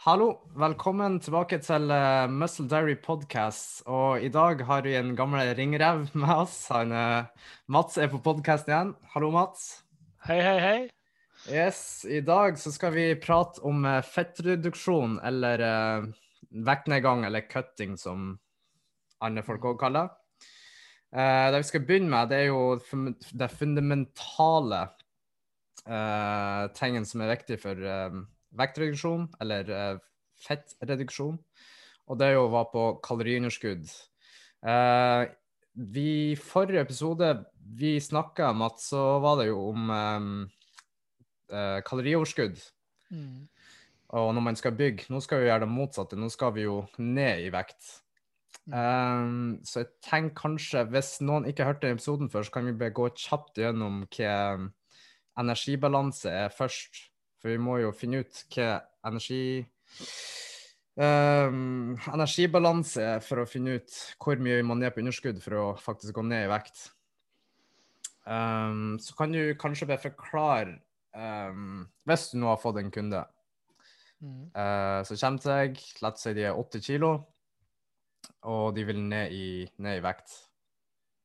Hallo, 0.00 0.46
velkommen 0.56 1.18
tilbake 1.20 1.58
til 1.60 1.90
uh, 1.92 2.24
Muscle 2.32 2.64
Diary 2.72 2.94
Podcast. 3.04 3.82
Og 3.84 4.22
i 4.24 4.30
dag 4.32 4.62
har 4.64 4.86
vi 4.86 4.94
en 4.96 5.10
gammel 5.12 5.50
ringrev 5.58 6.06
med 6.16 6.30
oss. 6.32 6.54
Han, 6.72 6.88
uh, 6.88 7.50
Mats 7.68 7.98
er 8.00 8.08
på 8.08 8.22
podkasten 8.24 8.72
igjen. 8.72 8.94
Hallo, 9.12 9.28
Mats. 9.34 9.66
Hei, 10.24 10.38
hei, 10.40 10.54
hei. 10.64 10.78
Yes, 11.52 11.82
I 12.08 12.22
dag 12.24 12.56
så 12.56 12.72
skal 12.72 12.96
vi 12.96 13.04
prate 13.20 13.60
om 13.68 13.84
uh, 13.84 13.98
fettreduksjon, 14.00 15.18
eller 15.20 15.66
vektnedgang, 16.48 17.28
eller 17.28 17.44
cutting, 17.52 18.00
som 18.00 18.32
andre 19.20 19.44
folk 19.44 19.68
òg 19.68 19.78
kaller 19.84 20.08
det. 20.08 20.16
det 21.52 21.60
vi 21.60 21.72
skal 21.74 21.88
begynne 21.92 22.14
med, 22.16 22.32
det 22.32 22.40
er 22.40 22.52
jo 22.54 23.20
det 23.36 23.52
fundamentale 23.52 24.84
tingen 26.76 27.04
som 27.04 27.20
er 27.20 27.34
viktig 27.36 27.60
for 27.60 27.88
vektreduksjon, 28.58 29.28
eller 29.42 29.70
uh, 29.74 30.00
fettreduksjon. 30.46 31.38
Og 32.10 32.18
det 32.18 32.32
jo 32.34 32.48
være 32.50 32.72
på 32.72 32.86
kaloriunderskudd. 33.06 33.86
Uh, 34.66 35.28
vi 35.74 36.34
forrige 36.36 36.82
episode 36.82 37.30
vi 37.78 37.94
snakka 38.02 38.50
om 38.50 38.64
at 38.66 38.82
så 38.82 39.04
var 39.22 39.38
det 39.40 39.50
jo 39.50 39.62
om 39.70 39.90
um, 39.90 40.34
uh, 41.52 41.78
kalorioverskudd. 41.86 42.58
Mm. 43.10 43.46
Og 44.10 44.34
når 44.34 44.42
man 44.42 44.56
skal 44.58 44.74
bygge 44.74 45.06
Nå 45.10 45.20
skal 45.22 45.40
vi 45.40 45.48
gjøre 45.48 45.64
det 45.64 45.70
motsatte. 45.70 46.18
Nå 46.18 46.28
skal 46.30 46.54
vi 46.54 46.66
jo 46.66 46.82
ned 46.98 47.46
i 47.46 47.52
vekt. 47.54 48.00
Um, 48.70 49.60
så 49.66 49.84
jeg 49.84 49.90
tenker 50.04 50.34
kanskje, 50.42 50.84
hvis 50.92 51.16
noen 51.24 51.46
ikke 51.48 51.66
hørte 51.66 51.90
episoden 51.90 52.30
før, 52.30 52.44
så 52.46 52.54
kan 52.54 52.66
vi 52.66 52.76
bare 52.78 52.94
gå 52.94 53.08
kjapt 53.18 53.58
gjennom 53.58 54.04
hva 54.10 54.34
energibalanse 55.40 56.30
er 56.44 56.52
først. 56.54 57.06
For 57.40 57.52
vi 57.52 57.60
må 57.62 57.78
jo 57.80 57.94
finne 57.96 58.20
ut 58.20 58.42
hva 58.52 58.74
energi 59.08 59.64
um, 61.00 61.96
energibalanse 62.12 63.04
er 63.16 63.24
for 63.24 63.42
å 63.42 63.48
finne 63.48 63.78
ut 63.80 63.98
hvor 64.20 64.40
mye 64.42 64.60
man 64.66 64.82
er 64.84 64.92
på 64.92 65.02
underskudd 65.02 65.40
for 65.44 65.56
å 65.56 65.66
faktisk 65.80 66.18
gå 66.18 66.24
ned 66.26 66.46
i 66.46 66.50
vekt. 66.52 66.90
Um, 68.28 68.98
så 69.00 69.16
kan 69.16 69.32
du 69.32 69.54
kanskje 69.58 69.88
bare 69.88 70.02
forklare 70.02 70.74
um, 71.16 71.86
Hvis 72.04 72.28
du 72.30 72.36
nå 72.38 72.50
har 72.50 72.60
fått 72.60 72.76
en 72.78 72.92
kunde 72.92 73.22
mm. 74.20 74.52
uh, 74.52 75.00
som 75.08 75.16
kommer 75.16 75.40
til 75.40 75.54
deg, 75.54 75.80
la 76.04 76.12
oss 76.12 76.26
si 76.26 76.34
de 76.36 76.44
er 76.50 76.60
80 76.60 76.84
kilo, 76.84 77.14
og 78.52 78.76
de 78.76 78.84
vil 78.86 79.00
ned 79.00 79.32
i, 79.32 79.48
ned 79.80 79.98
i 79.98 80.04
vekt. 80.04 80.36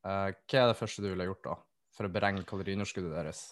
Uh, 0.05 0.31
hva 0.31 0.63
er 0.63 0.71
det 0.71 0.79
første 0.79 1.03
du 1.03 1.11
ville 1.11 1.27
gjort 1.27 1.45
da, 1.49 1.59
for 1.97 2.07
å 2.07 2.15
beregne 2.15 2.47
kaloriunderskuddet 2.47 3.13
deres? 3.17 3.45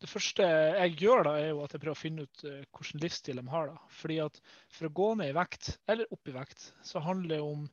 Det 0.00 0.08
første 0.08 0.46
jeg 0.46 0.96
gjør, 1.02 1.24
da, 1.26 1.36
er 1.36 1.50
jo 1.50 1.62
at 1.64 1.74
jeg 1.74 1.82
prøver 1.82 1.96
å 1.96 2.00
finne 2.00 2.24
ut 2.24 2.42
uh, 2.46 2.60
hvilken 2.72 3.02
livsstil 3.02 3.40
de 3.40 3.46
har. 3.52 3.70
da. 3.72 3.88
Fordi 4.00 4.18
at 4.24 4.40
For 4.72 4.88
å 4.88 4.94
gå 4.96 5.08
ned 5.20 5.32
i 5.32 5.36
vekt, 5.36 5.74
eller 5.90 6.14
opp 6.14 6.30
i 6.30 6.36
vekt, 6.36 6.70
så 6.86 7.02
handler 7.04 7.34
det 7.34 7.40
om 7.44 7.66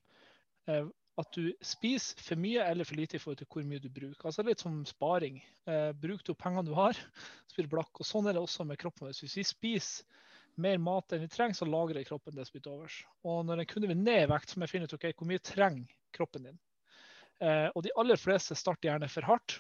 eh, 0.68 0.90
at 1.18 1.34
du 1.34 1.48
spiser 1.66 2.20
for 2.22 2.40
mye 2.42 2.66
eller 2.68 2.86
for 2.86 3.00
lite 3.00 3.18
i 3.18 3.22
forhold 3.22 3.40
til 3.40 3.50
hvor 3.54 3.66
mye 3.70 3.82
du 3.82 3.88
bruker. 3.90 4.28
Altså 4.28 4.44
Litt 4.46 4.62
som 4.62 4.82
sparing. 4.86 5.40
Eh, 5.70 5.92
bruk 5.98 6.26
du 6.28 6.34
pengene 6.36 6.68
du 6.68 6.76
har, 6.78 7.00
så 7.48 7.58
blir 7.58 7.70
du 7.70 7.76
blakk. 7.78 7.94
Og 7.96 8.10
Sånn 8.10 8.28
er 8.28 8.36
det 8.36 8.44
også 8.44 8.68
med 8.68 8.80
kroppen. 8.82 9.10
Hvis 9.14 9.38
vi 9.40 9.48
spiser 9.48 10.26
mer 10.62 10.82
mat 10.82 11.14
enn 11.14 11.24
vi 11.24 11.32
trenger, 11.32 11.56
så 11.58 11.70
lagrer 11.70 12.06
kroppen 12.06 12.36
det 12.36 12.48
som 12.50 12.58
blir 12.58 12.72
overs. 12.74 13.00
Og 13.24 13.44
når 13.48 13.64
en 13.64 13.72
kunde 13.72 13.90
vil 13.94 14.02
ned 14.02 14.26
i 14.26 14.30
vekt, 14.34 14.52
så 14.52 14.60
må 14.60 14.68
jeg 14.68 14.74
finne 14.74 14.90
ut 14.90 14.98
okay, 14.98 15.16
hvor 15.16 15.30
mye 15.30 15.44
trenger 15.46 15.96
kroppen 16.18 16.50
din. 16.50 16.62
og 17.78 17.84
de 17.86 17.92
aller 18.02 18.18
fleste 18.18 18.56
starter 18.58 18.90
gjerne 18.90 19.10
for 19.14 19.28
hardt. 19.30 19.60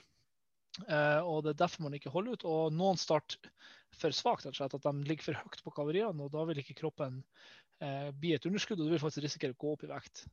Uh, 0.85 1.21
og 1.25 1.43
Det 1.43 1.53
er 1.53 1.61
derfor 1.63 1.87
man 1.87 1.95
ikke 1.97 2.13
holder 2.13 2.37
ut. 2.37 2.47
Og 2.47 2.73
noen 2.75 2.99
starter 2.99 3.51
for 3.97 4.13
svakt, 4.13 4.45
at 4.45 4.81
de 4.83 4.93
ligger 5.07 5.29
for 5.29 5.39
høyt 5.41 5.63
på 5.65 5.75
kaloriene. 5.75 6.23
og 6.23 6.33
Da 6.33 6.43
vil 6.47 6.61
ikke 6.61 6.77
kroppen 6.81 7.21
uh, 7.83 8.09
bli 8.13 8.35
et 8.35 8.45
underskudd, 8.45 8.79
og 8.79 8.89
du 8.89 8.95
vil 8.95 9.01
faktisk 9.01 9.25
risikere 9.25 9.57
å 9.57 9.61
gå 9.61 9.75
opp 9.75 9.87
i 9.87 9.93
vekt. 9.93 10.27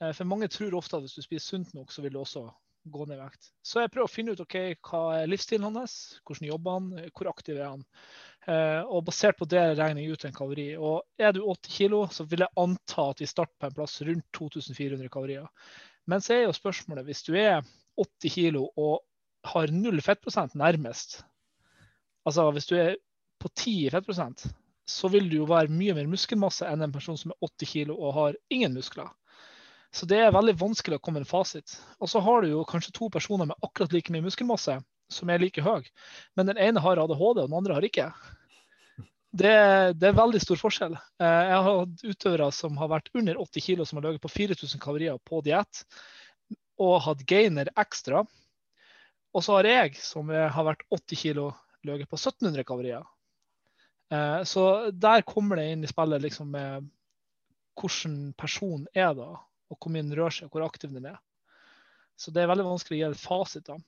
Uh, 0.00 0.10
for 0.12 0.28
Mange 0.28 0.50
tror 0.52 0.76
ofte 0.78 0.98
at 0.98 1.06
hvis 1.06 1.16
du 1.16 1.24
spiser 1.24 1.46
sunt 1.46 1.72
nok, 1.76 1.92
så 1.92 2.04
vil 2.04 2.14
du 2.14 2.20
også 2.20 2.48
gå 2.90 3.04
ned 3.04 3.18
i 3.18 3.22
vekt. 3.22 3.50
Så 3.60 3.82
jeg 3.82 3.92
prøver 3.92 4.08
å 4.08 4.12
finne 4.12 4.32
ut 4.32 4.40
okay, 4.40 4.72
hva 4.88 5.02
er 5.18 5.28
livsstilen 5.28 5.76
hans, 5.76 6.20
hvordan 6.24 6.48
jobber 6.48 6.78
han, 6.78 6.86
hvor 7.12 7.28
aktiv 7.28 7.58
er 7.58 7.66
han. 7.66 7.82
og 8.88 9.02
Basert 9.04 9.36
på 9.36 9.44
det 9.52 9.60
regner 9.76 10.00
jeg 10.00 10.16
ut 10.16 10.24
en 10.24 10.38
kalori. 10.38 10.64
Og 10.80 11.04
Er 11.20 11.34
du 11.36 11.42
80 11.44 11.74
kg, 11.76 11.98
så 12.08 12.24
vil 12.24 12.46
jeg 12.46 12.56
anta 12.56 13.04
at 13.12 13.20
vi 13.20 13.28
starter 13.28 13.52
på 13.60 13.68
en 13.68 13.76
plass 13.76 13.98
rundt 14.08 14.24
2400 14.32 15.12
kalorier. 15.12 15.44
Men 16.08 16.24
så 16.24 16.34
er 16.38 16.42
jo 16.46 16.56
spørsmålet, 16.56 17.04
hvis 17.04 17.22
du 17.28 17.34
er 17.36 17.60
80 18.00 18.32
kg 18.34 18.62
og 18.64 19.02
har 19.46 19.72
null 19.72 20.00
fettprosent 20.04 20.56
nærmest, 20.58 21.22
altså 22.28 22.50
hvis 22.52 22.68
du 22.68 22.74
er 22.76 22.96
på 23.40 23.48
10 23.48 23.90
fettprosent, 23.94 24.44
så 24.90 25.08
vil 25.08 25.30
du 25.30 25.38
jo 25.40 25.48
være 25.48 25.72
mye 25.72 25.94
mer 25.96 26.08
muskelmasse 26.10 26.66
enn 26.66 26.82
en 26.84 26.92
person 26.92 27.18
som 27.18 27.32
er 27.32 27.46
80 27.46 27.72
kg 27.72 27.94
og 27.94 28.14
har 28.16 28.38
ingen 28.52 28.74
muskler. 28.76 29.08
Så 29.94 30.06
det 30.06 30.20
er 30.22 30.34
veldig 30.34 30.54
vanskelig 30.58 30.98
å 30.98 31.02
komme 31.02 31.18
med 31.18 31.26
en 31.26 31.30
fasit. 31.30 31.74
Og 31.98 32.10
så 32.10 32.22
har 32.22 32.42
du 32.42 32.52
jo 32.52 32.66
kanskje 32.68 32.94
to 32.94 33.08
personer 33.10 33.48
med 33.50 33.58
akkurat 33.66 33.94
like 33.94 34.12
mye 34.14 34.26
muskelmasse 34.26 34.76
som 35.10 35.30
er 35.30 35.42
like 35.42 35.62
høy, 35.62 35.82
men 36.38 36.46
den 36.46 36.60
ene 36.62 36.82
har 36.82 37.00
ADHD, 37.02 37.40
og 37.42 37.48
den 37.48 37.56
andre 37.58 37.74
har 37.74 37.86
ikke. 37.86 38.06
Det, 39.30 39.50
det, 39.98 40.06
er 40.06 40.18
veldig 40.18 40.40
stor 40.42 40.58
forskjell. 40.58 40.94
Eh, 40.94 41.40
jeg 41.50 41.56
har 41.56 41.80
hatt 41.80 42.04
utøvere 42.04 42.50
som 42.54 42.78
har 42.78 42.90
vært 42.92 43.10
under 43.18 43.38
80 43.42 43.64
kg, 43.66 43.82
som 43.86 43.98
har 43.98 44.06
ligget 44.06 44.22
på 44.22 44.30
4000 44.30 44.82
kalorier 44.82 45.18
på 45.26 45.42
diett, 45.46 45.82
og 46.82 47.00
hatt 47.04 47.26
gainer 47.30 47.70
ekstra, 47.78 48.22
og 49.34 49.44
så 49.44 49.56
har 49.58 49.68
jeg, 49.68 49.96
som 50.02 50.30
har 50.30 50.66
vært 50.66 50.86
80 50.90 51.20
kg, 51.22 51.42
løyet 51.86 52.10
på 52.10 52.18
1700 52.18 52.66
kalorier. 52.68 53.04
Eh, 54.10 54.42
så 54.42 54.64
der 54.90 55.22
kommer 55.22 55.60
det 55.60 55.68
inn 55.70 55.84
i 55.86 55.90
spillet 55.90 56.22
liksom 56.24 56.50
med 56.50 56.88
hvordan 57.80 58.32
personen 58.38 58.88
er 58.94 59.14
da, 59.16 59.30
og 59.70 59.78
hvor 59.78 59.92
mye 59.94 60.02
den 60.02 60.16
rører 60.18 60.34
seg, 60.34 60.50
og 60.50 60.58
hvor 60.58 60.66
aktiv 60.66 60.92
den 60.92 61.06
er. 61.12 61.20
Så 62.18 62.34
det 62.34 62.42
er 62.42 62.50
veldig 62.50 62.66
vanskelig 62.66 62.98
å 62.98 63.00
gi 63.00 63.06
et 63.06 63.22
fasit. 63.22 63.70
da. 63.70 63.78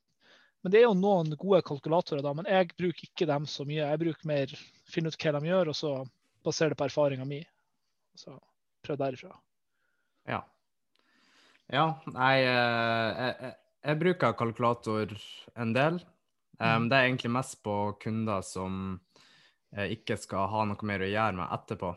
Men 0.63 0.73
det 0.73 0.81
er 0.81 0.87
jo 0.87 0.97
noen 0.97 1.35
gode 1.37 1.61
kalkulatorer, 1.67 2.23
da, 2.25 2.33
men 2.39 2.49
jeg 2.49 2.71
bruker 2.79 3.09
ikke 3.09 3.29
dem 3.29 3.49
så 3.51 3.67
mye. 3.69 3.83
Jeg 3.83 4.01
bruker 4.05 4.31
mer 4.31 4.55
finne 4.89 5.11
ut 5.11 5.19
hva 5.19 5.35
de 5.37 5.51
gjør, 5.51 5.73
og 5.73 5.77
så 5.77 5.93
basere 6.47 6.73
det 6.73 6.79
på 6.79 6.87
erfaringa 6.87 7.27
mi. 7.29 7.43
Så 8.17 8.37
prøv 8.87 9.01
derifra. 9.01 9.35
Ja. 10.31 10.41
Ja, 11.73 11.87
nei, 12.15 12.35
eh, 12.45 13.11
jeg, 13.19 13.53
jeg 13.83 13.99
bruker 14.01 14.37
kalkulator 14.39 15.15
en 15.59 15.75
del. 15.75 16.01
Um, 16.63 16.87
det 16.91 16.99
er 16.99 17.09
egentlig 17.09 17.33
mest 17.35 17.59
på 17.65 17.75
kunder 18.03 18.45
som 18.47 19.01
eh, 19.75 19.95
ikke 19.97 20.17
skal 20.21 20.47
ha 20.53 20.65
noe 20.69 20.87
mer 20.87 21.03
å 21.03 21.11
gjøre 21.11 21.39
med 21.41 21.55
etterpå. 21.59 21.93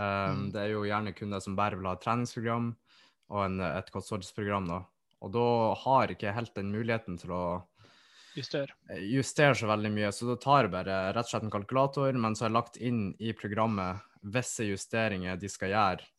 Um. 0.00 0.46
Det 0.54 0.62
er 0.62 0.72
jo 0.72 0.86
gjerne 0.88 1.14
kunder 1.16 1.42
som 1.44 1.58
bare 1.58 1.76
vil 1.76 1.88
ha 1.90 1.96
et 1.98 2.04
treningsprogram 2.06 2.70
og 3.34 3.40
en, 3.42 3.60
et 3.68 3.92
kostholdsprogram. 3.92 4.70
Da. 4.70 4.80
Og 5.26 5.32
da 5.34 5.48
har 5.82 6.14
ikke 6.14 6.34
helt 6.36 6.54
den 6.56 6.72
muligheten 6.72 7.20
til 7.20 7.34
å 7.36 7.44
justere. 8.36 8.72
Eh, 8.88 9.04
justere 9.18 9.58
så 9.58 9.68
veldig 9.68 9.92
mye. 9.92 10.12
Så 10.14 10.30
da 10.30 10.38
tar 10.40 10.64
jeg 10.64 10.74
bare 10.78 11.00
rett 11.10 11.28
og 11.28 11.34
slett 11.34 11.48
en 11.48 11.52
kalkulator, 11.52 12.16
men 12.16 12.36
så 12.36 12.46
har 12.46 12.52
jeg 12.52 12.58
lagt 12.60 12.80
inn 12.80 13.08
i 13.20 13.36
programmet 13.36 14.04
visse 14.26 14.64
justeringer 14.66 15.36
de 15.38 15.50
skal 15.52 15.74
gjøre 15.74 16.12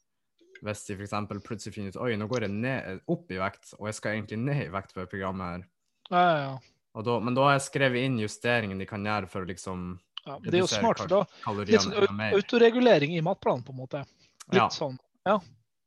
hvis 0.65 0.83
de 0.87 0.97
f.eks. 0.97 1.13
plutselig 1.45 1.75
finner 1.75 1.93
ut 1.93 1.99
oi, 2.05 2.15
nå 2.19 2.27
går 2.29 2.47
jeg 2.47 2.55
ned, 2.55 3.03
opp 3.11 3.31
i 3.33 3.39
vekt, 3.41 3.75
og 3.77 3.89
jeg 3.89 3.97
skal 3.99 4.17
egentlig 4.17 4.39
ned 4.41 4.63
i 4.65 4.73
vekt 4.73 4.95
på 4.95 5.03
det 5.03 5.11
programmet 5.11 5.53
her. 5.53 5.63
Ja, 6.09 6.23
ja, 6.23 6.37
ja. 6.47 6.57
Da, 7.05 7.19
men 7.21 7.35
da 7.37 7.43
har 7.45 7.57
jeg 7.59 7.67
skrevet 7.67 8.07
inn 8.07 8.15
justeringen 8.17 8.79
de 8.81 8.87
kan 8.89 9.03
gjøre 9.05 9.29
for 9.29 9.45
å 9.45 9.47
liksom 9.49 9.89
ja, 10.25 10.37
Det 10.41 10.55
er 10.55 10.63
jo 10.63 10.69
smart, 10.71 11.03
da 11.11 11.19
litt 11.61 11.83
sånn 11.83 12.23
autoregulering 12.31 13.13
i 13.15 13.21
matplanen, 13.23 13.61
på 13.63 13.75
en 13.75 13.79
måte. 13.83 14.01
Litt 14.49 14.63
ja. 14.63 14.69
sånn. 14.73 14.97
Ja, 15.27 15.37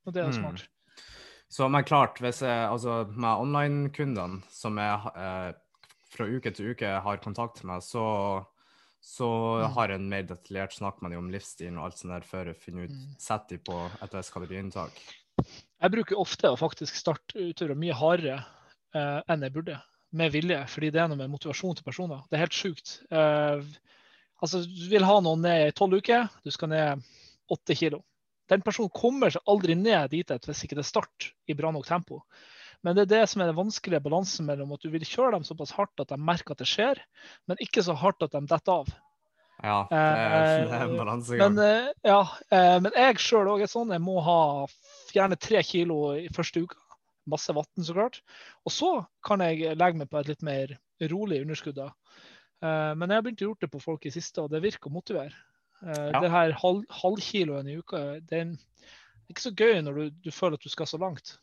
og 0.06 0.14
det 0.14 0.22
er 0.22 0.31
mm. 0.31 0.38
smart. 0.38 0.69
Så, 1.50 1.66
men 1.66 1.82
klart, 1.84 2.20
hvis 2.22 2.44
jeg, 2.47 2.69
altså 2.70 3.02
med 3.10 3.42
online-kundene 3.42 4.38
som 4.54 4.78
jeg 4.78 5.12
eh, 5.19 5.50
fra 6.10 6.28
uke 6.31 6.52
til 6.54 6.72
uke 6.72 6.92
har 7.02 7.22
kontakt 7.25 7.64
med, 7.66 7.82
så 7.82 8.04
så 9.00 9.28
har 9.75 9.88
en 9.94 10.09
mer 10.09 10.27
detaljert 10.28 10.75
snakk 10.77 11.00
med 11.00 11.15
dem 11.15 11.25
om 11.25 11.31
livsstilen 11.33 11.78
og 11.81 11.88
alt 11.88 12.00
sånt 12.00 12.12
der 12.12 12.26
før 12.26 12.50
jeg 12.50 12.61
finner 12.61 12.88
ut 12.88 12.94
mm. 12.94 13.06
setter 13.20 13.56
de 13.56 13.62
på 13.64 13.79
et 14.05 14.17
visst 14.17 14.35
kaloriinntak. 14.35 14.99
Jeg 15.41 15.94
bruker 15.94 16.20
ofte 16.20 16.50
å 16.52 16.58
faktisk 16.61 16.99
starte 16.99 17.41
utøvere 17.41 17.79
mye 17.81 17.97
hardere 17.97 18.43
eh, 18.93 19.20
enn 19.32 19.47
jeg 19.47 19.55
burde, 19.55 19.79
med 20.12 20.35
vilje. 20.35 20.58
Fordi 20.69 20.91
det 20.93 21.00
er 21.00 21.08
noe 21.08 21.20
med 21.20 21.32
motivasjon 21.32 21.79
til 21.79 21.87
personer. 21.87 22.20
Det 22.29 22.37
er 22.37 22.44
helt 22.44 22.58
sjukt. 22.58 22.99
Eh, 23.08 23.64
altså, 24.43 24.62
du 24.67 24.87
vil 24.93 25.08
ha 25.08 25.17
noen 25.25 25.47
ned 25.47 25.70
i 25.70 25.75
tolv 25.76 25.97
uker, 26.02 26.29
du 26.44 26.52
skal 26.52 26.73
ned 26.75 27.11
åtte 27.50 27.76
kilo. 27.79 28.02
Den 28.50 28.64
personen 28.67 28.93
kommer 28.93 29.32
seg 29.32 29.47
aldri 29.49 29.76
ned 29.79 30.11
dit 30.12 30.29
hvis 30.29 30.64
ikke 30.67 30.76
det 30.76 30.85
er 30.85 30.91
start 30.91 31.31
i 31.49 31.56
bra 31.56 31.70
nok 31.73 31.87
tempo. 31.88 32.20
Men 32.82 32.97
det 32.97 33.03
er 33.05 33.11
det 33.12 33.29
som 33.29 33.43
er 33.43 33.50
den 33.50 33.59
vanskelige 33.59 34.00
balansen 34.05 34.47
mellom 34.49 34.73
at 34.73 34.81
du 34.85 34.88
vil 34.93 35.05
kjøre 35.05 35.35
dem 35.37 35.44
såpass 35.44 35.75
hardt 35.77 36.00
at 36.00 36.09
de 36.12 36.17
merker 36.17 36.55
at 36.55 36.62
det 36.62 36.69
skjer, 36.71 37.00
men 37.50 37.61
ikke 37.61 37.85
så 37.85 37.93
hardt 38.00 38.23
at 38.25 38.32
de 38.32 38.41
detter 38.49 38.73
av. 38.81 38.93
Ja, 39.61 39.79
det 39.91 39.99
er, 40.00 40.62
det 40.65 40.77
er 40.79 40.85
en 40.87 40.94
eh, 40.94 41.00
balansegang. 41.03 41.56
Men, 41.59 41.65
eh, 41.67 41.91
ja, 42.09 42.21
eh, 42.49 42.77
men 42.81 42.97
jeg 42.97 43.19
sjøl 43.21 43.50
òg 43.53 43.67
er 43.67 43.69
sånn. 43.69 43.93
Jeg 43.93 44.00
må 44.00 44.17
ha 44.25 44.38
gjerne 45.12 45.37
tre 45.37 45.61
kilo 45.69 45.99
i 46.17 46.31
første 46.32 46.62
uka. 46.65 46.81
Masse 47.29 47.53
vann, 47.53 47.69
så 47.85 47.93
klart. 47.93 48.23
Og 48.65 48.73
så 48.73 48.91
kan 49.29 49.44
jeg 49.44 49.76
legge 49.76 50.00
meg 50.00 50.09
på 50.09 50.23
et 50.23 50.31
litt 50.33 50.43
mer 50.47 50.73
rolig 51.12 51.43
underskudd. 51.44 51.76
da. 51.76 51.91
Men 52.65 53.05
jeg 53.12 53.21
har 53.21 53.23
begynt 53.26 53.43
å 53.44 53.47
gjøre 53.50 53.61
det 53.67 53.71
på 53.73 53.83
folk 53.85 54.09
i 54.09 54.12
siste, 54.12 54.41
og 54.41 54.50
det 54.53 54.62
virker 54.65 54.88
å 54.88 54.94
motivere. 54.97 55.37
Eh, 55.85 56.09
Ja. 56.12 56.21
Det 56.21 56.31
her 56.33 56.56
halv, 56.61 56.83
halvkiloen 56.91 57.69
i 57.69 57.76
uka, 57.79 58.00
det 58.21 58.41
er 58.41 58.50
ikke 59.31 59.44
så 59.44 59.53
gøy 59.53 59.81
når 59.85 59.94
du, 60.00 60.11
du 60.25 60.31
føler 60.35 60.56
at 60.59 60.65
du 60.65 60.73
skal 60.73 60.88
så 60.88 60.99
langt. 61.00 61.37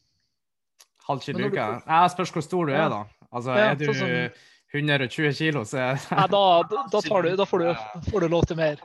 Halv 1.07 1.23
kilo 1.23 1.39
i 1.39 1.47
uka? 1.51 1.67
Jeg 1.87 2.11
spørs 2.13 2.33
hvor 2.35 2.43
stor 2.45 2.69
du 2.69 2.73
er, 2.75 2.89
da. 2.91 3.03
Altså, 3.31 3.55
Ja, 3.55 3.71
er 3.71 3.79
du 3.79 3.85
sånn 3.93 4.31
120 4.75 5.33
kilo, 5.37 5.63
så 5.67 5.77
er 5.79 6.01
Nei, 6.11 6.27
da, 6.27 6.41
da, 6.67 6.81
du, 6.91 7.29
da 7.39 7.45
får, 7.47 7.63
du, 7.63 8.09
får 8.11 8.25
du 8.25 8.27
lov 8.27 8.45
til 8.49 8.59
mer. 8.59 8.81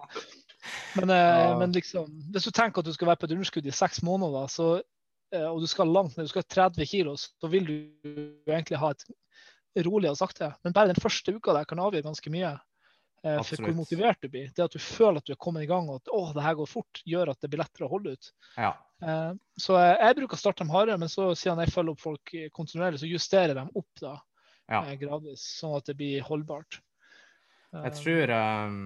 Men, 0.95 1.11
eh, 1.11 1.17
Ja. 1.17 1.59
men 1.59 1.73
liksom, 1.75 2.07
hvis 2.31 2.45
du 2.47 2.51
tenker 2.55 2.83
at 2.83 2.87
du 2.87 2.93
skal 2.95 3.09
være 3.11 3.19
på 3.23 3.27
et 3.27 3.35
underskudd 3.35 3.67
i 3.67 3.75
seks 3.75 4.03
måneder, 4.07 4.47
så, 4.53 4.69
eh, 5.35 5.47
og 5.49 5.61
du 5.61 5.67
skal 5.67 5.91
langt 5.91 6.17
ned, 6.17 6.29
du 6.29 6.33
skal 6.35 6.47
30 6.47 6.87
kilo, 6.87 7.17
så 7.17 7.51
vil 7.51 7.67
du 7.67 7.75
egentlig 8.47 8.79
ha 8.79 8.93
et 8.95 9.05
rolig 9.87 10.11
og 10.11 10.17
sakte. 10.21 10.53
Men 10.63 10.73
bare 10.77 10.93
den 10.93 11.03
første 11.03 11.35
uka 11.35 11.53
der 11.57 11.65
kan 11.65 11.83
avgjøre 11.83 12.07
ganske 12.07 12.31
mye. 12.31 12.55
Eh, 13.25 13.39
For 13.47 13.63
hvor 13.65 13.75
motivert 13.77 14.23
du 14.23 14.29
blir. 14.33 14.49
Det 14.55 14.65
at 14.65 14.73
du 14.75 14.79
føler 14.83 15.19
at 15.23 15.27
du 15.29 15.33
er 15.35 15.41
kommet 15.43 15.65
i 15.67 15.71
gang 15.71 15.89
og 15.91 16.01
at 16.03 16.13
å, 16.13 16.23
det 16.37 16.43
her 16.47 16.57
går 16.59 16.71
fort, 16.71 17.03
gjør 17.07 17.33
at 17.35 17.41
det 17.41 17.51
blir 17.53 17.63
lettere 17.63 17.87
å 17.89 17.93
holde 17.93 18.17
ut. 18.17 18.33
Ja. 18.57 18.73
Eh, 19.03 19.33
Så 19.59 19.77
jeg 19.81 20.17
bruker 20.21 20.39
å 20.39 20.43
starte 20.43 20.65
dem 20.65 20.73
hardere, 20.75 20.99
men 21.03 21.11
så 21.13 21.33
siden 21.39 21.63
jeg 21.65 21.75
følger 21.75 21.97
opp 21.97 22.03
folk 22.03 22.35
eh, 22.39 22.49
kontinuerlig, 22.55 23.03
så 23.03 23.11
justerer 23.11 23.55
dem 23.59 23.71
opp 23.79 24.03
da, 24.03 24.17
ja. 24.71 24.83
gradvis, 25.01 25.45
sånn 25.61 25.77
at 25.79 25.87
det 25.91 25.97
blir 25.99 26.23
holdbart. 26.27 26.81
Jeg 27.73 27.95
tror 27.97 28.31
um, 28.37 28.81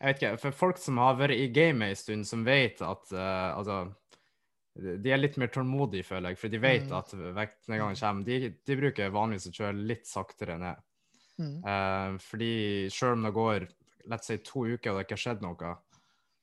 Jeg 0.00 0.04
vet 0.04 0.18
ikke. 0.20 0.34
For 0.42 0.52
folk 0.52 0.80
som 0.82 0.98
har 1.00 1.14
vært 1.16 1.38
i 1.40 1.46
gamet 1.48 1.94
en 1.94 1.96
stund, 1.96 2.26
som 2.28 2.42
vet 2.44 2.82
at 2.84 3.12
uh, 3.16 3.56
Altså 3.56 3.78
De 4.76 5.10
er 5.12 5.20
litt 5.20 5.38
mer 5.40 5.48
tålmodige, 5.52 6.04
føler 6.04 6.34
jeg, 6.34 6.38
for 6.42 6.52
de 6.52 6.60
vet 6.60 6.86
Mm. 6.90 6.92
at 6.98 7.14
vektnedgangen 7.38 7.96
kommer. 7.96 8.24
De, 8.28 8.50
de 8.66 8.76
bruker 8.76 9.10
vanligvis 9.12 9.48
å 9.48 9.54
kjøre 9.56 9.86
litt 9.88 10.06
saktere 10.08 10.58
ned. 10.60 10.76
Mm. 11.40 11.56
Eh, 11.64 12.18
fordi 12.22 12.54
selv 12.92 13.18
om 13.18 13.26
det 13.26 13.34
går 13.36 13.68
let's 14.10 14.28
say, 14.28 14.38
to 14.44 14.66
uker 14.66 14.92
og 14.92 15.00
det 15.00 15.06
ikke 15.06 15.18
har 15.18 15.24
skjedd 15.24 15.44
noe, 15.44 15.74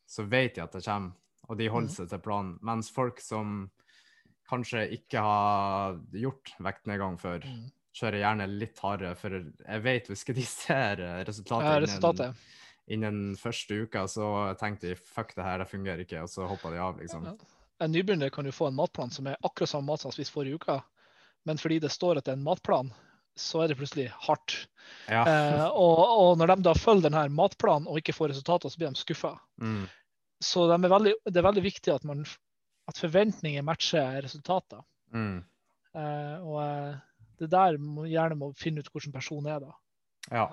så 0.07 0.25
vet 0.29 0.55
de 0.55 0.63
at 0.63 0.75
det 0.75 0.83
kommer, 0.85 1.15
og 1.47 1.57
de 1.59 1.69
holder 1.71 1.89
mm. 1.91 1.95
seg 1.95 2.11
til 2.11 2.21
planen. 2.23 2.53
Mens 2.65 2.91
folk 2.93 3.19
som 3.23 3.57
kanskje 4.47 4.85
ikke 4.95 5.23
har 5.23 5.97
gjort 6.15 6.53
vektnedgang 6.63 7.17
før, 7.19 7.43
Mm. 7.43 7.65
kjører 7.97 8.21
gjerne 8.21 8.47
litt 8.47 8.79
hardere. 8.79 9.15
For 9.15 9.33
jeg 9.33 9.83
vet 9.83 10.07
hvis 10.07 10.23
ikke 10.23 10.37
de 10.37 10.45
ser 10.63 11.01
eh, 11.03 11.23
resultatet, 11.27 11.67
Ja, 11.67 11.79
resultatet. 11.83 12.35
innen 12.87 13.35
første 13.35 13.81
uka, 13.83 14.05
så 14.07 14.55
tenker 14.59 14.93
de 14.93 14.95
fuck 14.95 15.35
det 15.35 15.43
her, 15.43 15.59
det 15.59 15.67
fungerer 15.71 16.05
ikke, 16.05 16.21
og 16.23 16.29
så 16.29 16.47
hopper 16.47 16.71
de 16.71 16.77
av, 16.79 16.99
liksom. 17.01 17.25
Ja. 17.25 17.35
En 17.79 17.91
nybegynner 17.91 18.31
kan 18.33 18.45
jo 18.45 18.51
få 18.51 18.67
en 18.71 18.77
matplan 18.77 19.11
som 19.11 19.27
er 19.27 19.35
akkurat 19.43 19.69
samme 19.69 19.91
mat 19.91 20.01
som 20.01 20.09
han 20.09 20.15
spiste 20.15 20.33
forrige 20.33 20.57
uke, 20.57 20.79
men 21.45 21.59
fordi 21.61 21.79
det 21.79 21.91
står 21.91 22.17
at 22.17 22.25
det 22.25 22.31
er 22.33 22.39
en 22.39 22.47
matplan, 22.47 22.93
så 23.39 23.63
er 23.63 23.71
det 23.71 23.77
plutselig 23.79 24.07
hardt. 24.27 24.57
Ja. 25.07 25.23
Eh, 25.23 25.65
og, 25.67 26.01
og 26.01 26.39
når 26.39 26.53
de 26.53 26.67
da 26.67 26.75
følger 26.77 27.07
denne 27.07 27.27
matplanen 27.35 27.89
og 27.89 27.99
ikke 28.01 28.15
får 28.15 28.33
resultater, 28.33 28.71
så 28.71 28.81
blir 28.81 28.91
de 28.91 29.01
skuffa. 29.01 29.33
Mm. 29.61 29.85
Så 30.43 30.67
de 30.69 30.77
er 30.77 30.93
veldig, 30.93 31.13
det 31.25 31.41
er 31.41 31.47
veldig 31.47 31.65
viktig 31.65 31.93
at, 31.93 32.05
man, 32.07 32.25
at 32.89 33.01
forventninger 33.01 33.65
matcher 33.65 34.19
resultater. 34.25 34.83
Mm. 35.15 35.41
Eh, 35.97 36.35
og 36.45 36.59
eh, 36.63 36.97
det 37.41 37.51
der 37.53 37.77
må 37.81 38.07
gjerne 38.09 38.37
må 38.39 38.51
finne 38.57 38.83
ut 38.83 38.91
hvordan 38.91 39.15
personen 39.15 39.53
er 39.53 39.63
da. 39.63 39.73
Ja. 40.29 40.47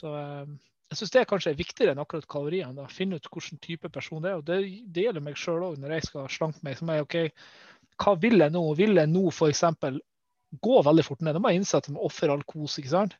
Så 0.00 0.14
eh, 0.18 0.54
jeg 0.92 1.00
syns 1.00 1.14
det 1.14 1.26
kanskje 1.28 1.52
er 1.52 1.58
viktigere 1.58 1.94
enn 1.94 2.02
akkurat 2.02 2.28
kaloriene. 2.30 2.76
da. 2.76 2.88
Finne 2.92 3.18
ut 3.18 3.28
hvilken 3.32 3.60
type 3.62 3.90
person 3.92 4.22
det 4.22 4.30
er. 4.30 4.40
og 4.40 4.48
Det, 4.48 4.60
det 4.94 5.06
gjelder 5.08 5.24
meg 5.24 5.38
sjøl 5.40 5.64
òg, 5.70 5.78
når 5.82 5.96
jeg 5.96 6.08
skal 6.10 6.28
slanke 6.30 6.62
meg. 6.66 6.78
Så 6.78 6.86
må 6.86 6.96
jeg 6.96 7.06
OK, 7.06 7.16
hva 8.02 8.14
vil 8.22 8.44
jeg 8.44 8.54
nå? 8.54 8.62
Vil 8.78 9.00
jeg 9.00 9.10
nå 9.10 9.24
f.eks. 9.32 9.64
gå 10.62 10.80
veldig 10.86 11.04
fort 11.06 11.24
ned? 11.24 11.36
Da 11.36 11.42
må 11.42 11.52
jeg 11.52 11.62
innse 11.62 11.78
at 11.78 11.88
jeg 11.88 11.96
må 11.96 12.04
ofre 12.06 12.30
all 12.32 12.44
kos. 12.48 12.78
ikke 12.78 12.92
sant? 12.92 13.16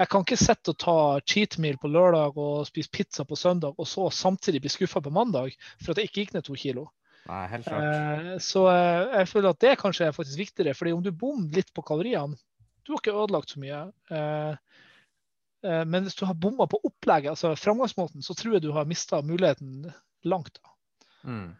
Jeg 0.00 0.08
kan 0.10 0.24
ikke 0.24 0.40
sitte 0.40 0.72
og 0.72 0.78
ta 0.80 0.96
cheat 1.28 1.58
meal 1.62 1.76
på 1.78 1.90
lørdag 1.92 2.38
og 2.40 2.64
spise 2.66 2.90
pizza 2.90 3.26
på 3.28 3.36
søndag, 3.38 3.76
og 3.76 3.86
så 3.86 4.08
samtidig 4.10 4.62
bli 4.64 4.72
skuffa 4.72 5.02
på 5.04 5.12
mandag 5.14 5.54
for 5.82 5.92
at 5.92 6.00
jeg 6.00 6.10
ikke 6.10 6.24
gikk 6.24 6.36
ned 6.36 6.46
to 6.46 6.56
kilo. 6.58 6.88
Nei, 7.28 7.42
helt 7.52 7.68
klart. 7.68 7.84
Eh, 7.86 8.30
så 8.42 8.64
eh, 8.72 9.18
jeg 9.20 9.28
føler 9.30 9.52
at 9.52 9.60
det 9.62 9.76
kanskje 9.78 10.08
er 10.08 10.16
faktisk 10.16 10.40
viktigere. 10.40 10.74
fordi 10.74 10.94
om 10.96 11.02
du 11.04 11.12
bommer 11.12 11.54
litt 11.54 11.70
på 11.74 11.84
kaloriene, 11.86 12.38
du 12.82 12.92
har 12.92 13.02
ikke 13.02 13.14
ødelagt 13.14 13.52
så 13.52 13.62
mye. 13.62 13.82
Eh, 14.10 14.54
eh, 15.68 15.84
men 15.86 16.02
hvis 16.02 16.18
du 16.18 16.24
har 16.26 16.34
bomma 16.34 16.66
på 16.66 16.80
opplegget, 16.82 17.36
altså 17.36 17.54
framgangsmåten, 17.54 18.24
så 18.26 18.34
tror 18.34 18.56
jeg 18.56 18.64
du 18.64 18.72
har 18.74 18.88
mista 18.90 19.22
muligheten 19.22 19.92
langt. 20.26 20.58
da. 20.58 20.74
Mm. 21.30 21.52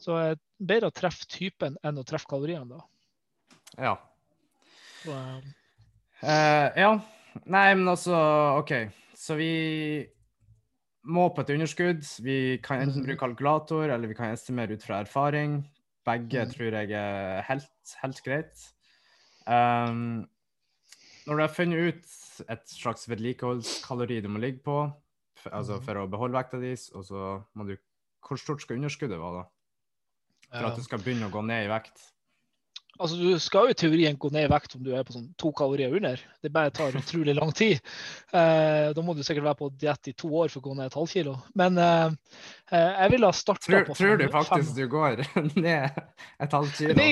Så 0.00 0.16
bedre 0.56 0.88
å 0.88 0.96
treffe 0.96 1.28
typen 1.28 1.76
enn 1.84 2.00
å 2.00 2.06
treffe 2.08 2.30
kaloriene, 2.30 2.78
da. 2.78 2.86
Ja. 3.76 3.98
Eh, 5.08 5.40
Eh, 6.20 6.68
ja. 6.76 6.94
Nei, 7.48 7.68
men 7.78 7.88
altså 7.88 8.16
OK. 8.58 8.74
Så 9.16 9.36
vi 9.38 9.52
må 11.08 11.28
på 11.32 11.44
et 11.44 11.52
underskudd. 11.54 12.02
Vi 12.24 12.58
kan 12.64 12.82
enten 12.84 13.06
bruke 13.06 13.22
kalkulator, 13.22 13.88
eller 13.88 14.10
vi 14.10 14.16
kan 14.18 14.34
estimere 14.34 14.76
ut 14.76 14.84
fra 14.84 15.00
erfaring. 15.04 15.62
Begge 16.04 16.44
mm. 16.44 16.52
tror 16.52 16.76
jeg 16.76 16.92
er 16.96 17.40
helt, 17.48 17.94
helt 18.02 18.20
greit. 18.26 18.66
Um, 19.46 20.26
når 21.26 21.36
du 21.36 21.44
har 21.44 21.54
funnet 21.54 21.94
ut 21.94 22.50
et 22.50 22.72
slags 22.72 23.08
vedlikeholdskalori 23.08 24.20
du 24.24 24.28
må 24.32 24.40
ligge 24.40 24.62
på, 24.64 24.82
altså 25.46 25.78
Mhm. 25.78 25.84
for 25.84 25.94
å 25.94 26.08
beholde 26.10 26.36
vekta 26.36 26.60
di, 26.60 26.72
og 26.94 27.04
så 27.04 27.42
må 27.56 27.66
du 27.66 27.76
Hvor 28.20 28.36
stort 28.36 28.60
skal 28.60 28.76
underskuddet 28.76 29.18
være, 29.18 29.40
da? 29.40 30.58
For 30.58 30.66
at 30.66 30.76
du 30.76 30.82
skal 30.84 30.98
begynne 30.98 31.26
å 31.26 31.32
gå 31.32 31.40
ned 31.42 31.64
i 31.64 31.70
vekt? 31.72 32.12
Altså, 33.00 33.16
Du 33.16 33.38
skal 33.40 33.68
jo 33.68 33.72
i 33.74 33.78
teorien 33.78 34.18
gå 34.20 34.28
ned 34.34 34.44
i 34.44 34.50
vekt 34.52 34.74
om 34.76 34.82
du 34.84 34.90
er 34.92 35.04
på 35.06 35.14
sånn 35.14 35.30
to 35.40 35.50
kalorier 35.56 35.94
under. 35.96 36.20
Det 36.44 36.50
bare 36.52 36.72
tar 36.74 36.96
utrolig 36.98 37.34
lang 37.36 37.52
tid. 37.56 37.80
Eh, 38.36 38.90
da 38.96 39.04
må 39.04 39.14
du 39.16 39.22
sikkert 39.24 39.46
være 39.46 39.58
på 39.62 39.70
diett 39.80 40.10
i 40.12 40.14
to 40.20 40.28
år 40.42 40.52
for 40.52 40.60
å 40.60 40.66
gå 40.68 40.76
ned 40.76 40.90
et 40.90 40.98
halvkilo. 40.98 41.36
Men 41.56 41.80
eh, 41.80 42.12
eh, 42.72 42.90
jeg 43.00 43.14
ville 43.14 43.30
ha 43.30 43.36
starta 43.36 43.64
Tror, 43.70 43.88
fem, 43.88 43.96
tror 44.02 44.20
du 44.20 44.26
fem- 44.26 44.36
faktisk 44.50 44.76
du 44.76 44.84
går 44.92 45.24
ned 45.64 45.96
et 46.44 46.58
halvt 46.58 46.76
kilo? 46.76 47.08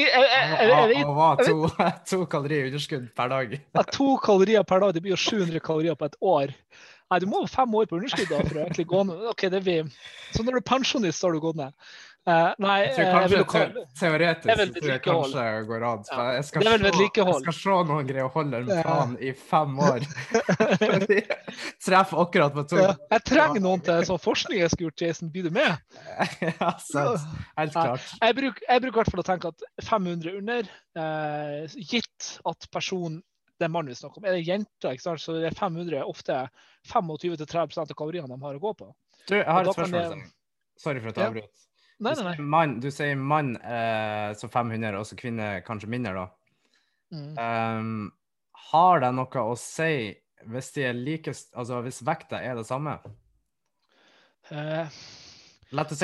Og 1.08 1.17
var 1.23 1.43
to, 1.43 1.56
to 2.12 2.20
kalorier 2.37 2.69
underskudd 2.69 3.08
per 3.17 3.32
dag. 3.32 3.56
to 3.96 4.12
kalorier 4.25 4.69
per 4.69 4.84
dag, 4.84 4.94
det 4.96 5.05
blir 5.06 5.17
jo 5.17 5.23
700 5.25 5.64
kalorier 5.64 5.96
på 5.99 6.11
et 6.11 6.20
år. 6.20 6.55
Nei, 7.08 7.23
du 7.25 7.29
må 7.31 7.41
ha 7.41 7.49
fem 7.49 7.73
år 7.81 7.88
på 7.88 7.96
underskudd 7.96 8.29
da, 8.29 8.43
for 8.44 8.58
å 8.58 8.67
egentlig 8.67 8.84
gå 8.91 9.00
ned. 9.08 9.25
Okay. 9.32 9.81
Så 10.37 10.44
når 10.44 10.58
du 10.58 10.61
er 10.61 10.69
pensjonist, 10.69 11.25
har 11.25 11.32
du 11.32 11.41
gått 11.41 11.56
ned. 11.56 11.73
Eh, 12.28 12.54
nei, 12.60 12.75
Jeg 12.82 12.94
tror 12.94 13.04
eh, 13.04 13.12
kanskje 13.14 13.30
jeg 13.30 13.38
jo 13.40 13.44
kalle- 13.48 13.84
teoretisk 13.96 14.48
så 14.48 14.66
tror 14.75 14.90
jeg 14.92 15.02
kanskje 15.04 15.44
går 15.69 15.84
an. 15.88 16.02
Ja, 16.10 16.25
jeg, 16.36 16.44
skal 16.44 16.62
se, 16.62 16.69
jeg 16.69 17.36
skal 17.40 17.54
se 17.58 17.76
noen 17.88 18.08
greier 18.10 18.26
å 18.26 18.32
holde 18.34 18.58
en 18.58 18.82
plan 18.82 19.14
i 19.20 19.30
fem 19.32 19.78
år. 19.86 20.04
Treffer 21.84 22.20
akkurat 22.22 22.52
på 22.54 22.64
to. 22.69 22.76
Jeg 22.82 23.22
trenger 23.28 23.62
noen 23.64 23.80
til 23.86 24.04
sånn 24.08 24.20
forskning 24.22 24.60
jeg 24.60 24.72
skulle 24.75 24.90
gjort, 24.90 25.04
Jason. 25.06 25.30
Blir 25.32 25.48
du 25.48 25.54
med? 25.56 25.78
Ja, 26.58 26.72
sant. 26.82 27.24
Helt 27.58 27.72
klart. 27.74 28.05
Jeg 28.20 28.36
bruker, 28.38 28.62
jeg 28.69 28.82
bruker 28.84 28.98
i 28.98 29.00
hvert 29.03 29.12
fall 29.14 29.22
å 29.22 29.26
tenke 29.29 29.50
at 29.55 29.64
500 29.88 30.36
under, 30.41 30.69
eh, 30.98 31.76
gitt 31.81 32.29
at 32.48 32.69
personen 32.74 33.22
er 33.60 33.72
mann 33.74 33.88
vi 33.91 33.96
snakker 33.98 34.20
om. 34.20 34.26
Er 34.29 34.36
det 34.36 34.44
jenter, 34.46 34.98
så 35.19 35.34
det 35.38 35.48
er 35.50 35.56
500 35.58 36.05
ofte 36.06 36.44
25-30 36.93 37.81
av 37.82 37.94
kaloriene 37.98 38.29
de 38.31 38.38
har 38.44 38.58
å 38.58 38.62
gå 38.62 38.74
på. 38.79 38.93
Du, 39.26 39.34
jeg 39.41 39.46
har 39.48 39.64
et 39.64 39.74
spørsmål. 39.74 40.12
jeg- 40.12 40.34
Sorry 40.79 41.00
for 41.03 41.08
at 41.10 41.17
Ja. 41.19 41.31
Jeg 41.98 42.06
avbryter. 42.06 42.08
Nei, 42.08 42.14
Du 42.14 42.22
nei, 42.24 42.34
sier 42.34 42.43
nei. 42.43 42.48
mann, 42.55 42.74
du 42.81 42.88
sier 42.94 43.17
mann 43.17 43.56
eh, 43.58 44.31
så 44.38 44.48
500, 44.48 44.98
og 44.98 45.06
så 45.08 45.19
kvinne 45.19 45.48
kanskje 45.67 45.90
mindre, 45.90 46.14
da. 46.14 46.26
Mm. 47.12 47.31
Um, 47.38 48.12
har 48.70 49.00
det 49.00 49.12
noe 49.17 49.43
å 49.48 49.55
si 49.58 49.93
hvis 50.48 50.69
de 50.74 50.82
er 50.84 50.93
like 50.94 51.32
Altså 51.56 51.78
hvis 51.82 52.02
vekta 52.05 52.38
er 52.44 52.58
det 52.58 52.67
samme? 52.69 52.98
Eh, 54.52 54.98
La 55.72 55.84
oss 55.84 55.98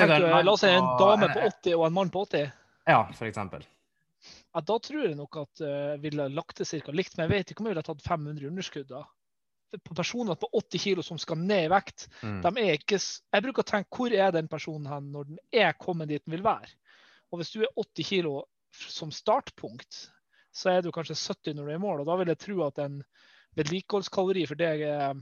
si 0.61 0.69
en 0.69 0.89
dame 0.99 1.29
på 1.33 1.45
80 1.45 1.77
og 1.77 1.85
en 1.87 1.93
mann 1.95 2.11
på 2.13 2.25
80. 2.25 2.51
Ja, 2.85 2.99
for 3.17 3.25
eksempel. 3.29 3.63
Ja, 4.53 4.61
da 4.61 4.75
tror 4.79 5.07
jeg 5.07 5.17
nok 5.17 5.37
at 5.41 5.61
uh, 5.65 5.95
ville 6.01 6.27
lagt 6.29 6.61
det 6.61 6.67
ca. 6.69 6.93
likt. 6.93 7.15
Men 7.17 7.25
jeg 7.25 7.33
vet 7.33 7.51
ikke 7.51 7.63
om 7.63 7.69
jeg 7.69 7.75
ville 7.75 7.85
tatt 7.87 8.05
500 8.05 8.49
underskudd 8.51 8.91
da. 8.91 9.01
På 9.83 9.95
personer 9.97 10.35
på 10.39 10.47
80 10.53 10.79
kg 10.83 11.03
som 11.03 11.17
skal 11.21 11.37
ned 11.37 11.65
i 11.65 11.71
vekt, 11.73 12.07
Mm. 12.23 12.41
de 12.41 12.61
er 12.63 12.77
ikke 12.77 12.99
Jeg 12.99 13.43
bruker 13.43 13.63
å 13.63 13.69
tenke 13.71 13.97
hvor 13.97 14.13
er 14.13 14.31
den 14.31 14.47
personen 14.47 14.85
hen 14.87 15.11
når 15.11 15.23
den 15.27 15.39
er 15.51 15.73
kommet 15.73 16.07
dit 16.09 16.23
den 16.25 16.31
vil 16.37 16.43
være. 16.43 16.69
Og 17.31 17.39
hvis 17.39 17.51
du 17.51 17.61
er 17.61 17.73
80 17.75 18.03
kg 18.03 18.43
som 18.71 19.11
startpunkt, 19.11 20.09
så 20.53 20.69
er 20.71 20.81
du 20.81 20.91
kanskje 20.91 21.15
70 21.15 21.55
når 21.55 21.65
du 21.65 21.71
er 21.71 21.75
i 21.75 21.83
mål. 21.83 22.01
Og 22.01 22.05
da 22.07 22.15
vil 22.15 22.27
jeg 22.27 22.37
tro 22.39 22.63
at 22.67 22.77
en 22.79 23.03
vedlikeholdskalori 23.55 24.45
for 24.47 24.55
deg 24.55 24.81
er 24.81 25.15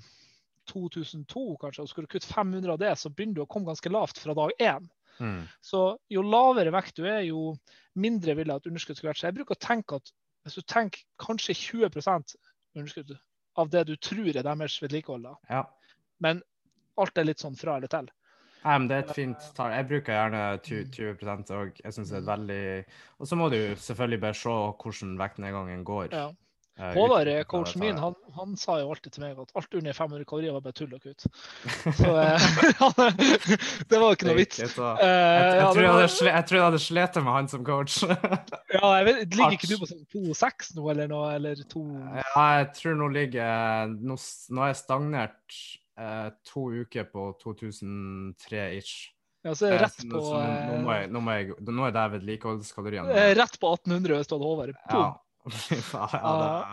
2002, 0.70 1.58
kanskje. 1.62 1.84
Og 1.84 1.90
skulle 1.90 2.08
du 2.08 2.14
kutte 2.16 2.30
500 2.30 2.72
av 2.74 2.80
det, 2.80 2.94
så 3.00 3.10
begynner 3.10 3.36
du 3.36 3.44
å 3.46 3.50
komme 3.50 3.70
ganske 3.70 3.92
lavt 3.92 4.22
fra 4.22 4.36
dag 4.38 4.54
én. 4.60 4.90
Mm. 5.20 5.44
Så 5.62 5.98
jo 6.10 6.24
lavere 6.26 6.72
vekt 6.74 6.96
du 6.98 7.06
er, 7.06 7.22
jo 7.28 7.56
mindre 7.96 8.36
vil 8.38 8.50
jeg 8.50 8.56
at 8.62 8.70
underskudd 8.70 8.98
skulle 8.98 9.12
vært. 9.14 9.22
Så 9.22 9.28
jeg 9.30 9.38
bruker 9.38 9.58
å 9.58 9.68
tenke 9.68 10.00
at 10.00 10.14
hvis 10.44 10.58
du 10.60 10.62
tenker 10.68 11.04
kanskje 11.22 11.56
20% 11.56 12.36
underskudd 12.76 13.14
av 13.60 13.70
det 13.70 13.86
du 13.90 13.96
tror 13.96 14.30
er 14.34 14.44
deres 14.46 14.80
vedlikehold. 14.82 15.30
Ja. 15.50 15.64
men 16.24 16.42
alt 16.98 17.18
er 17.18 17.26
litt 17.26 17.42
sånn 17.42 17.58
fra 17.58 17.78
eller 17.78 17.90
til. 17.92 18.10
Men 18.64 18.86
det 18.88 18.96
er 18.96 19.04
et 19.04 19.16
fint 19.18 19.48
tall. 19.58 19.74
Jeg 19.76 19.88
bruker 19.90 20.16
gjerne 20.16 20.42
20, 20.64 20.84
20 20.96 21.56
og 21.58 21.82
jeg 21.84 21.96
syns 21.96 22.14
det 22.14 22.20
er 22.22 22.28
veldig 22.30 22.66
Og 23.20 23.28
så 23.28 23.36
må 23.36 23.50
du 23.52 23.58
selvfølgelig 23.76 24.20
bare 24.24 24.38
se 24.40 24.54
hvordan 24.54 25.18
vektnedgangen 25.20 25.84
går. 25.88 26.14
Ja. 26.16 26.30
Håvard, 26.74 27.30
coachen 27.48 27.80
min, 27.84 27.98
han, 28.02 28.16
han 28.34 28.56
sa 28.58 28.80
jo 28.82 28.88
alltid 28.90 29.14
til 29.14 29.22
meg 29.22 29.38
at 29.44 29.52
alt 29.60 29.76
under 29.78 29.94
500 29.94 30.26
kalorier 30.26 30.56
var 30.56 30.64
bare 30.66 30.74
tull 30.74 30.96
og 30.96 31.04
kutt. 31.04 31.28
Så 32.00 32.10
eh, 32.18 32.48
det 33.92 34.00
var 34.02 34.16
ikke 34.16 34.26
noe 34.30 34.38
vits. 34.40 34.58
Eh, 34.58 34.66
Jeg, 34.66 34.74
jeg, 34.74 35.60
ja, 35.60 35.68
tror 35.70 35.84
jeg, 35.84 35.92
var- 35.92 36.00
hadde 36.00 36.10
sle, 36.16 36.32
jeg 36.34 36.48
tror 36.50 36.58
jeg 36.60 36.66
hadde 36.66 36.82
slitt 36.82 37.20
med 37.22 37.34
han 37.38 37.52
som 37.54 37.64
coach. 37.68 38.00
Ja, 38.74 38.90
jeg 38.98 39.06
vet, 39.06 39.36
Ligger 39.38 39.54
ikke 39.60 39.70
du 39.70 39.76
på 39.84 39.88
sånn 39.92 40.02
2,6 40.16 40.74
nå, 40.80 40.88
eller 40.96 41.08
noe? 41.12 41.28
Eller 41.38 41.62
to 41.70 41.84
ja, 41.94 42.46
jeg 42.58 42.70
tror 42.80 42.96
nå 42.98 43.08
ligger 43.14 43.92
Nå, 43.94 44.16
nå 44.18 44.64
er 44.66 44.72
jeg 44.74 44.80
stagnert 44.82 45.58
eh, 46.02 46.30
to 46.50 46.64
uker 46.82 47.06
på 47.14 47.28
2003-ish. 47.44 49.12
Ja, 49.44 49.52
så 49.60 49.68
er 49.68 49.74
Eh, 49.76 49.82
rett 49.84 49.98
på, 50.08 50.22
nå- 50.24 50.78
må 50.86 50.94
jeg, 50.96 51.10
nå, 51.12 51.20
må 51.22 51.34
jeg, 51.36 51.54
nå 51.68 51.86
er 51.86 51.92
det 51.96 52.04
vedlikeholdskaloriene. 52.18 53.12
eh, 53.12 53.34
rett 53.36 53.58
på 53.60 53.74
1800 53.76 54.18
hvis 54.22 54.30
du 54.32 54.36
hadde 54.38 54.48
Håvard. 54.50 54.74
Ja. 54.90 55.04
Ja, 55.94 56.04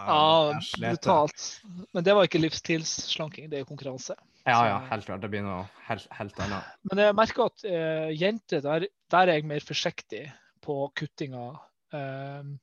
Ja, 0.07 0.61
brutalt. 0.79 1.47
Men 1.93 2.05
det 2.07 2.15
var 2.17 2.29
ikke 2.29 2.41
livsstilsslanking, 2.43 3.51
det 3.51 3.61
er 3.61 3.69
konkurranse. 3.69 4.17
Ja, 4.47 4.61
ja, 4.69 4.79
helt 4.91 5.07
klart. 5.07 5.23
Det 5.23 5.31
blir 5.33 5.45
noe 5.45 5.65
helt, 5.89 6.07
helt 6.17 6.39
annet. 6.41 6.69
Men 6.91 7.03
jeg 7.05 7.17
merker 7.19 7.51
at 7.51 7.67
uh, 7.67 8.09
jenter, 8.15 8.63
der, 8.65 8.87
der 9.13 9.27
er 9.27 9.41
jeg 9.41 9.49
mer 9.51 9.65
forsiktig 9.65 10.25
på 10.65 10.79
kuttinga. 10.97 11.51
Uh, 11.93 12.55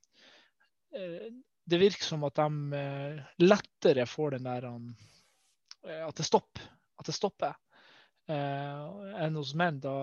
det 1.68 1.82
virker 1.82 2.08
som 2.08 2.24
at 2.26 2.40
de 2.40 2.82
lettere 3.44 4.08
får 4.08 4.38
den 4.38 4.48
der 4.48 4.70
um, 4.72 4.88
At 5.84 6.16
det 6.18 6.26
stopper. 6.26 6.64
At 6.98 7.10
det 7.10 7.14
stopper. 7.14 7.58
Enn 8.28 9.36
hos 9.38 9.52
menn. 9.56 9.78
Da 9.84 9.94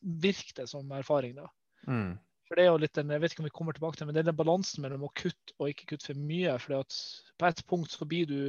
virker 0.00 0.62
det 0.62 0.66
som 0.68 0.90
erfaring, 0.92 1.36
da. 1.38 1.46
Mm. 1.86 2.18
For 2.48 2.58
det 2.58 2.64
er 2.64 2.72
jo 2.72 2.80
litt 2.82 2.96
den, 2.96 3.12
jeg 3.14 3.22
vet 3.22 3.34
ikke 3.34 3.44
om 3.44 3.48
vi 3.48 3.54
kommer 3.56 3.76
tilbake 3.76 3.98
til, 3.98 4.08
men 4.08 4.16
det 4.16 4.24
er 4.24 4.28
den 4.28 4.36
balansen 4.38 4.84
mellom 4.84 5.06
å 5.06 5.12
kutte 5.16 5.54
og 5.56 5.70
ikke 5.70 5.94
kutte 5.94 6.10
for 6.10 6.20
mye. 6.20 6.56
For 6.60 6.84
på 7.40 7.48
et 7.48 7.62
punkt 7.70 7.94
så 7.94 8.08
blir 8.08 8.28
du 8.28 8.40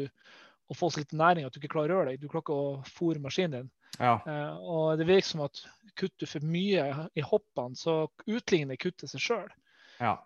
å 0.68 0.76
få 0.76 0.90
så 0.92 1.02
lite 1.02 1.20
næring 1.20 1.46
at 1.48 1.56
du 1.56 1.62
ikke 1.62 1.76
klarer 1.76 1.94
å 1.94 2.00
røre 2.00 2.12
deg. 2.12 2.24
Du 2.24 2.28
klarer 2.28 2.44
ikke 2.44 2.60
å 2.60 2.78
fôre 2.90 3.22
maskinen 3.24 3.60
din. 3.60 3.70
Ja. 4.00 4.18
Eh, 4.28 4.58
og 4.68 5.00
det 5.00 5.08
virker 5.08 5.30
som 5.30 5.46
at 5.46 5.62
kutter 5.96 6.26
du 6.26 6.28
for 6.28 6.48
mye 6.50 6.88
i 7.16 7.24
hoppene, 7.24 7.80
så 7.80 8.06
utligner 8.28 8.80
kuttet 8.82 9.12
seg 9.12 9.24
sjøl. 9.24 9.54
ja. 10.02 10.18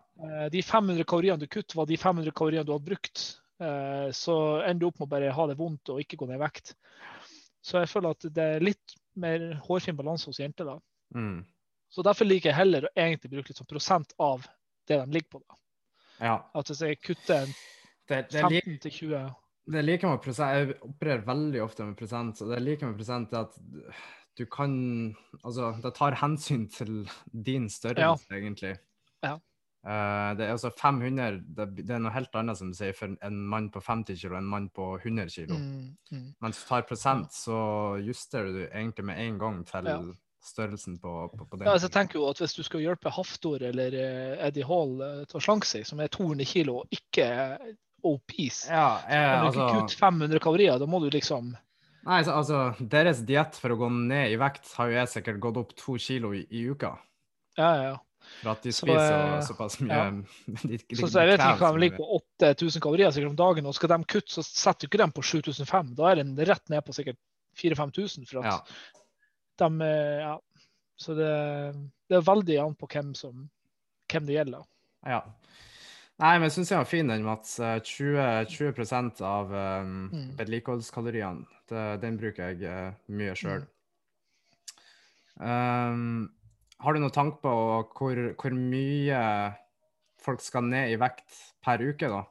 de 0.50 0.64
500 0.66 1.06
kaloriene 1.08 1.40
du 1.40 1.48
kutter, 1.48 1.78
var 1.78 1.86
de 1.88 1.98
500 2.00 2.34
kaloriene 2.36 2.66
du 2.66 2.74
hadde 2.74 2.90
brukt. 2.90 3.28
Eh, 3.60 4.10
så 4.16 4.36
ender 4.64 4.80
du 4.80 4.90
opp 4.90 5.00
med 5.00 5.10
å 5.10 5.14
bare 5.14 5.36
ha 5.36 5.46
det 5.48 5.60
vondt 5.60 5.92
og 5.94 6.02
ikke 6.02 6.18
gå 6.20 6.30
ned 6.30 6.40
i 6.40 6.44
vekt. 6.44 6.74
Så 7.62 7.82
jeg 7.82 7.92
føler 7.92 8.16
at 8.16 8.28
det 8.34 8.46
er 8.56 8.64
litt 8.64 8.96
mer 9.20 9.52
hårfin 9.66 9.98
balanse 10.00 10.30
hos 10.32 10.40
jenter 10.40 10.70
da. 10.70 10.78
Mm. 11.16 11.42
Så 11.90 12.06
derfor 12.06 12.28
liker 12.30 12.52
jeg 12.52 12.60
heller 12.60 12.86
å 12.86 12.94
egentlig 12.96 13.32
bruke 13.34 13.52
litt 13.52 13.60
sånn 13.60 13.70
prosent 13.70 14.14
av 14.22 14.46
det 14.88 15.00
de 15.00 15.14
ligger 15.16 15.30
på. 15.36 15.44
da. 15.44 15.60
ja. 16.22 16.38
At 16.56 16.72
hvis 16.72 16.84
jeg 16.86 17.02
kutter 17.02 17.46
en 17.46 17.54
Det, 18.10 18.24
det, 18.32 18.40
er 18.42 18.50
15 18.50 18.80
til 18.86 18.92
20 18.92 19.30
det 19.70 19.84
liker 19.86 20.08
like 20.08 20.16
med 20.16 20.24
prosent. 20.24 20.56
Jeg 20.56 20.78
opererer 20.82 21.26
veldig 21.28 21.60
ofte 21.62 21.86
med 21.86 21.98
prosent, 21.98 22.40
og 22.42 22.50
det 22.50 22.62
liker 22.64 22.72
like 22.72 22.88
med 22.88 22.96
prosent 22.98 23.36
at 23.38 23.60
du 24.38 24.46
kan 24.50 24.72
Altså, 25.44 25.76
det 25.84 25.94
tar 25.96 26.18
hensyn 26.22 26.68
til 26.70 27.10
din 27.46 27.70
størrelse, 27.70 28.26
egentlig. 28.34 28.78
Ja. 29.24 29.36
Eh, 29.86 30.32
det 30.38 30.46
er 30.46 30.52
altså 30.52 30.72
500 30.82 31.40
det, 31.56 31.68
det 31.88 31.94
er 31.96 32.02
noe 32.04 32.12
helt 32.12 32.34
annet 32.36 32.58
som 32.60 32.72
du 32.72 32.76
sier 32.76 32.96
for 32.98 33.14
en 33.24 33.38
mann 33.48 33.70
på 33.72 33.80
50 33.80 34.18
kilo 34.20 34.36
og 34.36 34.42
en 34.42 34.50
mann 34.50 34.70
på 34.76 34.88
100 34.98 35.30
kilo. 35.30 35.56
mm, 35.56 35.86
mm. 36.12 36.26
Mens 36.42 36.64
du 36.64 36.68
tar 36.68 36.88
prosent, 36.88 37.32
så 37.34 37.60
justerer 38.04 38.52
du 38.52 38.66
egentlig 38.66 39.06
med 39.06 39.22
en 39.28 39.40
gang 39.40 39.62
til 39.66 39.88
Ja. 39.88 40.02
Størrelsen 40.44 40.98
på, 41.00 41.12
på, 41.36 41.46
på 41.46 41.58
den. 41.58 41.68
Ja, 41.68 41.76
altså, 41.76 41.90
jeg 41.90 41.96
tenker 41.98 42.20
jo 42.20 42.28
at 42.30 42.40
Hvis 42.42 42.56
du 42.56 42.64
skal 42.64 42.84
hjelpe 42.84 43.12
Haftor 43.14 43.64
eller 43.70 43.96
eh, 44.00 44.48
Eddie 44.48 44.68
Hall 44.68 44.96
eh, 45.04 45.22
til 45.30 45.40
å 45.40 45.44
slanke 45.44 45.68
seg, 45.68 45.86
som 45.88 46.00
er 46.00 46.12
200 46.14 46.48
kilo, 46.48 46.82
og 46.82 46.96
ikke 46.96 47.26
er 47.28 47.56
obese 48.08 48.72
ja, 48.72 49.02
jeg, 49.04 49.26
Kan 49.28 49.42
du 49.42 49.50
ikke 49.50 49.66
altså, 49.66 49.80
kutte 49.82 50.00
500 50.00 50.44
kalorier, 50.44 50.78
da 50.80 50.88
må 50.88 51.02
du 51.04 51.10
liksom 51.12 51.52
nei, 51.52 52.20
så, 52.24 52.38
altså, 52.40 52.62
deres 52.80 53.24
diett 53.28 53.60
for 53.60 53.76
å 53.76 53.80
gå 53.82 53.90
ned 53.92 54.32
i 54.32 54.38
vekt 54.40 54.72
har 54.80 54.90
jo 54.90 55.02
jeg 55.02 55.12
sikkert 55.18 55.42
gått 55.44 55.60
opp 55.60 55.74
to 55.78 55.98
kilo 56.00 56.32
i, 56.34 56.46
i 56.56 56.64
uka. 56.72 56.94
Ja, 57.60 57.72
ja. 57.76 57.90
ja. 57.92 57.98
For 58.40 58.52
at 58.54 58.64
de 58.64 58.72
Så, 58.72 58.86
spiser 58.86 59.18
eh, 59.18 59.42
såpass 59.46 59.80
mye 59.84 59.98
ja. 59.98 60.06
de, 60.70 60.78
de, 60.78 60.96
Så, 60.96 61.10
så 61.10 61.24
jeg 61.24 61.34
vet 61.34 61.44
ikke 61.44 61.64
hva 61.64 61.72
de 61.76 61.84
ligger 61.84 62.00
på 62.00 62.20
8000 62.40 62.84
kalorier 62.84 63.14
sikkert 63.16 63.34
om 63.34 63.40
dagen, 63.42 63.68
og 63.70 63.76
skal 63.76 63.92
de 63.94 64.00
kutte, 64.16 64.32
så 64.32 64.46
setter 64.46 64.86
du 64.86 64.90
ikke 64.90 65.02
dem 65.04 65.14
på 65.16 65.26
7500. 65.26 65.92
Da 65.98 66.08
er 66.12 66.22
den 66.22 66.34
rett 66.50 66.72
ned 66.72 66.86
på 66.86 66.96
sikkert 66.96 67.20
4000-5000. 67.60 68.30
For 68.30 68.42
at 68.42 68.50
Ja. 68.54 68.60
De 69.60 69.90
Ja. 70.24 70.36
Så 71.00 71.14
det, 71.16 71.30
det 72.12 72.18
er 72.18 72.26
veldig 72.28 72.58
an 72.60 72.74
på 72.76 72.88
hvem, 72.92 73.14
som, 73.16 73.46
hvem 74.12 74.26
det 74.28 74.34
gjelder. 74.36 74.66
Ja. 75.08 75.22
Nei, 76.20 76.34
men 76.44 76.52
syns 76.52 76.74
jeg 76.74 76.82
var 76.82 76.90
fin 76.90 77.08
den, 77.08 77.24
Mats. 77.24 77.54
Eh, 77.64 77.78
20, 77.80 78.50
20 78.52 79.24
av 79.24 79.54
um, 79.54 80.10
Mm. 80.12 80.34
vedlikeholdskaloriene. 80.42 81.46
Den 82.02 82.18
bruker 82.20 82.50
jeg 82.50 82.66
uh, 82.68 82.92
mye 83.16 83.36
sjøl. 83.38 83.64
Mm. 85.40 85.46
Um, 85.48 86.30
har 86.84 86.94
du 86.96 87.00
noen 87.00 87.16
tanke 87.16 87.40
på 87.44 87.54
hvor, 87.96 88.20
hvor 88.42 88.56
mye 88.58 89.22
folk 90.20 90.44
skal 90.44 90.68
ned 90.68 90.92
i 90.92 91.00
vekt 91.00 91.38
per 91.64 91.80
uke, 91.80 92.10
da? 92.12 92.24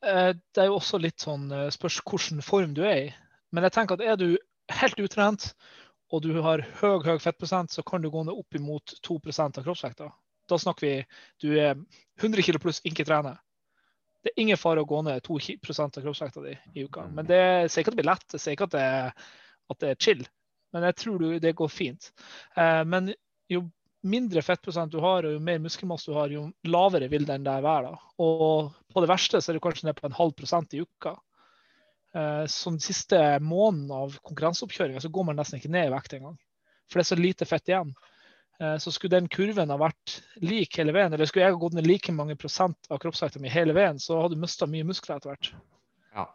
Eh, 0.00 0.32
Det 0.32 0.62
er 0.62 0.70
jo 0.70 0.78
også 0.78 1.00
litt 1.02 1.20
sånn 1.20 1.50
spørs 1.74 2.00
hvilken 2.06 2.40
form 2.44 2.72
du 2.76 2.82
er 2.88 2.96
i. 3.02 3.14
Men 3.52 3.66
jeg 3.68 3.76
tenker 3.76 3.98
at 3.98 4.06
er 4.06 4.16
du 4.16 4.38
helt 4.80 5.02
utrent 5.02 5.50
og 6.10 6.22
du 6.24 6.32
har 6.42 6.64
høy, 6.80 6.98
høy 7.06 7.18
fettprosent, 7.22 7.70
så 7.72 7.84
kan 7.86 8.02
du 8.02 8.10
gå 8.10 8.24
ned 8.26 8.34
opp 8.34 8.58
imot 8.58 8.96
2% 9.06 9.60
av 9.60 9.66
kroppsvekta. 9.66 10.10
Da 10.50 10.58
snakker 10.58 10.86
vi 10.86 10.94
du 11.44 11.52
er 11.54 11.76
100 12.20 12.42
kg 12.42 12.58
pluss, 12.62 12.80
ikke 12.86 13.06
trener. 13.06 13.38
Det 14.20 14.32
er 14.34 14.42
ingen 14.42 14.58
fare 14.60 14.82
å 14.82 14.88
gå 14.88 15.00
ned 15.06 15.22
2 15.24 15.38
ki- 15.40 15.58
av 15.80 16.02
kroppsvekta 16.02 16.42
di 16.44 16.56
i 16.74 16.84
uka. 16.84 17.06
Men 17.08 17.26
det 17.26 17.70
sier 17.70 17.84
ikke 17.84 17.92
at 17.92 17.96
det 17.96 18.02
blir 18.02 18.10
lett, 18.10 18.26
det 18.28 18.40
sier 18.42 18.56
ikke 18.56 18.68
at 18.68 18.74
det, 18.74 18.86
at 19.70 19.78
det 19.80 19.90
er 19.90 20.00
chill. 20.02 20.26
Men 20.74 20.82
jeg 20.90 20.96
tror 20.96 21.18
du, 21.18 21.38
det 21.38 21.56
går 21.56 21.70
fint. 21.72 22.10
Eh, 22.56 22.82
men 22.84 23.14
jo 23.50 23.64
mindre 24.02 24.42
fettprosent 24.42 24.92
du 24.92 25.00
har, 25.00 25.24
og 25.24 25.34
jo 25.36 25.40
mer 25.40 25.58
muskelmasse 25.62 26.10
du 26.10 26.16
har, 26.16 26.30
jo 26.32 26.48
lavere 26.68 27.08
vil 27.08 27.26
den 27.28 27.44
der 27.46 27.62
være. 27.64 27.90
da. 27.94 28.12
Og 28.18 28.72
på 28.92 29.02
det 29.02 29.10
verste 29.10 29.40
så 29.40 29.50
er 29.52 29.58
du 29.58 29.64
kanskje 29.64 29.88
ned 29.88 29.98
på 29.98 30.06
en 30.10 30.18
halv 30.18 30.34
prosent 30.36 30.74
i 30.74 30.82
uka. 30.84 31.14
Eh, 32.14 32.46
Som 32.46 32.74
den 32.74 32.80
siste 32.80 33.38
måneden 33.40 33.90
av 33.94 34.16
konkurranseoppkjøringa 34.26 35.00
så 35.00 35.10
går 35.10 35.24
man 35.26 35.36
nesten 35.36 35.60
ikke 35.60 35.70
ned 35.70 35.86
i 35.86 35.94
vekt 35.94 36.14
engang. 36.18 36.38
For 36.90 36.98
det 36.98 37.04
er 37.06 37.14
så 37.14 37.20
lite 37.20 37.46
fett 37.46 37.68
igjen. 37.70 37.92
Eh, 38.60 38.76
Så 38.78 38.90
skulle 38.92 39.20
den 39.20 39.28
kurven 39.28 39.70
ha 39.70 39.76
vært 39.78 40.20
lik 40.42 40.76
hele 40.76 40.92
veien, 40.92 41.12
eller 41.14 41.24
skulle 41.26 41.44
jeg 41.46 41.52
ha 41.54 41.58
gått 41.60 41.74
ned 41.74 41.86
like 41.86 42.12
mange 42.12 42.36
prosent 42.36 42.76
av 42.90 42.98
kroppsvekta 42.98 43.40
mi 43.40 43.48
hele 43.48 43.72
veien, 43.72 43.96
så 43.98 44.20
hadde 44.20 44.34
du 44.34 44.40
mista 44.40 44.66
mye 44.66 44.84
muskler 44.84 45.16
etter 45.16 45.30
hvert. 45.34 45.52
Ja. 46.14 46.26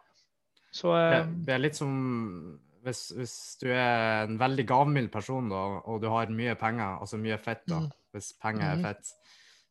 Så 0.72 0.92
Det, 0.96 1.18
eh, 1.20 1.26
det 1.44 1.54
er 1.54 1.58
litt 1.58 1.76
som 1.76 2.60
hvis, 2.86 3.12
hvis 3.16 3.58
du 3.60 3.66
er 3.72 4.24
en 4.24 4.38
veldig 4.38 4.64
gavmild 4.66 5.10
person 5.10 5.48
da, 5.50 5.80
og 5.84 6.00
du 6.00 6.08
har 6.08 6.26
mye 6.30 6.54
penger, 6.54 7.00
altså 7.00 7.18
mye 7.18 7.36
fett, 7.38 7.64
da, 7.66 7.80
Mm. 7.80 7.90
hvis 8.14 8.32
penger 8.40 8.62
er 8.62 8.76
Mhm. 8.76 8.82
fett, 8.82 9.12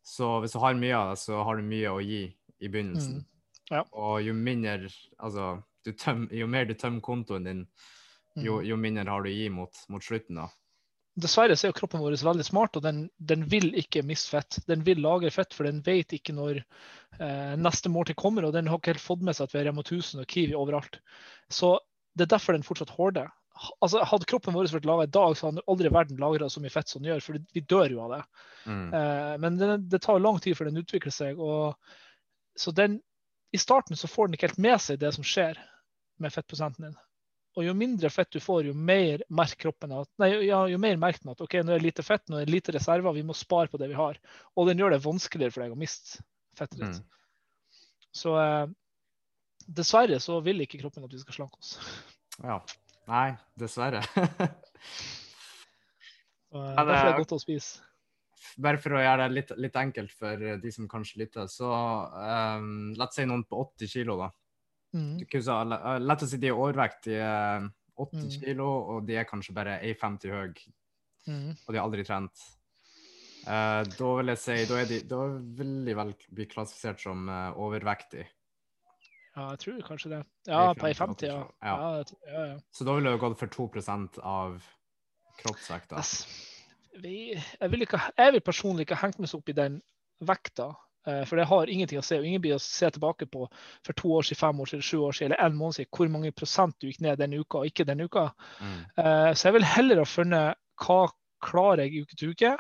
så 0.04 0.42
hvis 0.42 0.52
du 0.52 0.60
har 0.60 0.74
mye 0.74 0.94
av 0.94 1.10
det, 1.16 1.20
så 1.20 1.44
har 1.44 1.56
du 1.56 1.62
mye 1.64 1.88
å 1.90 2.04
gi 2.04 2.36
i 2.62 2.68
begynnelsen. 2.68 3.16
Mm. 3.16 3.26
Ja. 3.72 3.84
Og 3.94 4.22
jo 4.22 4.34
mindre, 4.34 4.90
altså, 5.20 5.64
du 5.86 5.94
tøm, 5.94 6.28
jo 6.34 6.48
mer 6.50 6.68
du 6.68 6.76
tømmer 6.78 7.04
kontoen 7.06 7.48
din, 7.48 7.64
jo, 8.36 8.60
mm. 8.60 8.68
jo 8.68 8.78
mindre 8.80 9.10
har 9.10 9.24
du 9.24 9.32
å 9.32 9.34
gi 9.34 9.50
mot, 9.54 9.82
mot 9.94 10.04
slutten 10.04 10.42
da. 10.42 10.50
dessverre 11.16 11.56
så 11.56 11.68
er 11.68 11.72
jo 11.72 11.78
kroppen 11.78 12.04
vår 12.04 12.18
veldig 12.20 12.46
smart, 12.48 12.76
og 12.76 12.84
den, 12.84 13.06
den 13.18 13.46
vil 13.52 13.70
ikke 13.80 14.04
miste 14.04 14.34
fett. 14.34 14.60
Den 14.68 14.84
vil 14.88 15.00
lagre 15.04 15.32
fett, 15.32 15.56
for 15.56 15.68
den 15.68 15.80
vet 15.86 16.12
ikke 16.18 16.36
når 16.36 16.60
eh, 16.60 17.56
neste 17.56 17.92
måltid 17.92 18.20
kommer, 18.20 18.48
og 18.48 18.56
den 18.56 18.68
har 18.68 18.82
ikke 18.82 18.96
helt 18.96 19.06
fått 19.06 19.24
med 19.24 19.38
seg 19.38 19.48
at 19.48 19.56
vi 19.56 19.62
har 19.62 19.70
Rema 19.70 19.86
1000 19.86 20.26
og 20.26 20.30
Kiwi 20.36 20.58
overalt. 20.60 21.00
Så 21.48 21.78
det 22.16 22.28
er 22.28 22.36
derfor 22.36 22.58
den 22.58 22.68
fortsatt 22.68 22.94
hårder. 22.98 23.32
Altså, 23.80 24.02
hadde 24.04 24.28
kroppen 24.28 24.56
vår 24.56 24.68
vært 24.74 24.88
laga 24.88 25.06
i 25.08 25.14
dag, 25.16 25.38
så 25.38 25.48
hadde 25.48 25.64
aldri 25.72 25.92
verden 25.94 26.20
lagra 26.20 26.50
så 26.52 26.60
mye 26.64 26.74
fett 26.74 26.92
som 26.92 27.00
den 27.00 27.14
gjør, 27.14 27.24
for 27.24 27.40
vi 27.56 27.64
dør 27.64 27.94
jo 27.94 28.02
av 28.04 28.18
det. 28.18 28.24
Mm. 28.66 28.88
Eh, 29.00 29.36
men 29.46 29.62
det, 29.62 29.70
det 29.94 30.02
tar 30.04 30.20
lang 30.20 30.42
tid 30.44 30.58
før 30.58 30.68
den 30.68 30.82
utvikler 30.84 31.16
seg. 31.16 31.40
og 31.40 31.80
så 32.60 32.72
den, 32.76 33.00
I 33.56 33.60
starten 33.60 33.96
så 33.96 34.08
får 34.12 34.28
den 34.28 34.38
ikke 34.38 34.50
helt 34.50 34.64
med 34.68 34.82
seg 34.84 35.00
det 35.00 35.14
som 35.16 35.28
skjer 35.28 35.60
med 36.22 36.34
fettprosenten 36.34 36.88
din. 36.88 36.98
Og 37.56 37.64
jo 37.64 37.74
mindre 37.78 38.10
fett 38.12 38.34
du 38.36 38.42
får, 38.44 38.68
jo 38.68 38.76
mer 38.76 39.22
merker 39.32 39.62
kroppen 39.68 39.94
at, 39.96 40.10
nei, 40.20 40.30
ja, 40.44 40.60
jo 40.68 40.80
mer 40.82 40.98
merker 41.00 41.24
den 41.24 41.32
at 41.32 41.44
ok, 41.44 41.54
nå 41.64 41.72
er 41.72 41.80
det 41.80 41.88
lite 41.88 42.04
fett, 42.04 42.26
nå 42.28 42.42
er 42.42 42.48
det 42.48 42.52
lite 42.52 42.76
reserver, 42.76 43.16
vi 43.16 43.24
må 43.24 43.36
spare 43.38 43.72
på 43.72 43.80
det 43.80 43.88
vi 43.92 44.00
har. 44.00 44.20
Og 44.60 44.68
den 44.68 44.82
gjør 44.82 44.92
det 44.92 45.04
vanskeligere 45.06 45.56
for 45.56 45.64
deg 45.64 45.76
å 45.76 45.80
miste 45.80 46.20
fettet 46.60 46.82
ditt. 46.82 47.00
Mm. 47.00 47.80
Så 48.16 48.36
eh, 48.42 48.66
dessverre 49.80 50.20
så 50.24 50.42
vil 50.44 50.66
ikke 50.66 50.82
kroppen 50.84 51.08
at 51.08 51.16
vi 51.16 51.22
skal 51.24 51.40
slanke 51.40 51.62
oss. 51.64 51.78
Ja. 52.44 52.60
Nei, 53.08 53.30
dessverre. 53.60 54.02
Og, 56.56 56.62
eh, 56.62 56.76
derfor 56.76 56.96
er 56.98 57.12
det 57.12 57.20
godt 57.24 57.36
å 57.38 57.42
spise. 57.42 57.84
Bare 58.62 58.80
for 58.80 58.96
å 58.96 59.02
gjøre 59.04 59.26
det 59.26 59.36
litt, 59.36 59.52
litt 59.64 59.78
enkelt 59.80 60.12
for 60.16 60.44
de 60.62 60.72
som 60.72 60.88
kanskje 60.92 61.24
lytter, 61.24 61.48
så 61.52 61.72
um, 61.72 62.92
la 62.96 63.08
oss 63.08 63.16
si 63.18 63.26
noen 63.28 63.44
på 63.48 63.60
80 63.64 63.92
kilo, 63.92 64.16
da. 64.20 64.30
Mm. 64.96 65.68
La- 65.70 65.98
La 66.00 66.14
oss 66.16 66.30
si 66.32 66.38
de 66.40 66.48
er 66.48 66.56
overvekt, 66.56 67.04
de 67.10 67.18
er 67.20 67.66
80 68.00 68.38
Mm. 68.38 68.42
kilo, 68.46 68.68
og 68.96 69.06
de 69.08 69.16
er 69.20 69.26
kanskje 69.28 69.54
bare 69.54 69.80
1,50 69.84 70.30
høy, 70.32 70.54
Mm. 71.28 71.50
og 71.68 71.74
de 71.74 71.78
har 71.80 71.84
aldri 71.86 72.04
trent. 72.06 72.32
Uh, 73.46 73.84
da 73.84 74.08
vil 74.18 74.28
jeg 74.32 74.38
si 74.42 74.56
Da, 74.66 74.78
er 74.82 74.86
de, 74.90 75.00
da 75.06 75.18
vil 75.38 75.86
de 75.86 75.94
vel 75.94 76.14
bli 76.34 76.46
klassifisert 76.50 77.00
som 77.00 77.28
uh, 77.30 77.52
overvektig. 77.62 78.26
Ja, 79.36 79.50
jeg 79.52 79.60
tror 79.60 79.82
kanskje 79.86 80.10
det. 80.16 80.22
Ja, 80.48 80.74
på 80.74 80.88
ei 80.88 80.94
50, 80.94 81.28
50, 81.28 81.28
ja. 81.28 81.44
ja. 81.62 81.76
Ja, 81.76 82.04
ja, 82.32 82.46
ja. 82.54 82.58
Så 82.72 82.86
da 82.88 82.96
ville 82.96 83.12
du 83.12 83.18
gått 83.20 83.38
for 83.38 83.48
2% 83.48 84.18
av 84.24 84.64
kroppsvekta. 85.44 86.00
Vi, 87.04 87.34
jeg, 87.36 87.70
vil 87.72 87.82
ikke, 87.84 88.00
jeg 88.18 88.32
vil 88.34 88.42
personlig 88.42 88.86
ikke 88.88 88.98
hengt 89.02 89.20
meg 89.20 89.34
opp 89.36 89.50
i 89.52 89.58
den 89.58 89.82
vekta. 90.24 90.70
Eh, 91.08 91.24
For 91.26 91.36
det 91.40 91.46
har 91.50 91.70
ingenting 91.72 92.00
å 92.00 92.04
se. 92.06 92.20
og 92.20 92.26
Ingen 92.26 92.42
blir 92.42 92.56
å 92.56 92.62
se 92.62 92.90
tilbake 92.90 93.26
på 93.32 93.48
for 93.86 93.94
to 93.94 94.14
år 94.18 94.28
siden, 94.28 94.40
fem 94.42 94.60
år 94.60 94.72
siden, 94.72 94.86
sju 94.86 94.98
år 95.08 95.18
siden 95.18 95.32
eller 95.32 95.46
en 95.46 95.58
måned 95.58 95.80
siden 95.80 95.92
hvor 95.98 96.14
mange 96.14 96.32
prosent 96.36 96.76
du 96.80 96.88
gikk 96.88 97.02
ned 97.06 97.20
denne 97.20 97.42
uka 97.42 97.62
og 97.62 97.72
ikke 97.72 97.86
denne 97.88 98.08
uka. 98.10 98.30
Mm. 98.62 98.80
Eh, 98.98 99.34
Så 99.34 99.50
jeg 99.50 99.54
vil 99.60 99.70
heller 99.76 100.04
ha 100.04 100.06
funnet 100.06 100.56
hva 100.86 101.02
klarer 101.46 101.86
jeg 101.86 102.06
uke 102.06 102.16
til 102.18 102.32
uke, 102.34 102.56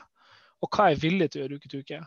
og 0.61 0.69
hva 0.69 0.85
er 0.85 0.93
jeg 0.95 1.01
villig 1.03 1.31
til 1.31 1.41
å 1.41 1.45
gjøre 1.45 1.57
uke 1.59 1.69
til 1.71 1.81
uke. 1.85 2.01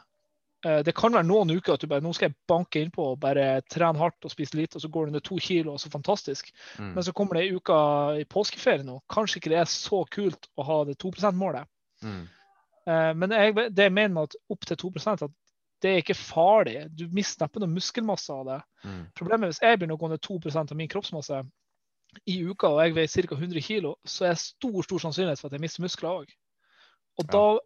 Eh, 0.67 0.83
Det 0.83 0.95
kan 0.95 1.13
være 1.13 1.27
noen 1.27 1.51
uker 1.51 1.75
at 1.75 1.81
du 1.81 1.87
bare 1.87 2.03
nå 2.03 2.13
skal 2.15 2.31
jeg 2.31 2.39
banke 2.49 2.81
innpå 2.83 3.13
og 3.13 3.21
bare 3.21 3.61
trene 3.71 3.99
hardt 3.99 4.25
og 4.25 4.31
spise 4.33 4.57
lite, 4.57 4.77
og 4.77 4.83
så 4.83 4.89
går 4.89 5.07
du 5.07 5.13
ned 5.13 5.25
to 5.27 5.39
kilo, 5.39 5.73
og 5.73 5.81
så 5.81 5.91
fantastisk. 5.91 6.51
Mm. 6.79 6.95
Men 6.95 7.05
så 7.05 7.13
kommer 7.13 7.35
det 7.35 7.45
ei 7.47 7.55
uke 7.55 7.75
i 8.23 8.25
påskeferie 8.25 8.87
nå. 8.87 9.01
Kanskje 9.11 9.39
ikke 9.39 9.53
det 9.55 9.61
er 9.61 9.71
så 9.71 10.05
kult 10.11 10.49
å 10.57 10.67
ha 10.67 10.85
det 10.85 10.99
2 10.99 11.13
%-målet. 11.19 11.67
Mm. 12.03 12.27
Men 12.89 13.31
jeg, 13.31 13.55
det 13.77 13.85
jeg 13.85 13.93
mener 13.93 14.15
med 14.15 14.31
at 14.31 14.37
opp 14.49 14.65
til 14.65 14.77
2 14.81 14.91
at 15.13 15.31
det 15.81 15.91
er 15.91 16.01
ikke 16.03 16.15
farlig. 16.19 16.89
Du 16.97 17.07
mister 17.15 17.45
neppe 17.47 17.61
noe 17.63 17.71
muskelmasse 17.71 18.33
av 18.35 18.47
det. 18.47 18.59
Mm. 18.85 19.05
Problemet 19.15 19.45
er 19.47 19.53
hvis 19.53 19.61
jeg 19.63 19.79
begynner 19.79 19.95
å 19.99 20.01
gå 20.03 20.09
ned 20.11 20.21
2% 20.21 20.73
av 20.73 20.77
min 20.77 20.89
kroppsmasse 20.91 21.43
i 22.27 22.39
uka, 22.49 22.69
og 22.73 22.81
jeg 22.83 22.95
veier 22.97 23.29
ca. 23.29 23.37
100 23.37 23.61
kg, 23.63 23.95
så 24.05 24.25
er 24.27 24.35
det 24.35 24.39
stor 24.43 24.83
stor 24.83 24.99
sannsynlighet 24.99 25.39
for 25.41 25.49
at 25.51 25.53
jeg 25.59 25.61
mister 25.61 25.83
muskler 25.85 26.23
òg. 26.25 26.33
Og 27.19 27.25
Ja. 27.27 27.31
da, 27.33 27.59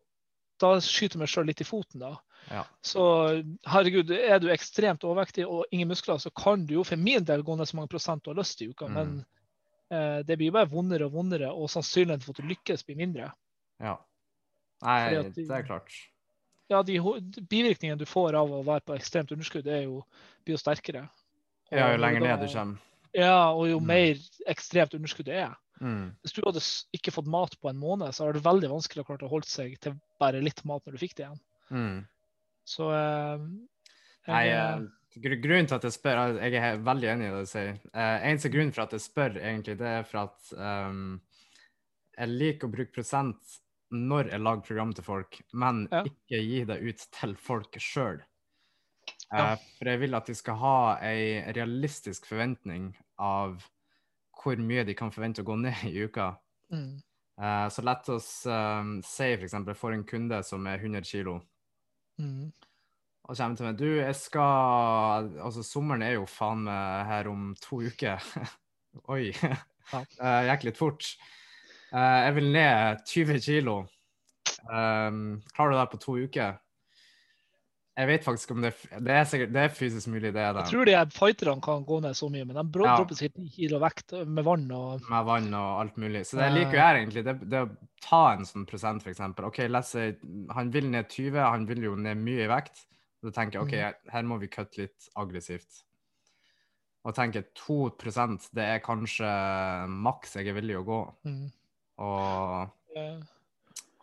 da 0.61 0.81
skyter 0.81 1.17
jeg 1.17 1.23
meg 1.23 1.29
sjøl 1.29 1.47
litt 1.47 1.61
i 1.61 1.65
foten, 1.65 2.01
da. 2.01 2.17
Ja. 2.51 2.65
Så 2.83 3.45
herregud, 3.67 4.11
er 4.11 4.39
du 4.43 4.49
ekstremt 4.51 5.05
overvektig 5.07 5.47
og 5.47 5.65
ingen 5.71 5.89
muskler, 5.89 6.19
så 6.19 6.31
kan 6.35 6.67
du 6.67 6.75
jo 6.75 6.83
for 6.85 6.97
min 6.97 7.23
del 7.25 7.43
gå 7.47 7.57
ned 7.57 7.69
så 7.71 7.77
mange 7.79 7.89
prosent 7.89 8.25
du 8.25 8.31
har 8.33 8.41
lyst 8.43 8.61
i 8.63 8.69
uka, 8.69 8.89
Mm. 8.89 8.95
men 8.95 9.25
eh, 9.93 10.23
det 10.25 10.39
blir 10.39 10.51
bare 10.51 10.69
vondere 10.69 11.05
og 11.07 11.13
vondere, 11.13 11.53
og 11.53 11.69
sannsynligheten 11.71 12.23
for 12.25 12.33
at 12.33 12.43
du 12.43 12.49
lykkes, 12.49 12.83
blir 12.85 12.97
mindre. 12.97 13.33
ja. 13.81 13.97
Nei, 14.83 15.11
de- 15.23 15.31
det 15.47 15.51
er 15.51 15.63
klart. 15.63 15.93
Ja, 16.73 16.81
de 16.87 16.97
bivirkningene 17.51 18.01
du 18.01 18.07
får 18.09 18.39
av 18.41 18.53
å 18.53 18.63
være 18.65 18.85
på 18.89 18.97
ekstremt 18.97 19.33
underskudd, 19.35 19.67
er 19.69 19.85
jo, 19.85 20.01
blir 20.47 20.57
jo 20.57 20.63
sterkere. 20.63 21.05
Ja, 21.73 21.91
jo 21.93 22.01
lenger 22.01 22.25
ned 22.25 22.47
du 22.47 22.49
kommer. 22.53 22.89
Ja, 23.13 23.53
og 23.53 23.67
jo 23.69 23.81
Mm. 23.81 23.87
mer 23.87 24.23
ekstremt 24.49 24.95
underskudd 24.97 25.29
det 25.29 25.37
er. 25.45 25.53
Mm. 25.83 26.15
Hvis 26.23 26.33
du 26.33 26.41
hadde 26.47 26.63
ikke 26.97 27.13
fått 27.13 27.29
mat 27.29 27.57
på 27.61 27.69
en 27.69 27.81
måned, 27.81 28.15
så 28.15 28.25
hadde 28.25 28.39
det 28.39 28.47
veldig 28.47 28.71
vanskelig 28.71 29.03
å 29.03 29.07
klare 29.09 29.27
å 29.27 29.33
holde 29.33 29.51
seg 29.51 29.75
til 29.83 29.97
bare 30.23 30.41
litt 30.41 30.65
mat 30.65 30.85
når 30.87 30.97
du 30.97 31.03
fikk 31.03 31.17
det 31.19 31.27
igjen. 31.27 31.41
Mm. 31.73 31.99
Så 32.65 32.89
eh, 32.95 33.45
Nei, 34.31 34.45
eh, 34.49 34.85
grunnen 35.19 35.67
til 35.67 35.77
at 35.77 35.85
jeg 35.89 35.97
spør 35.97 36.37
Jeg 36.39 36.55
er 36.61 36.79
veldig 36.87 37.09
enig 37.11 37.27
i 37.27 37.33
det 37.35 37.43
du 37.43 37.51
sier. 37.51 37.75
Eh, 37.93 38.29
eneste 38.31 38.53
grunnen 38.53 38.73
for 38.73 38.87
at 38.87 38.95
jeg 38.97 39.05
spør, 39.05 39.37
egentlig, 39.43 39.77
det 39.81 39.91
er 39.91 40.07
for 40.07 40.23
at 40.29 40.53
um, 40.57 41.21
jeg 42.17 42.29
liker 42.31 42.69
å 42.69 42.75
bruke 42.77 42.95
prosent 42.95 43.59
når 43.93 44.31
jeg 44.33 44.41
lager 44.43 44.65
program 44.67 44.93
til 44.97 45.05
folk, 45.05 45.41
men 45.53 45.87
Ja. 45.93 46.03
ikke 46.09 46.41
gi 46.43 46.65
det 46.65 46.81
ut 46.83 47.07
til 47.13 47.35
folk 47.37 47.79
sjøl. 47.79 48.23
Ja. 49.33 49.57
for 49.79 49.89
jeg 49.89 50.01
vil 50.03 50.15
at 50.15 50.27
de 50.29 50.35
skal 50.37 50.55
ha 50.61 50.99
ei 51.03 51.41
realistisk 51.57 52.27
forventning 52.29 52.91
av 53.19 53.63
hvor 54.43 54.59
mye 54.61 54.85
de 54.85 54.95
kan 54.95 55.11
forvente 55.15 55.41
å 55.43 55.47
gå 55.49 55.57
ned 55.61 55.85
i 55.89 56.05
uka. 56.05 56.37
mm, 56.73 57.01
Eh, 57.41 57.69
så 57.73 57.83
la 57.83 57.95
oss 58.13 58.45
um, 58.47 59.01
si 59.03 59.25
f.eks. 59.33 59.55
jeg 59.57 59.77
får 59.77 59.95
en 59.97 60.05
kunde 60.05 60.43
som 60.45 60.67
er 60.69 60.79
100 60.79 61.01
kg. 61.03 61.41
mm, 62.21 62.53
Og 63.29 63.37
kommer 63.39 63.57
til 63.57 63.67
meg 63.67 63.79
Du, 63.79 63.87
jeg 63.97 64.15
skal 64.15 65.31
Altså, 65.41 65.63
sommeren 65.65 66.03
er 66.03 66.13
jo 66.19 66.27
faen 66.27 66.65
meg 66.65 67.07
her 67.09 67.29
om 67.33 67.55
to 67.61 67.81
uker. 67.89 68.21
Oi. 69.09 69.33
Ja. 69.43 69.57
Eh, 70.23 70.43
gikk 70.49 70.63
litt 70.65 70.79
fort. 70.79 71.09
Eh, 71.93 72.19
jeg 72.27 72.35
vil 72.39 72.53
ned 72.53 73.03
20 73.07 73.41
kilo. 73.45 73.79
Um, 74.73 75.43
klarer 75.57 75.73
du 75.75 75.79
det 75.81 75.89
på 75.93 76.01
to 76.01 76.13
uker? 76.23 76.59
Jeg 77.93 78.09
vet 78.09 78.23
faktisk 78.25 78.51
om 78.55 78.63
det 78.65 78.71
Det 79.05 79.13
er, 79.13 79.25
sikkert, 79.29 79.51
det 79.53 79.61
er 79.67 79.73
fysisk 79.77 80.09
mulig, 80.09 80.31
det 80.33 80.41
er 80.41 80.55
det. 80.57 80.63
Jeg 80.65 80.73
tror 80.73 80.85
de 80.89 80.95
fighterne 81.13 81.61
kan 81.61 81.83
gå 81.85 81.99
ned 82.01 82.15
så 82.17 82.31
mye, 82.33 82.47
men 82.49 82.57
de 82.57 82.65
bro- 82.65 82.87
Ja. 82.87 82.95
dropper 82.97 83.15
sikkert 83.19 83.37
9 83.43 83.51
kilo 83.53 83.79
vekt 83.83 84.15
med 84.27 84.45
vann 84.45 84.71
og 84.73 85.03
Med 85.11 85.25
vann 85.29 85.53
og 85.53 85.81
alt 85.83 85.97
mulig. 86.01 86.23
Så 86.25 86.39
det 86.39 86.45
Eh. 86.47 86.49
jeg 86.49 86.57
liker 86.59 86.79
jeg 86.79 86.97
egentlig, 87.03 87.25
det, 87.25 87.51
det 87.51 87.61
å 87.67 87.77
ta 88.01 88.33
en 88.33 88.45
sånn 88.49 88.67
prosent, 88.67 89.03
f.eks. 89.03 89.21
OK, 89.21 89.59
han 90.55 90.71
vil 90.71 90.91
ned 90.91 91.09
20, 91.11 91.37
han 91.51 91.67
vil 91.67 91.83
jo 91.83 91.95
ned 91.97 92.17
mye 92.17 92.45
i 92.45 92.49
vekt. 92.49 92.87
Da 93.23 93.31
tenker 93.31 93.61
jeg 93.61 93.63
OK, 93.63 93.75
Mm. 93.75 94.11
her 94.13 94.23
må 94.23 94.39
vi 94.41 94.49
kutte 94.49 94.79
litt 94.79 95.09
aggressivt. 95.15 95.83
Og 97.05 97.15
tenker 97.15 97.45
2% 97.55 98.49
det 98.55 98.63
er 98.65 98.79
kanskje 98.81 99.89
maks 99.89 100.35
jeg 100.37 100.49
er 100.49 100.55
villig 100.55 100.77
å 100.81 100.85
gå. 100.87 101.15
mm, 101.27 101.53
Og, 102.01 102.73
eh, 102.97 103.21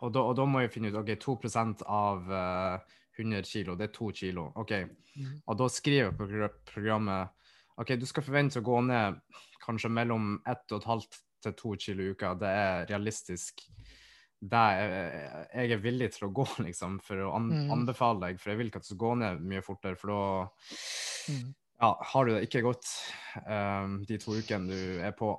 og, 0.00 0.12
da, 0.14 0.22
og 0.22 0.36
da 0.38 0.46
må 0.48 0.62
jeg 0.62 0.72
finne 0.74 0.92
ut 0.92 1.00
OK, 1.02 1.14
2% 1.20 1.84
av 1.90 2.30
uh, 2.30 2.98
100 3.18 3.42
kilo, 3.50 3.76
det 3.76 3.90
er 3.90 3.94
2 3.96 4.10
kilo. 4.22 4.50
OK. 4.60 4.72
mm, 5.16 5.34
Og 5.46 5.58
da 5.60 5.68
skriver 5.72 6.10
jeg 6.10 6.18
på 6.18 6.50
programmet 6.70 7.36
OK, 7.80 7.94
du 7.96 8.06
skal 8.08 8.24
forvente 8.24 8.60
å 8.60 8.64
gå 8.64 8.80
ned 8.86 9.20
kanskje 9.64 9.90
mellom 9.92 10.34
1,5 10.48 11.06
til 11.40 11.56
2 11.56 11.74
kilo 11.80 12.04
i 12.04 12.14
uka. 12.14 12.34
Det 12.36 12.48
er 12.48 12.86
realistisk. 12.90 13.64
Det 14.40 14.56
er, 14.56 14.92
jeg 15.52 15.74
er 15.76 15.82
villig 15.82 16.10
til 16.14 16.28
å 16.28 16.32
gå, 16.32 16.46
liksom, 16.68 16.98
for 17.04 17.26
å 17.26 17.32
an 17.36 17.50
Mm. 17.50 17.70
anbefale 17.76 18.28
deg. 18.28 18.40
For 18.40 18.52
jeg 18.52 18.60
vil 18.60 18.70
ikke 18.70 18.80
at 18.80 18.88
du 18.88 18.92
skal 18.92 19.04
gå 19.04 19.14
ned 19.20 19.44
mye 19.52 19.64
fortere, 19.64 19.98
for 20.00 20.12
da 20.12 21.34
mm. 21.34 21.54
ja, 21.82 21.90
har 22.12 22.26
du 22.26 22.34
det 22.34 22.42
ikke 22.48 22.64
godt 22.64 22.88
um, 23.44 24.00
de 24.08 24.18
to 24.20 24.36
ukene 24.36 24.68
du 24.70 25.00
er 25.04 25.16
på. 25.16 25.34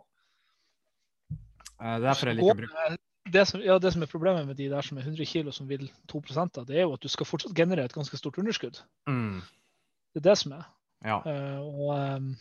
Uh, 1.82 1.98
derfor 2.04 2.30
jeg 2.30 2.38
liker 2.38 2.54
å 2.54 2.60
bruke 2.62 2.98
det 3.32 3.46
som, 3.48 3.62
ja, 3.64 3.78
det 3.80 3.92
som 3.94 4.04
er 4.04 4.10
problemet 4.12 4.48
med 4.48 4.58
de 4.58 4.68
der 4.70 4.86
som 4.86 4.98
er 4.98 5.06
100 5.06 5.26
kilo 5.30 5.52
som 5.56 5.68
vil 5.70 5.88
2 6.12 6.22
av, 6.42 6.66
det 6.68 6.78
er 6.78 6.86
jo 6.86 6.94
at 6.94 7.02
du 7.04 7.10
skal 7.10 7.26
fortsatt 7.30 7.56
generere 7.56 7.86
et 7.86 7.94
ganske 7.94 8.18
stort 8.18 8.38
underskudd. 8.42 8.80
mm, 9.08 9.42
Det 10.14 10.22
er 10.22 10.30
det 10.30 10.38
som 10.38 10.56
er. 10.58 10.66
Ja. 11.06 11.22
Uh, 11.26 11.60
og, 11.62 11.92
um, 11.98 12.32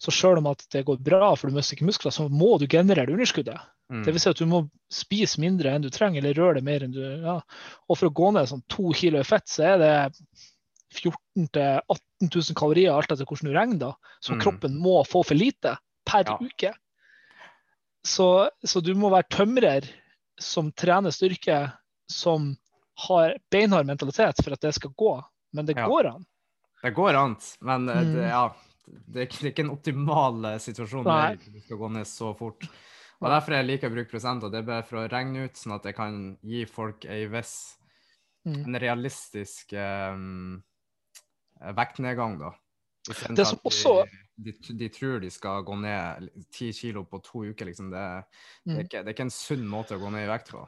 så 0.00 0.10
selv 0.14 0.38
om 0.38 0.46
at 0.46 0.64
det 0.72 0.84
går 0.86 0.98
bra, 1.04 1.34
for 1.36 1.50
du 1.50 1.54
mister 1.54 1.76
ikke 1.76 1.86
muskler, 1.90 2.14
så 2.14 2.28
må 2.30 2.58
du 2.58 2.66
generere 2.66 3.06
det 3.06 3.14
underskuddet. 3.18 3.58
Mm, 3.92 4.04
Det 4.04 4.12
vil 4.14 4.20
si 4.20 4.30
at 4.30 4.40
du 4.40 4.46
må 4.46 4.62
spise 4.92 5.40
mindre 5.40 5.74
enn 5.74 5.82
du 5.84 5.90
trenger, 5.90 6.22
eller 6.22 6.34
røre 6.38 6.54
det 6.58 6.64
mer 6.64 6.84
enn 6.84 6.92
du 6.94 7.02
ja. 7.02 7.40
Og 7.88 7.98
for 7.98 8.08
å 8.08 8.14
gå 8.14 8.32
ned 8.32 8.48
sånn 8.48 8.64
to 8.68 8.92
kilo 8.96 9.20
i 9.20 9.26
fett, 9.28 9.48
så 9.48 9.74
er 9.74 9.78
det 9.82 9.92
14 10.94 11.48
000-18 11.52 12.32
000 12.32 12.56
kalorier, 12.56 12.92
alt 12.94 13.12
etter 13.12 13.28
hvordan 13.28 13.50
du 13.50 13.56
regner, 13.56 13.78
da, 13.78 13.92
som 14.24 14.38
Mm. 14.38 14.42
kroppen 14.44 14.78
må 14.80 15.02
få 15.06 15.24
for 15.24 15.34
lite 15.34 15.76
per 16.06 16.24
Ja. 16.24 16.38
uke. 16.40 16.72
Så, 18.06 18.50
så 18.64 18.80
du 18.80 18.94
må 18.94 19.10
være 19.10 19.28
tømrer 19.30 19.88
som 20.40 20.70
trener 20.72 21.10
styrke, 21.10 21.72
som 22.10 22.52
har 23.08 23.34
beinhard 23.50 23.86
mentalitet 23.86 24.38
for 24.42 24.54
at 24.54 24.62
det 24.64 24.74
skal 24.74 24.94
gå. 24.96 25.14
Men 25.52 25.66
det 25.66 25.76
Ja. 25.76 25.86
går 25.88 26.06
an. 26.14 26.26
Det 26.82 26.94
går 26.94 27.14
an, 27.18 27.36
men 27.60 27.88
mm. 27.88 28.12
det, 28.14 28.28
ja, 28.28 28.44
det, 28.86 29.20
er 29.20 29.26
ikke- 29.26 29.64
en 29.64 29.70
optimal 29.74 30.44
uh, 30.44 30.58
situasjon 30.62 31.04
når 31.04 31.40
du 31.52 31.60
skal 31.60 31.76
gå 31.76 31.88
ned 31.90 32.06
så 32.06 32.30
fort. 32.38 32.62
Og. 33.20 33.26
Derfor 33.30 33.56
jeg 33.56 33.66
liker 33.66 33.90
å 33.90 33.94
bruke 33.96 34.10
prosenter. 34.12 34.50
Det 34.50 34.60
er 34.60 34.68
bare 34.68 34.84
for 34.86 35.00
å 35.00 35.08
regne 35.10 35.48
ut, 35.48 35.56
sånn 35.58 35.74
at 35.74 35.84
jeg 35.84 35.96
kan 35.96 36.38
gi 36.42 36.64
folk 36.70 37.04
ei 37.04 37.26
viss 37.26 37.74
Mm. 38.46 38.62
en 38.64 38.78
realistisk 38.80 39.72
um, 39.74 40.62
vektnedgang, 41.76 42.38
da. 42.38 42.52
Det 43.08 43.46
som 43.46 43.58
også- 43.64 44.06
de, 44.38 44.52
de, 44.52 44.74
de 44.78 44.88
tror 44.88 45.20
de 45.20 45.30
skal 45.30 45.62
gå 45.66 45.74
ned 45.80 46.28
ti 46.54 46.72
kilo 46.72 47.04
på 47.04 47.18
to 47.24 47.44
uker, 47.50 47.66
liksom. 47.66 47.90
Det, 47.90 48.02
det, 48.64 48.72
er 48.72 48.76
Mm. 48.76 48.84
ikke, 48.84 49.02
det 49.02 49.08
er 49.08 49.14
ikke 49.16 49.26
en 49.26 49.30
sunn 49.34 49.66
måte 49.66 49.96
å 49.96 50.00
gå 50.00 50.10
ned 50.12 50.26
i 50.28 50.30
vekt 50.30 50.50
på. 50.54 50.62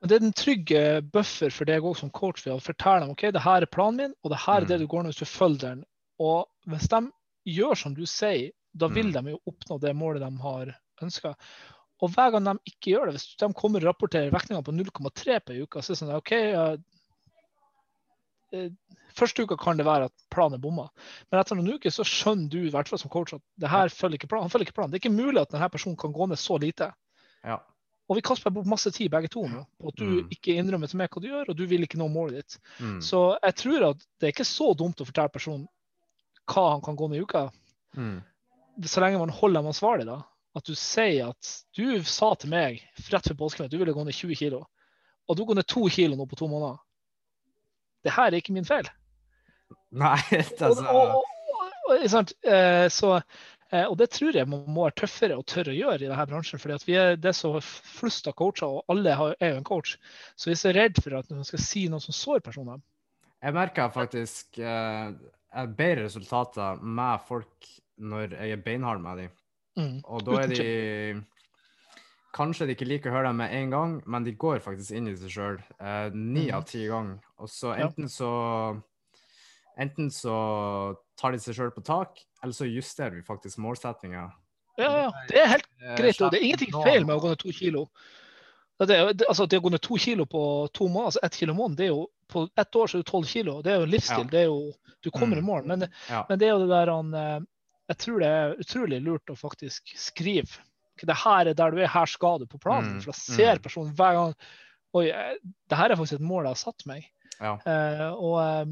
Men 0.00 0.08
det 0.08 0.16
er 0.16 0.24
den 0.24 0.32
trygg 0.32 0.72
eh, 0.72 1.00
buffer 1.00 1.50
for 1.50 1.64
deg 1.64 1.82
òg 1.82 1.96
som 1.96 2.10
coach 2.10 2.44
ved 2.46 2.54
å 2.56 2.60
fortelle 2.60 3.00
dem 3.04 3.10
ok, 3.14 3.30
det 3.30 3.42
her 3.44 3.62
er 3.62 3.66
planen 3.70 3.96
min, 3.96 4.14
og 4.24 4.30
det 4.32 4.38
her 4.42 4.62
er 4.62 4.64
det 4.66 4.80
Mm. 4.80 4.80
du 4.80 4.86
går 4.88 5.02
ned 5.02 5.12
hvis 5.14 5.22
du 5.22 5.24
følger 5.38 5.60
den. 5.68 5.84
Og 6.18 6.48
hvis 6.66 6.88
de 6.88 7.12
gjør 7.46 7.76
som 7.76 7.94
du 7.94 8.04
sier, 8.06 8.50
da 8.74 8.88
vil 8.88 9.12
Mm. 9.12 9.12
de 9.24 9.30
jo 9.30 9.38
oppnå 9.46 9.78
det 9.80 9.94
målet 9.94 10.20
de 10.20 10.42
har 10.42 10.74
ønska. 11.02 11.34
Og 12.02 12.10
hver 12.10 12.32
gang 12.32 12.44
de 12.44 12.58
ikke 12.66 12.90
gjør 12.98 13.06
det, 13.06 13.14
hvis 13.14 13.36
de 13.38 13.52
kommer 13.54 13.78
og 13.86 13.94
rapporterer 13.94 14.32
vektinga 14.32 14.62
på 14.64 14.72
0,3 14.74 15.38
på 15.40 15.52
ei 15.54 15.62
uke, 15.62 15.78
så 15.78 15.92
er 15.92 15.94
det 15.94 16.00
sånn 16.02 16.16
OK 16.16 16.32
uh, 16.32 16.76
eh, 18.52 18.70
Første 19.14 19.42
uka 19.44 19.56
kan 19.60 19.76
det 19.76 19.84
være 19.86 20.04
at 20.08 20.12
planen 20.30 20.54
er 20.58 20.62
bomma, 20.62 20.88
men 21.30 21.40
etter 21.40 21.56
noen 21.58 21.74
uker 21.76 21.90
så 21.92 22.04
skjønner 22.04 22.48
du 22.50 22.58
i 22.66 22.70
hvert 22.72 22.88
fall 22.88 22.98
som 22.98 23.10
coach 23.12 23.34
at 23.36 23.42
det 23.60 23.68
her 23.70 23.88
følger 23.92 24.18
ikke 24.18 24.28
planen. 24.30 24.46
Han 24.48 24.50
følger 24.54 24.66
ikke 24.68 24.78
planen. 24.78 24.90
Det 24.92 24.98
er 25.00 25.04
ikke 25.04 25.16
mulig 25.16 25.40
at 25.42 25.50
denne 25.52 25.68
personen 25.70 25.96
kan 26.00 26.12
gå 26.12 26.26
ned 26.30 26.38
så 26.40 26.56
lite. 26.62 26.88
Ja. 27.44 27.58
Og 28.10 28.16
vi 28.18 28.22
kaster 28.26 28.50
bort 28.50 28.66
masse 28.66 28.90
tid 28.92 29.10
begge 29.12 29.28
to 29.32 29.44
nå 29.48 29.62
på 29.80 29.88
at 29.92 29.96
du 29.96 30.04
Mm. 30.04 30.28
ikke 30.34 30.56
innrømmer 30.58 30.88
til 30.90 30.98
meg 30.98 31.08
hva 31.10 31.20
du 31.22 31.28
gjør, 31.28 31.48
og 31.50 31.56
du 31.56 31.66
vil 31.66 31.82
ikke 31.86 31.98
nå 32.00 32.08
målet 32.10 32.34
ditt. 32.42 32.58
Mm. 32.80 33.00
Så 33.00 33.38
jeg 33.42 33.54
tror 33.54 33.88
at 33.90 33.98
det 34.20 34.26
er 34.28 34.32
ikke 34.34 34.44
så 34.48 34.74
dumt 34.76 35.00
å 35.00 35.06
fortelle 35.06 35.28
personen 35.32 35.68
hva 36.50 36.70
han 36.72 36.80
kan 36.82 36.96
gå 36.96 37.08
ned 37.08 37.18
i 37.18 37.22
uka, 37.22 37.50
Mm. 37.96 38.22
så 38.84 39.00
lenge 39.00 39.18
man 39.18 39.28
holder 39.28 39.60
dem 39.60 39.66
ansvarlig. 39.70 40.06
da. 40.06 40.22
At 40.56 40.64
du 40.64 40.74
sier 40.74 41.28
at 41.30 41.64
du 41.76 42.02
sa 42.04 42.34
til 42.34 42.50
meg 42.50 42.82
rett 43.10 43.24
før 43.24 43.36
påsken 43.36 43.64
at 43.64 43.70
du 43.70 43.78
ville 43.78 43.92
gå 43.94 44.04
ned 44.04 44.12
20 44.14 44.34
kilo, 44.36 44.66
og 45.28 45.36
du 45.36 45.44
går 45.44 45.54
ned 45.54 45.66
2 45.66 45.88
kilo 45.88 46.16
nå 46.16 46.26
på 46.28 46.36
to 46.36 46.46
måneder. 46.48 46.78
det 48.04 48.12
her 48.12 48.26
er 48.26 48.40
ikke 48.40 48.52
min 48.52 48.64
feil. 48.64 48.84
Nei, 49.90 50.18
altså 50.60 50.84
Og, 50.88 51.16
og, 51.16 51.24
og. 51.90 51.98
Eh, 52.44 52.88
så, 52.88 53.10
eh, 53.72 53.84
og 53.88 53.96
det 53.98 54.10
tror 54.14 54.36
jeg 54.36 54.48
man 54.48 54.64
må 54.70 54.86
være 54.86 55.00
tøffere 55.02 55.36
og 55.36 55.44
tørre 55.50 55.74
å 55.74 55.76
gjøre 55.76 56.00
i 56.00 56.08
denne 56.08 56.26
bransjen. 56.30 56.60
vi 56.86 56.94
er, 56.96 57.16
Det 57.16 57.32
er 57.32 57.36
så 57.36 57.52
flust 57.60 58.28
av 58.28 58.34
coacher, 58.38 58.66
og 58.68 58.84
alle 58.88 59.10
er 59.40 59.52
jo 59.52 59.58
en 59.60 59.64
coach. 59.64 59.96
Så 60.36 60.50
jeg 60.50 60.62
er 60.70 60.80
redd 60.80 61.02
for 61.02 61.18
at 61.18 61.30
man 61.30 61.44
skal 61.44 61.58
si 61.60 61.88
noe 61.88 62.00
som 62.00 62.14
sår 62.14 62.40
personer 62.40 62.80
Jeg 63.42 63.54
merker 63.54 63.90
faktisk 63.90 64.58
eh, 64.58 65.12
bedre 65.66 66.04
resultater 66.06 66.78
med 66.82 67.20
folk 67.26 67.68
når 67.98 68.32
jeg 68.38 68.52
er 68.52 68.62
beinhard 68.64 69.00
med 69.02 69.16
dem. 69.18 69.30
mm, 69.76 70.00
Og 70.04 70.24
da 70.24 70.40
er 70.42 70.46
de 70.48 71.22
Kanskje 72.32 72.64
de 72.64 72.72
ikke 72.72 72.86
liker 72.88 73.10
å 73.10 73.16
høre 73.18 73.28
dem 73.28 73.36
med 73.42 73.52
en 73.52 73.70
gang, 73.70 73.90
men 74.08 74.24
de 74.24 74.32
går 74.32 74.62
faktisk 74.64 74.94
inn 74.96 75.10
i 75.10 75.16
seg 75.20 75.34
sjøl 75.34 75.58
eh, 75.80 76.08
ni 76.14 76.46
Mhm. 76.46 76.54
av 76.56 76.64
ti 76.64 76.86
ganger. 76.88 77.18
Og 77.38 77.48
så 77.52 77.74
enten 77.76 78.08
så 78.08 78.30
Enten 79.80 80.10
så 80.10 80.94
tar 81.20 81.32
de 81.32 81.38
seg 81.40 81.54
sjøl 81.56 81.70
på 81.74 81.82
tak, 81.84 82.18
eller 82.42 82.52
så 82.52 82.66
justerer 82.68 83.14
vi 83.16 83.22
faktisk 83.22 83.58
målsettinga. 83.62 84.26
Ja, 84.80 84.90
ja. 85.04 85.12
Det 85.28 85.38
er 85.40 85.46
helt 85.52 85.66
Eh, 85.82 85.96
greit. 85.96 86.20
og 86.20 86.30
Det 86.32 86.40
er 86.40 86.44
ingenting 86.44 86.72
feil 86.82 87.04
med 87.06 87.16
å 87.16 87.20
gå 87.20 87.28
ned 87.32 87.38
to 87.38 87.52
kilo. 87.52 87.86
Det, 88.82 88.90
er- 88.96 89.12
det, 89.12 89.26
altså, 89.28 89.46
det 89.46 89.58
å 89.60 89.62
gå 89.62 89.70
ned 89.70 89.80
to 89.84 89.96
kilo 89.96 90.24
på 90.26 90.42
to 90.74 90.88
måneder, 90.88 91.06
altså 91.12 91.20
ett 91.22 91.36
kilo 91.38 91.54
måneden, 91.54 91.76
det 91.76 91.84
er 91.84 91.92
jo 91.92 92.06
på 92.28 92.48
ett 92.58 92.72
år 92.76 92.86
så 92.88 92.98
er 92.98 93.02
du 93.04 93.10
tolv 93.10 93.26
kilo. 93.28 93.62
Det 93.62 93.70
er 93.72 93.76
jo 93.78 93.82
en 93.86 93.90
livsstil. 93.92 94.24
Ja. 94.24 94.30
Det 94.32 94.40
er 94.40 94.48
jo, 94.48 94.72
du 95.04 95.10
kommer 95.10 95.36
i 95.36 95.40
Mm. 95.40 95.46
mål. 95.46 95.66
Men, 95.66 95.88
Ja. 96.08 96.24
men 96.28 96.38
det 96.38 96.46
er 96.48 96.52
jo 96.52 96.58
det 96.66 96.68
der 96.68 96.86
han 96.92 97.14
eh, 97.14 97.40
Jeg 97.88 97.96
tror 97.98 98.18
det 98.20 98.28
er 98.28 98.54
utrolig 98.56 99.02
lurt 99.04 99.26
å 99.28 99.36
faktisk 99.36 99.82
skrive. 99.98 100.48
Det 101.02 101.14
her 101.16 101.48
er 101.48 101.54
der 101.54 101.70
du 101.70 101.78
er, 101.82 101.86
her 101.88 102.06
skal 102.06 102.38
du 102.38 102.46
på 102.46 102.58
planen. 102.60 102.94
Mm, 102.94 103.00
For 103.02 103.12
da 103.12 103.18
ser 103.18 103.56
mm. 103.56 103.62
personen 103.62 103.94
hver 103.94 104.12
gang 104.14 104.34
Oi, 104.94 105.08
eh, 105.10 105.34
det 105.68 105.76
her 105.78 105.90
er 105.90 105.96
faktisk 105.96 106.14
et 106.20 106.20
mål 106.20 106.44
jeg 106.44 106.50
har 106.50 106.54
satt 106.54 106.86
meg. 106.86 107.04
Ja. 107.40 107.54
Uh, 107.66 108.12
og 108.14 108.38
eh, 108.40 108.64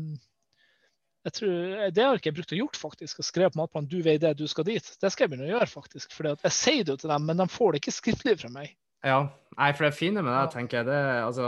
jeg 1.25 1.33
tror, 1.37 1.91
Det 1.93 2.05
har 2.05 2.17
ikke 2.17 2.31
jeg 2.31 2.37
brukt 2.39 2.53
å 2.55 2.61
gjort, 2.61 2.77
faktisk. 2.81 3.21
Å 3.21 3.27
skrive 3.27 3.51
på 3.53 3.61
matplanen 3.61 3.89
du 3.91 3.99
vet 4.03 4.21
det, 4.23 4.37
du 4.39 4.47
skal 4.49 4.65
dit. 4.65 4.87
Det 5.01 5.11
skal 5.13 5.27
jeg 5.27 5.33
begynne 5.35 5.49
å 5.51 5.55
gjøre, 5.59 5.69
faktisk. 5.69 6.13
For 6.17 6.31
jeg 6.33 6.53
sier 6.57 6.85
det 6.85 6.95
jo 6.95 7.01
til 7.03 7.13
dem, 7.13 7.27
men 7.29 7.37
de 7.43 7.47
får 7.51 7.73
det 7.73 7.83
ikke 7.83 7.97
skriftlig 7.99 8.37
fra 8.41 8.53
meg. 8.55 8.77
Ja, 9.05 9.19
nei, 9.57 9.71
for 9.73 9.87
det 9.87 9.95
fine 9.97 10.21
med 10.21 10.33
det, 10.35 10.53
tenker 10.53 10.81
jeg, 10.83 10.87
det 10.91 10.97
er 10.97 11.23
altså 11.25 11.45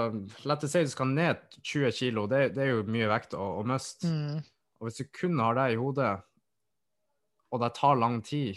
La 0.49 0.55
oss 0.57 0.71
si 0.73 0.81
du 0.87 0.89
skal 0.89 1.11
ned 1.13 1.43
20 1.61 1.91
kilo, 1.93 2.23
det, 2.27 2.55
det 2.57 2.63
er 2.65 2.71
jo 2.71 2.85
mye 2.89 3.09
vekt 3.11 3.35
å, 3.37 3.49
å 3.61 3.65
miste. 3.69 4.09
Mm. 4.09 4.39
Og 4.81 4.89
hvis 4.89 5.03
du 5.03 5.11
kun 5.13 5.37
har 5.45 5.59
det 5.59 5.67
i 5.75 5.81
hodet, 5.81 6.15
og 7.53 7.61
det 7.61 7.75
tar 7.77 7.99
lang 8.01 8.23
tid, 8.25 8.57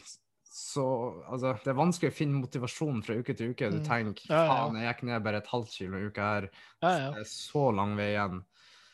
så 0.56 0.86
altså, 1.28 1.52
Det 1.60 1.74
er 1.74 1.76
vanskelig 1.76 2.14
å 2.14 2.16
finne 2.16 2.40
motivasjon 2.40 3.02
fra 3.04 3.18
uke 3.20 3.34
til 3.36 3.52
uke. 3.52 3.68
Du 3.74 3.82
Mm. 3.82 3.84
tenker 3.84 4.30
Ja, 4.32 4.40
ja. 4.46 4.54
faen, 4.54 4.78
jeg 4.80 4.88
gikk 4.94 5.04
ned 5.10 5.24
bare 5.26 5.42
et 5.44 5.48
halvt 5.52 5.72
kilo 5.76 6.00
i 6.00 6.08
uke 6.08 6.22
her. 6.24 6.48
Det 6.80 7.20
er 7.20 7.28
så 7.28 7.66
lang 7.76 7.98
vei 8.00 8.14
igjen. 8.14 8.38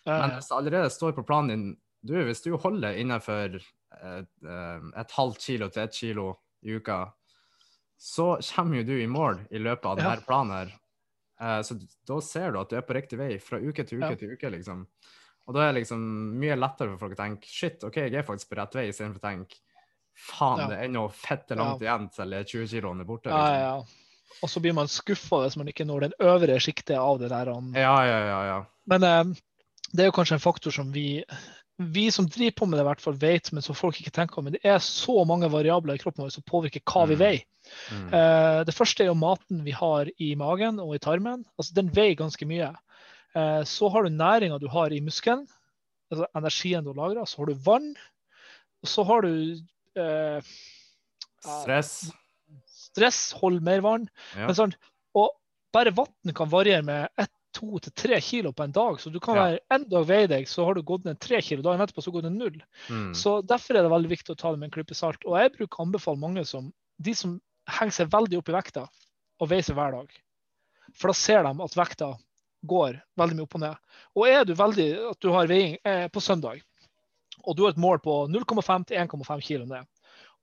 Men 0.09 0.31
hvis 0.33 0.49
det 0.49 0.57
allerede 0.57 0.89
står 0.89 1.13
på 1.13 1.25
planen 1.27 1.49
din 1.53 1.77
du, 2.03 2.15
Hvis 2.25 2.41
du 2.43 2.55
holder 2.57 2.97
innenfor 2.97 3.55
et, 3.55 4.29
eh, 4.47 4.79
et 5.01 5.11
halvt 5.17 5.39
kilo 5.43 5.67
til 5.69 5.83
ett 5.83 5.93
kilo 5.93 6.29
i 6.63 6.75
uka, 6.79 7.11
så 8.01 8.39
kommer 8.55 8.77
jo 8.81 8.83
du 8.89 8.95
i 9.03 9.07
mål 9.07 9.43
i 9.51 9.59
løpet 9.61 9.85
av 9.85 9.99
Ja. 9.99 10.03
denne 10.09 10.25
planen 10.25 10.51
her. 10.57 10.71
Eh, 11.41 11.61
Så 11.63 11.77
da 12.07 12.19
ser 12.21 12.51
du 12.51 12.59
at 12.59 12.69
du 12.69 12.75
er 12.77 12.81
på 12.81 12.93
riktig 12.97 13.17
vei 13.19 13.37
fra 13.39 13.57
uke 13.59 13.83
til 13.87 13.99
uke 14.01 14.09
Ja. 14.11 14.15
til 14.15 14.31
uke, 14.33 14.49
liksom. 14.51 14.87
Og 15.47 15.53
da 15.55 15.61
er 15.67 15.73
det 15.73 15.81
liksom 15.83 15.99
mye 16.39 16.55
lettere 16.55 16.91
for 16.97 16.97
folk 17.07 17.13
å 17.17 17.23
tenke 17.23 17.45
shit, 17.45 17.83
OK, 17.83 17.95
jeg 17.97 18.13
er 18.15 18.23
faktisk 18.23 18.49
på 18.49 18.57
rett 18.57 18.73
vei, 18.75 18.87
istedenfor 18.89 19.19
å 19.19 19.25
tenke 19.29 19.55
faen, 20.17 20.59
Ja. 20.59 20.67
det 20.67 20.77
er 20.79 20.83
ennå 20.87 21.11
fette 21.11 21.55
langt 21.55 21.81
igjen 21.81 22.09
til 22.13 22.29
de 22.29 22.43
20 22.43 22.67
kiloene 22.67 23.01
er 23.01 23.05
borte. 23.05 23.29
Liksom. 23.29 23.59
ja. 23.59 23.83
Og 24.43 24.49
så 24.49 24.61
blir 24.61 24.73
man 24.73 24.87
skuffa 24.87 25.41
hvis 25.43 25.57
man 25.57 25.67
ikke 25.67 25.85
når 25.85 25.99
den 26.01 26.13
øvre 26.21 26.57
sjiktet 26.59 26.97
av 26.97 27.19
det 27.19 27.29
der. 27.29 27.45
Ja, 27.75 28.03
ja, 28.05 28.19
ja. 28.25 28.43
ja. 28.45 28.65
Men 28.87 29.03
eh, 29.03 29.23
det 29.93 29.99
er 29.99 30.05
jo 30.09 30.11
kanskje 30.15 30.33
en 30.33 30.39
faktor 30.39 30.71
som 30.71 30.91
vi 30.91 31.23
vi 31.93 32.05
som 32.13 32.27
driver 32.29 32.53
på 32.59 32.65
med 32.69 32.77
det, 32.79 32.83
i 32.83 32.87
hvert 32.89 33.01
fall 33.03 33.17
vet, 33.21 33.49
men 33.55 33.63
som 33.65 33.75
folk 33.77 33.97
ikke 34.01 34.13
tenker 34.15 34.39
om. 34.39 34.45
Men 34.47 34.53
det 34.57 34.61
er 34.67 34.77
så 34.83 35.23
mange 35.27 35.49
variabler 35.51 35.97
i 35.97 36.01
kroppen 36.01 36.23
vår 36.25 36.33
som 36.35 36.45
påvirker 36.47 36.83
hva 36.85 37.05
vi 37.09 37.15
Mm. 37.15 37.21
veier. 37.21 37.43
Mm. 37.91 38.07
Uh, 38.11 38.63
det 38.67 38.73
første 38.75 39.03
er 39.03 39.07
jo 39.11 39.17
maten 39.17 39.63
vi 39.63 39.71
har 39.71 40.09
i 40.19 40.33
magen 40.35 40.79
og 40.83 40.95
i 40.95 41.01
tarmen. 41.01 41.45
Altså, 41.57 41.73
den 41.77 41.89
veier 41.95 42.15
ganske 42.19 42.45
mye. 42.49 42.71
Uh, 43.35 43.61
så 43.63 43.89
har 43.93 44.03
du 44.03 44.09
næringa 44.09 44.59
du 44.59 44.67
har 44.67 44.91
i 44.91 44.99
muskelen, 45.01 45.47
altså 46.11 46.27
energien 46.35 46.83
du 46.83 46.93
lagrer. 46.93 47.25
Så 47.25 47.41
har 47.41 47.45
du 47.51 47.53
vann. 47.65 47.93
Og 48.81 48.89
så 48.89 49.03
har 49.07 49.21
du 49.21 49.57
uh, 49.97 50.41
Stress. 51.41 52.11
stress, 52.67 53.31
hold 53.39 53.61
mer 53.65 53.81
vann. 53.81 54.09
Ja. 54.37 54.51
Sånn, 54.53 54.73
og 55.15 55.31
bare 55.73 55.93
vann 55.95 56.33
kan 56.35 56.49
variere 56.51 56.83
med 56.83 57.07
ett, 57.17 57.31
to 57.53 57.79
til 57.83 57.93
tre 57.97 58.19
kilo 58.23 58.51
på 58.55 58.63
en 58.63 58.71
dag. 58.75 58.99
Så 58.99 59.11
du 59.11 59.19
kan 59.19 59.35
Ja. 59.35 59.43
være 59.43 59.59
en 59.75 59.83
dag 59.89 60.05
veie 60.07 60.27
deg, 60.27 60.47
så 60.47 60.65
har 60.65 60.73
du 60.75 60.81
gått 60.83 61.05
ned 61.05 61.19
tre 61.19 61.41
kilo. 61.41 61.61
Dagen 61.61 61.81
etterpå 61.81 62.03
så 62.03 62.11
går 62.13 62.21
det 62.23 62.31
null. 62.31 62.61
Mm. 62.89 63.13
Så 63.15 63.41
Derfor 63.45 63.75
er 63.77 63.83
det 63.83 63.91
veldig 63.91 64.09
viktig 64.09 64.31
å 64.33 64.37
ta 64.37 64.51
det 64.51 64.59
med 64.59 64.67
en 64.71 64.75
klype 64.83 64.95
salt. 64.95 65.23
Og 65.25 65.37
jeg 65.37 65.53
bruker 65.57 65.79
å 65.79 65.85
anbefale 65.87 66.19
mange 66.19 66.45
som 66.45 66.71
de 67.01 67.13
som 67.13 67.39
henger 67.67 67.91
seg 67.91 68.09
veldig 68.11 68.37
opp 68.39 68.49
i 68.49 68.55
vekta, 68.55 68.87
og 69.41 69.49
veier 69.49 69.63
seg 69.63 69.75
hver 69.75 69.91
dag. 69.91 70.09
For 70.93 71.07
da 71.09 71.13
ser 71.13 71.43
de 71.43 71.53
at 71.63 71.75
vekta 71.75 72.17
går 72.65 73.01
veldig 73.17 73.35
mye 73.35 73.43
opp 73.47 73.55
og 73.55 73.61
ned. 73.61 73.75
Og 74.15 74.27
er 74.27 74.43
du 74.45 74.53
veldig 74.53 74.89
at 75.11 75.19
du 75.19 75.31
har 75.31 75.47
veiing 75.47 75.77
eh, 75.83 76.07
på 76.09 76.21
søndag, 76.21 76.61
og 77.43 77.55
du 77.57 77.63
har 77.63 77.71
et 77.71 77.77
mål 77.81 77.99
på 78.03 78.27
0,5 78.29 78.85
til 78.85 78.97
1,5 78.97 79.41
kilo 79.41 79.65
ned, 79.65 79.87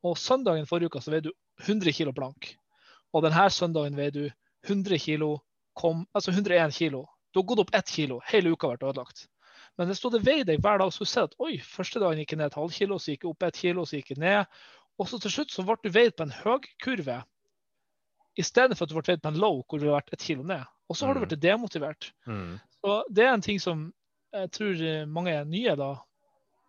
og 0.02 0.16
søndagen 0.18 0.66
forrige 0.66 0.90
uke 0.90 1.00
så 1.02 1.12
veier 1.12 1.22
du 1.28 1.32
100 1.62 1.92
kilo 1.94 2.12
blank, 2.12 2.56
og 3.14 3.22
denne 3.22 3.44
søndagen 3.54 3.94
veier 3.98 4.10
du 4.10 4.30
100 4.66 4.98
kilo, 4.98 5.40
kom, 5.78 6.04
altså 6.16 6.32
101 6.34 6.74
kilo. 6.76 7.04
Du 7.32 7.40
har 7.40 7.46
gått 7.50 7.62
opp 7.64 7.74
ett 7.78 7.90
kilo. 7.94 8.20
Hele 8.28 8.50
uka 8.54 8.66
har 8.70 8.76
vært 8.78 8.88
ødelagt. 8.90 9.26
Men 9.78 9.86
hvis 9.90 10.00
du 10.02 10.08
hadde 10.08 10.24
veid 10.26 10.46
deg 10.48 10.60
hver 10.64 10.80
dag, 10.82 10.90
så 10.94 11.06
ser 11.06 11.28
du 11.28 11.32
at 11.36 11.40
oi, 11.46 11.58
første 11.62 12.00
dagen 12.02 12.18
gikk 12.18 12.32
jeg 12.34 12.40
ned 12.40 12.50
et 12.50 12.58
halvt 12.58 12.78
kilo, 12.80 12.98
så 12.98 13.12
gikk 13.12 13.24
jeg 13.26 13.30
opp 13.30 13.46
ett 13.46 13.58
kilo, 13.62 13.84
så 13.86 13.98
gikk 14.00 14.10
jeg 14.14 14.22
ned. 14.22 14.56
Og 14.98 15.06
så 15.10 15.20
til 15.22 15.30
slutt 15.30 15.52
så 15.54 15.62
ble 15.68 15.76
du 15.84 15.92
veid 15.94 16.16
på 16.18 16.24
en 16.26 16.34
høy 16.34 16.66
kurve 16.82 17.20
i 18.38 18.42
stedet 18.46 18.74
for 18.78 18.86
at 18.86 18.90
du 18.90 18.96
ble 18.98 19.06
veid 19.12 19.22
på 19.22 19.30
en 19.32 19.38
low, 19.42 19.60
hvor 19.68 19.78
du 19.82 19.86
har 19.90 20.00
vært 20.00 20.12
ett 20.16 20.24
kilo 20.26 20.42
ned. 20.46 20.64
Og 20.88 20.96
så 20.96 21.06
har 21.06 21.14
du 21.14 21.20
Mm. 21.20 21.28
blitt 21.28 21.42
demotivert. 21.42 22.12
Mm. 22.26 22.58
Så 22.80 22.96
det 23.12 23.24
er 23.24 23.32
en 23.34 23.44
ting 23.44 23.60
som 23.60 23.92
jeg 24.32 24.50
tror 24.50 25.06
mange 25.06 25.34
nye 25.46 25.76
da 25.76 25.92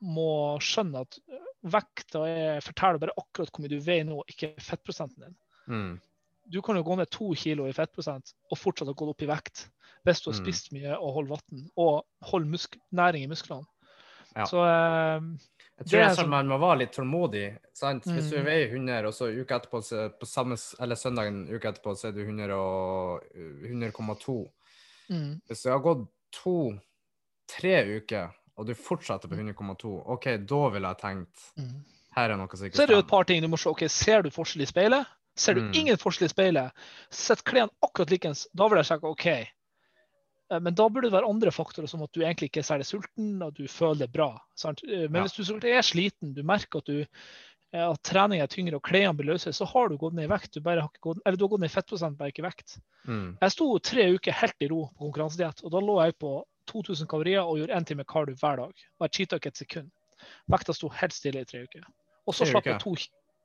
må 0.02 0.58
skjønne 0.64 1.02
at 1.02 1.18
vekta 1.64 2.22
er, 2.28 2.62
forteller 2.64 3.00
bare 3.02 3.18
akkurat 3.20 3.50
hvor 3.52 3.64
mye 3.66 3.74
du 3.74 3.80
veier 3.84 4.06
nå, 4.08 4.22
ikke 4.32 4.54
fettprosenten 4.64 5.26
din. 5.26 5.36
Mm. 5.68 6.02
Du 6.50 6.62
kan 6.66 6.76
jo 6.76 6.84
gå 6.84 6.96
ned 6.98 7.10
to 7.14 7.34
kilo 7.38 7.68
i 7.70 7.74
fettprosent 7.74 8.34
og 8.52 8.58
fortsatt 8.58 8.88
ha 8.90 8.94
gått 8.98 9.10
opp 9.14 9.22
i 9.22 9.30
vekt 9.30 9.68
hvis 10.08 10.22
du 10.24 10.32
har 10.32 10.40
Mm. 10.40 10.46
spist 10.46 10.72
mye 10.74 10.96
og 10.98 11.14
holdt 11.14 11.30
vann 11.30 11.70
og 11.78 12.06
holdt 12.32 12.78
næring 12.92 13.24
i 13.24 13.28
musklene. 13.28 13.66
Ja. 14.36 14.46
Så 14.46 14.58
eh, 14.64 15.22
Jeg 15.80 15.86
tror 15.88 16.00
det 16.00 16.06
er 16.08 16.16
sånn 16.16 16.30
man 16.30 16.48
må 16.48 16.58
være 16.60 16.80
litt 16.80 16.92
tålmodig. 16.94 17.58
sant? 17.74 18.04
Hvis 18.06 18.30
du 18.30 18.38
Mm. 18.40 18.46
veier 18.46 18.70
100, 18.72 19.06
og 19.08 19.14
så 19.14 19.30
uka 19.32 19.60
etterpå, 19.60 19.82
så 19.84 20.10
på 20.20 20.26
samme, 20.28 20.58
eller 20.80 20.96
søndagen 20.96 21.48
uka 21.50 21.72
etterpå, 21.72 21.96
så 21.96 22.08
er 22.08 22.12
du 22.12 22.26
100 22.26 22.54
og- 22.56 23.22
100,2. 23.36 24.52
mm, 25.10 25.42
Hvis 25.48 25.64
det 25.64 25.72
har 25.72 25.80
gått 25.80 26.08
to-tre 26.32 27.98
uker, 27.98 28.30
og 28.58 28.66
du 28.68 28.74
fortsetter 28.76 29.28
på 29.30 29.36
100,2, 29.36 30.04
OK, 30.06 30.26
da 30.46 30.70
ville 30.70 30.88
jeg 30.88 30.98
tenkt 31.02 31.46
mm. 31.58 31.84
her 32.16 32.30
er 32.32 32.38
noe 32.38 32.48
ikke 32.48 32.76
Så 32.76 32.84
er 32.84 32.88
det 32.88 32.96
jo 32.96 33.00
et 33.06 33.08
par 33.08 33.24
ting 33.24 33.42
du 33.42 33.48
må 33.48 33.58
se. 33.58 33.70
ok, 33.70 33.88
Ser 33.90 34.22
du 34.22 34.30
forskjell 34.30 34.62
i 34.62 34.66
speilet? 34.66 35.08
Ser 35.38 35.54
du 35.56 35.62
Mm. 35.62 35.72
ingen 35.76 35.98
forskjell 35.98 36.26
i 36.26 36.30
speilet? 36.34 36.72
Sett 37.12 37.44
klærne 37.44 37.70
akkurat 37.82 38.10
likens. 38.12 38.48
Da 38.56 38.68
vil 38.68 38.78
jeg 38.82 38.86
sjekke 38.90 39.08
OK. 39.10 39.26
Eh, 40.52 40.60
Men 40.60 40.74
da 40.74 40.90
burde 40.90 41.10
det 41.10 41.14
være 41.14 41.30
andre 41.30 41.52
faktorer, 41.52 41.88
som 41.88 42.02
at 42.04 42.12
du 42.12 42.22
egentlig 42.22 42.50
ikke 42.50 42.60
er 42.64 42.70
særlig 42.70 42.86
sulten 42.90 43.42
og 43.44 43.54
du 43.54 43.68
føler 43.68 44.00
det 44.08 44.12
bra. 44.12 44.38
Sant? 44.56 44.82
Eh, 44.84 45.08
Men 45.08 45.22
Ja. 45.22 45.28
hvis 45.28 45.38
du 45.62 45.68
er 45.68 45.82
sliten, 45.82 46.34
du 46.34 46.42
merker 46.44 46.80
at, 46.80 46.86
du, 46.86 47.06
eh, 47.74 47.90
at 47.92 48.02
trening 48.04 48.42
er 48.42 48.48
tyngre 48.48 48.76
og 48.76 48.82
klærne 48.84 49.16
blir 49.16 49.34
løse, 49.34 49.54
så 49.54 49.66
har 49.68 49.90
du 49.90 49.98
gått 49.98 50.14
ned 50.14 50.26
i 50.26 50.34
vekt. 50.34 50.52
Du, 50.52 50.62
har 50.68 50.90
gått, 51.02 51.20
eller 51.26 51.38
du 51.38 51.44
har 51.46 51.50
gått 51.50 51.60
ned 51.62 51.70
i 51.70 51.74
fettprosent, 51.74 52.18
bare 52.18 52.32
ikke 52.32 52.44
vekt. 52.44 52.80
Mm. 53.08 53.38
Jeg 53.42 53.52
sto 53.52 53.78
tre 53.80 54.12
uker 54.16 54.32
helt 54.34 54.56
i 54.62 54.68
ro 54.68 54.90
på 54.98 55.12
konkurransediett, 55.12 55.64
og 55.64 55.72
da 55.72 55.78
lå 55.80 56.04
jeg 56.04 56.18
på 56.20 56.44
2000 56.68 57.08
kalorier 57.08 57.42
og 57.46 57.58
gjorde 57.58 57.76
én 57.78 57.86
time 57.86 58.04
cardio 58.04 58.36
hver 58.36 58.58
dag. 58.58 58.74
Og 59.00 59.02
jeg 59.08 59.12
cheata 59.12 59.36
ikke 59.38 59.48
et 59.48 59.58
sekund. 59.58 59.92
Vekta 60.50 60.74
sto 60.74 60.90
helt 60.90 61.14
stille 61.14 61.42
i 61.42 61.46
tre 61.46 61.64
uker. 61.64 61.84
Og 62.28 62.34
så 62.34 62.46
slapp 62.46 62.66
jeg 62.66 62.80
to 62.82 62.96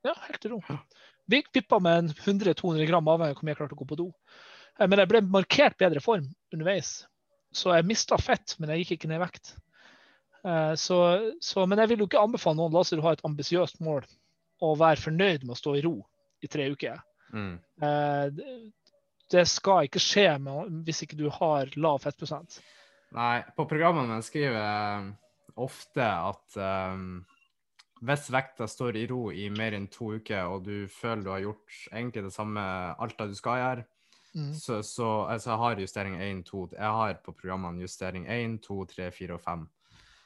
Ja, 0.05 0.13
helt 0.27 0.45
i 0.45 0.49
ro. 0.49 0.59
Vi 1.27 1.41
vippa 1.53 1.79
med 1.81 2.11
100-200 2.21 2.85
gram 2.89 3.07
avhengig 3.07 3.33
av 3.33 3.39
hvor 3.39 3.47
mye 3.47 3.53
jeg 3.55 3.59
klarte 3.61 3.77
å 3.77 3.81
gå 3.81 3.87
på 3.89 3.97
do. 4.03 4.07
Eh, 4.79 4.87
Men 4.87 4.99
jeg 5.01 5.09
ble 5.11 5.21
markert 5.21 5.77
bedre 5.81 6.01
form 6.03 6.27
underveis. 6.53 7.05
Så 7.55 7.71
jeg 7.75 7.87
mista 7.87 8.17
fett, 8.19 8.55
men 8.59 8.69
jeg 8.73 8.83
gikk 8.83 8.97
ikke 8.97 9.09
ned 9.11 9.21
i 9.21 9.25
vekt. 9.25 9.55
Eh, 10.45 10.73
Så, 10.75 10.99
så, 11.41 11.65
men 11.65 11.79
jeg 11.81 11.89
vil 11.93 12.03
jo 12.03 12.09
ikke 12.09 12.21
anbefale 12.21 12.59
noen 12.59 12.73
la 12.75 12.83
oss 12.83 12.93
ha 12.93 13.13
et 13.15 13.25
ambisiøst 13.25 13.79
mål, 13.81 14.05
og 14.61 14.79
være 14.79 15.01
fornøyd 15.01 15.43
med 15.43 15.55
å 15.55 15.59
stå 15.59 15.75
i 15.79 15.83
ro 15.85 15.97
i 16.43 16.47
tre 16.51 16.69
uker. 16.71 17.01
Mm. 17.33 17.55
Eh, 17.81 18.25
det- 19.31 19.47
skal 19.49 19.87
ikke 19.87 19.99
skje 19.99 20.39
med, 20.39 20.83
hvis 20.85 21.01
ikke 21.03 21.17
du 21.17 21.29
har 21.33 21.65
lav 21.75 21.97
fettprosent. 22.03 22.59
Nei, 23.11 23.41
på 23.57 23.65
programmene 23.67 24.21
skriver 24.23 24.53
jeg 24.59 25.15
ofte 25.57 26.05
at 26.05 26.57
um, 26.93 27.25
hvis 28.01 28.29
vekta 28.33 28.67
står 28.67 28.97
i 28.99 29.05
ro 29.07 29.31
i 29.31 29.49
mer 29.49 29.75
enn 29.77 29.87
to 29.87 30.15
uker, 30.17 30.49
og 30.51 30.65
du 30.67 30.87
føler 30.91 31.23
du 31.23 31.29
har 31.31 31.43
gjort 31.45 31.77
egentlig 31.91 32.25
det 32.25 32.33
samme 32.35 32.61
alt 32.99 33.17
det 33.17 33.29
du 33.31 33.37
skal 33.39 33.61
gjøre, 33.61 33.85
Mm. 34.35 34.53
Så, 34.53 34.83
så 34.83 35.21
altså, 35.31 35.49
jeg 35.49 35.57
har 35.57 35.79
justering 35.79 36.15
1, 36.21 36.45
2 36.45 36.69
Jeg 36.73 36.91
har 36.91 37.13
på 37.23 37.31
programmene 37.31 37.79
justering 37.81 38.25
1, 38.27 38.57
2, 38.65 38.85
3, 38.85 39.11
4 39.11 39.33
og 39.37 39.41
5. 39.41 39.69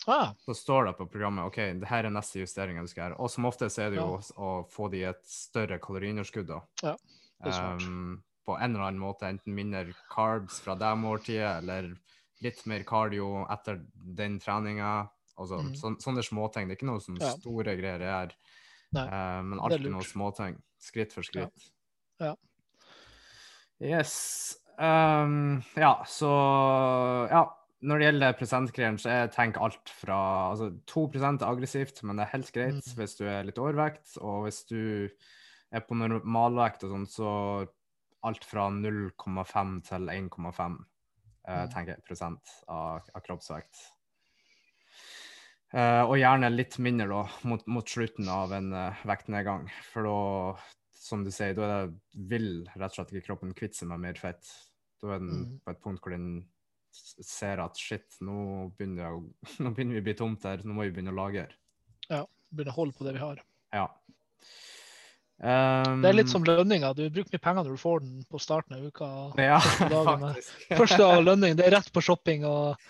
Ah, 0.07 0.31
Så 0.45 0.53
står 0.53 0.85
det 0.85 0.93
på 0.97 1.05
programmet 1.05 1.45
OK, 1.45 1.59
det 1.77 1.87
her 1.87 2.07
er 2.07 2.13
neste 2.13 2.39
justering 2.39 2.79
du 2.81 2.87
skal 2.87 3.03
gjøre. 3.03 3.19
Og 3.19 3.29
som 3.29 3.45
ofte 3.45 3.69
så 3.69 3.85
er 3.85 3.93
det 3.93 3.99
jo 3.99 4.15
Ja. 4.15 4.33
å, 4.37 4.49
få 4.65 4.89
de 4.89 5.03
et 5.03 5.21
større 5.27 5.77
kaloriunderskudd. 5.79 6.49
Ja, 6.83 6.95
er. 7.45 7.83
Um, 7.83 8.23
på 8.45 8.57
en 8.57 8.73
eller 8.73 8.87
annen 8.87 9.01
måte, 9.03 9.29
enten 9.29 9.53
mindre 9.53 9.93
carbs 10.09 10.59
fra 10.59 10.73
det 10.75 10.97
måltidet, 10.97 11.61
eller 11.61 11.95
litt 12.41 12.65
mer 12.65 12.83
cardio 12.83 13.45
etter 13.51 13.85
den 13.93 14.39
treninga. 14.39 15.09
Altså, 15.39 15.61
Mm. 15.63 15.73
sån- 15.75 15.97
sånne 16.03 16.23
småting. 16.23 16.67
Det 16.67 16.75
er 16.75 16.79
ikke 16.85 16.91
noe 16.91 16.99
som 17.01 17.15
Ja. 17.15 17.29
store 17.31 17.75
greier 17.77 18.01
er, 18.01 18.31
Nei, 18.91 19.05
eh, 19.05 19.41
men 19.41 19.59
er 19.59 19.63
alltid 19.63 19.91
noen 19.91 20.03
småting. 20.03 20.61
Skritt 20.79 21.13
for 21.13 21.21
skritt. 21.23 21.69
Ja. 22.19 22.35
Yes. 23.81 24.57
Um, 24.77 25.63
ja, 25.75 26.03
så 26.05 27.29
Ja. 27.29 27.49
Når 27.81 27.97
det 27.99 28.07
gjelder 28.11 28.33
prosentgreiene, 28.37 28.99
så 28.99 29.03
jeg 29.09 29.31
tenker 29.31 29.61
alt 29.63 29.87
fra 29.87 30.51
altså 30.51 30.81
2 30.85 31.07
er 31.15 31.47
aggressivt, 31.47 32.03
men 32.03 32.17
det 32.17 32.25
er 32.27 32.31
helt 32.37 32.51
greit 32.51 32.73
Mm. 32.83 32.95
hvis 32.97 33.15
du 33.17 33.23
er 33.25 33.43
litt 33.45 33.55
overvekt. 33.55 34.17
Og 34.21 34.43
hvis 34.43 34.65
du 34.67 35.07
er 35.71 35.79
på 35.79 35.95
normalvekt 35.95 36.83
og 36.83 36.91
sånn, 36.91 37.07
så 37.07 37.69
alt 38.21 38.43
fra 38.43 38.69
0,5 38.69 39.81
til 39.87 40.09
1,5 40.09 40.85
eh, 41.47 41.65
Mm. 41.67 41.69
tenker 41.71 41.85
jeg 41.95 42.03
prosent 42.03 42.41
av, 42.67 43.01
av 43.15 43.21
kroppsvekt. 43.23 43.91
Eh, 45.69 46.01
og 46.01 46.15
gjerne 46.17 46.49
litt 46.49 46.79
mindre 46.81 47.07
da, 47.11 47.23
mot, 47.45 47.65
mot 47.69 47.89
slutten 47.89 48.29
av 48.33 48.53
en 48.57 48.71
uh, 48.73 49.01
vektnedgang. 49.05 49.67
For 49.91 50.07
da, 50.07 50.15
som 50.97 51.21
du 51.25 51.29
sier, 51.33 51.53
da 51.57 51.83
vil 52.29 52.63
rett 52.73 52.89
og 52.89 52.97
slett 52.97 53.13
ikke 53.13 53.27
kroppen 53.27 53.53
kvitte 53.57 53.77
seg 53.83 53.91
med 53.91 54.01
mer 54.07 54.17
fett. 54.17 54.49
Da 55.01 55.13
er 55.13 55.21
den 55.21 55.29
Mm. 55.29 55.59
på 55.63 55.71
et 55.75 55.83
punkt 55.83 56.01
hvor 56.03 56.15
den 56.15 56.31
ser 56.91 57.61
at 57.61 57.77
shit, 57.77 58.17
nå 58.25 58.71
begynner, 58.77 59.13
å, 59.13 59.21
nå 59.63 59.71
begynner 59.75 59.99
vi 59.99 60.01
å 60.01 60.07
bli 60.09 60.17
tomt 60.17 60.47
her, 60.49 60.65
nå 60.65 60.73
må 60.73 60.87
vi 60.87 60.95
begynne 60.95 61.13
å 61.13 61.19
lagre. 61.21 61.47
Begynne 62.09 62.73
å 62.73 62.79
holde 62.79 62.97
på 62.97 63.05
det 63.05 63.13
vi 63.13 63.21
har. 63.21 63.43
Ja. 63.75 63.85
Um, 65.39 66.01
Det 66.01 66.09
er 66.09 66.17
litt 66.17 66.31
som 66.33 66.43
lønninga. 66.43 66.91
Du 66.97 67.05
bruker 67.13 67.31
mye 67.31 67.43
penger 67.45 67.63
når 67.63 67.77
du 67.77 67.79
får 67.79 68.01
den 68.03 68.25
på 68.27 68.41
starten 68.41 68.75
av 68.75 68.89
uka. 68.89 69.07
Ja, 69.39 69.59
første 69.61 69.89
dagen. 69.93 70.25
Første 70.81 71.05
av 71.05 71.23
lønning, 71.23 71.55
det 71.55 71.67
er 71.69 71.77
rett 71.77 71.93
på 71.93 72.03
shopping 72.03 72.43
og 72.49 72.81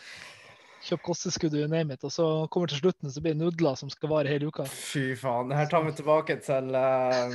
kjøp 0.85 1.01
kosttilskudd, 1.05 1.55
you 1.57 1.69
name 1.69 1.93
it. 1.93 2.03
Og 2.07 2.13
så 2.13 2.25
kommer 2.51 2.71
til 2.71 2.81
slutten, 2.81 3.11
så 3.11 3.21
blir 3.23 3.35
det 3.35 3.41
nudler 3.41 3.77
som 3.79 3.91
skal 3.91 4.11
vare 4.11 4.31
hele 4.31 4.49
uka. 4.49 4.65
Fy 4.69 5.13
faen. 5.19 5.53
Her 5.55 5.69
tar 5.71 5.85
vi 5.85 5.95
tilbake 5.97 6.39
til 6.45 6.69
uh, 6.75 7.33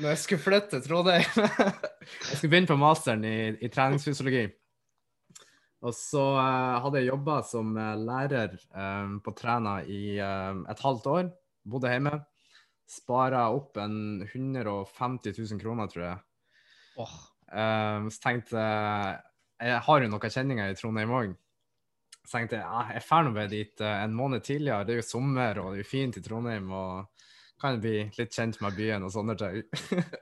når 0.00 0.08
jeg 0.12 0.22
skulle 0.22 0.44
flytte 0.44 0.80
Trondheim. 0.84 1.26
jeg 2.30 2.38
skulle 2.38 2.52
begynne 2.52 2.70
på 2.70 2.78
masteren 2.80 3.26
i, 3.28 3.36
i 3.60 3.72
treningsfysiologi. 3.72 4.46
Og 5.86 5.92
så 5.94 6.24
uh, 6.38 6.78
hadde 6.82 7.02
jeg 7.02 7.10
jobba 7.12 7.40
som 7.46 7.76
eh, 7.78 7.92
lærer 8.00 8.56
um, 8.72 9.18
på 9.22 9.34
Træna 9.36 9.76
i 9.84 10.16
um, 10.24 10.64
et 10.72 10.80
halvt 10.82 11.10
år. 11.12 11.28
Bodde 11.68 11.92
hjemme. 11.92 12.14
Spara 12.90 13.44
opp 13.54 13.76
en 13.82 14.24
150 14.24 15.36
000 15.36 15.60
kroner, 15.60 15.90
tror 15.92 16.04
jeg. 16.06 16.20
Oh. 16.96 17.16
Um, 17.52 18.08
så 18.10 18.22
tenkte 18.22 18.56
jeg 18.58 19.18
Jeg 19.60 19.80
har 19.86 20.00
jo 20.02 20.08
noen 20.10 20.32
kjenninger 20.32 20.72
i 20.72 20.78
Trondheim 20.78 21.12
òg. 21.14 21.36
Så 22.26 22.38
tenkte 22.40 22.58
jeg 22.58 22.66
ja, 22.66 22.82
jeg 22.96 23.04
drar 23.06 23.28
bare 23.30 23.50
dit 23.52 23.82
eh, 23.84 23.98
en 24.02 24.14
måned 24.18 24.42
tidligere. 24.42 24.84
Det 24.86 24.96
er 24.96 25.00
jo 25.00 25.06
sommer, 25.06 25.60
og 25.62 25.72
det 25.72 25.80
er 25.80 25.84
jo 25.84 25.90
fint 25.92 26.18
i 26.18 26.22
Trondheim. 26.24 26.70
Og 26.74 27.26
kan 27.62 27.80
bli 27.80 27.98
litt 28.18 28.34
kjent 28.36 28.58
med 28.60 28.76
byen 28.76 29.06
og 29.06 29.12
sånne 29.14 29.36
ting. 29.40 29.62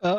Ja. 0.05 0.19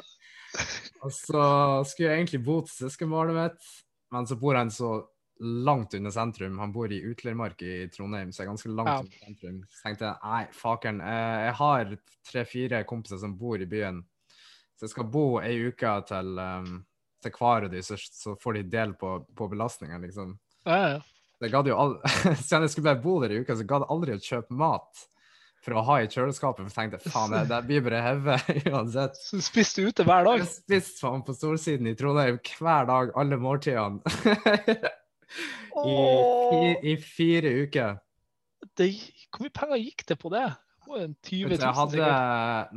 og 1.04 1.12
så 1.14 1.44
skulle 1.88 2.10
jeg 2.10 2.24
egentlig 2.24 2.42
bo 2.46 2.62
til 2.66 2.86
søskenbarnet 2.86 3.38
mitt, 3.38 3.70
men 4.16 4.28
så 4.28 4.38
bor 4.40 4.58
han 4.60 4.72
så 4.74 4.98
langt 5.40 5.94
under 5.94 6.12
sentrum. 6.16 6.60
Han 6.60 6.74
bor 6.76 6.92
i 6.92 7.02
Utlermark 7.04 7.62
i 7.68 7.88
Trondheim, 7.92 8.32
så 8.32 8.42
jeg 8.42 8.48
er 8.48 8.52
ganske 8.54 8.72
langt 8.72 8.92
Ja. 8.92 9.00
under 9.00 9.24
sentrum. 9.26 9.62
Så 9.70 9.82
tenkte 9.84 10.06
jeg 10.10 10.18
nei, 10.24 10.44
fakeren, 10.56 11.02
eh, 11.02 11.40
jeg 11.46 11.56
har 11.62 11.96
tre-fire 12.32 12.84
kompiser 12.88 13.20
som 13.20 13.38
bor 13.38 13.62
i 13.62 13.66
byen. 13.68 14.04
Så 14.76 14.88
jeg 14.88 14.96
skal 14.96 15.12
bo 15.12 15.40
ei 15.40 15.56
uke 15.68 15.92
til, 16.08 16.40
um, 16.40 16.86
til 17.24 17.32
hver 17.32 17.68
av 17.68 17.72
de, 17.72 17.84
så, 17.84 17.96
så 17.98 18.36
får 18.40 18.54
de 18.54 18.64
del 18.64 18.94
på, 19.00 19.18
på 19.36 19.48
belastningen, 19.52 20.02
liksom. 20.02 20.40
ja, 20.66 20.80
ja. 20.96 21.04
Jeg 21.44 21.52
gadd 21.52 21.68
jo 21.68 21.76
al 21.80 21.98
Siden 22.46 22.64
jeg 22.66 22.72
skulle 22.72 22.88
bare 22.88 23.04
bo 23.04 23.18
der 23.24 23.36
i 23.36 23.42
uka, 23.44 23.58
så 23.58 23.68
gadd 23.68 23.88
aldri 23.92 24.16
å 24.16 24.22
kjøpe 24.24 24.56
mat 24.56 25.06
for 25.66 25.80
å 25.80 25.84
ha 25.88 25.96
i 26.04 26.10
kjøleskapet. 26.12 26.68
For 26.68 26.78
tenkte 26.78 27.12
faen, 27.12 27.34
det, 27.34 27.46
det 27.50 27.62
blir 27.66 27.84
bare 27.88 28.02
heve 28.06 28.38
uansett. 28.74 29.18
Så 29.18 29.40
du 29.40 29.46
spiste 29.46 29.86
ute 29.88 30.06
hver 30.06 30.28
dag? 30.28 30.44
Jeg 30.44 30.52
spiste 30.52 31.02
faen 31.08 31.24
på 31.26 31.34
Storsiden 31.36 31.90
i 31.90 31.96
Trondheim 31.98 32.38
hver 32.60 32.90
dag, 32.90 33.14
alle 33.18 33.40
måltidene. 33.42 34.02
I, 35.86 35.96
i, 36.56 36.68
I 36.94 36.96
fire 37.02 37.50
uker. 37.66 37.98
det, 38.80 38.92
hvor 39.34 39.48
mye 39.48 39.56
penger 39.58 39.82
gikk 39.82 40.06
det 40.12 40.20
på 40.22 40.32
det? 40.32 40.46
Det 40.86 40.94
var 40.94 41.02
en 41.02 41.16
20 41.26 41.50
Vet 41.50 41.60
000 41.60 41.66
Jeg 41.66 41.78
hadde. 41.80 42.10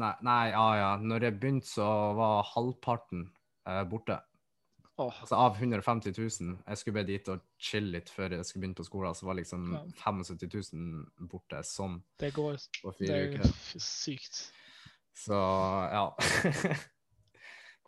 Nei, 0.01 0.13
nei, 0.25 0.43
ja 0.55 0.67
ja. 0.81 0.89
Når 1.13 1.29
jeg 1.29 1.37
begynte, 1.43 1.69
så 1.69 1.89
var 2.17 2.49
halvparten 2.55 3.27
eh, 3.69 3.83
borte. 3.91 4.17
Åh, 4.99 5.15
Altså 5.23 5.37
av 5.39 5.55
150 5.61 6.11
000. 6.19 6.57
Jeg 6.67 6.79
skulle 6.81 6.95
bare 6.99 7.07
dit 7.07 7.29
og 7.31 7.41
chille 7.63 7.93
litt 7.95 8.09
før 8.11 8.33
jeg 8.35 8.45
skulle 8.49 8.65
begynne 8.65 8.79
på 8.81 8.87
skolen. 8.89 9.15
Så 9.15 9.27
var 9.29 9.37
liksom 9.39 9.69
Ja. 9.77 9.83
75 10.03 10.73
000 10.75 11.29
borte 11.31 11.61
sånn 11.65 12.01
det 12.19 12.33
går 12.35 12.57
på 12.83 12.91
Det 12.91 12.99
fire 12.99 13.19
er 13.19 13.29
uker. 13.37 13.45
f- 13.47 13.77
sykt. 13.79 14.41
Så 15.15 15.39
ja. 15.39 16.05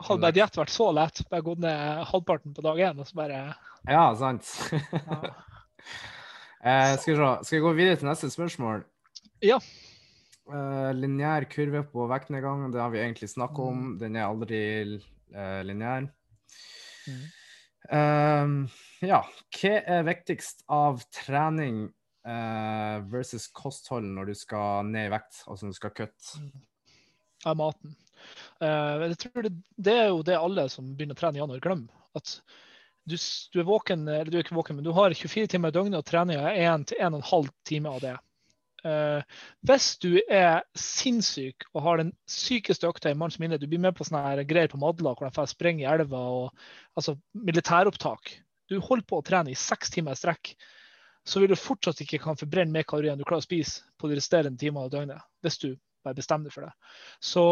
Hadde 0.01 0.21
bare 0.23 0.33
diett 0.33 0.55
vært 0.57 0.71
så 0.73 0.87
lett, 0.95 1.19
bare 1.29 1.43
gått 1.45 1.59
ned 1.61 2.05
halvparten 2.09 2.55
på 2.57 2.63
dag 2.65 2.79
én, 2.87 2.99
og 3.03 3.05
så 3.05 3.19
bare 3.19 3.41
ja, 3.85 4.05
sant. 4.17 4.47
ja. 4.71 5.19
eh, 6.63 6.95
skal, 6.97 7.13
vi 7.13 7.19
se. 7.19 7.29
skal 7.45 7.57
vi 7.57 7.61
gå 7.67 7.73
videre 7.77 7.99
til 8.01 8.09
neste 8.09 8.29
spørsmål? 8.33 8.81
Ja. 9.45 9.59
Eh, 10.51 10.89
lineær 10.97 11.45
kurve 11.51 11.83
på 11.91 12.07
vektnedgang, 12.09 12.65
det 12.73 12.81
har 12.81 12.89
vi 12.93 13.03
egentlig 13.03 13.29
snakket 13.29 13.61
om. 13.67 13.85
Den 14.01 14.17
er 14.17 14.25
aldri 14.31 14.61
eh, 15.35 15.61
lineær. 15.69 16.09
Mm. 17.07 17.23
Um, 17.91 18.57
ja, 19.01 19.23
hva 19.57 19.71
er 19.79 20.05
viktigst 20.05 20.65
av 20.71 21.01
trening 21.15 21.87
uh, 22.27 22.97
versus 23.09 23.47
kosthold 23.57 24.05
når 24.05 24.31
du 24.31 24.35
skal 24.37 24.85
ned 24.91 25.09
i 25.09 25.13
vekt, 25.15 25.43
altså 25.47 25.65
når 25.65 25.73
du 25.73 25.79
skal 25.79 25.95
kutte? 25.97 26.43
av 27.45 27.57
maten. 27.57 27.95
Uh, 28.61 29.07
jeg 29.07 29.17
tror 29.23 29.47
det, 29.47 29.53
det 29.81 29.95
er 29.97 30.11
jo 30.11 30.21
det 30.25 30.37
alle 30.37 30.67
som 30.69 30.91
begynner 30.93 31.17
å 31.17 31.21
trene 31.21 31.39
i 31.39 31.41
januar, 31.41 31.63
glemmer. 31.63 32.03
At 32.17 32.35
du, 33.09 33.15
du 33.17 33.61
er 33.61 33.67
våken, 33.67 34.05
eller 34.05 34.29
du 34.29 34.37
er 34.37 34.45
ikke 34.45 34.57
våken, 34.57 34.77
men 34.77 34.85
du 34.85 34.91
har 34.95 35.13
24 35.13 35.49
timer 35.49 35.73
i 35.73 35.77
døgnet, 35.77 35.97
og 36.01 36.07
treninga 36.07 36.51
er 36.51 36.67
1 36.75 36.91
til 36.91 37.01
1,5 37.01 37.49
timer 37.67 37.97
av 37.97 38.03
det. 38.05 38.15
Eh, 38.87 39.39
hvis 39.67 39.87
du 40.01 40.15
er 40.25 40.63
sinnssyk 40.77 41.67
og 41.75 41.83
har 41.85 42.01
den 42.01 42.11
sykeste 42.29 42.89
økta 42.89 43.11
i 43.11 43.17
manns 43.17 43.37
minne, 43.41 43.59
du 43.61 43.67
blir 43.69 43.81
med 43.81 43.93
på 43.97 44.07
sånne 44.07 44.45
greier 44.49 44.71
på 44.71 44.79
Madla 44.81 45.13
hvor 45.13 45.27
de 45.27 45.35
får 45.35 45.51
sprenge 45.53 45.85
i 45.85 45.89
elva, 45.89 46.21
og, 46.41 46.63
altså 46.97 47.17
militæropptak. 47.37 48.35
Du 48.71 48.79
holder 48.79 49.05
på 49.07 49.19
å 49.19 49.25
trene 49.27 49.53
i 49.53 49.59
seks 49.59 49.93
timer 49.93 50.15
i 50.15 50.21
strekk, 50.21 50.55
så 51.27 51.41
vil 51.41 51.51
du 51.51 51.59
fortsatt 51.59 52.01
ikke 52.01 52.21
kan 52.23 52.39
forbrenne 52.39 52.73
mer 52.73 52.87
kalorier 52.87 53.13
enn 53.13 53.21
du 53.21 53.27
klarer 53.27 53.43
å 53.43 53.49
spise 53.49 53.85
på 54.01 54.09
de 54.09 54.17
resterende 54.17 54.57
timene 54.57 54.87
av 54.87 54.93
døgnet. 54.93 55.29
Hvis 55.45 55.59
du 55.61 55.69
bare 56.01 56.17
bestemmer 56.17 56.49
deg 56.49 56.55
for 56.55 56.65
det. 56.65 56.73
Så 57.21 57.45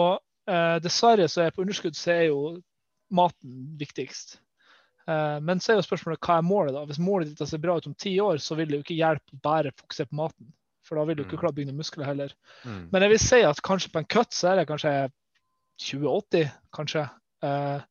eh, 0.49 0.77
dessverre 0.81 1.27
så 1.29 1.45
er 1.45 1.53
på 1.53 1.61
underskudd 1.61 1.97
så 1.97 2.13
er 2.15 2.23
jo 2.31 2.39
maten 3.13 3.75
viktigst. 3.77 4.39
Eh, 5.09 5.37
men 5.45 5.61
så 5.61 5.73
er 5.73 5.79
jo 5.79 5.85
spørsmålet 5.85 6.21
hva 6.25 6.39
er 6.39 6.47
målet, 6.47 6.73
da? 6.75 6.85
Hvis 6.89 7.01
målet 7.03 7.29
ditt 7.29 7.43
ser 7.49 7.61
bra 7.61 7.77
ut 7.77 7.89
om 7.89 7.97
ti 7.97 8.15
år, 8.23 8.41
så 8.41 8.57
vil 8.57 8.71
det 8.71 8.79
jo 8.79 8.87
ikke 8.87 8.97
hjelpe 8.97 9.37
å 9.37 9.43
bare 9.43 9.75
fokusere 9.77 10.09
på 10.09 10.19
maten. 10.23 10.49
For 10.89 10.97
da 10.97 11.03
vil 11.05 11.19
du 11.19 11.23
ikke 11.23 11.37
klare 11.37 11.53
å 11.53 11.57
bygge 11.59 11.75
muskler 11.77 12.07
heller. 12.09 12.33
Mm. 12.65 12.87
Men 12.91 13.05
jeg 13.05 13.13
vil 13.13 13.21
si 13.21 13.39
at 13.45 13.61
kanskje 13.61 13.91
på 13.93 14.01
en 14.01 14.09
cut 14.09 14.33
så 14.33 14.49
er 14.51 14.55
det 14.63 14.67
kanskje 14.71 14.93
2080, 15.85 16.49
kanskje. 16.75 17.03
Eh, 17.45 17.81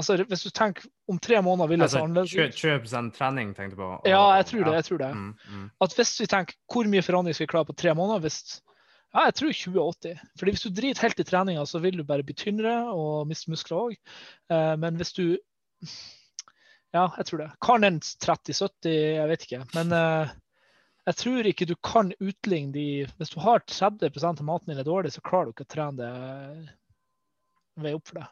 altså 0.00 0.16
hvis 0.24 0.46
du 0.46 0.50
tenker 0.54 0.88
om 1.12 1.18
tre 1.22 1.42
måneder 1.44 1.68
vil 1.70 1.82
det 1.84 1.90
se 1.90 1.98
Altså, 1.98 2.04
annerledes 2.06 2.32
20, 2.32 2.48
ut. 2.48 2.88
20 2.88 3.10
trening, 3.18 3.52
tenkte 3.54 3.76
du 3.76 3.82
på? 3.82 3.90
og- 3.98 4.08
Ja, 4.08 4.22
jeg 4.40 4.46
tror 4.46 4.64
det. 4.64 4.74
jeg 4.78 4.84
tror 4.88 4.98
det. 5.04 5.10
Mm, 5.14 5.34
mm. 5.52 5.70
At 5.84 5.94
hvis 5.98 6.14
vi 6.20 6.26
tenker 6.26 6.54
hvor 6.72 6.88
mye 6.88 7.02
forandring 7.04 7.34
skal 7.36 7.46
vi 7.46 7.52
klare 7.52 7.68
på 7.70 7.76
tre 7.76 7.94
måneder 7.94 8.24
hvis, 8.26 8.60
Ja, 9.14 9.24
jeg 9.24 9.34
tror 9.38 9.52
2080. 9.56 10.18
Fordi 10.38 10.52
hvis 10.52 10.62
du 10.66 10.68
driter 10.70 11.00
helt 11.06 11.20
i 11.20 11.24
treninga, 11.24 11.62
så 11.64 11.80
vil 11.80 11.96
du 11.96 12.04
bare 12.04 12.22
bli 12.22 12.34
tynnere 12.34 12.92
og 12.92 13.26
miste 13.26 13.48
muskler 13.50 13.78
òg. 13.88 13.96
men 14.78 14.96
hvis 14.96 15.12
du 15.14 15.38
Ja, 16.94 17.08
jeg 17.16 17.26
tror 17.26 17.38
det. 17.38 17.50
Kan 17.60 17.84
en 17.84 18.00
30-70, 18.00 18.92
jeg 19.16 19.28
vet 19.28 19.42
ikke. 19.46 19.64
Men 19.74 19.92
eh, 19.92 20.30
jeg 21.08 21.16
tror 21.22 21.46
ikke 21.48 21.66
du 21.68 21.74
kan 21.84 22.10
utligne 22.20 22.72
de 22.74 23.06
Hvis 23.16 23.32
du 23.32 23.38
har 23.40 23.62
30 23.64 24.10
av 24.28 24.44
maten 24.44 24.72
din 24.72 24.80
er 24.82 24.86
dårlig, 24.86 25.14
så 25.14 25.24
klarer 25.24 25.48
du 25.48 25.54
ikke 25.54 25.66
å 25.68 25.72
trene 25.72 25.96
det 26.02 26.12
vei 27.78 27.94
opp 27.96 28.08
for 28.10 28.20
det. 28.20 28.28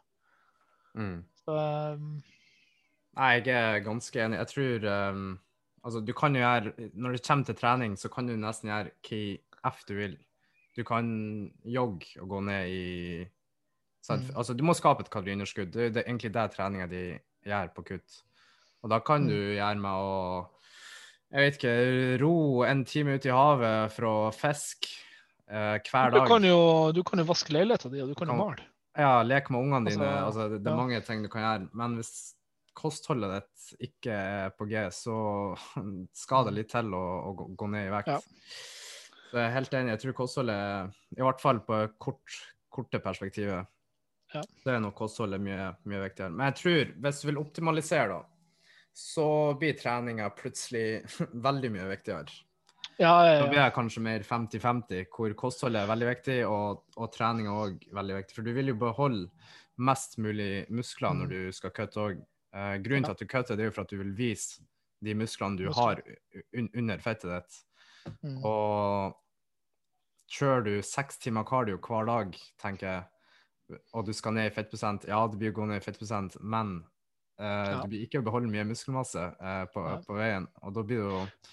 Mm. 0.96 1.18
Så, 1.40 1.56
um... 1.56 2.10
Nei, 3.16 3.30
jeg 3.38 3.54
er 3.54 3.84
ganske 3.84 4.20
enig. 4.20 4.40
Jeg 4.42 4.52
tror 4.52 4.86
um, 4.90 5.26
Altså, 5.86 6.00
du 6.02 6.12
kan 6.18 6.34
jo 6.34 6.42
gjøre 6.42 6.90
Når 6.98 7.14
det 7.14 7.22
kommer 7.24 7.46
til 7.46 7.58
trening, 7.60 7.96
så 7.96 8.10
kan 8.12 8.26
du 8.26 8.34
nesten 8.40 8.72
gjøre 8.72 8.92
hva 9.06 9.70
f 9.72 9.84
du 9.88 9.94
vil. 9.96 10.16
Du 10.76 10.82
kan 10.84 11.06
jogge 11.64 12.20
og 12.20 12.28
gå 12.34 12.40
ned 12.50 12.72
i? 12.74 12.82
Mm. 14.06 14.28
Altså, 14.36 14.54
du 14.54 14.62
må 14.66 14.74
skape 14.76 15.02
et 15.02 15.10
kaloriunderskudd. 15.10 15.72
Det 15.72 15.88
er 16.02 16.04
egentlig 16.04 16.32
det 16.34 16.44
treninga 16.52 16.86
di 16.90 17.04
gjør 17.46 17.72
på 17.74 17.86
kutt. 17.88 18.20
Og 18.84 18.92
da 18.92 19.00
kan 19.00 19.24
Mm. 19.24 19.28
du 19.30 19.38
gjøre 19.56 19.80
med 19.80 19.90
å 19.90 20.46
jeg 21.32 21.42
vet 21.42 21.56
ikke, 21.58 21.74
ro 22.22 22.34
en 22.68 22.84
time 22.86 23.16
ut 23.18 23.26
i 23.26 23.32
havet 23.34 23.92
for 23.96 24.06
å 24.08 24.14
fiske 24.34 24.88
eh, 25.50 25.76
hver 25.82 26.12
Du 26.14 26.18
dag. 26.20 26.28
kan 26.30 26.46
jo, 26.46 26.58
du 26.94 27.02
kan 27.06 27.18
jo 27.22 27.26
vaske 27.28 27.52
leiligheta 27.54 27.90
di, 27.92 28.00
og 28.04 28.08
du 28.12 28.14
kan 28.18 28.30
jo 28.30 28.38
male. 28.38 28.64
Ja, 28.96 29.18
leke 29.26 29.52
med 29.52 29.60
ungene 29.66 29.90
dine. 29.90 30.06
Altså, 30.06 30.24
Altså, 30.26 30.48
det, 30.54 30.62
det 30.64 30.70
er 30.70 30.76
ja. 30.76 30.80
mange 30.80 31.00
ting 31.04 31.22
du 31.26 31.28
kan 31.28 31.42
gjøre. 31.44 31.68
Men 31.76 31.96
hvis 31.98 32.12
kostholdet 32.76 33.34
ditt 33.42 33.88
ikke 33.90 34.14
er 34.16 34.50
på 34.56 34.66
G, 34.70 34.86
så 34.94 35.16
skal 36.24 36.46
det 36.48 36.54
litt 36.60 36.70
til 36.72 36.94
å, 36.96 37.04
å 37.28 37.34
gå- 37.36 37.50
gå 37.60 37.68
ned 37.74 37.88
i 37.90 37.92
vekt. 37.92 38.14
Ja. 38.14 38.20
Så 39.26 39.40
jeg 39.40 39.48
er 39.50 39.54
helt 39.58 39.74
enig. 39.74 39.92
Jeg 39.96 40.02
tror 40.04 40.16
kostholdet, 40.22 40.94
i 41.18 41.24
hvert 41.26 41.42
fall 41.42 41.58
på 41.66 41.80
kort, 42.00 42.38
korte 42.72 43.00
perspektivet, 43.02 43.66
Ja. 44.34 44.40
så 44.62 44.72
er 44.76 44.80
nok 44.82 44.96
kostholdet 44.98 45.40
mye, 45.42 45.68
mye 45.86 46.00
viktigere. 46.06 46.32
Men 46.34 46.48
jeg 46.52 46.56
tror, 46.62 46.94
hvis 47.04 47.20
du 47.20 47.26
vil 47.28 47.38
optimalisere, 47.42 48.08
da, 48.16 48.22
så 48.96 49.28
blir 49.60 49.76
treninga 49.76 50.30
plutselig 50.38 51.02
veldig 51.46 51.70
mye 51.74 51.88
viktigere. 51.90 52.32
Ja, 52.96 53.10
ja, 53.28 53.32
Da 53.42 53.48
blir 53.50 53.60
jeg 53.60 53.74
kanskje 53.76 54.00
mer 54.00 54.22
50-50, 54.24 55.02
hvor 55.12 55.34
kostholdet 55.36 55.82
er 55.82 55.90
veldig 55.90 56.06
viktig, 56.08 56.36
og, 56.48 56.86
og 56.96 57.10
trening 57.12 57.50
er 57.50 57.58
òg 57.66 57.82
veldig 57.92 58.16
viktig. 58.22 58.36
For 58.38 58.46
du 58.46 58.54
vil 58.56 58.72
jo 58.72 58.76
beholde 58.80 59.26
mest 59.84 60.16
mulig 60.24 60.64
muskler 60.72 61.12
når 61.18 61.26
Mm. 61.28 61.34
du 61.34 61.52
skal 61.52 61.74
kutte 61.76 62.00
òg. 62.00 62.22
Eh, 62.56 62.78
grunnen 62.80 63.04
til 63.04 63.12
at 63.12 63.20
du 63.20 63.26
kutter, 63.28 63.56
det 63.58 63.66
er 63.66 63.68
jo 63.68 63.74
for 63.76 63.84
at 63.84 63.92
du 63.92 63.98
vil 64.00 64.14
vise 64.16 64.64
de 65.04 65.12
musklene 65.14 65.60
du 65.60 65.66
har 65.76 66.00
un 66.56 66.70
under 66.72 66.98
fettet 67.04 67.28
ditt. 67.34 67.60
Mm. 68.24 68.38
Og 68.48 69.20
kjører 70.32 70.64
du 70.64 70.74
seks 70.82 71.18
timer 71.22 71.44
cardio 71.44 71.76
hver 71.84 72.08
dag, 72.08 72.32
tenker 72.62 72.86
jeg, 72.88 73.80
og 73.92 74.06
du 74.08 74.12
skal 74.16 74.32
ned 74.38 74.48
i 74.48 74.54
fettprosent, 74.56 75.04
ja, 75.10 75.20
det 75.28 75.36
blir 75.40 75.52
å 75.52 75.58
gå 75.60 75.66
ned 75.68 75.82
i 75.82 75.84
fettprosent, 75.84 76.40
men 76.40 76.78
Ja. 77.38 77.82
du 77.82 77.88
blir 77.92 78.06
ikke 78.06 78.22
beholde 78.24 78.48
mye 78.52 78.64
muskelmasse 78.64 79.22
eh, 79.40 79.64
på, 79.74 79.82
på 80.06 80.16
veien. 80.16 80.46
Og 80.62 80.72
da 80.76 80.82
blir 80.86 81.02
du 81.04 81.48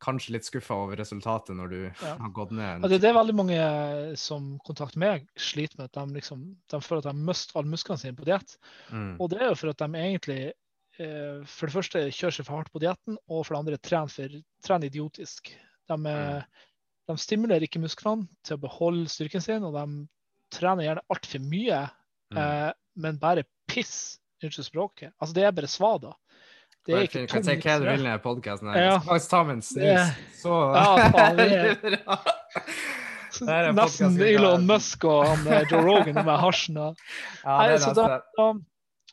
kanskje 0.00 0.30
litt 0.36 0.46
skuffa 0.46 0.76
over 0.78 0.96
resultatet 1.00 1.56
når 1.58 1.68
du 1.72 1.78
Ja. 1.88 2.14
har 2.20 2.30
gått 2.30 2.52
ned. 2.54 2.84
Ja, 2.86 2.88
det 2.88 3.04
er 3.08 3.16
veldig 3.16 3.34
mange 3.34 4.16
som 4.16 4.58
kontakter 4.64 4.98
meg, 5.02 5.26
sliter 5.36 5.80
med. 5.80 5.90
At 5.90 5.98
de, 5.98 6.14
liksom, 6.20 6.44
de 6.70 6.80
føler 6.80 7.02
at 7.02 7.10
de 7.16 7.24
mister 7.26 7.58
alle 7.58 7.72
musklene 7.72 7.98
sine 7.98 8.14
på 8.16 8.24
diett. 8.28 8.54
Mm. 8.92 9.16
Og 9.20 9.30
det 9.32 9.40
er 9.42 9.48
jo 9.50 9.58
for 9.58 9.72
at 9.74 9.82
de 9.82 9.88
egentlig 9.98 10.40
eh, 10.98 11.42
for 11.50 11.66
det 11.66 11.74
første 11.74 12.04
kjører 12.14 12.36
seg 12.38 12.46
for 12.46 12.56
hardt 12.60 12.72
på 12.72 12.80
dietten, 12.82 13.18
og 13.28 13.42
for 13.46 13.54
det 13.54 13.60
andre 13.64 13.78
trener, 13.82 14.08
for, 14.14 14.38
trener 14.66 14.86
idiotisk. 14.86 15.50
De, 15.88 15.96
mm. 15.98 16.46
de 17.10 17.18
stimulerer 17.18 17.66
ikke 17.66 17.82
musklene 17.82 18.28
til 18.46 18.56
å 18.56 18.62
beholde 18.64 19.08
styrken 19.10 19.42
sin, 19.44 19.66
og 19.66 19.74
de 19.76 20.06
trener 20.54 20.86
gjerne 20.88 21.06
altfor 21.12 21.42
mye, 21.44 21.84
Mm. 22.28 22.36
eh, 22.36 22.72
men 23.00 23.16
bare 23.16 23.42
piss. 23.66 24.18
Unnskyld 24.42 24.66
språket. 24.68 25.12
Altså, 25.18 25.34
det 25.34 25.44
er 25.48 25.54
bare 25.56 25.66
svada. 25.70 26.12
Det 26.86 26.94
er 26.94 27.02
ikke 27.08 27.26
kan 27.28 27.44
si 27.44 27.52
hva 27.58 27.74
du 27.78 27.84
tungt. 27.84 27.98
vil 27.98 28.06
i 28.06 28.16
podkasten. 28.24 28.68
Ja. 28.78 28.94
Faktisk 29.04 29.30
ta 29.32 29.42
med 29.44 29.58
en 29.58 29.62
snus. 29.66 30.12
Så 30.40 30.54
Ja, 30.74 31.10
faen, 31.12 31.36
det 31.36 31.48
er- 31.52 32.18
Nesten 33.76 34.16
Elon 34.24 34.64
Musk 34.66 35.04
og 35.06 35.26
han, 35.28 35.42
eh, 35.52 35.66
Joe 35.70 35.82
Rogan 35.84 36.14
med 36.24 36.38
hasjen. 36.44 36.78
Ja, 37.44 37.58
det 37.68 37.94
da, 37.94 38.06
da, 38.38 38.46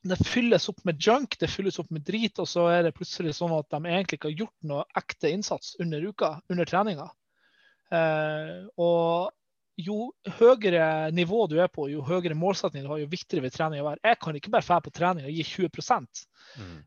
det 0.05 0.17
fylles 0.25 0.69
opp 0.71 0.79
med 0.87 1.01
junk, 1.01 1.35
det 1.41 1.49
fylles 1.51 1.79
opp 1.81 1.89
med 1.93 2.05
drit, 2.07 2.39
og 2.41 2.47
så 2.49 2.67
er 2.71 2.87
det 2.87 2.93
plutselig 2.95 3.35
sånn 3.37 3.53
at 3.57 3.67
de 3.73 3.81
egentlig 3.91 4.19
ikke 4.19 4.31
har 4.31 4.39
gjort 4.45 4.55
noe 4.71 4.85
ekte 4.97 5.31
innsats 5.33 5.75
under 5.83 6.05
uka, 6.05 6.31
under 6.49 6.65
treninga. 6.69 7.09
Eh, 7.93 8.63
og 8.81 9.29
jo 9.75 10.11
høyere 10.37 11.11
nivå 11.15 11.45
du 11.51 11.57
er 11.59 11.71
på, 11.71 11.89
jo 11.91 12.03
høyere 12.05 12.37
målsetning 12.37 12.85
du 12.85 12.91
har, 12.91 13.01
jo 13.01 13.11
viktigere 13.11 13.43
vil 13.45 13.53
trening 13.53 13.83
være. 13.83 14.01
Jeg 14.03 14.19
kan 14.21 14.37
ikke 14.39 14.53
bare 14.53 14.67
dra 14.67 14.79
på 14.83 14.93
trening 14.95 15.27
og 15.27 15.35
gi 15.35 15.43
20 15.43 16.15
Mm. 16.55 16.77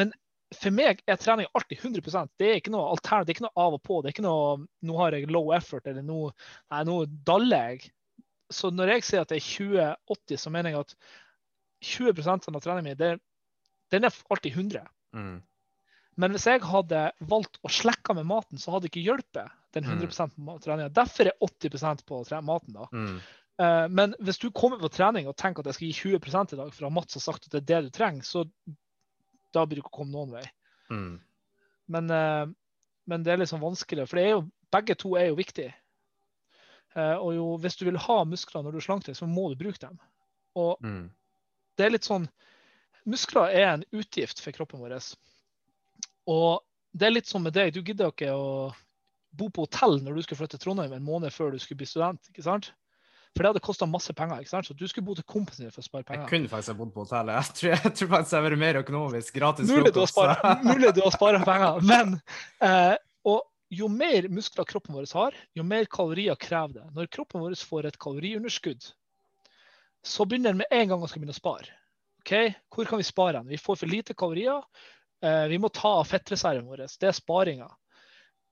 men 0.00 0.12
for 0.56 0.72
meg 0.72 1.02
er 1.04 1.18
trening 1.20 1.48
alltid 1.52 1.82
100% 1.82 2.30
Det 2.40 2.46
er 2.48 2.60
ikke 2.60 2.72
noe 2.72 2.88
alternativ, 2.94 3.26
det 3.26 3.32
er 3.32 3.36
ikke 3.36 3.44
noe 3.44 3.64
av 3.66 3.76
og 3.76 3.82
på. 3.84 4.00
Det 4.00 4.08
er 4.08 4.14
ikke 4.16 4.24
noe 4.24 4.66
nå 4.88 4.96
har 4.96 5.12
jeg 5.12 5.28
low 5.28 5.52
effort 5.52 5.86
eller 5.86 6.02
noe, 6.06 6.32
nei, 6.72 6.84
nå 6.88 7.02
daller 7.28 7.72
jeg. 7.72 7.90
Så 8.48 8.70
når 8.72 8.94
jeg 8.94 9.04
sier 9.04 9.26
at 9.26 9.32
det 9.32 9.42
er 9.42 9.48
20-80, 10.08 10.40
så 10.40 10.52
mener 10.54 10.72
jeg 10.72 10.86
at 10.86 10.96
20% 11.84 12.48
av 12.48 12.62
treninga 12.64 12.86
min, 12.86 13.20
den 13.92 14.08
er 14.08 14.22
alltid 14.32 14.56
100. 14.56 14.88
Mm. 15.12 15.36
Men 16.18 16.34
hvis 16.34 16.48
jeg 16.48 16.64
hadde 16.66 17.04
valgt 17.30 17.60
å 17.62 17.70
slekke 17.70 18.16
med 18.16 18.26
maten, 18.26 18.58
så 18.58 18.72
hadde 18.72 18.88
det 18.88 18.94
ikke 18.94 19.04
hjulpet 19.04 19.52
den 19.80 19.90
100 19.90 20.30
på 20.36 20.58
treninga. 20.64 20.88
Derfor 20.94 21.30
er 21.30 21.38
80% 21.44 22.04
på 22.06 22.22
maten. 22.46 22.74
da. 22.74 22.88
Mm. 22.92 23.18
Uh, 23.58 23.88
Men 23.90 24.14
hvis 24.20 24.38
du 24.38 24.50
kommer 24.50 24.78
på 24.78 24.90
trening 24.94 25.26
og 25.28 25.36
tenker 25.36 25.62
at 25.62 25.66
jeg 25.72 25.74
skal 25.78 25.88
gi 25.88 26.18
20 26.18 26.54
i 26.54 26.60
dag, 26.60 26.74
for 26.74 26.90
Mats 26.90 27.14
har 27.18 27.24
sagt 27.24 27.46
at 27.46 27.52
det 27.56 27.62
er 27.62 27.68
det 27.82 27.88
du 27.88 27.96
trenger, 27.98 28.22
så 28.22 28.44
da 29.54 29.64
blir 29.66 29.80
du 29.80 29.82
ikke 29.82 29.96
komme 29.98 30.12
noen 30.14 30.36
vei. 30.36 30.44
Mm. 30.90 31.18
Men, 31.88 32.10
uh, 32.10 32.46
men 33.08 33.24
det 33.24 33.34
er 33.34 33.44
sånn 33.48 33.64
vanskelig, 33.64 34.06
for 34.08 34.20
det 34.20 34.30
jo, 34.30 34.42
begge 34.70 34.94
to 35.00 35.16
er 35.16 35.30
jo 35.30 35.38
viktige. 35.38 35.72
Uh, 36.96 37.16
og 37.18 37.34
jo, 37.34 37.46
hvis 37.62 37.76
du 37.76 37.86
vil 37.88 38.00
ha 38.00 38.24
muskler 38.24 38.62
når 38.64 38.74
du 38.74 38.80
er 38.80 38.86
slank 38.86 39.06
deg, 39.06 39.16
så 39.16 39.26
må 39.28 39.48
du 39.50 39.58
bruke 39.60 39.80
dem. 39.80 39.98
Og 40.58 40.78
Mm. 40.82 41.10
det 41.76 41.86
er 41.86 41.90
litt 41.94 42.04
sånn 42.08 42.28
Muskler 43.08 43.48
er 43.56 43.66
en 43.72 43.84
utgift 43.96 44.40
for 44.42 44.52
kroppen 44.52 44.80
vår. 44.82 44.98
Og 46.28 46.60
det 46.92 47.06
er 47.06 47.14
litt 47.14 47.30
sånn 47.30 47.42
med 47.46 47.54
deg. 47.56 47.72
Du 47.72 47.80
gidder 47.80 48.10
ikke 48.12 48.34
å 48.36 48.74
bo 49.38 49.48
på 49.54 49.64
hotell 49.66 49.98
når 50.04 50.18
du 50.18 50.26
skulle 50.26 50.42
flytte 50.42 50.58
til 50.58 50.66
Trondheim 50.66 50.92
en 50.96 51.06
måned 51.06 51.34
før 51.34 51.54
du 51.54 51.62
skulle 51.62 51.80
bli 51.80 51.88
student. 51.88 52.30
ikke 52.32 52.44
sant? 52.46 52.72
For 53.36 53.44
det 53.44 53.50
hadde 53.52 53.62
kosta 53.62 53.86
masse 53.86 54.12
penger. 54.16 54.40
ikke 54.42 54.50
sant? 54.50 54.66
Så 54.66 54.74
du 54.74 54.86
skulle 54.88 55.06
bo 55.06 55.14
til 55.14 55.26
kompisen 55.28 55.66
din 55.66 55.74
for 55.74 55.84
å 55.84 55.86
spare 55.86 56.06
penger. 56.06 56.24
Jeg 56.24 56.32
kunne 56.32 56.50
faktisk 56.50 56.72
ha 56.72 56.78
bodd 56.80 56.94
på 56.94 57.04
hotellet. 57.04 57.36
Jeg 57.36 57.58
tror, 57.58 57.70
jeg 57.74 57.94
tror 57.98 58.10
faktisk 58.14 58.32
jeg 58.32 58.40
hadde 58.40 58.48
vært 58.48 58.62
mer 58.64 58.80
økonomisk. 58.82 59.36
Gratis 59.36 59.70
Mulig 59.70 59.92
du 59.94 60.00
har 60.02 60.10
frokost. 60.10 60.66
mulig 60.66 60.94
du 60.96 61.02
har 61.04 61.14
spart 61.14 61.46
penger, 61.46 61.82
men 61.86 62.16
eh, 62.64 62.96
og 63.28 63.42
jo 63.78 63.88
mer 63.92 64.30
muskler 64.32 64.66
kroppen 64.68 64.96
vår 64.96 65.10
har, 65.12 65.36
jo 65.54 65.66
mer 65.66 65.88
kalorier 65.92 66.38
krever 66.40 66.80
det. 66.80 66.86
Når 66.96 67.10
kroppen 67.12 67.44
vår 67.44 67.58
får 67.68 67.90
et 67.90 67.98
kaloriunderskudd, 68.00 68.86
så 70.08 70.24
begynner 70.24 70.54
den 70.54 70.62
med 70.62 70.72
en 70.72 70.94
gang 70.94 71.02
å 71.04 71.10
skal 71.10 71.20
begynne 71.20 71.36
å 71.36 71.42
spare. 71.42 71.74
Ok? 72.22 72.32
Hvor 72.74 72.88
kan 72.88 73.00
vi 73.00 73.06
spare 73.06 73.38
den? 73.38 73.50
Vi 73.52 73.60
får 73.60 73.82
for 73.82 73.90
lite 73.90 74.16
kalorier. 74.18 74.64
Eh, 75.22 75.44
vi 75.52 75.58
må 75.60 75.70
ta 75.74 75.98
av 76.00 76.08
fettreserven 76.08 76.66
vår. 76.68 76.86
Det 76.98 77.10
er 77.10 77.16
sparinga. 77.16 77.68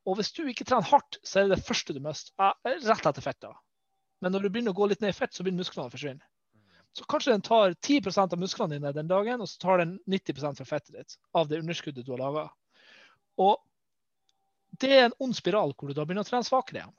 Og 0.06 0.18
hvis 0.18 0.32
du 0.36 0.44
ikke 0.46 0.64
trener 0.66 0.86
hardt, 0.86 1.18
så 1.26 1.40
er 1.40 1.46
det 1.46 1.56
det 1.56 1.66
første 1.66 1.94
du 1.96 2.00
mister. 2.02 2.32
rett 2.64 3.08
etter 3.10 3.24
fettet. 3.24 3.62
Men 4.22 4.32
når 4.32 4.46
du 4.46 4.50
begynner 4.50 4.72
å 4.72 4.78
gå 4.78 4.88
litt 4.90 5.02
ned 5.02 5.12
i 5.12 5.16
fett, 5.16 5.34
så 5.34 5.44
begynner 5.44 5.64
musklene 5.64 5.90
å 5.90 5.92
forsvinne. 5.92 6.24
Så 6.96 7.04
kanskje 7.04 7.34
den 7.34 7.44
tar 7.44 7.74
10% 7.74 8.32
av 8.32 8.40
musklene 8.40 8.78
dine 8.78 8.92
den 8.96 9.10
dagen, 9.10 9.42
og 9.44 9.50
så 9.50 9.58
tar 9.60 9.82
den 9.82 9.98
90% 10.08 10.62
fra 10.62 10.68
fettet 10.68 10.94
ditt 10.96 11.18
av 11.36 11.50
det 11.50 11.58
underskuddet 11.60 12.06
du 12.06 12.14
har 12.14 12.22
laga. 12.22 12.46
Og 13.36 13.58
det 14.80 14.92
er 14.94 15.04
en 15.08 15.18
ond 15.26 15.36
spiral 15.36 15.74
hvor 15.76 15.90
du 15.90 15.96
da 15.96 16.06
begynner 16.06 16.24
å 16.24 16.30
trene 16.30 16.46
svakere 16.46 16.80
igjen. 16.80 16.94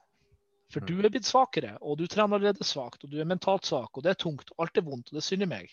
For 0.74 0.84
du 0.84 0.98
er 1.00 1.10
blitt 1.10 1.26
svakere, 1.26 1.78
og 1.80 1.98
du 1.98 2.06
trener 2.12 2.38
allerede 2.38 2.66
svakt, 2.68 3.06
og 3.06 3.12
du 3.14 3.22
er 3.22 3.30
mentalt 3.30 3.66
svak, 3.66 3.90
og 3.96 4.04
det 4.04 4.12
er 4.14 4.20
tungt, 4.20 4.52
og 4.52 4.66
alt 4.66 4.78
er 4.78 4.86
vondt, 4.86 5.10
og 5.10 5.18
det 5.18 5.24
synder 5.24 5.50
meg. 5.50 5.72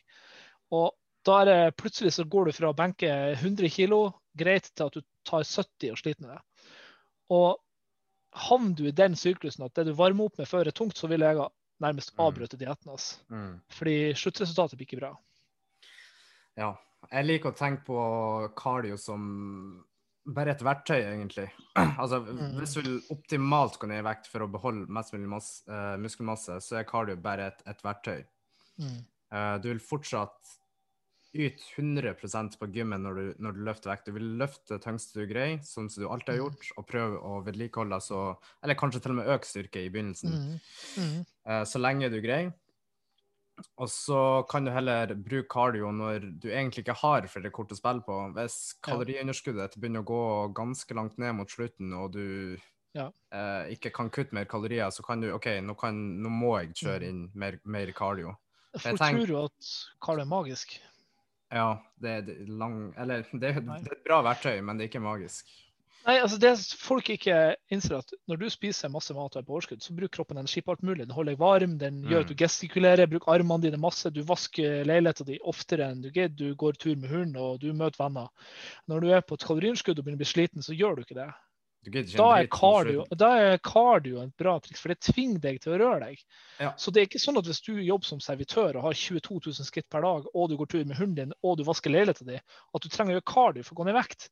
Og 0.72 0.94
da 1.26 1.40
er 1.40 1.50
det 1.50 1.76
plutselig 1.80 2.14
så 2.14 2.24
går 2.30 2.48
du 2.48 2.54
fra 2.54 2.70
å 2.70 2.76
benke 2.78 3.10
100 3.34 3.72
kg 3.74 4.12
greit 4.38 4.70
til 4.70 4.86
at 4.86 4.96
du 4.96 5.02
tar 5.26 5.42
70 5.42 5.90
og 5.90 6.00
sliter 6.00 6.24
med 6.24 6.36
det. 6.36 6.74
Og 7.32 7.60
havner 8.34 8.74
du 8.76 8.88
i 8.88 8.94
den 8.94 9.14
syklusen 9.16 9.64
at 9.64 9.74
det 9.78 9.86
du 9.88 9.94
varmer 9.96 10.28
opp 10.28 10.38
med 10.38 10.50
før 10.50 10.66
er 10.68 10.74
tungt, 10.74 10.98
så 10.98 11.08
vil 11.10 11.24
jeg 11.24 11.38
nærmest 11.82 12.12
Mm. 12.14 12.20
avbryte 12.26 12.58
dietten 12.58 12.90
hans. 12.90 13.20
Mm. 13.30 13.60
Fordi 13.70 13.96
sluttresultatet 14.14 14.78
blir 14.78 14.86
ikke 14.86 15.00
bra. 15.00 15.16
Ja. 16.56 16.74
Jeg 17.12 17.26
liker 17.26 17.52
å 17.52 17.56
tenke 17.56 17.84
på 17.84 17.98
cardio 18.56 18.96
som 18.96 19.84
bare 20.24 20.54
et 20.54 20.62
verktøy, 20.64 21.02
egentlig. 21.02 21.50
altså, 22.00 22.22
mm. 22.24 22.54
Hvis 22.58 22.74
du 22.80 23.00
optimalt 23.12 23.76
kan 23.78 23.90
ned 23.92 24.00
i 24.00 24.06
vekt 24.06 24.30
for 24.32 24.40
å 24.40 24.48
beholde 24.48 24.88
mest 24.88 25.12
mulig 25.12 25.28
eh, 25.28 25.96
muskelmasse, 26.00 26.60
så 26.64 26.78
er 26.80 26.88
cardio 26.88 27.18
bare 27.20 27.50
et, 27.52 27.60
et 27.68 27.84
verktøy. 27.84 28.24
Eh, 28.80 29.56
du 29.60 29.68
vil 29.68 29.82
fortsatt 29.84 30.54
yte 31.34 31.62
100% 31.76 32.58
på 32.60 32.66
gymmen 32.72 33.02
når 33.02 33.14
du, 33.18 33.34
når 33.42 33.52
du 33.56 33.60
løfter 33.66 33.90
vekt. 33.90 34.06
Du 34.06 34.12
vil 34.12 34.36
løfte 34.38 34.76
det 34.78 34.82
tyngste 34.84 35.14
du 35.20 35.26
greier, 35.26 35.58
sånn 35.66 35.90
som 35.90 36.02
du 36.04 36.08
alltid 36.08 36.28
har 36.28 36.36
Mhm. 36.38 36.44
gjort, 36.44 36.68
og 36.78 36.86
prøve 36.86 37.22
å 37.22 37.44
vedlikeholde, 37.44 38.00
så, 38.00 38.36
eller 38.62 38.74
kanskje 38.74 39.02
til 39.02 39.10
og 39.12 39.16
med 39.16 39.26
øke 39.26 39.44
styrke 39.46 39.84
i 39.84 39.88
begynnelsen, 39.90 40.30
Mm. 40.30 40.60
Mm. 40.96 41.26
eh, 41.46 41.64
så 41.64 41.80
lenge 41.80 42.10
du 42.10 42.20
greier. 42.20 42.52
Og 43.78 43.86
så 43.88 44.46
kan 44.48 44.64
du 44.64 44.70
heller 44.72 45.14
bruke 45.14 45.46
cardio 45.48 45.92
når 45.92 46.40
du 46.40 46.48
egentlig 46.50 46.82
ikke 46.84 46.96
har 46.98 47.22
flere 47.30 47.50
kort 47.54 47.68
å 47.70 47.76
spille 47.78 48.02
på. 48.02 48.32
Hvis 48.34 48.74
kaloriunderskuddet 48.82 49.76
begynner 49.78 50.02
å 50.02 50.08
gå 50.10 50.54
ganske 50.54 50.92
langt 50.94 51.18
ned 51.18 51.34
mot 51.36 51.48
slutten, 51.48 51.92
og 51.94 52.12
du 52.12 52.56
Ja. 52.94 53.10
eh, 53.32 53.74
ikke 53.74 53.92
kan 53.92 54.10
kutte 54.10 54.32
mer 54.32 54.44
kalorier, 54.44 54.86
så 54.90 55.02
kan 55.04 55.20
du 55.20 55.32
OK, 55.32 55.46
nå, 55.60 55.76
kan, 55.78 55.94
nå 56.22 56.28
må 56.30 56.60
jeg 56.62 56.74
kjøre 56.74 57.02
Mhm. 57.02 57.08
inn 57.08 57.30
mer, 57.34 57.60
mer 57.64 57.86
cardio. 57.92 58.36
Folk 58.78 58.98
tenker- 58.98 59.26
tror 59.26 59.28
jo 59.28 59.44
at 59.44 59.86
cardio 60.02 60.22
er 60.22 60.26
magisk. 60.26 60.78
Ja, 61.54 61.68
det 62.02 62.10
er 62.10 62.48
lang 62.50 62.88
Eller 62.98 63.22
det 63.40 63.52
er, 63.54 63.60
det 63.62 63.86
er 63.86 63.92
et 63.94 64.06
bra 64.06 64.22
verktøy, 64.26 64.58
men 64.64 64.76
det 64.76 64.86
er 64.86 64.90
ikke 64.92 65.04
magisk. 65.04 65.46
Nei, 66.04 66.18
altså 66.20 66.36
det 66.36 66.50
folk 66.76 67.06
ikke 67.14 67.54
innser 67.72 67.94
at 68.02 68.10
Når 68.28 68.36
du 68.42 68.48
spiser 68.52 68.90
masse 68.92 69.14
mat 69.16 69.36
og 69.36 69.40
er 69.40 69.46
på 69.46 69.54
overskudd, 69.54 69.80
så 69.80 69.94
bruker 69.96 70.18
kroppen 70.18 70.36
energi 70.36 70.60
på 70.60 70.74
alt 70.74 70.82
mulig. 70.84 71.06
Den 71.06 71.14
holder 71.16 71.32
deg 71.32 71.40
varm, 71.40 71.78
den 71.80 72.02
Mm. 72.02 72.10
gjør 72.10 72.20
at 72.26 72.28
du 72.28 72.34
gestikulerer, 72.42 73.08
bruker 73.08 73.32
armene 73.32 73.62
dine 73.62 73.80
masse. 73.80 74.10
Du 74.12 74.20
vasker 74.28 74.84
leiligheten 74.84 75.30
din 75.30 75.40
oftere 75.48 75.88
enn 75.88 76.02
du 76.04 76.10
gidder. 76.10 76.36
Du 76.36 76.54
går 76.60 76.76
tur 76.76 76.96
med 76.96 77.08
hunden 77.08 77.38
og 77.40 77.56
du 77.62 77.72
møter 77.72 78.02
venner. 78.02 78.28
Når 78.86 79.00
du 79.00 79.08
er 79.16 79.24
på 79.24 79.38
et 79.38 79.46
kaloriunderskudd 79.48 79.96
og 79.98 80.04
begynner 80.04 80.20
å 80.20 80.24
bli 80.26 80.32
sliten, 80.34 80.62
så 80.66 80.76
gjør 80.76 80.96
du 80.96 81.06
ikke 81.06 81.16
det. 81.22 81.30
Da 82.16 82.28
er, 82.38 82.48
cardio, 82.52 83.04
da 83.18 83.30
er 83.40 83.58
cardio 83.64 84.22
et 84.22 84.32
bra 84.40 84.54
triks, 84.62 84.80
for 84.82 84.92
det 84.92 85.02
tvinger 85.04 85.42
deg 85.42 85.60
til 85.62 85.74
å 85.74 85.80
røre 85.82 86.08
deg. 86.08 86.22
Ja. 86.62 86.72
Så 86.80 86.94
det 86.94 87.02
er 87.02 87.08
ikke 87.10 87.22
sånn 87.22 87.40
at 87.40 87.48
hvis 87.48 87.62
du 87.66 87.72
jobber 87.76 88.08
som 88.08 88.22
servitør 88.24 88.78
og 88.80 88.88
har 88.88 88.96
22 88.98 89.40
000 89.50 89.68
skritt 89.68 89.88
per 89.92 90.06
dag, 90.06 90.26
og 90.32 90.48
du 90.50 90.56
går 90.60 90.70
tur 90.72 90.84
med 90.88 90.98
hunden 91.00 91.18
din, 91.20 91.36
og 91.44 91.58
du 91.58 91.64
vasker 91.68 91.92
leiligheten 91.92 92.30
din, 92.30 92.42
at 92.42 92.84
du 92.84 92.88
trenger 92.88 93.14
å 93.14 93.18
gjøre 93.18 93.30
cardio 93.34 93.66
for 93.66 93.76
å 93.76 93.80
gå 93.80 93.88
ned 93.88 93.96
i 93.96 93.98
vekt. 94.00 94.28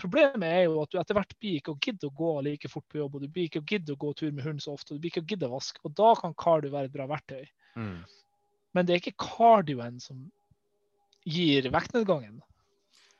Problemet 0.00 0.48
er 0.48 0.62
jo 0.64 0.78
at 0.82 0.92
du 0.92 0.98
etter 1.00 1.18
hvert 1.18 1.34
blir 1.42 1.58
ikke 1.58 1.74
å 1.74 1.80
gidde 1.82 2.08
å 2.08 2.14
gå 2.16 2.30
like 2.46 2.70
fort 2.72 2.86
på 2.88 3.02
jobb, 3.02 3.18
og 3.18 3.24
du 3.24 3.32
blir 3.32 3.50
ikke 3.50 3.60
å 3.60 3.66
gidde 3.68 3.94
å 3.94 4.00
gå 4.00 4.12
tur 4.16 4.30
med 4.30 4.46
hunden 4.46 4.62
så 4.64 4.76
ofte, 4.76 4.92
og 4.92 4.98
du 4.98 5.04
blir 5.04 5.12
ikke 5.12 5.24
å 5.24 5.28
gidde 5.34 5.50
å 5.50 5.56
vaske. 5.56 5.82
Og 5.84 5.96
da 5.98 6.14
kan 6.18 6.36
cardio 6.38 6.72
være 6.72 6.88
et 6.88 6.94
bra 6.94 7.08
verktøy. 7.10 7.44
Mm. 7.76 7.98
Men 8.72 8.88
det 8.88 8.94
er 8.94 9.02
ikke 9.02 9.26
cardioen 9.26 10.00
som 10.00 10.24
gir 11.28 11.68
vektnedgangen. 11.74 12.40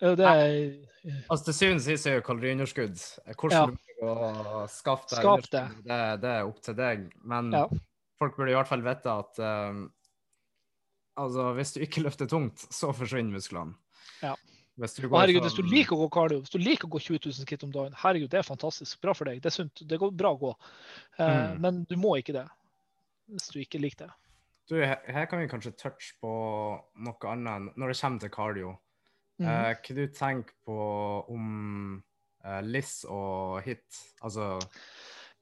Ja, 0.03 0.15
Det 0.19 0.27
er 0.27 0.89
Altså, 1.31 1.45
til 1.49 1.55
syvende 1.55 1.81
og 1.83 1.87
sist 1.87 2.07
er 2.07 2.15
jo 2.19 2.23
kaloriunderskudd. 2.27 2.99
Hvordan 3.39 3.51
Ja. 3.51 3.67
du 3.67 4.07
å 4.07 4.69
skaffe 4.71 5.09
deg 5.11 5.19
Skap 5.23 5.49
det. 5.51 5.63
det, 5.87 5.99
det 6.23 6.31
er 6.31 6.47
opp 6.47 6.61
til 6.63 6.75
deg. 6.79 7.09
Men 7.25 7.51
Ja. 7.53 7.67
folk 8.19 8.37
burde 8.37 8.51
i 8.51 8.55
hvert 8.55 8.69
fall 8.71 8.83
vite 8.83 9.11
at 9.11 9.39
um, 9.43 9.93
altså, 11.19 11.53
hvis 11.57 11.73
du 11.75 11.81
ikke 11.83 12.03
løfter 12.07 12.29
tungt, 12.31 12.67
så 12.71 12.93
forsvinner 12.95 13.35
musklene. 13.35 13.75
Ja. 14.23 14.35
Hvis 14.79 14.95
du 14.97 15.03
herregud, 15.09 15.43
hvis 15.45 15.59
du 15.59 15.63
liker 15.69 15.97
å 15.99 16.07
gå 16.07 16.11
cardio, 16.15 16.39
hvis 16.41 16.55
du 16.55 16.59
liker 16.59 16.89
å 16.89 16.93
gå 16.95 17.01
20 17.03 17.19
000 17.27 17.45
skritt 17.45 17.65
om 17.67 17.71
dagen, 17.75 17.93
herregud, 17.99 18.31
det 18.33 18.39
er 18.41 18.47
fantastisk. 18.47 19.01
Bra 19.03 19.13
for 19.13 19.29
deg. 19.29 19.43
Det 19.43 19.51
er 19.51 19.57
sunt. 19.59 19.83
Det 19.87 19.99
går 20.01 20.15
bra 20.17 20.33
å 20.33 20.39
gå. 20.41 20.55
Uh, 21.19 21.53
Mm. 21.53 21.61
Men 21.61 21.85
du 21.85 21.97
må 21.97 22.17
ikke 22.19 22.33
det 22.33 22.47
hvis 23.29 23.51
du 23.53 23.59
ikke 23.61 23.81
liker 23.81 24.07
det. 24.07 24.15
Du, 24.69 24.77
her, 24.81 24.99
her 25.07 25.27
kan 25.27 25.41
vi 25.41 25.49
kanskje 25.49 25.75
touche 25.77 26.15
på 26.23 26.31
noe 26.97 27.29
annet 27.29 27.77
når 27.77 27.89
det 27.93 28.01
kommer 28.01 28.21
til 28.21 28.31
cardio. 28.31 28.79
Mhm. 29.43 29.49
Uh, 29.51 29.75
hva 29.83 29.95
du 29.99 30.07
tenker 30.15 30.55
på 30.65 30.77
om 31.35 32.03
uh, 32.47 32.61
LIS 32.63 33.05
og 33.11 33.63
HIT? 33.67 34.03
Altså 34.23 34.59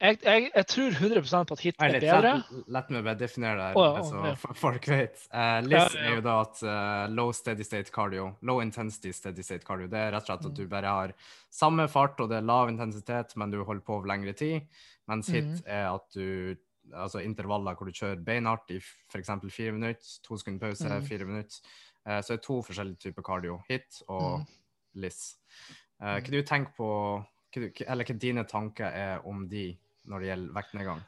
Jeg, 0.00 0.16
jeg, 0.24 0.46
jeg 0.56 0.66
tror 0.66 0.90
100% 0.96 1.44
på 1.50 1.52
at 1.58 1.60
hit 1.60 1.74
er 1.78 1.92
bedre. 2.00 2.30
la, 2.40 2.62
la 2.72 2.82
meg 2.88 3.04
bare 3.04 3.18
definere 3.20 3.56
det, 3.60 3.76
Å, 3.76 3.82
ja, 3.98 4.04
så 4.08 4.22
ja. 4.30 4.54
folk 4.56 4.86
vet. 4.88 5.26
Uh, 5.28 5.58
LIS 5.66 5.74
ja, 5.76 5.82
ja. 5.92 6.06
er 6.08 6.14
jo 6.16 6.22
da 6.24 6.36
at 6.46 6.62
uh, 6.64 7.04
low 7.12 7.32
steady 7.36 7.62
state 7.68 7.92
cardio, 7.92 8.30
low 8.40 8.62
intensity 8.64 9.12
steady 9.12 9.42
state 9.44 9.66
cardio, 9.68 9.90
det 9.92 10.00
er 10.00 10.14
rett 10.16 10.24
og 10.24 10.30
slett 10.32 10.46
at 10.46 10.54
Mm. 10.54 10.56
du 10.56 10.66
bare 10.72 10.86
har 10.96 11.12
samme 11.52 11.84
fart 11.92 12.18
og 12.24 12.30
det 12.32 12.38
er 12.40 12.48
lav 12.48 12.70
intensitet, 12.72 13.36
men 13.36 13.50
du 13.52 13.62
holder 13.62 13.84
på 13.84 13.98
over 13.98 14.08
lengre 14.08 14.32
tid. 14.32 14.62
Mens 15.06 15.28
HIT 15.28 15.44
Mhm. 15.44 15.62
er 15.66 15.92
at 15.94 16.08
du 16.16 16.56
altså 16.96 17.20
intervaller 17.22 17.76
hvor 17.76 17.86
du 17.86 17.92
kjører 17.92 18.24
beinhardt 18.24 18.70
i 18.72 18.78
f.eks. 18.80 19.28
fire 19.52 19.72
minutter, 19.76 20.00
to 20.24 20.36
sekunder 20.40 20.60
pause, 20.70 20.88
Mhm. 20.88 21.04
fire 21.06 21.24
minutter. 21.28 21.60
Eh, 22.08 22.20
så 22.24 22.34
er 22.34 22.42
to 22.44 22.60
forskjellige 22.64 23.06
typer 23.06 23.26
cardio, 23.26 23.58
HIT 23.68 24.02
og 24.08 24.40
mm. 24.40 24.46
LIS. 25.04 25.20
Eh, 26.00 26.16
hva 26.16 26.32
du 26.32 26.40
tenker 26.46 26.72
på, 26.76 26.90
eller 27.86 28.08
hva 28.08 28.18
dine 28.22 28.44
tanker 28.48 28.88
er 28.90 29.26
om 29.28 29.46
de 29.50 29.70
når 30.08 30.22
det 30.22 30.30
gjelder 30.30 30.54
vektnedgang? 30.56 31.02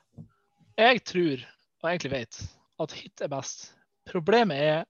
Jeg 0.78 1.04
tror, 1.08 1.46
og 1.82 1.88
egentlig 1.90 2.12
vet, 2.12 2.42
at 2.82 2.96
hit 2.96 3.22
er 3.24 3.30
best. 3.32 3.70
Problemet 4.08 4.58
er 4.58 4.84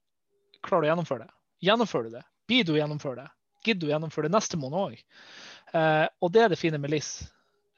klarer 0.63 0.83
du 0.83 0.87
å 0.87 0.91
gjennomføre 0.91 1.27
det. 1.27 1.33
Gjennomfører 1.63 2.09
du 2.09 2.17
det? 2.17 2.25
Blir 2.49 2.67
du 2.67 2.73
å 2.73 2.79
gjennomføre 2.79 3.23
det? 3.23 3.29
Gidder 3.63 3.79
du 3.79 3.87
å 3.87 3.93
gjennomføre 3.93 4.27
det 4.27 4.35
neste 4.35 4.59
måned 4.59 4.79
òg? 4.79 4.99
Eh, 5.73 6.07
og 6.19 6.33
det 6.35 6.43
er 6.43 6.51
det 6.51 6.59
fine 6.59 6.79
med 6.81 6.91
LIS. 6.91 7.13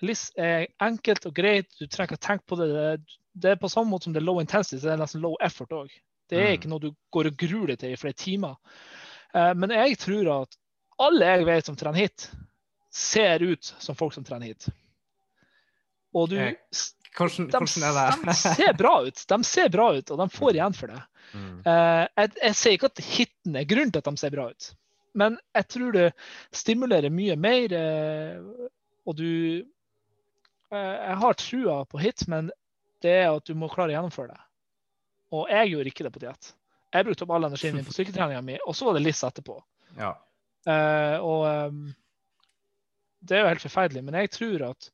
LIS 0.04 0.32
er 0.42 0.66
enkelt 0.84 1.28
og 1.30 1.36
greit, 1.38 1.70
du 1.78 1.86
trenger 1.86 2.16
ikke 2.16 2.20
å 2.20 2.26
tenke 2.26 2.50
på 2.50 2.58
det. 2.60 2.68
Det 2.74 2.88
er- 2.94 3.22
Det 3.38 3.52
er 3.52 3.56
på 3.60 3.68
samme 3.68 3.92
måte 3.92 4.06
som 4.06 4.14
det 4.14 4.22
er 4.22 4.26
low 4.26 4.40
intensity, 4.40 4.78
så 4.80 4.84
det 4.84 4.94
er 4.94 5.04
nesten 5.04 5.22
low 5.22 5.36
effort 5.42 5.70
òg. 5.70 5.90
Det 6.30 6.38
er 6.40 6.48
Mm. 6.52 6.58
ikke 6.58 6.70
noe 6.72 6.80
du 6.80 6.90
går 7.14 7.28
og 7.32 7.38
gruer 7.38 7.68
deg 7.74 7.80
til 7.80 7.92
i 7.94 8.00
flere 8.02 8.14
timer. 8.18 8.56
Eh, 9.36 9.54
men 9.54 9.70
jeg 9.70 9.98
tror 10.02 10.30
at 10.42 10.58
alle 11.00 11.26
jeg 11.26 11.46
vet 11.46 11.66
som 11.66 11.76
trener 11.76 12.00
hit, 12.06 12.30
ser 12.92 13.44
ut 13.44 13.64
som 13.80 13.96
folk 13.96 14.14
som 14.16 14.24
trener 14.24 14.48
hit. 14.54 14.70
Og 16.16 16.30
du 16.32 16.38
Hvordan, 17.16 17.48
de, 17.48 17.52
hvordan 17.92 18.26
de 18.26 18.34
ser 18.36 18.74
bra 18.76 18.94
ut, 19.06 19.22
de 19.28 19.38
ser 19.48 19.70
bra 19.72 19.86
ut, 19.96 20.12
og 20.12 20.18
de 20.20 20.26
får 20.36 20.52
igjen 20.58 20.74
for 20.76 20.88
det. 20.92 21.02
Mm. 21.34 21.62
Eh, 21.66 22.08
jeg, 22.18 22.32
jeg 22.42 22.56
sier 22.60 22.74
ikke 22.76 22.90
at 22.92 23.04
hiten 23.06 23.56
er 23.56 23.68
grunnen 23.70 23.92
til 23.96 24.02
at 24.04 24.10
de 24.10 24.18
ser 24.20 24.34
bra 24.36 24.50
ut, 24.52 24.68
men 25.16 25.38
jeg 25.56 25.68
tror 25.72 25.94
det 25.96 26.10
stimulerer 26.52 27.10
mye 27.16 27.36
mer. 27.40 27.72
eh, 27.72 28.68
og 29.06 29.16
du 29.16 29.64
Jeg 30.76 31.16
har 31.22 31.34
trua 31.40 31.86
på 31.86 32.00
hit, 32.02 32.26
men 32.28 32.50
det 33.02 33.12
er 33.22 33.30
at 33.36 33.46
du 33.48 33.54
må 33.56 33.70
klare 33.72 33.94
å 33.94 33.96
gjennomføre 33.96 34.34
det. 34.34 34.42
Og 35.34 35.50
jeg 35.50 35.72
gjorde 35.72 35.92
ikke 35.92 36.06
det 36.06 36.14
på 36.14 36.22
diett. 36.24 36.52
Jeg 36.96 37.08
brukte 37.08 37.26
opp 37.26 37.34
all 37.36 37.48
energien 37.48 37.76
min 37.76 37.86
på 37.88 37.94
styrketreninga 37.96 38.42
mi, 38.46 38.58
og 38.64 38.76
så 38.78 38.88
var 38.88 38.96
det 38.96 39.04
LIS 39.04 39.24
etterpå. 39.28 39.58
Ja. 39.98 40.14
Uh, 40.66 41.18
og 41.22 41.42
um, 41.72 41.82
det 43.26 43.38
er 43.38 43.44
jo 43.44 43.50
helt 43.52 43.66
forferdelig, 43.66 44.04
men 44.06 44.18
jeg 44.22 44.32
tror 44.34 44.70
at 44.70 44.90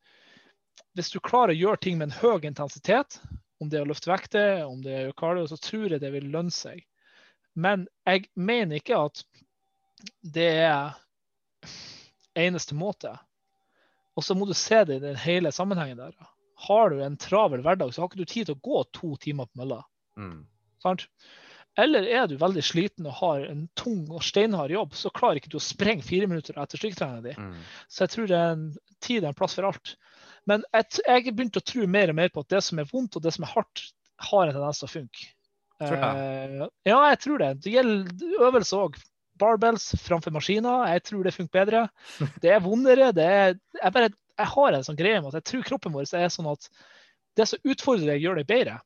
hvis 0.97 1.11
du 1.13 1.19
klarer 1.23 1.53
å 1.53 1.59
gjøre 1.59 1.81
ting 1.83 1.99
med 1.99 2.09
en 2.09 2.17
høy 2.19 2.47
intensitet, 2.47 3.19
om 3.61 3.69
det 3.69 3.79
er 3.79 3.85
å 3.85 3.91
løfte 3.91 4.09
vekter, 4.11 4.63
om 4.65 4.81
det 4.83 4.95
er 4.97 5.11
å 5.11 5.17
cardio, 5.17 5.45
så 5.47 5.59
tror 5.61 5.93
jeg 5.93 6.01
det 6.01 6.11
vil 6.15 6.31
lønne 6.33 6.53
seg. 6.53 6.81
Men 7.53 7.85
jeg 8.07 8.25
mener 8.33 8.79
ikke 8.79 8.99
at 9.05 9.21
det 10.25 10.49
er 10.63 10.97
eneste 12.39 12.75
måte. 12.75 13.13
Og 14.17 14.25
så 14.25 14.35
må 14.35 14.47
du 14.47 14.55
se 14.57 14.81
det 14.87 14.97
i 14.97 15.03
den 15.03 15.19
hele 15.19 15.51
sammenhengen 15.53 16.01
der. 16.01 16.15
Har 16.67 16.91
du 16.91 17.01
en 17.03 17.17
travel 17.17 17.63
hverdag, 17.65 17.93
så 17.93 18.01
har 18.03 18.11
ikke 18.11 18.23
du 18.23 18.31
tid 18.33 18.49
til 18.49 18.57
å 18.57 18.65
gå 18.65 18.83
to 18.97 19.13
timer 19.21 19.49
på 19.49 19.61
mølla. 19.61 19.81
Mm. 20.19 20.41
Sant? 20.83 21.07
Eller 21.79 22.07
er 22.11 22.27
du 22.27 22.35
veldig 22.39 22.63
sliten 22.67 23.07
og 23.07 23.15
har 23.21 23.45
en 23.47 23.63
tung 23.79 24.03
og 24.11 24.23
steinhard 24.27 24.73
jobb, 24.73 24.95
så 24.97 25.11
klarer 25.15 25.39
ikke 25.39 25.53
du 25.53 25.59
å 25.59 25.63
sprenge 25.63 26.03
fire 26.03 26.27
minutter 26.27 26.57
etter 26.59 26.81
styrketreninga 26.81 27.29
di. 27.29 27.35
Mm. 27.39 27.61
Så 27.87 28.03
jeg 28.03 28.13
tror 28.15 28.31
det 28.31 28.39
er 28.39 28.55
en 28.57 28.65
tid 29.01 29.23
er 29.23 29.31
en 29.31 29.37
plass 29.37 29.55
for 29.57 29.69
alt. 29.69 29.93
Men 30.49 30.65
jeg, 30.75 30.89
jeg 31.05 31.23
har 31.29 31.37
begynt 31.37 31.59
å 31.59 31.63
tro 31.71 31.87
mer 31.87 32.11
og 32.11 32.17
mer 32.17 32.33
på 32.33 32.43
at 32.43 32.51
det 32.51 32.63
som 32.65 32.81
er 32.81 32.89
vondt 32.91 33.15
og 33.15 33.23
det 33.23 33.33
som 33.37 33.45
er 33.47 33.53
hardt, 33.53 33.85
har 34.21 34.47
en 34.49 34.57
tendens 34.57 34.81
til 34.81 34.89
å 34.89 34.91
funke. 34.91 35.29
Eh, 35.81 36.67
ja, 36.85 36.99
jeg 37.09 37.19
tror 37.23 37.41
det. 37.41 37.53
Det 37.63 37.73
gjelder 37.73 38.45
øvelse 38.49 38.83
òg. 38.83 38.99
Barbells 39.41 39.87
framfor 40.03 40.33
maskiner. 40.35 40.85
Jeg 40.91 41.05
tror 41.07 41.25
det 41.25 41.33
funker 41.33 41.63
bedre. 41.63 41.85
Det 42.43 42.51
er 42.53 42.61
vondere. 42.61 43.09
Det 43.15 43.25
er, 43.25 43.55
jeg, 43.79 43.93
bare, 43.95 44.11
jeg 44.37 44.53
har 44.53 44.77
en 44.77 44.85
sånn 44.85 44.99
greie 44.99 45.21
med 45.21 45.31
at 45.31 45.39
jeg 45.39 45.49
tror 45.49 45.67
kroppen 45.71 45.95
vår 45.95 46.11
er 46.19 46.29
sånn 46.33 46.51
at 46.51 46.67
det 47.39 47.47
som 47.47 47.63
utfordrer 47.63 48.11
deg, 48.11 48.25
gjør 48.25 48.41
deg 48.41 48.49
bedre. 48.49 48.77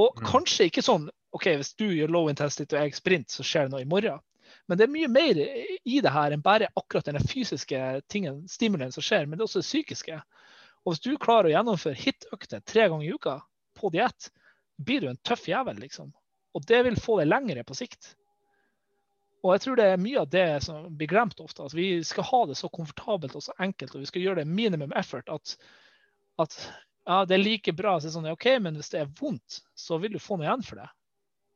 Og 0.00 0.16
Mm. 0.20 0.26
kanskje 0.32 0.66
ikke 0.70 0.84
sånn 0.86 1.08
OK, 1.36 1.46
hvis 1.60 1.74
du 1.78 1.86
gjør 1.86 2.10
low 2.10 2.28
intensity 2.30 2.74
og 2.74 2.82
jeg 2.82 2.96
sprint, 2.98 3.30
så 3.30 3.44
skjer 3.46 3.68
det 3.68 3.74
noe 3.74 3.84
i 3.84 3.88
morgen. 3.88 4.18
Men 4.66 4.78
det 4.78 4.84
er 4.86 4.92
mye 4.92 5.08
mer 5.08 5.38
i 5.86 6.00
det 6.02 6.10
her 6.10 6.34
enn 6.34 6.42
bare 6.42 6.68
akkurat 6.78 7.06
den 7.06 7.20
fysiske 7.22 7.78
tingen, 8.10 8.48
stimulien 8.50 8.90
som 8.92 9.02
skjer, 9.02 9.26
men 9.26 9.38
det 9.38 9.44
er 9.44 9.48
også 9.48 9.62
det 9.62 9.68
psykiske. 9.68 10.16
Og 10.84 10.92
hvis 10.94 11.02
du 11.04 11.12
klarer 11.22 11.50
å 11.50 11.54
gjennomføre 11.54 11.98
hit-økter 11.98 12.62
tre 12.66 12.88
ganger 12.88 13.06
i 13.06 13.12
uka 13.14 13.36
på 13.78 13.90
diett, 13.94 14.30
blir 14.80 15.00
du 15.04 15.08
en 15.10 15.20
tøff 15.22 15.46
jævel, 15.50 15.78
liksom. 15.78 16.12
Og 16.54 16.66
det 16.66 16.82
vil 16.86 16.98
få 16.98 17.20
deg 17.20 17.30
lengre 17.30 17.62
på 17.66 17.76
sikt. 17.78 18.14
Og 19.44 19.54
jeg 19.54 19.60
tror 19.64 19.76
det 19.78 19.86
er 19.92 20.02
mye 20.02 20.20
av 20.20 20.30
det 20.32 20.48
som 20.64 20.88
blir 20.96 21.08
glemt 21.08 21.40
ofte. 21.40 21.64
At 21.64 21.74
vi 21.76 22.02
skal 22.04 22.26
ha 22.28 22.40
det 22.50 22.56
så 22.58 22.68
komfortabelt 22.68 23.36
og 23.38 23.44
så 23.44 23.54
enkelt, 23.58 23.94
og 23.94 24.02
vi 24.02 24.10
skal 24.10 24.22
gjøre 24.22 24.42
det 24.42 24.50
minimum 24.50 24.92
effort. 24.98 25.28
At, 25.32 25.56
at 26.42 26.56
ja, 27.10 27.24
det 27.26 27.34
er 27.34 27.42
like 27.42 27.72
bra 27.74 27.96
Så 27.98 28.06
det 28.06 28.10
er 28.12 28.16
sånn 28.18 28.30
OK, 28.30 28.46
men 28.62 28.78
hvis 28.78 28.92
det 28.92 29.02
er 29.02 29.12
vondt, 29.18 29.60
så 29.74 29.98
vil 30.02 30.14
du 30.14 30.20
få 30.22 30.38
noe 30.38 30.46
igjen 30.46 30.64
for 30.66 30.78
det. 30.82 30.88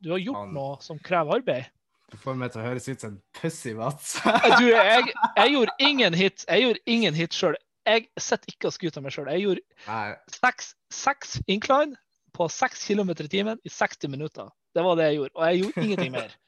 Du 0.02 0.10
har 0.12 0.22
gjort 0.22 0.50
noe 0.52 0.78
som 0.82 0.98
krever 0.98 1.38
arbeid. 1.38 1.68
Du 2.12 2.18
får 2.20 2.36
meg 2.38 2.52
til 2.52 2.60
å 2.60 2.64
høres 2.66 2.88
ut 2.88 3.00
som 3.00 3.14
en 3.14 3.20
pussy, 3.38 3.72
Mats. 3.78 4.16
Du, 4.58 4.66
jeg, 4.68 5.14
jeg 5.38 5.52
gjorde 5.54 5.72
ingen 5.82 6.14
hit 6.14 6.44
Jeg 6.46 6.66
gjorde 6.66 6.82
ingen 6.96 7.16
hit 7.16 7.36
sjøl. 7.36 7.56
Jeg 7.88 8.06
sitter 8.20 8.52
ikke 8.52 8.68
og 8.68 8.74
skryter 8.76 9.00
av 9.00 9.06
meg 9.06 9.14
sjøl. 9.14 9.30
Jeg 9.32 9.46
gjorde 9.46 10.36
seks, 10.36 10.74
seks 10.92 11.38
incline 11.46 11.96
på 12.34 12.48
6 12.50 12.84
km 12.90 13.14
i 13.14 13.30
timen 13.30 13.62
i 13.62 13.72
60 13.72 14.10
minutter. 14.12 14.50
Det 14.74 14.82
var 14.82 14.96
det 14.98 15.04
jeg 15.06 15.16
gjorde. 15.20 15.34
Og 15.38 15.44
jeg 15.46 15.60
gjorde 15.62 15.84
ingenting 15.84 16.12
mer. 16.12 16.34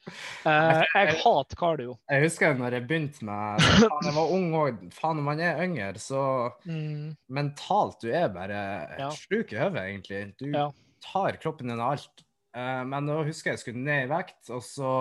Uh, 0.47 0.85
jeg 0.95 1.17
hater 1.19 1.57
cardio. 1.59 1.97
jeg 2.11 2.23
husker 2.23 2.53
når 2.55 2.77
jeg 2.77 2.85
begynte 2.87 3.25
med 3.27 3.65
jeg 4.07 4.13
var 4.15 4.31
ung 4.37 4.45
òg. 4.55 4.77
Faen, 4.95 5.17
når 5.19 5.25
man 5.27 5.41
er 5.43 5.59
yngre, 5.65 5.89
så 5.99 6.21
Mm, 6.67 7.17
mentalt 7.35 7.99
du 8.05 8.13
er 8.15 8.29
bare 8.31 8.61
Ja. 9.01 9.09
sjuk 9.11 9.51
i 9.53 9.59
hodet, 9.59 9.83
egentlig. 9.83 10.21
Du 10.39 10.47
Ja. 10.55 10.69
tar 11.03 11.33
kroppen 11.43 11.69
din 11.73 11.81
og 11.83 11.97
alt. 11.97 12.23
Uh, 12.57 12.85
men 12.87 13.07
da 13.11 13.19
husker 13.27 13.51
jeg 13.51 13.59
jeg 13.59 13.65
skulle 13.65 13.83
ned 13.85 14.07
i 14.07 14.13
vekt, 14.15 14.49
og 14.55 14.63
så 14.63 14.93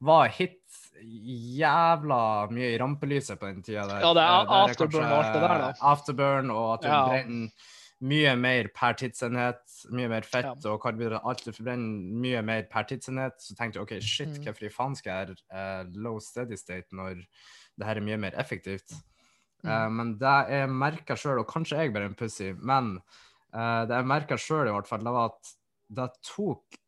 var 0.00 0.28
hit 0.28 0.62
jævla 1.02 2.48
mye 2.54 2.70
i 2.74 2.78
rampelyset 2.80 3.38
på 3.40 3.50
den 3.50 3.62
tida 3.66 3.86
der. 3.90 4.00
Ja, 4.06 4.12
det 4.14 4.22
er 4.22 4.38
Eh, 4.38 4.46
der 4.46 4.62
afterburn 4.62 5.10
og 5.10 5.18
alt 5.18 5.34
det 5.34 5.42
der, 5.42 5.58
da. 5.58 5.72
Afterburn, 5.82 6.50
og 6.54 6.72
at 6.74 6.82
du 6.82 6.88
Ja. 6.88 7.02
brenner 7.08 7.50
mye 8.00 8.36
mer 8.38 8.68
per 8.74 8.94
tidsenhet. 8.94 9.62
Mye 9.90 10.08
mer 10.08 10.22
fett 10.22 10.44
Ja. 10.44 10.70
og 10.72 10.80
karbohydrater. 10.82 11.24
Alt 11.26 11.44
du 11.44 11.52
forbrenner 11.52 12.20
mye 12.22 12.42
mer 12.46 12.62
per 12.70 12.84
tidsenhet. 12.84 13.38
Så 13.42 13.56
tenkte 13.58 13.78
jeg 13.80 13.82
OK, 13.82 14.00
shit, 14.00 14.28
Mm. 14.28 14.44
hvorfor 14.44 14.66
i 14.66 14.68
faen 14.70 14.94
skal 14.96 15.26
jeg 15.26 15.36
eh, 15.50 15.84
low 15.94 16.18
steady 16.20 16.56
state 16.56 16.86
når 16.92 17.24
det 17.78 17.86
her 17.86 17.96
er 17.96 18.00
mye 18.00 18.16
mer 18.18 18.32
effektivt? 18.38 18.92
Mm. 19.64 19.70
Uh, 19.70 19.88
men 19.90 20.18
det 20.18 20.48
jeg 20.50 20.68
merka 20.70 21.16
sjøl, 21.18 21.40
og 21.40 21.48
kanskje 21.48 21.78
jeg 21.80 21.92
bare 21.92 22.04
er 22.04 22.08
en 22.12 22.14
pussy, 22.14 22.52
men 22.54 22.98
uh, 23.52 23.84
det 23.86 23.96
jeg 23.96 24.06
merka 24.06 24.36
sjøl 24.38 24.68
i 24.68 24.70
hvert 24.70 24.86
fall, 24.86 25.00
det 25.02 25.12
var 25.12 25.32
at 25.32 25.54
det 25.90 26.10
tok 26.22 26.78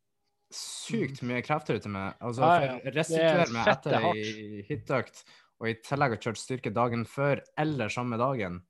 sykt 0.52 1.22
mye 1.26 1.42
krefter 1.42 1.74
ut 1.78 1.86
av 1.86 1.92
meg. 1.94 2.14
Altså, 2.20 2.42
Mm. 2.42 2.80
Ja, 2.84 2.90
restituere 2.94 3.42
er 3.46 3.52
meg 3.54 3.66
etter 3.66 3.92
ei 3.98 4.62
hitøkt, 4.68 5.24
og 5.60 5.68
i 5.68 5.74
tillegg 5.74 6.10
har 6.14 6.22
kjørt 6.22 6.38
styrke 6.38 6.72
dagen 6.72 7.04
før 7.04 7.40
eller 7.58 7.88
samme 7.88 8.16
dagen. 8.18 8.62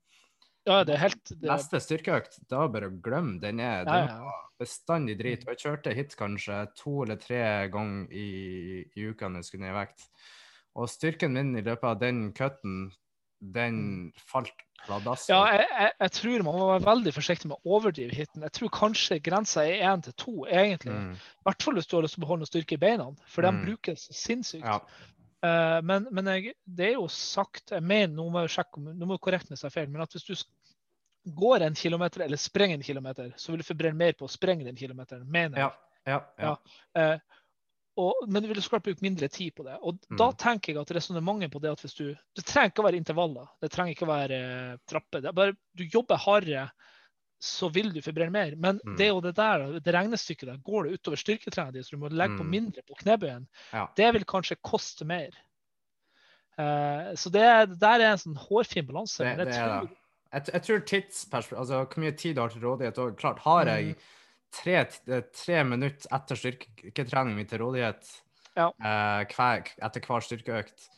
Ja, 0.67 0.83
det 0.85 0.93
er 0.93 1.01
helt 1.07 1.23
det, 1.31 1.41
Neste 1.49 1.79
styrkeøkt, 1.81 2.35
da 2.51 2.67
bare 2.69 2.91
glem. 3.01 3.39
Den 3.41 3.59
er, 3.59 3.81
ja, 3.81 3.85
den 3.87 4.09
ja. 4.11 4.17
var 4.27 4.41
bestandig 4.61 5.15
drit. 5.17 5.45
Og 5.47 5.55
jeg 5.55 5.61
kjørte 5.63 5.93
hit 5.97 6.15
kanskje 6.19 6.59
to 6.77 6.99
eller 7.05 7.17
tre 7.21 7.41
ganger 7.73 8.11
i, 8.13 8.27
i 8.93 9.07
uka 9.09 9.29
når 9.29 9.41
jeg 9.41 9.49
skulle 9.49 9.65
ned 9.65 9.73
i 9.73 9.79
vekt. 9.79 10.09
Og 10.77 10.87
styrken 10.87 11.33
min 11.33 11.55
i 11.57 11.63
løpet 11.65 11.87
av 11.89 11.97
den 11.99 12.27
cutten, 12.37 12.91
den 13.41 13.79
falt 14.29 14.53
pladask. 14.85 15.25
Mm. 15.27 15.33
Ja, 15.33 15.39
jeg, 15.57 15.65
jeg, 15.81 15.93
jeg 16.05 16.13
tror 16.19 16.43
man 16.45 16.59
må 16.61 16.67
være 16.75 16.85
veldig 16.85 17.13
forsiktig 17.15 17.49
med 17.49 17.57
å 17.57 17.75
overdrive 17.79 18.13
hiten. 18.19 18.45
Jeg 18.45 18.53
tror 18.59 18.71
kanskje 18.77 19.17
grensa 19.25 19.65
er 19.65 19.81
én 19.89 20.05
til 20.05 20.13
to, 20.13 20.35
egentlig. 20.45 20.93
Mm, 20.93 21.15
I 21.17 21.49
hvert 21.49 21.65
fall 21.65 21.79
hvis 21.79 21.89
du 21.89 21.97
har 21.97 22.05
lyst 22.05 22.15
til 22.19 22.21
å 22.21 22.25
beholde 22.27 22.45
noe 22.45 22.51
styrke 22.53 22.77
i 22.77 22.81
beina, 22.85 23.09
for 23.25 23.41
de 23.47 23.51
Mm. 23.51 23.63
brukes 23.65 24.05
sinnssykt. 24.13 24.61
ja. 24.65 24.77
Eh, 25.41 25.79
men 25.81 26.07
men 26.13 26.27
jeg, 26.35 26.53
det 26.65 26.91
er 26.91 26.97
jo 26.99 27.07
sagt 27.09 27.73
jeg 27.73 27.81
mener, 27.81 28.13
Nå 28.13 28.27
må 28.29 28.43
jeg 28.43 28.53
sjekke 28.57 28.81
nå 28.83 29.07
må 29.09 29.15
jeg 29.17 29.23
korrekte 29.25 29.53
meg 29.55 29.63
er 29.65 29.73
feil, 29.73 29.89
men 29.89 30.03
at 30.05 30.13
hvis 30.13 30.27
du 30.27 30.35
går 31.37 31.65
en 31.65 31.77
kilometer 31.77 32.25
eller 32.25 32.37
sprenger 32.41 32.79
en 32.79 32.85
kilometer, 32.85 33.33
så 33.37 33.51
vil 33.51 33.61
du 33.61 33.67
forbrenne 33.67 33.97
mer 33.97 34.13
på 34.17 34.25
å 34.25 34.31
sprenge 34.31 34.65
den 34.65 34.77
kilometeren, 34.77 35.25
mener 35.29 35.59
jeg. 35.61 35.71
Ja, 36.09 36.15
ja, 36.15 36.21
ja. 36.41 36.55
Eh, 36.97 37.41
og, 38.01 38.23
men 38.31 38.41
du 38.41 38.47
vil 38.49 38.61
så 38.63 38.71
klart 38.71 38.85
bruke 38.87 39.03
mindre 39.03 39.27
tid 39.29 39.53
på 39.57 39.65
det. 39.67 39.75
Og 39.81 39.99
Mm. 40.09 40.17
da 40.17 40.31
tenker 40.31 40.73
jeg 40.73 40.81
at 40.81 40.93
resonnementet 40.95 41.51
på 41.51 41.59
det 41.61 41.71
at 41.73 41.81
hvis 41.83 41.93
du 41.97 42.05
Det 42.35 42.45
trenger 42.45 42.71
ikke 42.71 42.81
å 42.81 42.87
være 42.87 43.01
intervaller, 43.01 43.49
det 43.61 43.69
trenger 43.71 43.91
ikke 43.93 44.07
å 44.07 44.13
være 44.13 44.37
eh, 44.71 44.77
trapper. 44.87 45.25
Er 45.27 45.35
bare 45.35 45.57
du 45.77 45.83
jobber 45.83 46.17
hardere, 46.17 46.69
så 47.41 47.71
vil 47.73 47.89
du 47.93 48.01
forbrenne 48.05 48.31
mer. 48.31 48.55
Men 48.55 48.79
Mm. 48.85 48.95
det 48.97 49.05
er 49.05 49.09
jo 49.15 49.21
det 49.21 49.35
der, 49.35 49.79
det 49.79 49.93
regnestykket 49.95 50.45
der, 50.47 50.57
går 50.61 50.83
det 50.85 50.99
utover 50.99 51.17
styrketreningen 51.17 51.73
din, 51.73 51.83
så 51.83 51.95
du 51.95 51.97
må 51.97 52.09
legge 52.13 52.37
på 52.37 52.43
Mm. 52.45 52.49
mindre 52.51 52.81
på 52.85 52.95
knebøyen, 53.01 53.47
Ja. 53.73 53.87
det 53.97 54.13
vil 54.13 54.25
kanskje 54.25 54.57
koste 54.61 55.05
mer. 55.05 55.31
Uh, 56.59 57.15
så 57.15 57.31
det, 57.31 57.79
der 57.79 57.99
er 58.03 58.11
en 58.11 58.17
sånn 58.21 58.37
hårfin 58.37 58.85
balanse. 58.85 59.23
Det, 59.23 59.37
det 59.47 59.55
er 59.55 59.67
tror, 59.67 59.87
det. 59.87 59.97
Jeg, 60.31 60.45
jeg 60.53 60.63
tror 60.67 60.81
tidsperspektiv 60.91 61.57
Altså 61.59 61.79
hvor 61.85 62.03
mye 62.03 62.17
tid 62.17 62.35
du 62.35 62.41
har 62.41 62.49
til 62.53 62.61
rådighet. 62.61 62.97
òg. 63.01 63.15
klart, 63.17 63.39
har 63.39 63.65
jeg 63.65 63.85
Mm. 63.85 63.95
tre, 64.51 64.85
tre 65.33 65.63
minutter 65.63 66.07
etter 66.11 66.35
styrketrening 66.35 67.35
min 67.35 67.47
til 67.47 67.59
rådighet 67.59 68.21
Ja. 68.57 68.67
uh, 68.67 69.23
hver, 69.25 69.63
etter 69.81 70.01
hver 70.01 70.21
styrkeøkt, 70.21 70.89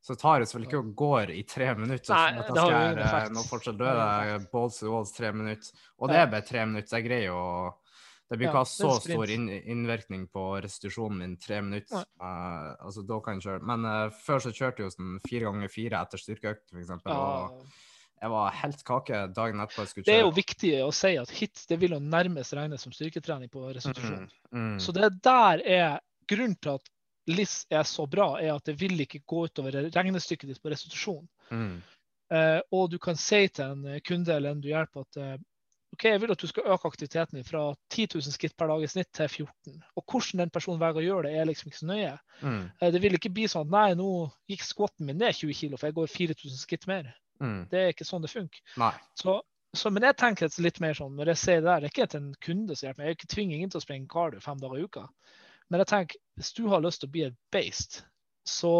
så 0.00 0.16
tar 0.16 0.40
det 0.40 0.48
selvfølgelig 0.48 0.70
ikke 0.70 0.80
og 0.80 0.94
går 0.96 1.30
i 1.34 1.42
tre 1.48 1.68
minutter. 1.76 2.14
Nei, 2.14 2.44
sånn 2.46 2.56
at 2.56 2.72
jeg 2.72 2.96
det 2.96 3.08
skal 3.10 3.34
nå 3.36 3.44
fortsatt 3.50 3.82
er 3.84 4.46
balls 4.52 4.80
to 4.80 4.88
walls 4.88 5.12
tre 5.12 5.32
minutter. 5.36 5.84
Og 6.00 6.08
det 6.12 6.22
er 6.22 6.30
bare 6.32 6.46
tre 6.48 6.64
minutter. 6.70 6.96
Jeg 6.96 7.08
greier 7.08 7.36
å 7.36 7.44
Det 8.30 8.38
blir 8.38 8.46
Ja, 8.46 8.60
ha 8.60 8.64
så 8.64 8.92
stor 9.02 9.30
inn, 9.34 9.48
innvirkning 9.50 10.28
på 10.30 10.42
restitusjonen 10.62 11.18
min, 11.18 11.32
tre 11.36 11.56
minutter. 11.66 12.04
Eh, 12.22 12.68
altså, 12.78 13.02
da 13.02 13.18
kan 13.24 13.40
jeg 13.40 13.42
kjøre. 13.48 13.62
Men 13.66 13.84
uh, 13.84 14.12
før 14.22 14.44
så 14.44 14.52
kjørte 14.54 14.84
jeg 14.84 14.86
jo 14.86 14.92
sånn 14.94 15.16
fire 15.24 15.48
ganger 15.48 15.72
fire 15.72 16.02
etter 16.06 16.22
styrkeøkt, 16.22 16.68
eksempel. 16.78 17.10
ja, 17.10 17.16
Og 17.18 18.20
jeg 18.20 18.32
var 18.36 18.54
helt 18.60 18.84
kake 18.86 19.20
dagen 19.34 19.64
etterpå 19.64 19.82
jeg 19.82 19.90
skulle 19.90 20.06
det 20.06 20.14
er 20.14 20.22
jo 20.22 20.32
viktig 20.36 20.72
å 20.84 20.92
si 20.94 21.10
at 21.18 21.34
hit 21.40 21.64
det 21.72 21.80
vil 21.82 21.96
jo 21.96 22.00
nærmest 22.04 22.54
regnes 22.54 22.86
som 22.86 22.94
styrketrening 22.94 23.50
på 23.50 23.64
restitusjon. 23.74 24.28
Mm, 24.52 24.60
mm, 24.60 24.78
Så 24.84 24.94
det 24.94 25.10
der 25.24 25.64
er 25.64 25.98
grunnen 26.30 26.58
til 26.60 26.76
at 26.78 26.90
LIS 27.30 27.54
er 27.70 27.86
så 27.88 28.06
bra, 28.10 28.32
er 28.40 28.52
at 28.54 28.66
det 28.66 28.76
vil 28.80 29.00
ikke 29.06 29.22
gå 29.28 29.46
utover 29.48 29.78
regnestykket 29.94 30.50
ditt 30.50 30.62
på 30.62 30.72
restitusjon. 30.72 31.24
mm, 31.50 31.80
Uh, 32.30 32.60
og 32.70 32.90
du 32.92 32.98
kan 33.02 33.16
si 33.18 33.48
til 33.50 33.72
en 33.72 33.86
eh, 33.90 34.02
kunde 34.06 34.30
eller 34.30 34.54
en 34.54 34.60
du 34.62 34.68
hjelper 34.70 35.02
at 35.02 35.16
uh, 35.18 35.32
OK, 35.96 36.04
jeg 36.06 36.20
vil 36.22 36.30
at 36.30 36.38
du 36.38 36.46
skal 36.46 36.68
øke 36.70 36.86
aktiviteten 36.86 37.40
din 37.40 37.46
fra 37.46 37.64
10 37.90 38.06
000 38.14 38.34
skritt 38.36 38.54
per 38.54 38.70
dag 38.70 38.84
i 38.86 38.90
snitt 38.90 39.08
til 39.16 39.26
14. 39.26 39.80
Og 39.98 40.04
hvordan 40.06 40.44
den 40.44 40.52
personen 40.54 40.78
velger 40.78 41.02
å 41.02 41.08
gjøre 41.08 41.24
det, 41.26 41.32
er 41.34 41.48
liksom 41.50 41.72
ikke 41.72 41.80
så 41.80 41.88
nøye. 41.90 42.12
mm, 42.44 42.60
Uh, 42.78 42.86
det 42.94 43.00
vil 43.02 43.18
ikke 43.18 43.32
bli 43.34 43.48
sånn 43.50 43.66
at 43.66 43.74
nei, 43.74 43.98
nå 43.98 44.12
gikk 44.52 44.62
squatten 44.62 45.10
min 45.10 45.18
ned 45.18 45.34
20 45.40 45.58
kg, 45.58 45.74
for 45.74 45.90
jeg 45.90 45.98
går 45.98 46.14
4000 46.14 46.62
skritt 46.62 46.86
mer. 46.92 47.10
mm. 47.42 47.60
Det 47.72 47.82
er 47.82 47.90
ikke 47.96 48.06
sånn 48.06 48.22
det 48.22 48.30
funker. 48.30 48.62
Så, 49.18 49.40
så, 49.74 49.90
men 49.90 50.06
jeg 50.06 50.20
tenker 50.22 50.54
litt 50.62 50.78
mer 50.86 50.94
sånn, 50.94 51.18
når 51.18 51.34
jeg 51.34 51.42
sier 51.42 51.64
det 51.64 51.70
der, 51.72 51.82
det 51.82 51.90
er 51.90 51.96
ikke 51.96 52.10
til 52.14 52.22
en 52.22 52.32
kunde 52.46 52.78
som 52.78 52.86
hjelper 52.86 53.02
meg. 53.02 53.10
Jeg 53.16 53.34
tvinger 53.34 53.58
ingen 53.58 53.74
til 53.74 53.82
å 53.82 53.88
springe 53.88 54.12
cardio 54.14 54.46
fem 54.46 54.62
dager 54.62 54.78
i 54.78 54.86
uka. 54.86 55.08
Men 55.70 55.82
jeg 55.84 55.90
tenker, 55.92 56.20
hvis 56.36 56.52
du 56.56 56.64
har 56.72 56.82
lyst 56.82 57.00
til 57.02 57.08
å 57.10 57.12
bli 57.14 57.22
et 57.28 57.36
beist, 57.54 58.00
så 58.48 58.72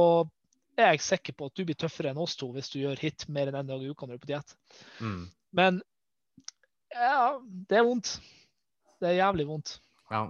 er 0.80 0.94
jeg 0.94 1.02
sikker 1.04 1.36
på 1.38 1.46
at 1.50 1.54
du 1.58 1.64
blir 1.68 1.76
tøffere 1.78 2.10
enn 2.10 2.18
oss 2.22 2.34
to 2.40 2.48
hvis 2.54 2.70
du 2.72 2.80
gjør 2.80 2.98
hit 2.98 3.26
mer 3.28 3.50
enn 3.50 3.58
én 3.60 3.68
dag 3.68 3.82
i 3.84 3.90
uka 3.92 4.06
når 4.08 4.16
du 4.16 4.18
er 4.18 4.24
på 4.24 4.30
diett. 4.32 4.54
Mm, 5.00 5.22
Men 5.54 5.80
ja, 6.94 7.38
det 7.70 7.78
er 7.78 7.86
vondt. 7.86 8.16
Det 9.00 9.08
er 9.12 9.18
jævlig 9.22 9.46
vondt. 9.48 9.78
ja. 10.10 10.26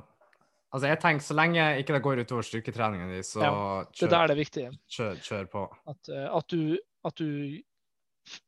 Altså, 0.70 0.86
jeg 0.86 1.00
tenker 1.02 1.24
så 1.26 1.34
lenge 1.34 1.62
ikke 1.80 1.94
det 1.96 2.02
går 2.04 2.20
utover 2.22 2.44
styrketreningen 2.46 3.08
din, 3.10 3.24
så 3.26 3.40
Ja, 3.42 3.54
Det 3.88 3.96
kjør, 3.98 4.10
der 4.12 4.20
er 4.22 4.26
det 4.30 4.36
viktige. 4.38 4.68
kjør, 4.86 5.16
kjør 5.26 5.48
på. 5.50 5.62
At, 5.90 6.08
eh, 6.14 6.28
at 6.36 6.46
du, 6.52 6.78
at 7.04 7.16
du 7.18 7.26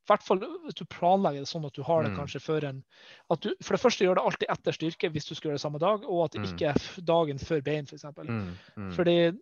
hvert 0.06 0.22
fall 0.22 0.38
hvis 0.64 0.74
du 0.78 0.84
planlegger 0.84 1.40
det 1.44 1.48
sånn 1.50 1.64
at 1.66 1.72
du 1.74 1.82
har 1.82 2.02
det 2.04 2.12
Mm. 2.12 2.18
kanskje 2.18 2.40
før 2.42 2.64
en 2.68 2.84
at 3.30 3.40
du, 3.40 3.54
For 3.62 3.74
det 3.76 3.82
første 3.82 4.04
gjør 4.04 4.14
det 4.16 4.24
alltid 4.24 4.48
etter 4.50 4.72
styrke 4.72 5.10
hvis 5.12 5.26
du 5.28 5.34
skal 5.34 5.48
gjøre 5.50 5.58
det 5.58 5.64
samme 5.66 5.78
dag, 5.80 6.04
og 6.04 6.24
at 6.24 6.32
det 6.32 6.40
Mm. 6.42 6.52
ikke 6.52 6.68
er 6.74 7.02
dagen 7.02 7.38
før 7.38 7.62
bein, 7.64 7.84
f.eks. 7.86 8.04
Mm, 8.04 8.56
mm. 8.76 8.92
Fordi 8.92 9.32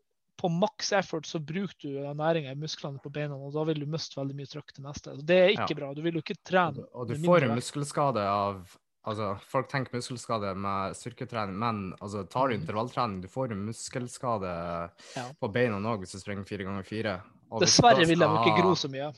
på 0.40 0.48
maks 0.48 0.92
effort 0.92 1.26
så 1.26 1.38
bruker 1.44 1.76
du 1.82 2.14
næringa 2.14 2.50
i 2.52 2.54
musklene 2.54 2.98
på 3.02 3.12
beina, 3.12 3.34
og 3.34 3.52
da 3.52 3.64
vil 3.64 3.80
du 3.80 3.86
miste 3.86 4.16
veldig 4.16 4.34
mye 4.34 4.46
trøkk 4.48 4.72
til 4.72 4.84
neste. 4.84 5.16
Det 5.26 5.36
er 5.36 5.48
ikke 5.52 5.68
Ja. 5.70 5.74
bra. 5.76 5.94
Du 5.94 6.00
vil 6.02 6.14
jo 6.14 6.20
ikke 6.22 6.36
trene. 6.44 6.74
du- 6.76 6.86
Og 6.94 7.08
du 7.08 7.14
får 7.14 7.40
vekt. 7.40 7.54
muskelskade 7.56 8.16
av 8.24 8.78
Altså, 9.02 9.40
folk 9.48 9.66
tenker 9.70 9.92
muskelskade 9.96 10.54
med 10.54 10.94
styrketrening, 10.94 11.56
men 11.56 11.94
altså, 12.02 12.28
tar 12.28 12.48
du 12.48 12.54
Mm. 12.58 12.66
intervalltrening, 12.66 13.22
du 13.22 13.28
får 13.28 13.50
en 13.52 13.64
muskelskade 13.66 14.90
Ja. 15.16 15.24
på 15.40 15.50
beina 15.50 15.76
òg 15.80 16.00
hvis 16.00 16.12
du 16.12 16.18
springer 16.18 16.44
fire 16.44 16.64
ganger 16.64 16.84
fire. 16.84 17.22
Dessverre 17.58 18.06
vil 18.06 18.18
de 18.18 18.24
ikke 18.26 18.60
gro 18.60 18.74
så 18.74 18.90
mye. 18.90 19.14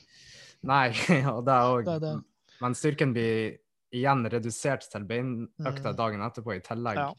Nei, 0.63 0.87
og 1.33 1.43
det 1.45 1.59
òg. 1.59 2.23
Men 2.61 2.73
styrken 2.77 3.13
blir 3.13 3.57
igjen 3.93 4.23
redusert 4.31 4.87
til 4.89 5.03
beinøkta 5.05 5.91
Mm. 5.91 5.97
dagen 5.99 6.21
etterpå 6.25 6.55
i 6.55 6.61
tillegg. 6.65 6.97
Ja. 6.97 7.13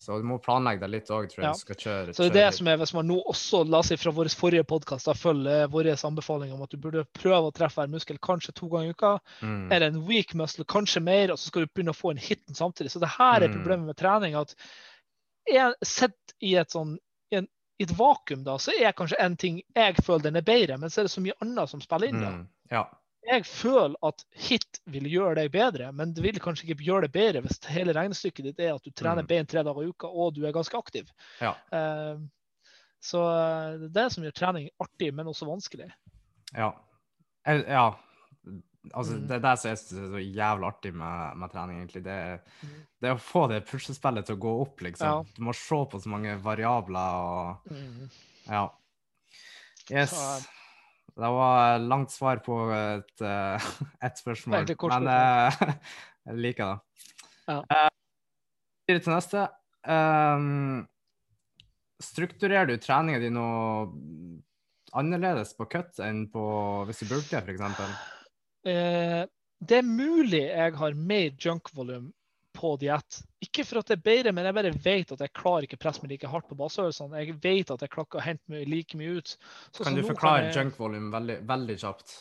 Så 0.00 0.14
du 0.20 0.22
må 0.22 0.36
planlegge 0.38 0.80
deg 0.84 0.90
litt 0.92 1.08
òg, 1.10 1.26
tror 1.30 1.42
jeg. 1.42 1.48
Ja. 1.48 1.52
Du 1.52 1.58
skal 1.58 1.76
kjøre, 1.76 2.12
Så 2.14 2.22
det 2.22 2.30
er 2.30 2.46
det 2.46 2.54
som 2.54 2.68
er, 2.70 2.76
Hvis 2.78 2.92
man 2.94 3.06
nå 3.10 3.16
også 3.26 3.64
la 3.68 3.80
seg 3.82 3.98
fra 3.98 4.12
vår 4.14 4.30
forrige 4.30 4.62
podkast 4.64 5.10
følger 5.18 5.66
vår 5.68 5.88
anbefaling 6.06 6.52
om 6.54 6.62
at 6.62 6.70
du 6.70 6.76
burde 6.78 7.02
prøve 7.18 7.50
å 7.50 7.54
treffe 7.54 7.80
hver 7.82 7.90
muskel 7.90 8.18
kanskje 8.22 8.54
to 8.54 8.68
ganger 8.68 8.92
i 8.92 8.94
uka, 8.94 9.18
Mm. 9.42 9.72
eller 9.72 9.86
en 9.88 10.06
weak 10.06 10.34
muscle 10.34 10.64
kanskje 10.64 11.02
mer, 11.02 11.32
og 11.32 11.38
så 11.38 11.48
skal 11.50 11.62
du 11.66 11.66
begynne 11.74 11.90
å 11.90 11.98
få 11.98 12.10
en 12.12 12.16
hiten 12.22 12.54
samtidig. 12.54 12.90
Så 12.94 13.00
det 13.00 13.08
her 13.18 13.42
er 13.42 13.48
Mm. 13.48 13.54
problemet 13.58 13.86
med 13.86 13.96
trening. 13.96 14.34
at 14.36 14.54
jeg 15.48 15.74
Sett 15.82 16.34
i 16.42 16.54
et 16.54 16.70
sånn 16.70 16.96
i, 17.32 17.36
en, 17.36 17.48
i 17.80 17.82
et 17.84 17.90
vakuum, 17.98 18.44
da, 18.44 18.56
så 18.56 18.70
er 18.80 18.92
kanskje 18.92 19.18
en 19.18 19.36
ting 19.36 19.62
jeg 19.74 19.96
føler 19.96 20.22
den 20.22 20.36
er 20.36 20.42
bedre, 20.42 20.78
men 20.78 20.90
så 20.90 21.00
er 21.00 21.04
det 21.04 21.10
så 21.12 21.20
mye 21.22 21.36
annet 21.42 21.68
som 21.68 21.80
spiller 21.80 22.08
inn. 22.08 22.20
da. 22.20 22.30
Mm. 22.30 22.48
Ja. 22.70 22.86
Jeg 23.28 23.44
føler 23.44 23.94
at 24.08 24.22
hit 24.40 24.78
vil 24.88 25.04
gjøre 25.10 25.34
deg 25.42 25.50
bedre, 25.52 25.90
men 25.92 26.14
det 26.16 26.22
vil 26.24 26.38
kanskje 26.40 26.64
ikke 26.68 26.84
gjøre 26.86 27.02
det 27.08 27.12
bedre 27.12 27.42
hvis 27.44 27.58
hele 27.68 27.92
regnestykket 27.92 28.44
ditt 28.46 28.60
er 28.64 28.74
at 28.78 28.84
du 28.86 28.90
trener 28.96 29.22
Mm. 29.22 29.28
bein 29.28 29.46
tre 29.46 29.62
dager 29.66 29.82
i 29.84 29.88
uka 29.90 30.08
og 30.08 30.34
du 30.34 30.46
er 30.46 30.52
ganske 30.56 30.78
aktiv. 30.78 31.10
Ja. 31.40 31.54
Eh, 31.72 32.16
så 33.00 33.20
eh, 33.28 33.78
det 33.78 33.90
er 33.90 33.94
det 33.98 34.06
som 34.14 34.24
gjør 34.24 34.32
trening 34.38 34.70
artig, 34.80 35.12
men 35.14 35.26
også 35.28 35.46
vanskelig. 35.46 35.90
Ja. 36.56 36.72
Jeg, 37.46 37.64
ja. 37.68 37.90
Altså, 38.94 39.12
Mm. 39.18 39.26
Det 39.28 39.34
er 39.36 39.40
det 39.44 39.58
som 39.58 39.70
er 39.70 39.76
så 39.76 40.18
jævlig 40.22 40.64
artig 40.66 40.94
med, 40.94 41.36
med 41.36 41.50
trening, 41.52 41.78
egentlig. 41.82 42.02
Det, 42.04 42.40
Mm. 42.62 42.86
det 43.02 43.10
å 43.12 43.18
få 43.20 43.46
det 43.50 43.66
puslespillet 43.66 44.24
til 44.24 44.36
å 44.36 44.40
gå 44.40 44.60
opp, 44.62 44.80
liksom. 44.80 45.06
Ja. 45.06 45.22
Du 45.36 45.42
må 45.42 45.52
se 45.52 45.74
på 45.90 46.00
så 46.00 46.08
mange 46.08 46.38
variabler 46.40 47.12
og 47.20 47.56
Ja. 48.48 48.70
Yes. 49.90 50.10
Så, 50.10 50.48
Det 51.18 51.30
var 51.34 51.78
langt 51.82 52.12
svar 52.14 52.38
på 52.46 52.56
et, 52.70 53.14
eh, 53.26 53.70
ett 54.06 54.20
spørsmål, 54.20 54.68
men 54.92 55.08
eh, 55.10 55.62
jeg 56.30 56.42
liker 56.44 56.74
det. 56.74 57.06
Ja. 57.48 57.62
Eh, 57.62 57.88
Videre 58.88 59.04
til 59.04 59.12
neste. 59.12 59.40
Um, 59.88 60.86
strukturerer 62.00 62.70
du 62.70 62.78
treninga 62.80 63.18
di 63.20 63.28
noe 63.34 63.88
annerledes 64.96 65.52
på 65.58 65.66
cut 65.68 65.98
enn 66.04 66.22
på 66.32 66.44
hvis 66.88 67.02
du 67.02 67.10
bulker, 67.10 67.42
f.eks.? 67.42 67.82
Eh, 68.68 69.26
det 69.58 69.80
er 69.80 69.90
mulig 69.90 70.44
jeg 70.46 70.76
har 70.78 70.96
mer 70.96 71.34
junk-volum 71.34 72.08
på 72.58 72.72
diett. 72.82 73.20
Ikke 73.44 73.62
for 73.64 73.78
at 73.80 73.86
det 73.92 73.98
er 73.98 74.04
bedre, 74.08 74.32
men 74.34 74.48
jeg 74.48 74.56
bare 74.56 74.72
vet 74.84 75.12
at 75.14 75.20
jeg 75.22 75.32
klarer 75.38 75.66
ikke 75.68 75.78
presse 75.78 76.02
meg 76.02 76.10
like 76.16 76.30
hardt 76.32 76.48
på 76.50 76.56
baseøvelsene. 76.58 77.20
Jeg 77.22 77.36
vet 77.44 77.70
at 77.74 77.84
jeg 77.86 77.92
klarer 77.94 78.18
å 78.18 78.24
hente 78.24 78.50
meg 78.50 78.66
like 78.68 78.98
mye 78.98 79.18
ut. 79.20 79.36
Så 79.72 79.84
Kan 79.84 79.94
så 79.94 80.02
du 80.02 80.08
forklare 80.08 80.48
jeg- 80.48 80.56
junk 80.58 80.78
volume 80.80 81.12
veldig, 81.14 81.38
veldig 81.46 81.76
kjapt? 81.84 82.16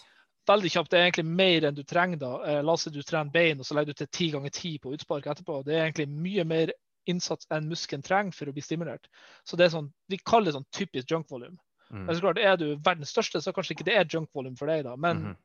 veldig 0.48 0.70
kjapt. 0.72 0.90
Det 0.92 1.00
er 1.00 1.12
egentlig 1.12 1.26
mer 1.26 1.62
enn 1.68 1.76
du 1.76 1.84
trenger 1.84 2.20
da. 2.22 2.34
Eh, 2.46 2.62
La 2.64 2.72
oss 2.72 2.84
si 2.84 2.90
du 2.90 3.02
trener 3.04 3.30
bein, 3.32 3.60
og 3.60 3.66
så 3.66 3.74
legger 3.76 3.88
du 3.88 3.94
til 4.06 4.08
ti 4.08 4.32
ganger 4.32 4.50
ti 4.56 4.78
på 4.80 4.94
utspark 4.96 5.26
etterpå. 5.28 5.64
Det 5.66 5.74
er 5.76 5.92
egentlig 5.92 6.08
mye 6.08 6.46
mer 6.46 6.72
innsats 7.08 7.48
enn 7.52 7.68
muskelen 7.68 8.04
trenger 8.04 8.32
for 8.34 8.46
å 8.46 8.54
bli 8.54 8.62
stimulert. 8.62 9.08
Så 9.46 9.58
det 9.58 9.66
er 9.66 9.78
sånn, 9.78 9.92
Vi 10.10 10.18
kaller 10.24 10.46
det 10.52 10.54
sånn 10.56 10.66
typisk 10.72 11.08
junk 11.12 11.28
volume. 11.30 11.58
Mm. 11.92 12.06
Men 12.06 12.16
så 12.16 12.22
klart, 12.22 12.38
Er 12.38 12.56
du 12.58 12.76
verdens 12.78 13.12
største, 13.12 13.42
så 13.42 13.52
kanskje 13.54 13.76
ikke 13.76 13.86
det 13.86 13.96
er 13.98 14.06
junk 14.06 14.30
volume 14.34 14.58
for 14.58 14.68
deg, 14.68 14.84
da. 14.84 14.96
Men 14.96 15.18
Mhm. 15.24 15.36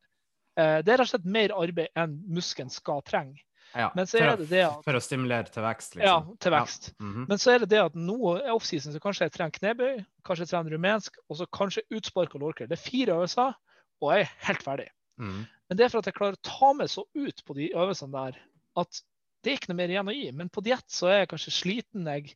Eh, 0.55 0.82
det 0.82 0.88
er 0.93 0.99
rett 0.99 1.14
og 1.14 1.20
slett 1.20 1.24
mer 1.24 1.49
arbeid 1.49 1.88
enn 1.97 2.22
muskelen 2.28 2.70
skal 2.70 3.01
trenge. 3.03 3.38
Ja, 3.74 3.90
Men 3.94 4.06
så 4.06 4.18
er 4.20 4.36
det 4.36 4.48
det 4.50 4.64
at- 4.66 4.84
for 4.84 4.92
å 4.92 5.00
stimulere 5.02 5.50
til 5.50 5.62
vekst, 5.62 5.94
Ja, 5.96 6.18
liksom. 6.20 6.38
til 6.38 6.52
vekst. 6.52 6.88
Ja. 6.92 7.04
mhm. 7.06 7.26
Men 7.28 7.38
så 7.38 7.54
er 7.54 7.58
det 7.60 7.68
det 7.70 7.80
at 7.80 7.94
nå 7.94 8.18
er 8.38 8.50
offseason, 8.52 8.92
så 8.92 9.00
kanskje 9.00 9.24
jeg 9.28 9.32
trener 9.32 9.50
knebøy, 9.58 10.04
kanskje 10.24 10.44
jeg 10.44 10.48
trener 10.52 10.70
rumensk, 10.76 11.16
og 11.30 11.36
så 11.38 11.46
kanskje 11.46 11.82
utspark 11.90 12.34
og 12.34 12.40
lorker. 12.42 12.66
Det 12.68 12.78
er 12.78 12.90
fire 12.90 13.14
øvelser, 13.16 13.54
og 14.02 14.12
jeg 14.12 14.20
er 14.26 14.30
helt 14.46 14.62
ferdig. 14.62 14.88
Mm. 15.18 15.46
Men 15.68 15.76
det 15.76 15.84
er 15.84 15.88
for 15.88 15.98
at 15.98 16.04
jeg 16.06 16.14
klarer 16.14 16.36
å 16.36 16.42
ta 16.42 16.72
meg 16.74 16.88
så 16.88 17.04
ut 17.14 17.42
på 17.46 17.54
de 17.54 17.70
øvelsene 17.74 18.12
der 18.12 18.38
at 18.76 19.02
det 19.42 19.52
er 19.52 19.56
ikke 19.58 19.68
noe 19.72 19.76
mer 19.76 19.88
igjen 19.88 20.08
å 20.08 20.14
gi. 20.14 20.30
Men 20.32 20.48
på 20.48 20.62
diett 20.62 20.86
så 20.88 21.08
er 21.08 21.18
jeg 21.26 21.28
kanskje 21.32 21.52
sliten. 21.52 22.04
jeg 22.04 22.34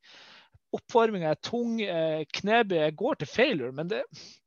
Oppvarminga 0.76 1.30
er 1.34 1.40
tung. 1.44 1.78
eh, 1.82 2.24
Knebøy 2.38 2.90
går 2.98 3.20
til 3.22 3.30
failure, 3.30 3.72
men 3.76 3.88
det, 3.90 4.02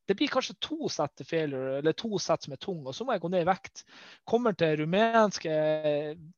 det 0.09 0.15
blir 0.17 0.31
kanskje 0.31 0.55
to 0.63 0.89
sett 0.89 1.13
til 1.19 1.27
failure, 1.29 1.77
eller 1.79 1.93
to 1.97 2.17
sett 2.21 2.45
som 2.45 2.53
er 2.55 2.61
tung, 2.61 2.81
og 2.87 2.95
så 2.97 3.05
må 3.05 3.13
jeg 3.15 3.21
gå 3.25 3.31
ned 3.33 3.45
i 3.45 3.49
vekt. 3.49 3.83
Kommer 4.29 4.55
til 4.57 4.77
rumensk, 4.83 5.45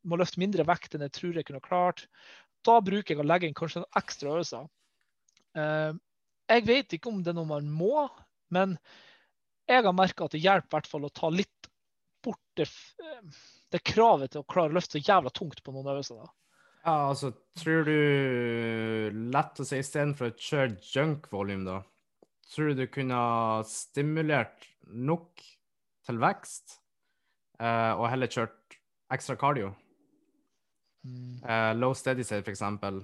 må 0.03 0.19
løfte 0.19 0.41
mindre 0.43 0.65
vekt 0.67 0.95
enn 0.97 1.05
jeg 1.07 1.15
tror 1.17 1.39
jeg 1.39 1.47
kunne 1.47 1.63
klart. 1.63 2.05
Da 2.67 2.77
bruker 2.83 3.15
jeg 3.15 3.23
å 3.23 3.25
legge 3.25 3.47
inn 3.49 3.55
kanskje 3.57 3.81
noen 3.81 4.01
ekstra 4.01 4.35
øvelser. 4.35 4.67
Eh, 5.57 5.93
Jeg 6.51 6.65
vet 6.67 6.93
ikke 6.97 7.09
om 7.09 7.21
det 7.23 7.31
er 7.31 7.37
noe 7.37 7.47
man 7.47 7.69
må, 7.71 8.07
men 8.51 8.75
jeg 9.69 9.85
har 9.85 9.95
merka 9.95 10.25
at 10.27 10.35
det 10.35 10.43
hjelper 10.43 10.75
hvert 10.75 10.89
fall 10.91 11.07
å 11.07 11.13
ta 11.15 11.29
litt 11.31 11.69
bort 12.23 12.41
det, 12.59 12.67
eh, 12.99 13.39
det 13.71 13.81
kravet 13.87 14.33
til 14.33 14.43
å 14.43 14.47
klare 14.51 14.73
å 14.73 14.75
løfte 14.75 14.99
så 14.99 15.05
jævla 15.07 15.31
tungt 15.31 15.63
på 15.63 15.71
noen 15.71 15.87
øvelser. 15.93 16.19
da. 16.19 16.27
Ja, 16.81 17.09
altså, 17.11 17.31
tror 17.59 17.85
du 17.85 17.97
Lett 19.33 19.59
å 19.61 19.65
si 19.67 19.81
istedenfor 19.81 20.31
å 20.31 20.35
kjøre 20.37 20.79
junk 20.93 21.29
volume, 21.31 21.65
da. 21.67 21.79
Tror 22.51 22.71
du 22.71 22.81
du 22.81 22.87
kunne 22.91 23.15
ha 23.15 23.61
stimulert 23.69 24.65
nok 24.87 25.43
til 26.07 26.19
vekst, 26.19 26.79
eh, 27.61 27.93
og 27.93 28.09
heller 28.09 28.31
kjørt 28.31 28.79
ekstra 29.13 29.37
cardio? 29.39 29.71
Eh, 31.05 31.71
low 31.77 31.93
steady 31.93 32.23
state, 32.23 32.43
for 32.43 32.51
eksempel. 32.51 33.01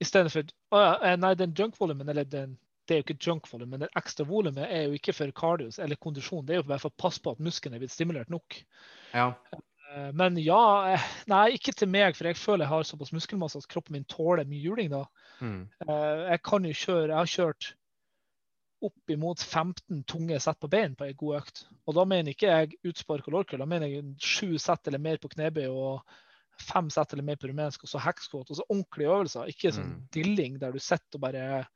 I 0.00 0.08
stedet 0.08 0.32
for 0.32 0.42
ja, 0.74 0.96
eh, 1.04 1.16
Nei, 1.16 1.34
den 1.38 1.54
junk-volumen, 1.54 2.08
eller 2.08 2.24
den 2.24 2.58
det 2.88 2.96
er 2.96 2.98
jo 2.98 3.04
ikke 3.06 3.26
junk-volum, 3.28 3.70
men 3.70 3.84
det 3.84 3.88
ekstra 3.98 4.24
volumet 4.26 4.66
er 4.66 4.88
jo 4.88 4.96
ikke 4.98 5.14
for 5.14 5.30
cardios 5.38 5.78
eller 5.78 5.98
kondisjon. 6.02 6.42
Det 6.46 6.56
er 6.56 6.62
jo 6.62 6.66
bare 6.66 6.82
for 6.82 6.90
å 6.90 6.98
passe 6.98 7.22
på 7.22 7.30
at 7.30 7.42
muskelen 7.42 7.76
er 7.76 7.82
blitt 7.84 7.94
stimulert 7.94 8.32
nok. 8.32 8.56
Ja. 9.14 9.28
Eh, 9.92 10.08
Men 10.16 10.36
ja 10.40 10.60
eh, 10.94 11.04
Nei, 11.30 11.44
ikke 11.58 11.74
til 11.76 11.88
meg, 11.92 12.16
for 12.16 12.28
jeg 12.30 12.38
føler 12.40 12.64
jeg 12.64 12.72
har 12.72 12.88
såpass 12.88 13.12
muskelmasse 13.12 13.58
at 13.60 13.68
kroppen 13.70 13.96
min 13.98 14.04
tåler 14.08 14.48
mye 14.48 14.62
juling 14.64 14.90
da. 14.92 15.04
Mm. 15.40 15.68
Eh, 15.86 16.24
Jeg 16.32 16.42
kan 16.48 16.64
jo 16.64 16.72
kjøre 16.72 17.08
Jeg 17.12 17.18
har 17.20 17.32
kjørt 17.36 17.72
opp 18.82 19.10
imot 19.14 19.38
15 19.44 20.00
tunge 20.10 20.40
sett 20.42 20.58
på 20.58 20.66
bein 20.72 20.96
på 20.98 21.04
ei 21.06 21.12
god 21.14 21.36
økt. 21.38 21.60
Og 21.86 21.94
da 21.94 22.02
mener 22.08 22.32
ikke 22.34 22.48
jeg 22.50 22.72
utspark 22.90 23.28
og 23.28 23.36
lårkurl, 23.36 23.60
da 23.62 23.68
mener 23.70 23.86
jeg 23.86 24.16
sju 24.18 24.56
sett 24.58 24.88
eller 24.90 24.98
mer 24.98 25.20
på 25.22 25.30
knebøy 25.30 25.68
og 25.70 26.02
fem 26.58 26.88
sett 26.90 27.12
eller 27.14 27.22
mer 27.28 27.38
på 27.38 27.46
rumensk, 27.46 27.84
og 27.86 27.92
så 27.92 28.00
hackskåt, 28.02 28.50
og 28.50 28.58
så 28.58 28.66
ordentlige 28.66 29.12
øvelser. 29.14 29.46
Ikke 29.54 29.70
sånn 29.72 29.86
Mm. 29.86 30.08
dilling 30.18 30.58
der 30.58 30.72
du 30.74 30.80
sitter 30.82 31.14
og 31.14 31.20
bare 31.20 31.66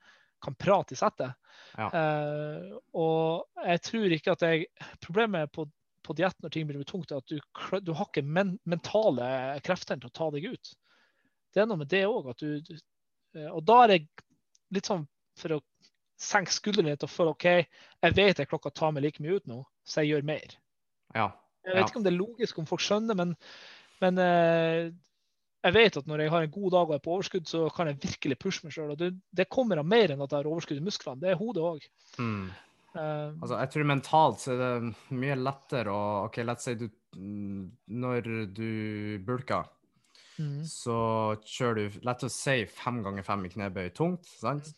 kan 0.43 0.55
prate 0.59 0.93
i 0.93 0.99
settet. 0.99 1.33
Ja. 1.79 1.87
Uh, 1.95 2.75
og 2.93 3.47
jeg 3.65 3.81
tror 3.87 4.13
ikke 4.19 4.33
at 4.35 4.43
jeg 4.43 4.67
Problemet 5.01 5.53
på, 5.53 5.69
på 6.07 6.17
diett 6.17 6.37
når 6.43 6.55
ting 6.55 6.67
blir 6.69 6.85
tungt, 6.89 7.13
er 7.13 7.23
at 7.23 7.31
du, 7.31 7.41
du 7.83 7.93
har 7.97 8.09
ikke 8.09 8.25
men, 8.25 8.57
mentale 8.69 9.29
krefter 9.67 9.99
til 10.01 10.11
å 10.11 10.17
ta 10.17 10.31
deg 10.35 10.49
ut. 10.53 10.73
Det 11.55 11.63
er 11.63 11.69
noe 11.71 11.81
med 11.81 11.91
det 11.93 12.05
òg, 12.09 12.31
at 12.33 12.45
eh, 12.47 13.49
Og 13.51 13.63
da 13.67 13.83
er 13.85 13.95
det 13.95 14.01
litt 14.75 14.89
sånn 14.89 15.07
for 15.37 15.57
å 15.57 15.63
senke 16.21 16.55
skuldrene 16.55 16.95
litt 16.95 17.05
og 17.05 17.13
føle 17.13 17.35
OK, 17.35 17.49
jeg 18.05 18.17
vet 18.17 18.39
jeg 18.41 18.49
klokka 18.49 18.73
tar 18.73 18.95
meg 18.97 19.05
like 19.05 19.23
mye 19.25 19.37
ut 19.37 19.51
nå, 19.51 19.63
så 19.85 20.03
jeg 20.03 20.15
gjør 20.15 20.31
mer. 20.35 20.57
ja. 21.17 21.33
Jeg 21.67 21.75
vet 21.75 21.89
ikke 21.91 21.99
om 21.99 22.05
det 22.07 22.13
er 22.13 22.21
logisk, 22.21 22.59
om 22.61 22.67
folk 22.69 22.83
skjønner, 22.85 23.17
men, 23.19 23.33
men 23.99 24.21
eh, 24.23 24.93
jeg 25.67 25.75
vet 25.75 25.97
at 25.99 26.07
når 26.07 26.23
jeg 26.23 26.31
har 26.31 26.45
en 26.47 26.53
god 26.55 26.75
dag 26.77 26.91
og 26.93 26.95
er 26.95 27.03
på 27.03 27.15
overskudd, 27.17 27.49
så 27.51 27.65
kan 27.75 27.91
jeg 27.91 27.99
virkelig 28.05 28.37
pushe 28.39 28.67
meg 28.67 28.75
sjøl. 28.77 28.93
Og 28.95 29.01
det, 29.01 29.09
det 29.35 29.49
kommer 29.51 29.81
av 29.83 29.89
mer 29.89 30.15
enn 30.15 30.23
at 30.23 30.31
jeg 30.31 30.45
har 30.45 30.51
overskudd 30.51 30.79
i 30.79 30.85
musklene. 30.87 31.19
Det 31.25 31.33
er 31.33 31.41
hodet 31.41 31.65
òg. 31.67 31.89
Mm. 32.23 32.45
Uh, 32.97 33.35
Altså, 33.43 33.59
jeg 33.61 33.71
tror 33.75 33.85
mentalt 33.91 34.41
så 34.41 34.55
er 34.55 34.61
det 34.63 34.95
mye 35.21 35.37
lettere 35.37 35.93
å 35.93 36.25
OK, 36.27 36.41
oss 36.49 36.65
si 36.65 36.75
du 36.81 36.87
Når 37.17 38.27
du 38.57 39.19
bulker, 39.25 39.69
mm, 40.39 40.63
så 40.69 40.97
kjører 41.45 41.79
du 41.95 42.01
Lett 42.09 42.25
å 42.27 42.33
si 42.33 42.59
fem 42.69 43.03
ganger 43.05 43.25
fem 43.25 43.45
i 43.47 43.53
knebøy 43.53 43.91
tungt, 43.97 44.27
sant? 44.41 44.73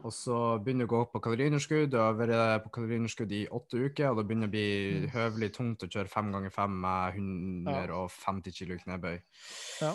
Og 0.00 0.12
så 0.16 0.36
begynner 0.64 0.86
du 0.86 0.88
å 0.88 0.92
gå 0.94 0.98
opp 1.04 1.10
på 1.12 1.20
kaloriunderskudd. 1.26 1.90
Du 1.92 1.98
har 2.00 2.14
vært 2.16 2.62
på 2.64 2.70
kaloriunderskudd 2.78 3.32
i 3.36 3.42
åtte 3.52 3.82
uker, 3.84 4.08
og 4.08 4.16
det 4.16 4.26
begynner 4.30 4.48
å 4.48 4.54
bli 4.54 4.68
Mm. 5.02 5.10
høvelig 5.12 5.50
tungt 5.52 5.82
å 5.84 5.88
kjøre 5.92 6.08
fem 6.08 6.30
ganger 6.32 6.50
fem 6.50 6.80
med 6.80 7.18
150 7.18 8.52
kilo 8.56 8.74
i 8.74 8.78
knebøy. 8.80 9.18
Ja. 9.82 9.92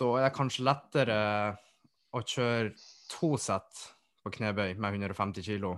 Da 0.00 0.08
er 0.16 0.24
det 0.30 0.36
kanskje 0.38 0.64
lettere 0.64 1.18
å 2.16 2.22
kjøre 2.24 2.72
to 3.12 3.36
sett 3.36 3.93
på 4.24 4.32
knebøy 4.32 4.74
med 4.80 4.94
150 4.96 5.44
kilo, 5.44 5.74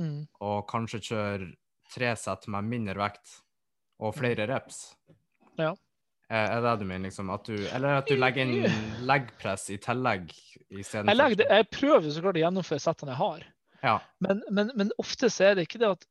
mm, 0.00 0.20
og 0.40 0.62
kanskje 0.70 1.00
kjøre 1.10 1.48
tre 1.92 2.14
sett 2.16 2.46
med 2.48 2.64
mindre 2.70 2.96
vekt 3.02 3.38
og 4.02 4.14
flere 4.16 4.46
reps. 4.48 4.94
Ja. 5.60 5.74
Er 6.32 6.62
det 6.64 6.78
du 6.80 6.86
mener, 6.88 7.04
liksom? 7.10 7.28
At 7.34 7.44
du, 7.44 7.58
eller 7.68 7.98
at 8.00 8.08
du 8.08 8.16
legger 8.16 8.46
inn 8.48 9.02
leggpress 9.04 9.66
i 9.74 9.76
tillegg 9.76 10.30
I 10.72 10.80
jeg, 10.80 11.04
legger 11.12 11.36
det, 11.42 11.48
jeg 11.52 11.66
prøver 11.74 12.08
så 12.08 12.22
klart 12.24 12.38
å 12.40 12.44
gjennomføre 12.46 12.80
settene 12.80 13.12
jeg 13.12 13.20
har, 13.20 13.44
Ja. 13.82 13.98
men, 14.24 14.40
men, 14.48 14.70
men 14.78 14.92
ofte 15.02 15.28
så 15.28 15.50
er 15.50 15.58
det 15.58 15.66
ikke 15.68 15.82
det 15.82 15.90
at 15.98 16.06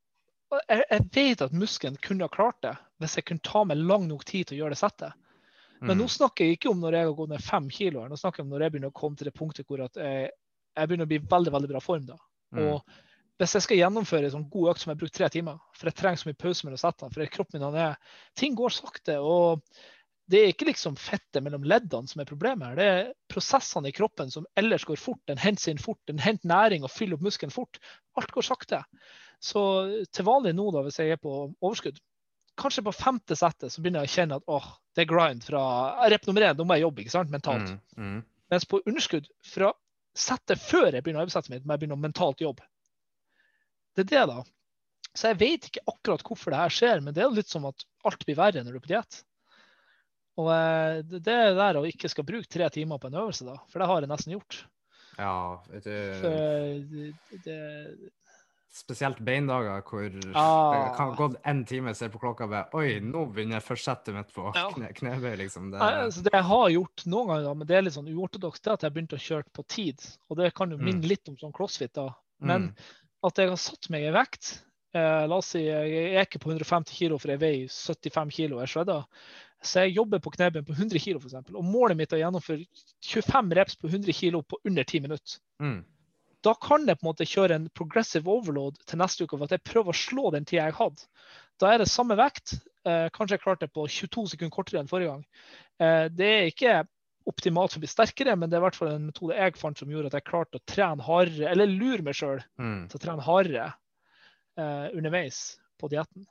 jeg, 0.70 0.84
jeg 0.92 1.04
vet 1.16 1.42
at 1.48 1.54
muskelen 1.56 1.98
kunne 2.04 2.28
ha 2.28 2.30
klart 2.30 2.60
det 2.62 2.76
hvis 3.02 3.16
jeg 3.18 3.26
kunne 3.32 3.42
ta 3.48 3.64
meg 3.66 3.80
lang 3.82 4.06
nok 4.12 4.26
tid 4.30 4.46
til 4.52 4.58
å 4.58 4.62
gjøre 4.66 4.76
det 4.76 4.82
settet. 4.84 5.14
Men 5.82 5.98
nå 5.98 6.06
Mm. 6.06 6.14
snakker 6.14 6.46
jeg 6.46 6.60
ikke 6.60 6.70
om 6.70 6.82
når 6.84 6.94
jeg 7.00 7.08
har 7.08 7.14
gått 7.18 7.30
ned 7.32 7.42
fem 7.42 7.70
kilo. 7.74 8.04
Nå 8.06 8.18
snakker 8.20 8.44
jeg 8.44 8.46
om 8.46 8.52
når 8.54 8.62
jeg 8.68 8.72
begynner 8.76 8.92
å 8.92 8.98
komme 9.00 9.18
til 9.18 9.26
det 9.26 9.34
punktet 9.34 9.66
hvor 9.66 9.82
jeg, 9.82 10.30
jeg 10.78 10.90
begynner 10.90 11.08
å 11.08 11.12
bli 11.12 11.22
veldig 11.32 11.54
veldig 11.56 11.72
bra 11.72 11.82
form. 11.84 12.06
da. 12.10 12.20
Mm. 12.56 12.62
Og 12.66 13.42
hvis 13.42 13.56
jeg 13.58 13.66
skal 13.66 13.80
gjennomføre 13.80 14.28
en 14.28 14.36
sånn 14.36 14.50
god 14.54 14.74
økt 14.74 14.84
som 14.84 14.92
jeg 14.92 15.00
bruker 15.02 15.18
tre 15.18 15.32
timer, 15.34 15.58
for 15.78 15.90
jeg 15.90 15.98
trenger 15.98 16.22
så 16.22 16.30
mye 16.30 16.42
pause 16.44 16.68
mellom 16.68 16.82
settene, 16.82 17.14
for 17.16 17.34
kroppen 17.34 17.58
min 17.58 17.66
han 17.66 17.80
er 17.82 18.20
Ting 18.38 18.56
går 18.58 18.76
sakte. 18.76 19.18
og 19.20 19.64
det 20.32 20.40
er 20.40 20.52
ikke 20.54 20.70
liksom 20.70 20.96
fettet 20.96 21.44
mellom 21.44 21.66
leddene 21.68 22.08
som 22.08 22.22
er 22.22 22.30
problemet. 22.30 22.70
her, 22.70 22.76
Det 22.76 22.86
er 22.86 23.14
prosessene 23.28 23.90
i 23.90 23.96
kroppen 23.96 24.32
som 24.32 24.46
ellers 24.56 24.86
går 24.88 24.96
fort. 24.96 25.20
Den 25.28 25.38
henter 25.42 25.72
inn 25.72 25.82
fort, 25.82 26.00
den 26.08 26.20
henter 26.20 26.48
næring 26.48 26.84
og 26.84 26.92
fyller 26.94 27.18
opp 27.18 27.26
muskelen 27.26 27.52
fort. 27.52 27.80
Alt 28.16 28.32
går 28.32 28.46
sakte. 28.48 28.84
Så 29.42 30.06
til 30.14 30.26
vanlig 30.26 30.54
nå, 30.56 30.70
da, 30.72 30.86
hvis 30.86 31.02
jeg 31.02 31.12
er 31.12 31.20
på 31.20 31.52
overskudd, 31.60 32.00
kanskje 32.62 32.86
på 32.86 32.94
femte 32.96 33.36
settet 33.36 33.74
så 33.74 33.82
begynner 33.82 34.06
jeg 34.06 34.12
å 34.12 34.16
kjenne 34.16 34.38
at 34.40 34.48
åh, 34.48 34.68
det 34.96 35.04
er 35.04 35.10
grind 35.10 35.44
fra 35.44 35.64
rep 36.12 36.28
nummer 36.28 36.46
én. 36.48 36.58
Nå 36.58 36.68
må 36.68 36.78
jeg 36.78 36.86
jobbe 36.86 37.04
ikke 37.04 37.16
sant, 37.18 37.34
mentalt. 37.34 37.74
Mm. 37.98 38.06
Mm. 38.06 38.20
Mens 38.54 38.68
på 38.70 38.82
underskudd, 38.86 39.28
fra 39.48 39.74
settet 40.18 40.62
før 40.62 40.90
jeg 40.92 41.04
begynner 41.04 41.26
øvelsetet 41.26 41.54
mitt, 41.54 41.66
må 41.66 41.76
jeg 41.76 41.84
begynne 41.84 41.98
å 41.98 42.04
mentalt 42.04 42.44
jobbe. 42.44 42.66
Det 43.96 44.06
er 44.06 44.10
det, 44.12 44.26
da. 44.32 44.44
Så 45.12 45.32
jeg 45.32 45.40
vet 45.42 45.68
ikke 45.68 45.84
akkurat 45.92 46.24
hvorfor 46.24 46.54
det 46.54 46.62
her 46.62 46.74
skjer, 46.74 47.04
men 47.04 47.16
det 47.16 47.24
er 47.26 47.34
litt 47.36 47.52
som 47.52 47.68
at 47.68 47.84
alt 48.08 48.24
blir 48.28 48.40
verre 48.40 48.64
når 48.64 48.76
du 48.76 48.80
er 48.80 48.86
på 48.86 48.92
diett. 48.94 49.24
Og 50.40 50.52
eh, 50.54 51.02
det 51.04 51.24
det 51.26 51.36
er 51.36 51.58
der 51.58 51.80
å 51.80 51.88
ikke 51.88 52.10
skal 52.12 52.28
bruke 52.28 52.48
tre 52.52 52.70
timer 52.72 53.02
på 53.02 53.12
en 53.12 53.20
øvelse, 53.24 53.48
da. 53.48 53.58
For 53.72 53.84
det 53.84 53.90
har 53.92 54.06
jeg 54.06 54.12
nesten 54.12 54.36
gjort. 54.38 54.62
Ja, 55.20 55.36
vet 55.68 55.90
For, 55.90 56.24
du, 56.24 56.32
eh, 56.32 57.12
det, 57.34 57.42
det, 57.46 58.12
spesielt 58.72 59.20
beindager 59.20 59.82
hvor 59.84 60.06
Ah. 60.36 60.72
det 60.72 60.96
kan 60.96 61.10
ha 61.10 61.16
gått 61.16 61.42
én 61.44 61.66
time, 61.68 61.94
ser 61.94 62.10
på 62.10 62.20
klokka 62.22 62.46
og 62.46 62.50
bare 62.54 62.70
Oi, 62.74 63.00
nå 63.04 63.26
begynner 63.34 63.60
jeg 63.60 63.68
førstsettet 63.68 64.14
mitt 64.16 64.32
på 64.34 64.46
Ja. 64.56 64.70
kne, 64.72 64.94
knebøy, 64.96 65.36
liksom. 65.38 65.72
Det, 65.72 65.80
Nei, 65.80 65.94
altså 66.06 66.24
det 66.24 66.32
jeg 66.34 66.44
har 66.44 66.70
gjort 66.70 67.06
noen 67.06 67.28
ganger, 67.28 67.44
da, 67.44 67.54
men 67.54 67.68
det 67.68 67.76
er 67.78 67.82
litt 67.82 67.94
sånn 67.94 68.08
uortodoks, 68.16 68.62
det 68.62 68.68
er 68.70 68.74
at 68.74 68.82
jeg 68.82 68.90
har 68.92 68.96
begynt 68.96 69.18
å 69.18 69.26
kjøre 69.28 69.46
på 69.54 69.68
tid. 69.68 70.00
Og 70.30 70.38
det 70.38 70.54
kan 70.56 70.70
jo 70.72 70.78
Mm. 70.78 70.86
minne 70.86 71.08
litt 71.08 71.28
om 71.30 71.36
sånn 71.36 71.52
crossfit, 71.54 71.94
da. 71.94 72.14
Men 72.40 72.62
Mm. 72.70 72.76
at 73.24 73.36
jeg 73.36 73.50
har 73.50 73.58
satt 73.58 73.90
meg 73.90 74.04
i 74.04 74.12
vekt 74.12 74.64
eh, 74.94 75.26
La 75.28 75.38
oss 75.38 75.46
si 75.48 75.60
jeg 75.64 76.16
er 76.16 76.26
ikke 76.26 76.40
på 76.40 76.50
150 76.52 76.92
kilo, 76.94 77.18
for 77.18 77.30
jeg 77.30 77.40
veier 77.40 77.68
75 77.70 78.30
kilo 78.30 78.58
og 78.58 78.64
er 78.64 78.68
shredda. 78.68 79.06
Så 79.64 79.86
jeg 79.88 79.96
jobber 79.96 80.20
på 80.20 80.32
knebøy 80.36 80.64
på 80.66 80.74
100 80.76 81.00
kilo, 81.00 81.20
f.eks. 81.20 81.34
Og 81.56 81.64
målet 81.64 81.96
mitt 81.96 82.12
er 82.12 82.18
å 82.18 82.32
gjennomføre 82.32 82.66
25 83.02 83.54
reps 83.56 83.76
på 83.76 83.88
100 83.90 84.12
kilo 84.12 84.42
på 84.42 84.58
under 84.66 84.84
10 84.84 85.00
minutter. 85.00 85.40
Mm. 85.62 85.86
Da 86.44 86.54
kan 86.58 86.88
jeg 86.90 86.98
på 86.98 87.06
en 87.06 87.10
måte 87.12 87.28
kjøre 87.30 87.56
en 87.60 87.68
progressive 87.78 88.28
overload 88.32 88.80
til 88.90 88.98
neste 89.02 89.26
uke, 89.28 89.38
for 89.38 89.46
at 89.46 89.52
jeg 89.58 89.64
prøver 89.68 89.94
å 89.94 89.98
slå 89.98 90.32
den 90.34 90.46
tida 90.50 90.66
jeg 90.70 90.78
hadde. 90.80 91.04
Da 91.62 91.70
er 91.76 91.84
det 91.84 91.90
samme 91.92 92.16
vekt. 92.18 92.56
Eh, 92.86 93.10
kanskje 93.14 93.38
jeg 93.38 93.44
klarte 93.44 93.68
det 93.68 93.74
på 93.76 93.84
22 93.86 94.24
sekunder 94.34 94.56
kortere 94.56 94.82
enn 94.82 94.90
forrige 94.90 95.12
gang. 95.14 95.26
Eh, 95.80 96.08
det 96.10 96.30
er 96.40 96.50
ikke 96.50 96.80
optimalt 97.30 97.70
for 97.76 97.78
å 97.78 97.84
bli 97.84 97.92
sterkere, 97.92 98.34
men 98.36 98.50
det 98.50 98.58
er 98.58 98.64
i 98.64 98.66
hvert 98.66 98.80
fall 98.80 98.90
en 98.96 99.06
metode 99.12 99.38
jeg 99.38 99.54
fant 99.62 99.78
som 99.78 99.92
gjorde 99.94 100.10
at 100.10 100.18
jeg 100.18 100.26
klarte 100.32 100.58
å 100.58 100.66
trene 100.66 101.06
hardere, 101.06 101.52
eller 101.54 101.70
lure 101.70 102.02
meg 102.02 102.18
sjøl 102.18 102.42
Mm. 102.58 102.88
til 102.90 102.98
å 102.98 103.04
trene 103.06 103.22
hardere 103.28 103.68
eh, 104.58 104.88
underveis 104.98 105.60
på 105.80 105.90
dietten. 105.94 106.26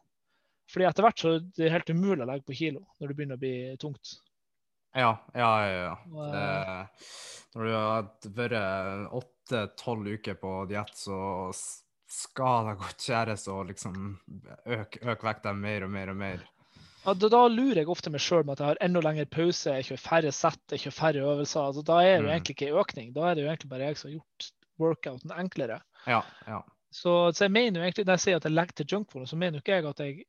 Fordi 0.71 0.87
etter 0.87 1.03
hvert 1.07 1.19
så 1.23 1.31
er 1.37 1.47
det 1.57 1.71
helt 1.71 1.91
umulig 1.95 2.23
å 2.23 2.29
legge 2.31 2.47
på 2.47 2.55
kilo 2.59 2.83
når 2.99 3.09
det 3.09 3.17
begynner 3.19 3.39
å 3.39 3.43
bli 3.43 3.55
tungt. 3.83 4.17
Ja, 4.95 5.13
ja, 5.35 5.51
ja. 5.71 5.81
ja. 5.87 5.95
Det, 6.35 7.55
når 7.55 7.65
du 7.67 7.73
har 7.75 8.03
vært 8.03 8.29
åtte-tolv 9.51 10.07
uker 10.15 10.35
på 10.41 10.51
diett, 10.71 10.95
så 10.97 11.51
skal 12.11 12.67
det 12.71 12.79
godt 12.81 13.05
gjøres 13.07 13.45
å 13.51 13.61
liksom 13.69 13.99
øke, 14.67 15.03
øke 15.07 15.27
vekta 15.27 15.53
mer 15.55 15.85
og 15.87 15.91
mer 15.95 16.11
og 16.11 16.17
mer. 16.19 16.41
Ja, 17.05 17.15
da, 17.15 17.29
da 17.33 17.45
lurer 17.49 17.81
jeg 17.81 17.89
ofte 17.89 18.11
meg 18.13 18.21
sjøl 18.21 18.43
med 18.45 18.59
at 18.59 18.61
jeg 18.61 18.69
har 18.75 18.81
enda 18.85 19.01
lengre 19.01 19.25
pause, 19.31 19.73
jeg 19.79 19.87
kjører 19.89 20.03
færre 20.05 20.33
sett, 20.37 20.61
jeg 20.75 20.83
kjører 20.83 20.97
færre 20.99 21.23
øvelser. 21.35 21.63
Altså, 21.71 21.85
da 21.87 22.01
er 22.05 22.11
det 22.11 22.25
jo 22.25 22.27
Mm. 22.29 22.33
egentlig 22.35 22.57
ikke 22.59 22.81
økning. 22.83 23.13
Da 23.15 23.31
er 23.31 23.35
det 23.35 23.43
jo 23.45 23.49
egentlig 23.49 23.71
bare 23.71 23.87
jeg 23.89 23.97
som 23.97 24.11
har 24.11 24.17
gjort 24.19 24.51
workouten 24.81 25.33
enklere. 25.39 25.81
Ja, 26.07 26.21
ja. 26.47 26.61
Så, 26.93 27.15
så 27.33 27.45
jeg 27.47 27.53
mener 27.55 27.81
jo 27.81 27.87
egentlig, 27.87 28.05
når 28.07 28.19
jeg 28.19 28.25
sier 28.27 28.37
at 28.37 28.45
jeg 28.45 28.53
legger 28.53 28.73
til 28.83 28.87
junkfood, 28.93 29.29
så 29.31 29.37
mener 29.39 29.59
jo 29.59 29.63
ikke 29.65 29.79
jeg 29.79 29.87
at 29.87 30.01
jeg 30.05 30.25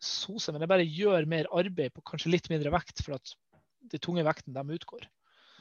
soser, 0.00 0.52
men 0.54 0.62
jeg 0.62 0.70
bare 0.70 0.86
gjør 0.86 1.26
mer 1.28 1.48
arbeid 1.58 1.92
på 1.96 2.04
kanskje 2.06 2.30
litt 2.32 2.48
mindre 2.52 2.70
vekt, 2.72 3.02
for 3.04 3.16
at 3.18 3.32
de 3.90 3.98
tunge 3.98 4.22
vektene, 4.26 4.54
de 4.62 4.78
utgår. 4.78 5.08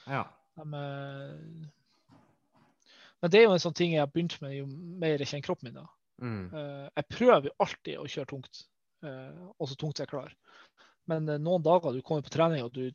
ja. 0.07 0.23
De, 0.57 0.63
eh, 0.73 1.67
men 3.21 3.31
det 3.33 3.39
er 3.39 3.45
jo 3.47 3.53
en 3.55 3.61
sånn 3.63 3.75
ting 3.77 3.93
jeg 3.95 4.03
har 4.03 4.11
begynt 4.13 4.35
med 4.43 4.53
jo 4.57 4.65
mer 4.69 5.17
jeg 5.21 5.27
kjenner 5.31 5.45
kroppen 5.47 5.69
min. 5.71 5.79
da. 5.79 5.87
Mm. 6.21 6.43
Uh, 6.53 6.87
Jeg 6.97 7.07
prøver 7.13 7.47
jo 7.49 7.55
alltid 7.65 7.97
å 8.01 8.07
kjøre 8.09 8.29
tungt, 8.31 8.63
uh, 9.05 9.51
og 9.57 9.69
så 9.69 9.77
tungt 9.79 9.99
jeg 10.01 10.09
klarer. 10.11 10.33
Men 11.09 11.29
uh, 11.29 11.37
noen 11.41 11.63
dager 11.65 11.93
du 11.95 12.01
kommer 12.05 12.25
på 12.25 12.33
trening 12.33 12.63
og 12.65 12.73
du, 12.75 12.91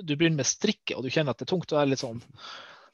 du 0.00 0.12
begynner 0.16 0.42
med 0.42 0.48
strikke 0.48 0.96
og 0.96 1.04
du 1.04 1.10
kjenner 1.12 1.32
at 1.32 1.40
det 1.40 1.46
er 1.48 1.52
tungt, 1.54 1.72
og 1.72 1.80
er 1.80 1.88
litt 1.92 2.02
sånn 2.02 2.20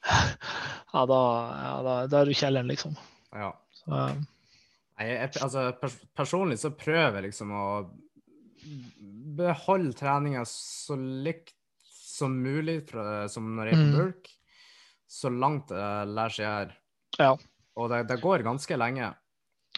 Ja, 0.93 1.05
da, 1.09 1.19
ja, 1.63 1.75
da, 1.87 1.93
da 2.11 2.19
er 2.21 2.27
du 2.29 2.33
i 2.33 2.37
kjelleren, 2.37 2.69
liksom. 2.71 2.95
ja. 3.33 3.51
Så, 3.73 3.89
Nei, 3.89 5.05
jeg, 5.09 5.31
altså, 5.41 5.63
pers 5.81 5.95
personlig 6.15 6.59
så 6.61 6.69
prøver 6.77 7.17
jeg 7.17 7.31
liksom 7.31 7.49
å 7.57 7.63
beholde 9.35 9.95
treninga 9.97 10.43
så 10.47 10.95
likt 10.99 11.55
som 11.89 12.35
mulig 12.43 12.83
fra, 12.91 13.25
som 13.31 13.47
når 13.57 13.71
jeg 13.71 13.73
er 13.75 13.81
på 13.81 13.87
Mm. 13.89 13.95
bulk, 13.97 14.29
så 15.13 15.29
langt 15.29 15.67
det 15.69 15.83
lærer 16.09 16.33
seg 16.33 16.47
her. 16.49 16.71
Ja. 17.19 17.31
Og 17.77 17.89
det, 17.91 18.03
det 18.09 18.19
går 18.21 18.43
ganske 18.45 18.77
lenge. 18.77 19.11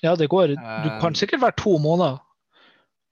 ja, 0.04 0.16
det 0.16 0.28
går. 0.32 0.54
Du 0.56 0.62
Eh, 0.62 1.00
kan 1.02 1.16
sikkert 1.16 1.42
være 1.42 1.56
to 1.60 1.78
måneder 1.80 2.20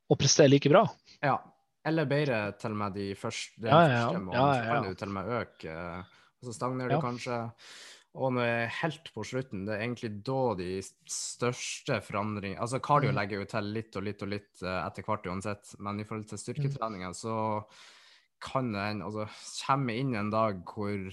og 0.10 0.20
prestere 0.20 0.50
like 0.52 0.70
bra. 0.72 0.86
Ja. 1.24 1.38
Eller 1.86 2.06
bedre 2.08 2.54
til 2.60 2.72
og 2.72 2.78
med 2.80 2.94
de 2.96 3.10
første, 3.20 3.60
de 3.60 3.68
Ja, 3.68 3.80
ja, 3.88 4.04
første 4.08 4.20
månedene. 4.24 4.56
Ja, 4.56 4.74
kan 4.74 4.84
du 4.88 4.94
til 4.96 5.08
og 5.10 5.14
med 5.18 5.32
øke, 5.42 5.72
eh, 5.72 5.98
og 6.40 6.48
så 6.48 6.54
stagnerer 6.56 6.92
Ja. 6.92 6.96
du 6.96 7.02
kanskje. 7.04 7.40
Og 8.16 8.32
når 8.36 8.44
jeg 8.46 8.64
er 8.64 8.76
helt 8.84 9.10
på 9.16 9.24
slutten, 9.26 9.66
det 9.66 9.74
er 9.74 9.82
egentlig 9.88 10.12
da 10.24 10.54
de 10.56 10.82
største 11.10 11.98
forandringene 12.06 12.60
Altså 12.62 12.80
cardio 12.80 13.10
Mm. 13.12 13.16
legger 13.18 13.40
jo 13.40 13.46
til 13.46 13.64
litt 13.74 13.96
og 13.98 14.04
litt 14.04 14.22
og 14.22 14.30
litt 14.30 14.62
eh, 14.64 14.86
etter 14.88 15.04
hvert 15.04 15.26
uansett, 15.26 15.76
men 15.80 16.00
i 16.00 16.04
forhold 16.04 16.28
til 16.30 16.38
Mm. 16.38 16.44
styrketreninga 16.46 17.10
så 17.14 17.64
kan 18.40 18.72
det 18.72 18.82
hende 18.82 19.06
Altså 19.06 19.28
kommer 19.66 19.94
jeg 19.94 20.00
inn 20.02 20.16
en 20.16 20.30
dag 20.30 20.64
hvor 20.66 21.12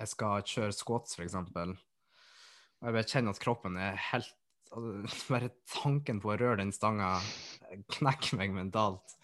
jeg 0.00 0.08
skal 0.14 0.44
kjøre 0.48 0.74
squats, 0.76 1.16
eksempel, 1.20 1.74
og 2.80 2.88
jeg 2.88 2.96
bare 2.96 3.08
kjenner 3.12 3.36
at 3.36 3.42
kroppen 3.42 3.76
er 3.76 3.98
helt 4.10 4.30
altså, 4.72 5.26
Bare 5.34 5.50
tanken 5.68 6.20
på 6.22 6.32
å 6.32 6.38
røre 6.40 6.60
den 6.62 6.72
stanga 6.72 7.18
knekker 7.98 8.38
meg 8.40 8.54
mentalt. 8.56 9.16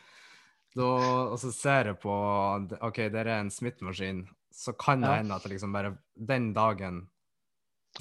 Da, 0.77 0.85
og 1.33 1.39
så 1.41 1.49
ser 1.57 1.89
jeg 1.93 2.01
på 2.03 2.13
OK, 2.85 2.99
det 3.09 3.23
er 3.23 3.31
en 3.39 3.49
smittemaskin, 3.53 4.27
så 4.53 4.75
kan 4.77 5.01
det 5.01 5.09
Ja. 5.09 5.21
hende 5.23 5.39
at 5.39 5.47
jeg 5.47 5.55
liksom 5.55 5.73
bare 5.73 5.95
den 6.15 6.51
dagen 6.57 7.07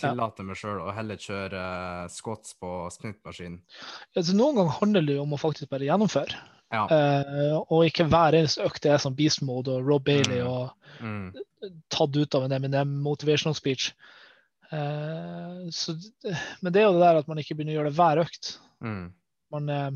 Ja. 0.01 0.11
meg 0.43 0.57
sjøl 0.59 0.81
å 0.83 0.91
heller 0.93 1.15
kjøre 1.15 2.09
squats 2.11 2.51
på 2.59 2.91
smittemaskin. 2.91 3.61
Ja, 4.11 4.21
noen 4.35 4.57
ganger 4.59 4.75
handler 4.81 5.05
det 5.07 5.15
jo 5.15 5.23
om 5.23 5.37
å 5.37 5.39
faktisk 5.39 5.69
bare 5.71 5.87
gjennomføre. 5.87 6.35
Ja. 6.73 6.87
Eh, 6.89 7.55
og 7.69 7.85
ikke 7.85 8.07
hver 8.09 8.33
eneste 8.39 8.63
økt 8.65 8.85
er 8.89 8.97
sånn 8.97 9.15
beast 9.15 9.41
mode 9.45 9.69
og 9.77 9.85
Rob 9.87 10.03
Bailey 10.07 10.41
Mm. 10.41 10.47
og 10.47 10.71
Mm. 11.01 11.33
tatt 11.89 12.15
ut 12.15 12.35
av 12.35 12.43
en 12.45 12.51
Eminem 12.51 13.01
motivational 13.03 13.55
speech. 13.55 13.91
Uh, 14.71 15.67
så, 15.69 15.93
men 16.61 16.73
det 16.73 16.81
er 16.81 16.85
jo 16.87 16.93
det 16.97 17.01
der 17.03 17.17
at 17.19 17.27
man 17.27 17.37
ikke 17.37 17.53
begynner 17.55 17.75
å 17.75 17.77
gjøre 17.79 17.89
det 17.91 17.97
hver 17.99 18.21
økt. 18.23 18.57
Mm. 18.81 19.11
Man, 19.53 19.69
uh, 19.69 19.91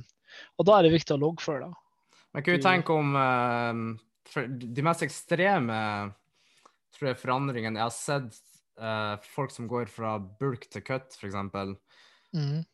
og 0.59 0.65
da 0.67 0.78
er 0.78 0.84
det 0.84 0.91
viktig 0.93 1.15
å 1.15 1.20
loggføre. 1.24 1.70
da. 1.70 1.74
Kan 2.36 2.43
du 2.43 2.51
Vi- 2.57 2.63
tenker 2.63 2.93
om 2.93 3.99
de 4.76 4.82
mest 4.86 5.01
ekstreme 5.01 6.13
tror 6.93 7.07
jeg, 7.09 7.17
forandringene 7.17 7.78
Jeg 7.78 7.82
har 7.82 7.89
sett 7.89 9.26
folk 9.34 9.51
som 9.51 9.67
går 9.67 9.89
fra 9.89 10.17
bulk 10.20 10.70
til 10.70 10.82
cut, 10.82 11.09
f.eks. 11.20 11.34
Mm. 12.36 12.65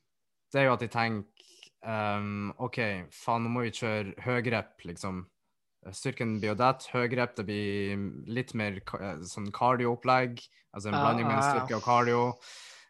Det 0.52 0.60
er 0.62 0.66
jo 0.66 0.74
at 0.74 0.80
de 0.84 0.88
tenker 0.88 1.35
ehm, 1.86 2.52
OK, 2.66 2.80
faen, 3.14 3.46
nå 3.46 3.54
må 3.54 3.66
vi 3.66 3.74
kjøre 3.76 4.16
høyrep, 4.26 4.76
liksom. 4.90 5.24
Styrken 5.94 6.40
blir 6.40 6.54
jo 6.54 6.58
det. 6.58 6.88
Høyrep 6.94 7.36
det 7.38 7.46
blir 7.46 8.06
litt 8.34 8.56
mer 8.58 8.80
eh, 8.82 9.20
sånn 9.30 9.52
cardio-opplegg. 9.54 10.42
Altså 10.74 10.90
en 10.90 10.98
blanding 10.98 11.28
mellom 11.30 11.44
ja. 11.44 11.52
styrke 11.52 11.78
og 11.78 11.86
cardio. 11.86 12.24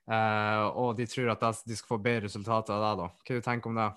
Uh, 0.05 0.69
og 0.77 0.99
de 0.99 1.07
tror 1.09 1.31
at 1.33 1.41
de 1.65 1.75
skal 1.75 1.95
få 1.95 1.97
bedre 1.97 2.27
resultater 2.27 2.75
av 2.75 2.83
det, 2.83 2.91
da. 3.01 3.07
Hva 3.25 3.39
du 3.39 3.45
tenker 3.45 3.71
om 3.71 3.79
det? 3.79 3.89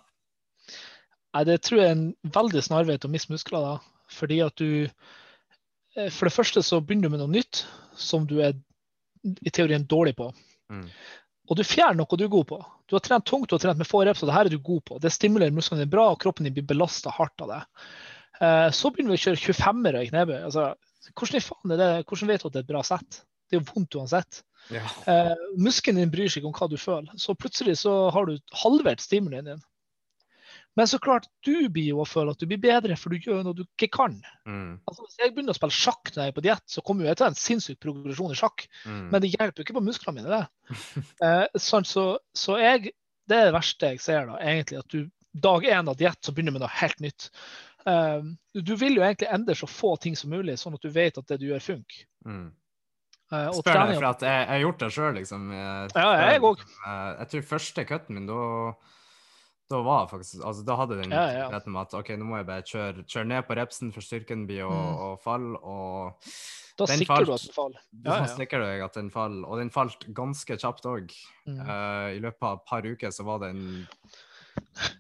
Nei, 1.36 1.42
det 1.44 1.58
tror 1.62 1.82
jeg 1.82 1.90
er 1.90 1.96
en 1.96 2.32
veldig 2.34 2.62
snarvei 2.64 2.96
til 2.96 3.10
å 3.10 3.14
miste 3.14 3.32
muskler. 3.32 3.66
da. 3.66 4.04
Fordi 4.18 4.40
at 4.40 4.56
du 4.58 4.88
eh, 4.88 6.08
For 6.08 6.26
det 6.26 6.34
første 6.34 6.64
så 6.64 6.80
begynner 6.80 7.08
du 7.08 7.14
med 7.14 7.22
noe 7.22 7.34
nytt 7.36 7.66
som 7.98 8.26
du 8.26 8.38
er 8.42 8.56
i 9.22 9.52
teorien 9.52 9.84
dårlig 9.86 10.16
på. 10.18 10.30
Mm. 10.72 10.86
Og 11.48 11.56
du 11.56 11.64
fjerner 11.64 11.96
noe 12.02 12.18
du 12.18 12.26
er 12.26 12.32
god 12.32 12.48
på. 12.50 12.58
Du 12.88 12.96
har 12.96 13.04
trent 13.04 13.24
tungt, 13.28 13.48
du 13.48 13.56
har 13.56 13.62
trent 13.62 13.80
med 13.80 13.88
få 13.88 14.02
reps, 14.04 14.22
og 14.22 14.30
det 14.30 14.36
her 14.36 14.48
er 14.48 14.52
du 14.52 14.60
god 14.64 14.82
på. 14.90 14.98
Det 15.00 15.12
stimulerer 15.12 15.54
musklene 15.54 15.84
dine 15.84 15.92
bra, 15.92 16.10
og 16.12 16.20
kroppen 16.20 16.48
din 16.48 16.56
blir 16.56 16.66
belasta 16.68 17.12
hardt 17.14 17.44
av 17.44 17.54
det. 17.54 17.62
Eh, 18.40 18.68
så 18.76 18.92
begynner 18.92 19.14
vi 19.14 19.20
å 19.20 19.24
kjøre 19.24 19.54
25-ere 19.54 20.04
i 20.04 20.10
knebøy. 20.10 20.36
Altså, 20.42 20.68
hvordan, 21.14 21.46
hvordan 22.04 22.32
vet 22.32 22.44
du 22.44 22.50
at 22.50 22.54
det 22.54 22.60
er 22.60 22.66
et 22.66 22.72
bra 22.74 22.84
sett? 22.86 23.22
Det 23.48 23.56
er 23.56 23.62
jo 23.62 23.70
vondt 23.72 23.96
uansett. 23.96 24.42
Ja. 24.74 24.84
Eh, 25.08 25.34
muskelen 25.56 26.02
din 26.02 26.12
bryr 26.12 26.28
seg 26.28 26.42
ikke 26.42 26.50
om 26.50 26.56
hva 26.58 26.68
du 26.68 26.76
føler. 26.80 27.16
Så 27.20 27.36
plutselig 27.38 27.78
så 27.80 27.94
har 28.12 28.28
du 28.28 28.36
halvert 28.62 29.00
stimulien 29.00 29.48
din. 29.48 29.62
Men 30.78 30.86
så 30.86 31.00
klart, 31.02 31.26
du 31.42 31.66
blir 31.74 31.88
jo 31.90 32.02
å 32.04 32.06
føle 32.06 32.30
at 32.30 32.38
du 32.38 32.46
blir 32.46 32.60
bedre, 32.62 32.94
for 32.98 33.10
du 33.10 33.18
gjør 33.18 33.42
noe 33.42 33.56
du 33.58 33.64
ikke 33.64 33.90
kan. 33.96 34.14
Mm. 34.46 34.78
Altså, 34.86 35.02
hvis 35.02 35.18
jeg 35.18 35.32
begynner 35.34 35.56
å 35.56 35.58
spille 35.58 35.74
sjakk 35.74 36.12
når 36.12 36.20
jeg 36.22 36.30
er 36.30 36.36
på 36.36 36.44
diett, 36.46 36.64
så 36.70 36.84
kommer 36.86 37.08
jeg 37.08 37.18
til 37.18 37.26
en 37.26 37.38
sinnssyk 37.38 37.80
progresjon 37.82 38.34
i 38.34 38.38
sjakk. 38.38 38.68
Mm. 38.86 39.00
Men 39.10 39.24
det 39.24 39.32
hjelper 39.32 39.58
jo 39.58 39.66
ikke 39.66 39.78
på 39.80 39.84
musklene 39.88 40.20
mine, 40.20 40.38
det. 40.38 40.44
Eh, 41.26 41.44
sånn, 41.58 41.86
så, 41.88 42.04
så 42.36 42.60
jeg, 42.60 42.92
det 43.26 43.40
er 43.40 43.48
det 43.48 43.56
verste 43.56 43.90
jeg 43.90 44.02
ser, 44.04 44.28
da, 44.30 44.38
egentlig. 44.38 44.84
At 44.84 44.94
du 44.94 45.08
dag 45.34 45.66
én 45.66 45.90
av 45.90 45.98
diett 45.98 46.22
så 46.22 46.34
begynner 46.34 46.54
med 46.54 46.62
noe 46.62 46.70
helt 46.78 47.02
nytt. 47.02 47.26
Eh, 47.88 48.30
du 48.54 48.74
vil 48.78 49.00
jo 49.00 49.02
egentlig 49.02 49.32
endre 49.34 49.56
så 49.58 49.66
få 49.70 49.96
ting 49.98 50.14
som 50.18 50.30
mulig, 50.30 50.60
sånn 50.62 50.78
at 50.78 50.86
du 50.86 50.92
vet 50.94 51.18
at 51.18 51.34
det 51.34 51.40
du 51.42 51.48
gjør, 51.50 51.64
funker. 51.72 52.06
Mm. 52.28 52.48
Uh, 53.28 53.50
og 53.50 53.58
Spør 53.60 53.76
deg, 53.76 53.90
for 53.98 54.06
at 54.08 54.22
jeg, 54.24 54.36
jeg 54.40 54.48
har 54.54 54.62
gjort 54.62 54.78
det 54.80 54.88
sjøl, 54.94 55.10
liksom. 55.18 55.50
Jeg, 55.52 55.90
Ja, 55.98 56.12
jeg 56.30 56.44
òg. 56.48 56.62
Eh, 56.64 57.08
Jeg 57.18 57.30
tror 57.32 57.50
første 57.50 57.84
cutten 57.90 58.16
min, 58.16 58.30
da 58.30 58.38
da 59.70 59.80
var 59.84 60.06
faktisk, 60.08 60.40
altså 60.44 60.64
da 60.64 60.76
hadde 60.80 60.96
den 61.02 61.10
Ja, 61.12 61.24
ja. 61.32 61.48
retten 61.52 61.72
med 61.74 61.82
at 61.82 61.94
ok, 61.94 62.08
nå 62.16 62.24
må 62.24 62.36
jeg 62.38 62.46
bare 62.48 62.62
kjøre, 62.62 63.04
kjøre 63.04 63.26
ned 63.28 63.42
på 63.48 63.56
repsen 63.58 63.92
for 63.92 64.00
styrken 64.00 64.46
blir 64.48 64.64
å, 64.64 64.72
Mm. 64.72 65.18
falle, 65.20 65.58
og 65.62 66.14
Da 66.78 66.86
sikrer 66.86 66.98
sikrer 67.04 67.26
du 67.26 67.32
at 67.34 67.42
den 67.42 67.52
faller. 67.54 67.80
Ja, 68.04 68.18
da 68.20 68.26
sikrer 68.26 68.58
du 68.60 68.66
deg 68.70 68.82
at 68.84 68.94
den 68.94 69.10
faller. 69.10 69.44
Og 69.48 69.58
den 69.58 69.70
falt 69.70 70.06
ganske 70.14 70.56
kjapt 70.56 70.84
òg. 70.86 71.12
Mm. 71.46 71.60
I 72.16 72.20
løpet 72.22 72.42
av 72.42 72.58
et 72.60 72.66
par 72.66 72.82
uker 72.86 73.10
så 73.10 73.24
var 73.24 73.38
den 73.40 73.88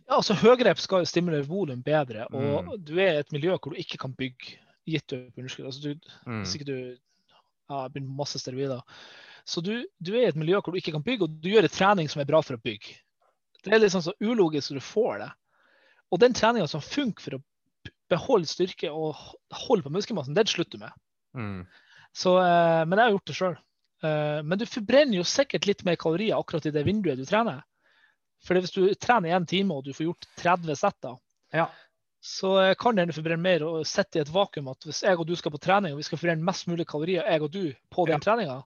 Ja, 0.08 0.16
altså 0.18 0.34
Høyrep 0.34 0.78
skal 0.78 1.02
jo 1.02 1.08
stimulere 1.10 1.46
volum 1.46 1.82
bedre, 1.82 2.26
og 2.32 2.64
Mm. 2.64 2.84
du 2.84 2.94
er 2.98 3.14
i 3.14 3.18
et 3.22 3.32
miljø 3.32 3.56
hvor 3.58 3.70
du 3.74 3.76
ikke 3.80 3.98
kan 3.98 4.12
bygge 4.12 4.58
gitt 4.86 5.06
du 5.08 5.16
er 5.16 5.30
underskudd. 5.38 5.66
Altså, 5.66 5.80
du, 5.82 5.94
mm, 6.26 6.42
Hvis 6.42 6.54
ikke 6.56 6.66
du 6.66 6.96
ja, 7.70 7.88
begynner 7.88 8.08
med 8.08 8.16
masse 8.16 8.38
steroider. 8.38 8.80
Så 9.44 9.62
du, 9.62 9.84
du 10.02 10.12
er 10.14 10.26
i 10.26 10.28
et 10.28 10.36
miljø 10.36 10.60
hvor 10.60 10.72
du 10.72 10.78
ikke 10.78 10.92
kan 10.92 11.02
bygge, 11.02 11.22
og 11.22 11.40
du 11.42 11.48
gjør 11.48 11.62
en 11.64 11.68
trening 11.68 12.08
som 12.10 12.20
er 12.20 12.24
bra 12.26 12.40
for 12.42 12.54
å 12.56 12.60
bygge. 12.62 12.96
Det 13.70 13.82
er 13.88 13.92
sånn 13.92 14.06
så 14.08 14.14
ulogisk 14.20 14.74
du 14.74 14.80
får 14.80 15.18
det. 15.24 15.30
Og 16.12 16.20
den 16.22 16.32
treninga 16.34 16.68
som 16.68 16.80
funker 16.80 17.20
for 17.26 17.36
å 17.38 17.42
beholde 18.08 18.48
styrke 18.48 18.88
og 18.90 19.16
holde 19.66 19.84
på 19.84 19.92
muskelmassen, 19.92 20.34
den 20.34 20.46
slutter 20.48 20.78
du 20.78 20.84
med. 20.86 20.92
mm, 21.36 21.66
Så, 22.16 22.38
eh, 22.40 22.84
men 22.88 22.96
jeg 22.98 23.04
har 23.04 23.12
gjort 23.12 23.26
det 23.26 23.36
sjøl. 23.36 23.56
Eh, 24.02 24.42
men 24.42 24.58
du 24.58 24.64
forbrenner 24.66 25.18
jo 25.18 25.24
sikkert 25.28 25.66
litt 25.66 25.84
mer 25.84 25.96
kalorier 26.00 26.38
akkurat 26.38 26.64
i 26.66 26.70
det 26.72 26.84
vinduet 26.86 27.18
du 27.18 27.24
trener. 27.28 27.62
For 28.42 28.54
hvis 28.54 28.72
du 28.72 28.94
trener 28.94 29.28
i 29.28 29.34
én 29.36 29.46
time 29.46 29.74
og 29.74 29.84
du 29.84 29.92
får 29.92 30.06
gjort 30.06 30.26
30 30.38 30.76
sett, 30.78 31.04
Ja. 31.52 31.66
så 32.22 32.70
eh, 32.70 32.74
kan 32.74 32.94
det 32.94 33.02
hende 33.02 33.12
du 33.12 33.20
forbrenner 33.20 33.42
mer 33.42 33.62
og 33.66 33.84
sitte 33.86 34.18
i 34.18 34.22
et 34.22 34.32
vakuum 34.32 34.68
at 34.72 34.80
hvis 34.86 35.02
jeg 35.02 35.18
og 35.18 35.26
du 35.26 35.34
skal 35.36 35.52
på 35.52 35.58
trening 35.60 35.92
og 35.92 35.98
vi 35.98 36.02
skal 36.08 36.18
forbrenne 36.18 36.42
mest 36.44 36.66
mulig 36.66 36.86
kalorier, 36.86 37.24
jeg 37.28 37.42
og 37.42 37.50
du, 37.52 37.74
på 37.90 38.06
den 38.06 38.20
treninga, 38.20 38.62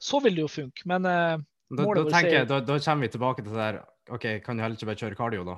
så 0.00 0.20
vil 0.22 0.34
det 0.34 0.42
jo 0.46 0.48
funke. 0.48 0.86
Men 0.86 1.02
Da, 1.02 1.36
da 1.76 2.04
tenker 2.04 2.26
er- 2.26 2.38
jeg, 2.40 2.48
da, 2.48 2.60
da 2.60 2.78
kommer 2.78 3.02
vi 3.02 3.08
tilbake 3.08 3.42
til 3.42 3.52
det 3.52 3.58
der 3.58 3.84
OK, 4.12 4.26
kan 4.44 4.56
du 4.56 4.62
heller 4.62 4.76
ikke 4.78 4.88
bare 4.90 5.00
kjøre 5.02 5.18
cardio, 5.18 5.44
da? 5.48 5.56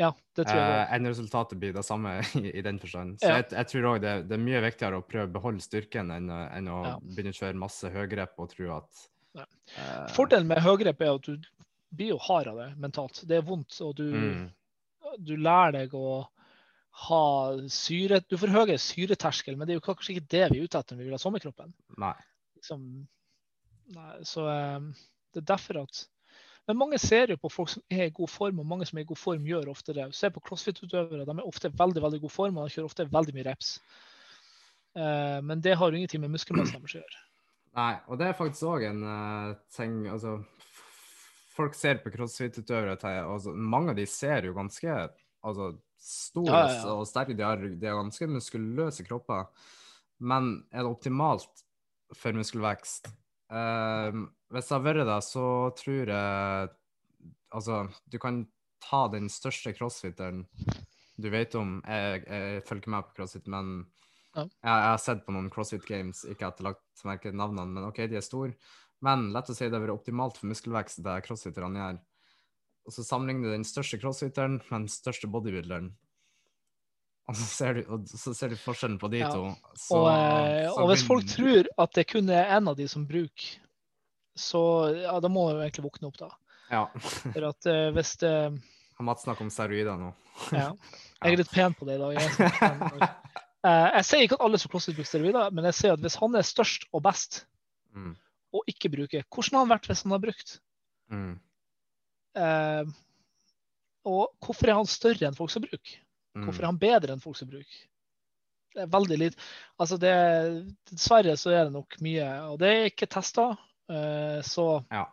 ja, 0.00 0.10
det 0.36 0.44
tror 0.44 0.58
jeg 0.60 0.72
Eh, 0.76 0.94
enn 0.96 1.08
resultatet 1.08 1.58
blir 1.60 1.72
det 1.72 1.84
samme 1.86 2.18
i, 2.42 2.50
i 2.58 2.62
den 2.64 2.78
forstand. 2.82 3.16
Så 3.22 3.30
Ja. 3.30 3.36
jeg, 3.40 3.52
jeg 3.56 3.70
tror 3.72 3.86
òg 3.94 4.00
det, 4.04 4.14
det 4.28 4.36
er 4.36 4.42
mye 4.42 4.60
viktigere 4.66 5.00
å 5.00 5.04
prøve 5.06 5.28
å 5.30 5.34
beholde 5.38 5.64
styrken 5.64 6.10
enn, 6.12 6.28
enn 6.30 6.68
å 6.72 6.80
Ja. 6.84 6.96
begynne 7.00 7.32
å 7.32 7.38
kjøre 7.38 7.60
masse 7.62 7.90
høygrep 7.94 8.36
og 8.42 8.50
tro 8.52 8.72
at 8.76 9.06
eh, 9.38 10.06
Fordelen 10.16 10.48
med 10.50 10.60
høygrep 10.64 11.00
er 11.06 11.14
at 11.14 11.30
du 11.30 11.36
blir 11.96 12.12
jo 12.14 12.18
hard 12.26 12.50
av 12.52 12.60
det 12.60 12.68
mentalt. 12.82 13.22
Det 13.28 13.38
er 13.38 13.46
vondt, 13.46 13.78
og 13.80 13.94
du, 13.96 14.04
mm, 14.12 14.48
du 15.24 15.36
lærer 15.38 15.72
deg 15.78 15.94
å 15.96 16.26
ha 17.06 17.22
syre 17.68 18.22
Du 18.24 18.38
får 18.40 18.52
høyere 18.54 18.78
syreterskel, 18.80 19.56
men 19.56 19.68
det 19.68 19.74
er 19.74 19.80
jo 19.80 19.84
kanskje 19.84 20.14
ikke 20.16 20.28
det 20.32 20.44
vi 20.52 20.60
er 20.60 20.64
ute 20.64 20.80
etter 20.80 20.96
når 20.96 21.02
vi 21.04 21.08
vil 21.10 21.16
ha 21.16 21.20
sommerkroppen. 21.20 21.72
Nei. 22.00 22.14
Liksom, 22.56 22.84
nei, 23.96 24.12
så 24.24 24.46
eh, 24.52 24.86
Det 25.32 25.42
er 25.42 25.48
derfor 25.54 25.82
at 25.86 26.04
Men 26.66 26.78
mange 26.80 26.98
ser 26.98 27.30
jo 27.30 27.38
på 27.38 27.50
folk 27.52 27.70
som 27.70 27.82
er 27.92 28.08
i 28.08 28.14
god 28.14 28.30
form, 28.30 28.58
og 28.58 28.66
mange 28.66 28.86
som 28.88 28.98
er 28.98 29.04
i 29.04 29.08
god 29.08 29.20
form, 29.20 29.44
gjør 29.46 29.70
ofte 29.70 29.94
det. 29.94 30.08
Se 30.18 30.30
på 30.34 30.42
crossfit-utøvere. 30.48 31.26
De 31.26 31.36
er 31.36 31.46
ofte 31.46 31.70
veldig 31.70 32.02
veldig 32.02 32.20
god 32.24 32.34
form, 32.34 32.58
og 32.58 32.66
de 32.66 32.74
kjører 32.74 32.90
ofte 32.90 33.06
veldig 33.12 33.34
mye 33.36 33.46
reps. 33.46 33.76
Uh, 34.96 35.38
men 35.46 35.62
det 35.62 35.76
har 35.78 35.92
jo 35.92 36.00
ingenting 36.00 36.24
med 36.24 36.32
muskelmassen 36.34 36.80
deres 36.80 36.96
å 36.96 37.02
gjøre. 37.02 37.22
Nei, 37.78 37.92
og 38.08 38.18
det 38.18 38.26
er 38.26 38.38
faktisk 38.38 38.70
òg 38.72 38.86
en 38.88 39.02
uh, 39.04 39.50
ting 39.76 40.06
Altså, 40.08 40.38
folk 41.52 41.76
ser 41.76 42.00
på 42.00 42.08
crossfit-utøvere 42.14 42.94
altså, 43.20 43.52
Mange 43.52 43.92
av 43.92 43.98
de 43.98 44.06
ser 44.08 44.48
jo 44.48 44.54
ganske 44.56 44.94
altså, 44.96 45.66
store 46.00 46.48
ja, 46.48 46.70
ja, 46.72 46.78
ja. 46.80 46.94
og 46.96 47.04
sterke. 47.10 47.36
De 47.36 47.44
har, 47.44 47.60
de 47.62 47.90
har 47.90 48.00
ganske 48.00 48.30
muskuløse 48.32 49.06
kropper. 49.06 49.46
Men 50.18 50.56
er 50.72 50.82
det 50.82 50.90
optimalt 50.96 51.62
for 52.16 52.34
muskelvekst? 52.34 53.12
Uh, 53.52 54.26
hvis 54.54 54.68
det 54.68 54.76
har 54.76 54.84
vært 54.84 55.06
det, 55.08 55.20
så 55.26 55.46
tror 55.78 56.12
jeg 56.14 56.74
Altså, 57.56 57.76
du 58.10 58.18
kan 58.20 58.40
ta 58.82 59.06
den 59.08 59.30
største 59.32 59.70
crossfitteren 59.72 60.42
du 61.16 61.28
vet 61.32 61.54
om. 61.56 61.78
Jeg, 61.86 62.24
jeg 62.26 62.64
følger 62.68 62.92
med 62.92 63.06
på 63.06 63.14
crossfit, 63.16 63.46
men 63.48 63.70
ja. 64.34 64.42
jeg, 64.42 64.50
jeg, 64.66 64.88
har 64.90 64.98
sett 65.00 65.22
på 65.24 65.32
noen 65.32 65.48
crossfit 65.52 65.86
games, 65.88 66.24
ikke 66.26 66.50
at 66.50 66.58
jeg 66.60 66.66
har 66.66 66.74
lagt 66.74 67.06
merke 67.08 67.30
til 67.30 67.38
navnene, 67.40 67.72
men 67.72 67.88
OK, 67.88 68.02
de 68.10 68.18
er 68.18 68.24
store. 68.26 68.52
Men 69.04 69.30
lett 69.32 69.48
å 69.48 69.56
si 69.56 69.68
det 69.68 69.76
har 69.76 69.84
vært 69.84 69.96
optimalt 69.96 70.40
for 70.40 70.50
muskelvekst, 70.50 71.00
det 71.06 71.20
crossfitterne 71.24 71.80
gjør. 71.80 72.02
Og 72.86 72.94
så 72.94 73.06
sammenligner 73.06 73.48
du 73.48 73.56
den 73.56 73.66
største 73.66 73.98
crossfitteren 74.02 74.60
med 74.60 74.76
den 74.76 74.90
største 74.92 75.30
bodybuilderen. 75.30 75.90
Og 77.26 77.34
så 77.34 77.46
ser 77.50 77.80
du, 77.80 77.96
så 78.06 78.32
ser 78.38 78.52
du 78.52 78.60
forskjellen 78.60 79.00
på 79.02 79.08
de 79.10 79.24
ja. 79.24 79.30
to. 79.34 79.48
Så, 79.74 79.98
og, 79.98 80.06
så 80.06 80.74
og, 80.76 80.90
hvis 80.92 81.06
folk 81.08 81.26
tror 81.26 81.66
at 81.82 81.96
det 81.98 82.06
kun 82.12 82.30
er 82.30 82.52
én 82.54 82.70
av 82.70 82.76
de 82.78 82.86
som 82.90 83.06
bruker, 83.08 83.56
så 84.36 84.62
ja, 84.94 85.16
da 85.20 85.30
må 85.32 85.48
du 85.52 85.62
egentlig 85.62 85.86
våkne 85.86 86.10
opp, 86.10 86.18
da. 86.20 86.30
Ja. 86.70 86.82
For 87.00 87.48
at 87.48 87.68
uh, 87.70 87.88
hvis 87.96 88.16
det 88.22 88.32
Har 88.96 89.04
Mats 89.04 89.26
snakket 89.26 89.44
om 89.46 89.52
steroider 89.52 89.98
nå? 90.00 90.12
ja. 90.56 90.70
Jeg 91.22 91.32
er 91.32 91.40
litt 91.40 91.52
pen 91.52 91.74
på 91.76 91.86
det 91.88 91.96
i 91.96 92.00
dag. 92.02 92.18
Jeg, 92.20 93.08
uh, 93.64 93.88
jeg 93.96 94.04
sier 94.06 94.26
ikke 94.26 94.36
at 94.36 94.44
alle 94.44 94.60
som 94.60 94.70
CrossFit 94.72 94.98
bruker 94.98 95.08
steroider, 95.08 95.54
men 95.56 95.64
jeg 95.70 95.78
sier 95.78 95.96
at 95.96 96.02
hvis 96.04 96.18
han 96.20 96.36
er 96.36 96.44
størst 96.44 96.84
og 96.92 97.02
best, 97.06 97.38
mm. 97.96 98.12
og 98.52 98.68
ikke 98.68 98.92
bruker, 98.92 99.24
hvordan 99.32 99.56
har 99.56 99.64
han 99.64 99.72
vært 99.72 99.88
hvis 99.88 100.04
han 100.04 100.12
har 100.12 100.22
brukt? 100.22 100.52
Mm. 101.08 101.32
Uh, 102.36 102.92
og 104.06 104.44
hvorfor 104.44 104.68
er 104.68 104.76
han 104.76 104.90
større 104.90 105.30
enn 105.30 105.38
folk 105.38 105.54
som 105.54 105.64
bruker? 105.64 105.96
Hvorfor 106.36 106.60
er 106.60 106.66
mm. 106.66 106.72
han 106.74 106.82
bedre 106.84 107.16
enn 107.16 107.24
folk 107.24 107.40
som 107.40 107.48
bruker? 107.48 107.80
Det 108.76 108.84
er 108.84 108.92
veldig 108.92 109.16
lite. 109.16 109.48
Altså 109.80 109.96
det, 110.00 110.12
dessverre 110.92 111.36
så 111.40 111.54
er 111.54 111.64
det 111.64 111.74
nok 111.78 111.96
mye, 112.04 112.26
og 112.50 112.58
det 112.60 112.72
er 112.74 112.90
ikke 112.90 113.08
testa. 113.08 113.54
Uh, 113.90 114.42
så 114.46 114.66
ja. 114.90 115.04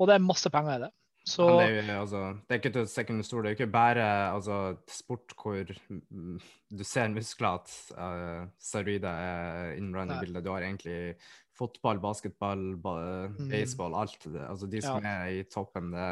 Og 0.00 0.08
det 0.10 0.16
er 0.16 0.24
masse 0.24 0.50
penger 0.50 0.78
i 0.78 0.82
det. 0.86 0.92
Så, 1.22 1.44
det, 1.60 1.66
er 1.68 1.86
jo, 1.86 2.00
altså, 2.00 2.20
det 2.34 2.50
er 2.50 2.58
ikke 2.58 2.72
til 2.74 2.86
second 2.90 3.22
store, 3.22 3.42
det 3.44 3.50
er 3.52 3.56
ikke 3.60 3.70
bare 3.70 4.06
altså, 4.34 4.56
sport 4.90 5.34
hvor 5.38 5.68
du 5.70 6.82
ser 6.82 7.12
muskler 7.14 7.60
at 7.60 7.74
uh, 7.94 8.48
steroider 8.58 9.06
er 9.12 9.76
innblandet 9.76 10.16
i 10.16 10.24
bildet. 10.24 10.42
Du 10.42 10.50
har 10.50 10.66
egentlig 10.66 11.14
fotball, 11.54 12.00
basketball, 12.02 12.64
ba 12.82 12.96
mm. 13.30 13.46
baseball, 13.52 13.94
alt. 13.94 14.18
Det. 14.24 14.42
Altså, 14.48 14.66
de 14.66 14.82
som 14.82 14.98
ja. 15.04 15.14
er 15.22 15.38
i 15.38 15.44
toppen, 15.46 15.92
det 15.94 16.10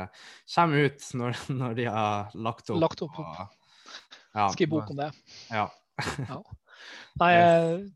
kommer 0.54 0.86
ut 0.86 1.10
når, 1.18 1.42
når 1.58 1.78
de 1.80 1.90
har 1.90 2.36
lagt 2.46 2.70
opp. 2.70 2.82
Lagt 2.86 3.02
opp. 3.06 3.18
Og, 3.18 3.60
ja, 4.36 4.48
Skriv 4.54 4.70
bok 4.76 4.94
om 4.94 5.00
det. 5.02 5.10
Ja. 5.50 5.66
ja. 6.28 6.42
Nei, 7.18 7.32
jeg, 7.38 7.88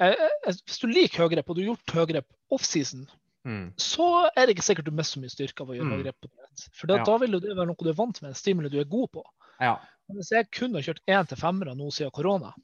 jeg, 0.00 0.56
hvis 0.64 0.80
du 0.80 0.88
liker 0.88 1.26
høygrep, 1.26 1.52
og 1.52 1.58
du 1.58 1.66
har 1.66 1.74
gjort 1.74 1.98
høygrep 2.00 2.32
offseason, 2.52 3.04
mm. 3.48 3.64
så 3.80 4.08
er 4.30 4.44
det 4.44 4.56
ikke 4.56 4.66
sikkert 4.66 4.88
du 4.88 4.94
mister 4.94 5.18
så 5.18 5.22
mye 5.22 5.34
styrke 5.34 5.64
av 5.64 5.72
å 5.72 5.78
gjøre 5.78 5.90
mm. 5.90 6.02
grep 6.04 6.18
på 6.20 6.30
det. 6.30 6.68
For 6.78 6.90
da, 6.90 7.00
ja. 7.00 7.06
da, 7.08 7.16
vil 7.22 7.38
det 7.38 7.56
være 7.56 7.68
noe 7.70 7.86
du 7.86 7.90
er 7.92 7.98
vant 7.98 8.22
med, 8.22 8.32
en 8.32 8.38
stimuli 8.38 8.72
du 8.72 8.78
er 8.82 8.88
god 8.90 9.10
på. 9.18 9.24
Ja. 9.62 9.76
Men 10.08 10.20
hvis 10.20 10.32
jeg 10.34 10.50
kun 10.54 10.78
har 10.78 10.86
kjørt 10.86 11.02
én 11.16 11.28
til 11.30 11.40
femmere 11.40 11.76
nå 11.78 11.90
siden 11.94 12.14
korona, 12.14 12.54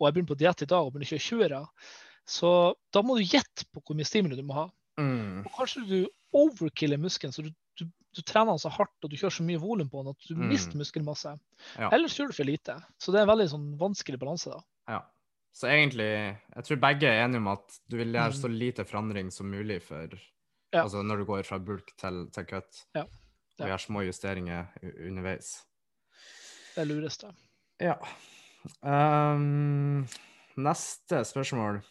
og 0.00 0.06
jeg 0.06 0.16
begynner 0.16 0.32
på 0.32 0.40
diett 0.40 0.64
i 0.64 0.70
dag 0.70 0.86
og 0.86 0.94
begynner 0.94 1.10
å 1.10 1.24
kjøre 1.28 1.64
20 1.64 1.90
så 2.30 2.50
da 2.94 3.02
må 3.02 3.16
du 3.18 3.24
gjette 3.26 3.66
på 3.74 3.82
hvor 3.82 3.96
mye 3.98 4.06
stimuli 4.06 4.36
du 4.38 4.44
må 4.46 4.54
ha. 4.54 4.68
Mm. 5.00 5.42
Og 5.42 5.50
kanskje 5.56 5.82
du 5.88 5.98
overkiller 6.36 7.00
muskelen, 7.00 7.34
så 7.34 7.42
du 7.42 7.50
du 8.10 8.22
trener 8.22 8.52
den 8.52 8.58
så 8.58 8.70
hardt 8.74 9.04
og 9.04 9.10
du 9.10 9.16
kjører 9.18 9.36
så 9.36 9.44
mye 9.46 9.60
volum 9.62 9.90
på 9.90 10.02
den 10.02 10.14
at 10.14 10.28
du 10.28 10.34
mm. 10.34 10.46
mister 10.50 10.78
muskelmasse. 10.80 11.36
Ja. 11.78 11.90
Ellers 11.94 12.16
gjør 12.18 12.32
du 12.32 12.36
for 12.36 12.48
lite. 12.48 12.76
Så 12.98 13.14
det 13.14 13.20
er 13.20 13.26
en 13.26 13.32
veldig 13.32 13.48
sånn, 13.52 13.66
vanskelig 13.80 14.18
balanse. 14.20 14.50
da. 14.50 14.62
Ja. 14.90 15.00
Så 15.52 15.68
egentlig, 15.68 16.10
jeg 16.54 16.64
tror 16.66 16.78
begge 16.82 17.08
er 17.08 17.24
enige 17.24 17.42
om 17.42 17.48
at 17.52 17.80
du 17.90 17.96
vil 17.98 18.14
gjøre 18.14 18.34
mm. 18.34 18.38
så 18.38 18.48
lite 18.48 18.84
forandring 18.86 19.32
som 19.34 19.50
mulig 19.50 19.80
for 19.82 20.14
ja. 20.72 20.84
altså 20.84 21.02
når 21.02 21.16
du 21.16 21.24
går 21.28 21.42
fra 21.48 21.58
bulk 21.58 21.92
til, 21.98 22.26
til 22.34 22.46
cut. 22.46 22.84
Ja. 22.94 23.04
Og 23.60 23.68
gjør 23.68 23.82
små 23.82 24.02
justeringer 24.06 24.70
underveis. 25.06 25.58
Det 26.74 26.86
er 26.86 27.08
da. 27.20 27.32
Ja. 27.80 27.96
Um, 28.80 30.06
neste 30.56 31.24
spørsmål. 31.24 31.82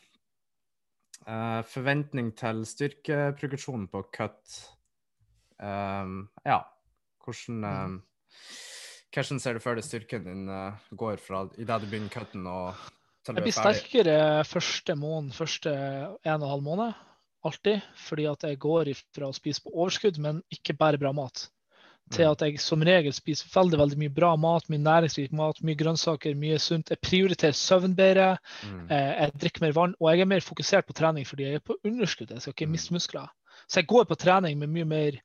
Uh, 1.28 1.62
forventning 1.68 2.32
til 2.38 2.66
styrkeprogresjon 2.66 3.88
på 3.92 4.02
cut. 4.16 4.60
Um, 5.60 6.30
ja, 6.46 6.62
hvordan 7.24 7.64
um, 7.64 8.04
Hvordan 9.14 9.40
ser 9.40 9.58
du 9.58 9.60
for 9.60 9.74
deg 9.76 9.84
styrken 9.84 10.26
din 10.26 10.50
uh, 10.50 10.78
går 10.98 11.18
fra 11.18 11.44
idet 11.58 11.82
du 11.82 11.88
begynner 11.90 12.14
cutten 12.14 12.46
og 12.48 12.78
Jeg 13.30 13.46
blir 13.46 13.56
sterkere 13.56 14.18
første 14.48 14.96
måned, 14.98 15.36
første 15.38 15.72
en 15.74 16.36
og 16.40 16.42
en 16.42 16.52
halv 16.54 16.66
måned. 16.66 17.06
Alltid. 17.46 17.86
Fordi 18.08 18.26
at 18.30 18.44
jeg 18.48 18.60
går 18.60 18.92
fra 19.16 19.30
å 19.30 19.36
spise 19.36 19.64
på 19.64 19.72
overskudd, 19.74 20.20
men 20.22 20.42
ikke 20.54 20.76
bare 20.80 21.00
bra 21.00 21.12
mat, 21.16 21.46
til 22.12 22.26
mm. 22.26 22.32
at 22.34 22.44
jeg 22.46 22.62
som 22.64 22.84
regel 22.86 23.14
spiser 23.16 23.52
veldig 23.54 23.80
veldig 23.80 24.00
mye 24.02 24.14
bra 24.14 24.34
mat, 24.40 24.68
mye 24.72 24.82
næringsrik 24.82 25.36
mat, 25.38 25.62
mye 25.66 25.80
grønnsaker, 25.80 26.36
mye 26.40 26.60
sunt. 26.62 26.92
Jeg 26.92 27.04
prioriterer 27.06 27.56
søvn 27.56 27.96
bedre, 27.98 28.34
mm. 28.66 28.82
Eh, 28.90 29.12
jeg 29.24 29.38
drikker 29.46 29.68
mer 29.68 29.78
vann, 29.78 29.96
og 30.00 30.12
jeg 30.12 30.26
er 30.26 30.32
mer 30.34 30.46
fokusert 30.46 30.90
på 30.90 30.98
trening 30.98 31.28
fordi 31.30 31.48
jeg 31.48 31.62
er 31.62 31.66
på 31.66 31.78
underskudd. 31.86 32.34
Jeg 32.34 32.44
skal 32.44 32.58
ikke 32.58 32.68
mm. 32.68 32.76
miste 32.76 32.98
muskler. 32.98 33.32
Så 33.70 33.82
jeg 33.82 33.92
går 33.92 34.10
på 34.10 34.20
trening 34.20 34.60
med 34.60 34.74
mye 34.74 34.88
mer 34.90 35.20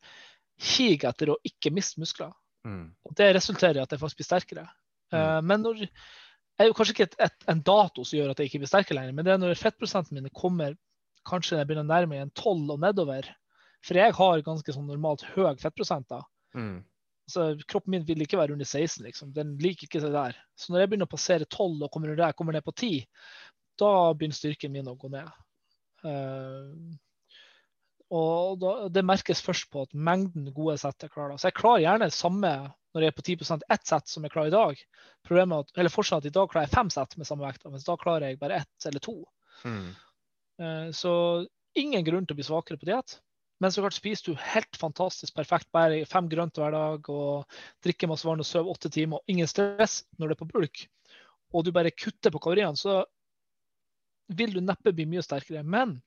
hig 0.74 1.06
etter 1.08 1.32
å 1.32 1.40
ikke 1.46 1.72
miste 1.74 2.02
muskler. 2.02 2.34
Mm. 2.68 2.92
Og 3.04 3.16
Det 3.16 3.32
resulterer 3.34 3.80
i 3.80 3.84
at 3.84 3.92
jeg 3.92 4.00
faktisk 4.00 4.20
blir 4.20 4.28
sterkere. 4.28 4.68
Mm. 5.12 5.18
Uh, 5.18 5.40
men 5.46 5.64
når, 5.64 5.82
er 6.60 6.68
jo 6.70 6.74
kanskje 6.76 6.94
ikke 6.94 7.06
et, 7.08 7.16
et, 7.26 7.46
en 7.50 7.62
dato 7.66 8.04
som 8.06 8.18
gjør 8.18 8.32
at 8.32 8.40
jeg 8.40 8.50
ikke 8.50 8.62
blir 8.62 8.70
sterkere 8.70 8.98
lenger, 8.98 9.16
men 9.16 9.26
det 9.26 9.32
er 9.34 9.40
når 9.42 9.58
fettprosenten 9.58 10.20
min 10.20 10.34
kommer 10.34 10.76
kanskje 11.28 11.58
jeg 11.58 11.68
begynner 11.68 11.86
å 11.86 11.90
nærme 11.90 12.12
meg 12.12 12.24
en 12.24 12.34
12 12.36 12.74
og 12.74 12.82
nedover. 12.82 13.28
For 13.84 14.00
jeg 14.00 14.16
har 14.16 14.42
ganske 14.44 14.74
sånn 14.74 14.88
normalt 14.88 15.24
høy 15.34 15.56
fettprosent. 15.60 16.08
da. 16.08 16.22
Mm. 16.56 16.82
Så 17.28 17.46
kroppen 17.68 17.94
min 17.94 18.04
vil 18.04 18.22
ikke 18.24 18.38
være 18.40 18.52
under 18.56 18.68
16. 18.68 19.04
liksom. 19.06 19.32
Den 19.36 19.54
liker 19.60 19.88
ikke 19.88 20.02
det 20.04 20.12
der. 20.12 20.36
Så 20.56 20.72
når 20.72 20.84
jeg 20.84 20.92
begynner 20.92 21.08
å 21.08 21.14
passere 21.14 21.48
12 21.48 21.86
og 21.86 21.90
kommer 21.92 22.12
der, 22.16 22.36
kommer 22.36 22.56
ned 22.56 22.64
på 22.64 22.74
10, 22.76 23.04
da 23.80 23.90
begynner 24.12 24.36
styrken 24.36 24.72
min 24.72 24.88
å 24.88 24.96
gå 25.00 25.10
ned. 25.12 25.28
Uh, 26.04 26.72
og 28.12 28.58
da, 28.60 28.72
det 28.92 29.04
merkes 29.06 29.40
først 29.42 29.70
på 29.72 29.84
at 29.86 29.94
mengden 29.96 30.50
gode 30.54 30.76
sett 30.80 31.06
jeg 31.06 31.12
klarer. 31.14 31.38
Så 31.40 31.48
jeg 31.48 31.56
klarer 31.58 31.84
gjerne 31.84 32.10
samme 32.12 32.52
når 32.94 33.02
jeg 33.02 33.10
er 33.10 33.16
på 33.16 33.24
10% 33.26 33.64
ett 33.74 33.88
sett 33.88 34.10
som 34.10 34.26
jeg 34.26 34.34
klarer 34.34 34.52
i 34.52 34.54
dag. 34.54 34.82
Problemet 35.26 35.64
at, 35.64 35.76
eller 35.78 35.92
fortsatt 35.92 36.22
at 36.22 36.30
i 36.30 36.34
dag 36.34 36.50
klarer 36.50 36.68
jeg 36.68 36.76
fem 36.76 36.92
sett 36.94 37.16
med 37.18 37.26
samme 37.26 37.46
vekt, 37.46 37.64
mens 37.66 37.86
da 37.86 37.96
klarer 37.98 38.28
jeg 38.28 38.40
bare 38.42 38.60
ett 38.62 38.88
eller 38.90 39.02
to. 39.02 39.16
Mm. 39.64 39.88
Uh, 40.62 40.88
så 40.94 41.14
ingen 41.74 42.04
grunn 42.06 42.28
til 42.28 42.36
å 42.36 42.38
bli 42.38 42.46
svakere 42.46 42.78
på 42.78 42.90
diett. 42.90 43.18
Men 43.62 43.72
så 43.72 43.82
klart 43.82 43.96
spiser 43.96 44.30
du 44.34 44.44
helt 44.52 44.76
fantastisk 44.78 45.34
perfekt 45.34 45.70
bare 45.74 46.02
fem 46.10 46.28
grønt 46.28 46.58
hver 46.58 46.74
dag 46.74 47.10
og 47.10 47.58
drikker 47.86 48.10
masse 48.10 48.26
vann 48.26 48.42
og 48.42 48.48
sover 48.48 48.74
åtte 48.74 48.90
timer 48.92 49.22
og 49.22 49.30
ingen 49.30 49.48
stress 49.48 50.02
når 50.18 50.30
det 50.30 50.36
er 50.36 50.40
på 50.42 50.48
bulk, 50.50 50.82
og 51.54 51.64
du 51.64 51.70
bare 51.74 51.94
kutter 51.94 52.34
på 52.34 52.42
kaloriene, 52.42 52.76
så 52.76 53.04
vil 54.34 54.54
du 54.54 54.60
neppe 54.64 54.92
bli 54.94 55.06
mye 55.08 55.22
sterkere. 55.22 55.62
Men 55.62 55.98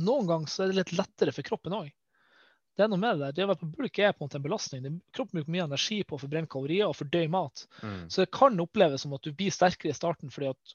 noen 0.00 0.26
ganger 0.30 0.50
så 0.50 0.64
er 0.64 0.72
det 0.72 0.80
litt 0.80 0.96
lettere 0.98 1.34
for 1.34 1.46
kroppen 1.46 1.76
òg. 1.76 1.92
Det 2.74 2.82
er 2.82 2.90
noe 2.90 2.98
med 2.98 3.20
det 3.20 3.28
der. 3.28 3.34
Det 3.36 3.44
å 3.44 3.50
være 3.52 3.60
på 3.60 3.70
bulk 3.76 3.98
er 4.02 4.14
på 4.14 4.24
en 4.24 4.26
måte 4.26 4.38
en 4.40 4.44
belastning. 4.44 4.96
Kroppen 5.14 5.38
bruker 5.38 5.54
mye 5.54 5.66
energi 5.68 6.00
på 6.02 6.16
å 6.16 6.22
forbrenne 6.22 6.50
kalorier 6.50 6.88
og 6.88 6.96
fordøye 6.98 7.30
mat. 7.30 7.66
Mm. 7.84 8.00
Så 8.10 8.24
det 8.24 8.32
kan 8.34 8.58
oppleves 8.64 9.04
som 9.04 9.14
at 9.14 9.26
du 9.26 9.30
blir 9.30 9.54
sterkere 9.54 9.92
i 9.92 9.96
starten 9.96 10.32
fordi 10.34 10.50
at 10.50 10.74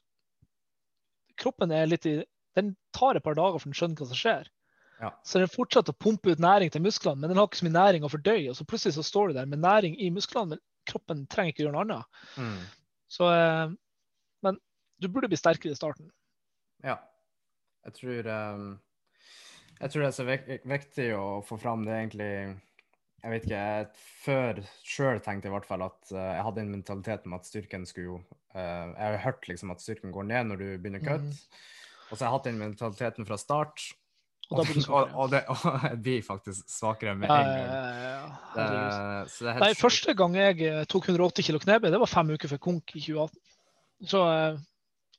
kroppen 1.40 1.74
er 1.76 1.88
litt 1.88 2.08
i 2.08 2.20
Den 2.58 2.72
tar 2.96 3.14
et 3.14 3.22
par 3.22 3.36
dager 3.38 3.60
for 3.60 3.70
den 3.70 3.76
skjønner 3.78 4.00
hva 4.00 4.06
som 4.10 4.18
skjer. 4.18 4.48
Ja. 5.00 5.12
Så 5.24 5.38
den 5.38 5.52
fortsetter 5.52 5.94
å 5.94 6.00
pumpe 6.02 6.32
ut 6.32 6.40
næring 6.42 6.72
til 6.74 6.82
musklene, 6.82 7.20
men 7.20 7.30
den 7.30 7.38
har 7.38 7.46
ikke 7.46 7.60
så 7.60 7.66
mye 7.68 7.76
næring 7.76 8.04
å 8.04 8.10
fordøye. 8.10 8.48
Og 8.50 8.56
så 8.58 8.66
plutselig 8.66 8.96
så 8.96 9.04
står 9.06 9.30
du 9.30 9.36
der 9.36 9.46
med 9.48 9.62
næring 9.62 9.94
i 10.02 10.08
musklene, 10.10 10.56
men 10.56 10.62
kroppen 10.90 11.22
trenger 11.30 11.54
ikke 11.54 11.62
gjøre 11.62 11.76
noe 11.76 11.84
annet. 11.86 12.18
Mm. 12.34 12.58
Så, 13.14 13.30
eh, 13.30 13.76
men 14.42 14.58
du 14.98 15.08
burde 15.08 15.30
bli 15.30 15.38
sterkere 15.38 15.76
i 15.76 15.78
starten. 15.78 16.10
Ja. 16.82 16.98
Jeg 17.86 17.96
tror 18.00 18.32
um 18.34 18.66
jeg 19.80 19.92
tror 19.92 20.02
det 20.04 20.10
er 20.10 20.16
så 20.16 20.26
viktig 20.70 21.06
å 21.16 21.24
få 21.46 21.56
fram 21.60 21.86
det 21.86 21.94
egentlig 21.96 22.32
Jeg 23.20 23.32
vet 23.32 23.46
ikke, 23.46 23.62
jeg 23.64 23.88
før 24.24 24.60
sjøl 24.84 25.22
tenkte 25.24 25.48
jeg 25.48 25.52
i 25.52 25.56
hvert 25.56 25.68
fall 25.68 25.86
at 25.88 26.12
uh, 26.12 26.20
jeg 26.20 26.44
hadde 26.48 26.64
en 26.64 26.74
mentalitet 26.76 27.26
med 27.26 27.40
at 27.40 27.48
styrken 27.48 27.86
skulle 27.88 28.10
jo 28.10 28.18
uh, 28.54 28.92
Jeg 28.92 29.06
har 29.06 29.24
hørt 29.26 29.48
liksom 29.48 29.72
at 29.74 29.84
styrken 29.84 30.12
går 30.14 30.28
ned 30.30 30.50
når 30.50 30.62
du 30.62 30.68
begynner 30.76 31.04
cut. 31.04 31.24
Mm. 31.24 31.66
Og 32.10 32.16
så 32.16 32.24
har 32.24 32.28
jeg 32.28 32.36
hatt 32.36 32.48
den 32.50 32.60
mentaliteten 32.60 33.28
fra 33.28 33.38
start. 33.40 33.90
Og 34.50 34.66
blir 34.66 34.86
og, 34.96 35.12
og, 35.14 35.28
det, 35.30 35.44
og 35.52 35.84
jeg 35.86 36.00
blir 36.02 36.24
faktisk 36.26 36.70
svakere 36.70 37.14
med 37.14 37.30
en 37.30 37.36
gang. 37.36 37.50
ja, 37.60 37.82
ja, 37.86 38.08
ja. 38.16 38.24
Det, 38.56 39.30
så 39.30 39.46
det 39.46 39.54
helt 39.54 39.64
Nei, 39.64 39.76
første 39.78 40.14
gang 40.18 40.34
jeg 40.38 40.64
eh, 40.66 40.80
tok 40.90 41.06
180 41.12 41.46
kilo 41.46 41.62
knebøy, 41.62 41.90
det 41.94 42.02
var 42.02 42.10
fem 42.10 42.34
uker 42.34 42.50
før 42.50 42.62
konk 42.66 42.96
i 42.96 43.04
2018. 43.04 43.38
Så, 44.10 44.24
eh, 44.26 44.58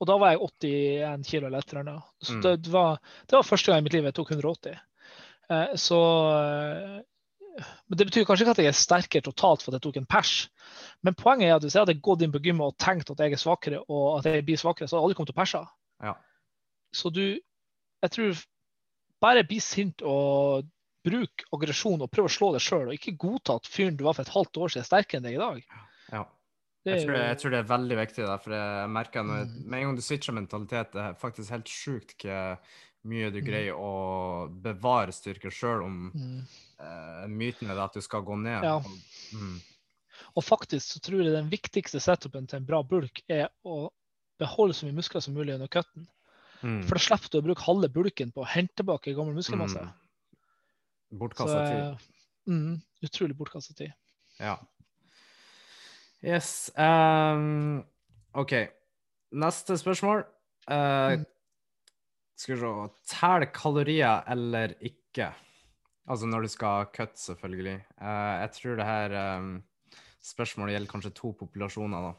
og 0.02 0.08
da 0.10 0.16
var 0.18 0.32
jeg 0.34 0.42
81 0.42 1.28
kilo 1.30 1.48
eller 1.48 1.78
annet. 1.84 2.08
Så 2.26 2.34
Mm. 2.34 2.42
det, 2.42 2.56
det, 2.66 2.72
var, 2.74 2.98
det 3.30 3.36
var 3.38 3.46
første 3.46 3.70
gang 3.72 3.84
i 3.84 3.86
mitt 3.86 3.94
liv 3.94 4.08
jeg 4.10 4.16
tok 4.18 4.32
180. 4.34 4.80
Eh, 5.52 5.76
Så 5.78 6.00
eh, 6.34 7.00
Men 7.86 7.98
det 8.00 8.08
betyr 8.08 8.26
kanskje 8.26 8.46
ikke 8.48 8.56
at 8.56 8.62
jeg 8.64 8.72
er 8.72 8.78
sterkere 8.80 9.22
totalt 9.28 9.62
for 9.62 9.70
at 9.72 9.78
jeg 9.78 9.84
tok 9.86 9.98
en 10.02 10.06
pers. 10.10 10.50
Men 11.04 11.14
poenget 11.20 11.50
er 11.52 11.56
at 11.60 11.64
hvis 11.66 11.76
jeg 11.76 11.84
hadde 11.86 12.00
gått 12.02 12.22
inn 12.26 12.32
på 12.34 12.40
gymmet 12.42 12.72
og 12.72 12.78
tenkt 12.80 13.12
at 13.12 13.20
jeg 13.20 13.36
er 13.36 13.42
svakere, 13.42 13.82
og 13.92 14.20
at 14.20 14.30
jeg 14.32 14.46
blir 14.48 14.58
svakere, 14.58 14.88
så 14.88 14.96
hadde 14.96 15.02
jeg 15.02 15.08
aldri 15.10 15.18
kommet 15.20 15.32
til 15.34 15.38
å 15.38 15.42
perse. 15.42 15.64
Ja. 16.02 16.14
Så 16.96 17.12
du 17.14 17.24
Jeg 18.02 18.12
tror 18.16 18.40
bare 19.22 19.44
bli 19.46 19.60
sint 19.62 20.02
og 20.02 20.66
bruk 21.06 21.44
aggresjon 21.54 22.02
og 22.02 22.10
prøv 22.10 22.26
å 22.26 22.32
slå 22.34 22.52
deg 22.56 22.62
sjøl, 22.66 22.88
og 22.90 22.96
ikke 22.96 23.14
godta 23.20 23.60
at 23.60 23.68
fyren 23.70 23.98
du 24.00 24.04
var 24.08 24.14
for 24.18 24.24
et 24.26 24.34
halvt 24.34 24.58
år 24.58 24.70
siden, 24.74 24.82
er 24.82 24.90
sterkere 24.90 25.20
enn 25.20 25.28
deg 25.28 25.36
i 25.36 25.42
dag. 25.44 25.62
Ja. 26.16 26.24
Det 26.84 26.96
Jeg 26.98 27.06
tror, 27.06 27.14
det, 27.14 27.26
jeg 27.28 27.38
tror 27.38 27.52
det 27.54 27.60
er 27.60 27.68
veldig 27.70 27.98
viktig, 28.00 28.24
da, 28.26 28.38
for 28.42 28.54
jeg 28.58 28.90
merker 28.90 29.24
når, 29.24 29.44
Mm. 29.46 29.66
med 29.70 29.80
en 29.80 29.86
gang 29.86 29.96
du 29.96 30.02
switcher 30.02 30.34
mentalitet, 30.34 30.92
det 30.94 31.02
er 31.02 31.14
faktisk 31.14 31.50
helt 31.54 31.70
sjukt 31.70 32.16
hvor 32.26 32.58
mye 33.06 33.30
du 33.32 33.40
Mm. 33.42 33.46
greier 33.46 33.74
å 33.78 33.92
bevare 34.62 35.12
styrke 35.14 35.52
sjøl 35.52 35.84
om 35.86 36.12
Mm. 36.16 36.42
uh, 36.80 37.28
myten 37.28 37.70
er 37.70 37.78
at 37.84 37.94
du 37.94 38.02
skal 38.02 38.22
gå 38.24 38.36
ned. 38.42 38.64
Ja. 38.64 38.80
Mm, 39.34 39.62
Og 40.36 40.44
faktisk 40.44 40.86
så 40.96 41.00
tror 41.02 41.24
jeg 41.24 41.34
den 41.34 41.50
viktigste 41.50 42.00
setupen 42.00 42.48
til 42.48 42.58
en 42.58 42.66
bra 42.66 42.82
bulk 42.84 43.22
er 43.30 43.50
å 43.66 43.90
beholde 44.40 44.74
så 44.74 44.86
mye 44.86 44.96
muskler 44.96 45.22
som 45.22 45.34
mulig 45.34 45.54
under 45.54 45.68
cutten. 45.68 46.08
mm, 46.64 46.84
For 46.84 46.96
da 46.96 47.00
slipper 47.00 47.30
du 47.30 47.38
å 47.42 47.46
bruke 47.46 47.62
halve 47.66 47.90
bulken 47.90 48.32
på 48.32 48.42
å 48.42 48.48
hente 48.48 48.74
tilbake 48.76 49.16
gammel 49.16 49.34
muskelmasse. 49.36 49.82
mm. 49.82 51.18
Bortkasta 51.20 51.68
tid. 51.68 51.80
eh, 51.80 51.98
mm, 52.48 52.82
utrolig 53.04 53.36
bortkasta 53.38 53.74
tid. 53.76 53.94
Ja. 54.40 54.58
Yes. 56.22 56.70
Um, 56.78 57.84
OK. 58.38 58.54
Neste 59.32 59.78
spørsmål. 59.78 60.26
Mm. 60.70 61.24
skal 62.38 62.56
vi 62.56 62.60
se 62.62 62.72
Tell 63.10 63.46
kalorier 63.54 64.22
eller 64.30 64.76
ikke? 64.80 65.32
Altså 66.08 66.28
når 66.30 66.46
du 66.46 66.48
skal 66.54 66.90
kutte, 66.94 67.20
selvfølgelig. 67.20 67.78
Uh, 68.02 68.34
jeg 68.42 68.52
tror 68.58 68.76
det 68.78 68.86
her 68.86 69.16
um, 69.38 69.64
spørsmålet 70.22 70.76
gjelder 70.76 70.92
kanskje 70.92 71.14
to 71.18 71.32
populasjoner, 71.40 72.08
da. 72.10 72.14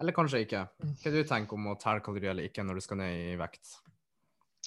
Eller 0.00 0.14
kanskje 0.14 0.42
ikke. 0.44 0.64
Mm. 0.82 0.96
Hva 1.02 1.14
du 1.14 1.22
tenker 1.28 1.58
om 1.58 1.70
å 1.70 1.78
telle 1.80 2.02
kalorier 2.04 2.34
eller 2.34 2.50
ikke 2.50 2.64
når 2.66 2.78
du 2.78 2.86
skal 2.86 3.00
ned 3.02 3.32
i 3.32 3.38
vekt? 3.40 3.78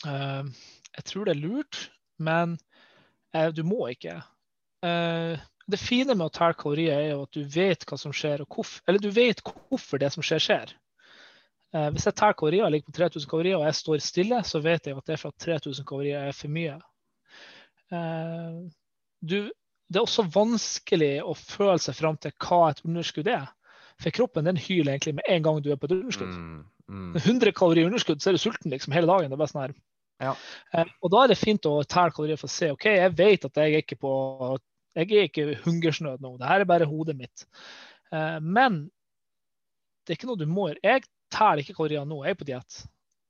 Uh, 0.06 0.48
jeg 0.96 1.08
tror 1.12 1.28
det 1.28 1.36
er 1.36 1.44
lurt, 1.44 1.86
men 2.20 2.58
uh, 3.36 3.50
du 3.56 3.64
må 3.68 3.88
ikke. 3.92 4.20
Eh, 4.86 5.40
det 5.68 5.80
fine 5.82 6.16
med 6.16 6.30
å 6.30 6.34
telle 6.34 6.56
kalorier 6.58 6.96
er 6.96 7.10
jo 7.12 7.24
at 7.26 7.36
du 7.36 7.44
vet 7.52 7.84
hva 7.88 7.98
som 8.00 8.14
skjer, 8.16 8.44
og 8.44 8.56
hvorfor, 8.56 8.84
eller 8.88 9.04
du 9.04 9.10
vet 9.12 9.42
hvorfor 9.44 10.00
det 10.02 10.12
som 10.14 10.24
skjer, 10.26 10.44
skjer. 10.44 10.76
Eh, 11.76 11.90
hvis 11.92 12.08
jeg 12.08 12.16
teller 12.16 12.38
kalorier, 12.40 12.72
ligger 12.72 12.88
på 12.88 12.96
3000 12.96 13.32
kalorier 13.32 13.60
og 13.60 13.66
jeg 13.68 13.80
står 13.82 14.04
stille, 14.04 14.40
så 14.48 14.62
vet 14.64 14.88
jeg 14.88 14.98
at 14.98 15.10
det 15.10 15.18
er 15.18 15.22
for 15.22 15.36
at 15.36 15.44
3000 15.44 15.88
kalorier 15.90 16.30
er 16.30 16.38
for 16.38 16.54
mye. 16.54 16.78
Eh, 17.92 18.62
du, 19.28 19.38
det 19.88 20.00
er 20.00 20.06
også 20.06 20.28
vanskelig 20.32 21.14
å 21.28 21.36
føle 21.36 21.78
seg 21.84 22.00
fram 22.00 22.20
til 22.22 22.36
hva 22.44 22.62
et 22.72 22.82
underskudd 22.88 23.28
er. 23.32 23.52
For 23.98 24.14
kroppen 24.14 24.48
den 24.48 24.60
hyler 24.62 24.94
egentlig 24.94 25.18
med 25.18 25.28
en 25.34 25.44
gang 25.44 25.60
du 25.66 25.72
er 25.74 25.80
på 25.82 25.90
et 25.90 25.98
underskudd. 25.98 26.32
Mm, 26.32 26.64
mm, 26.88 27.14
100 27.26 27.54
kalorier 27.58 27.90
underskudd, 27.90 28.22
så 28.22 28.32
er 28.32 28.38
du 28.38 28.42
sulten 28.44 28.72
liksom 28.72 28.96
hele 28.96 29.10
dagen. 29.10 29.32
Det 29.32 29.36
er 29.36 29.44
bare 29.44 29.52
sånn 29.52 29.64
her. 29.66 29.78
Ja. 30.24 30.34
Eh, 30.74 30.96
og 31.04 31.14
da 31.14 31.24
er 31.24 31.34
det 31.34 31.40
fint 31.42 31.68
å 31.70 31.82
telle 31.84 32.14
kalorier 32.16 32.40
for 32.40 32.48
å 32.48 32.56
se 32.56 32.72
OK, 32.74 32.88
jeg 32.94 33.16
vet 33.18 33.48
at 33.50 33.60
jeg 33.60 33.74
er 33.74 33.84
ikke 33.84 34.00
på 34.02 34.14
jeg 34.98 35.12
er 35.14 35.30
ikke 35.30 35.60
hungersnød 35.66 36.24
nå. 36.24 36.34
Det 36.40 36.50
her 36.50 36.64
er 36.64 36.70
bare 36.70 36.90
hodet 36.90 37.18
mitt. 37.20 37.46
Eh, 38.12 38.38
men 38.42 38.86
det 40.04 40.14
er 40.14 40.20
ikke 40.20 40.30
noe 40.32 40.42
du 40.42 40.48
må 40.50 40.70
gjøre. 40.72 40.84
Jeg 40.84 41.06
teller 41.34 41.62
ikke 41.62 41.76
kalorier 41.78 42.08
nå, 42.08 42.22
jeg 42.26 42.36
er 42.36 42.40
på 42.40 42.48
diett. 42.48 42.80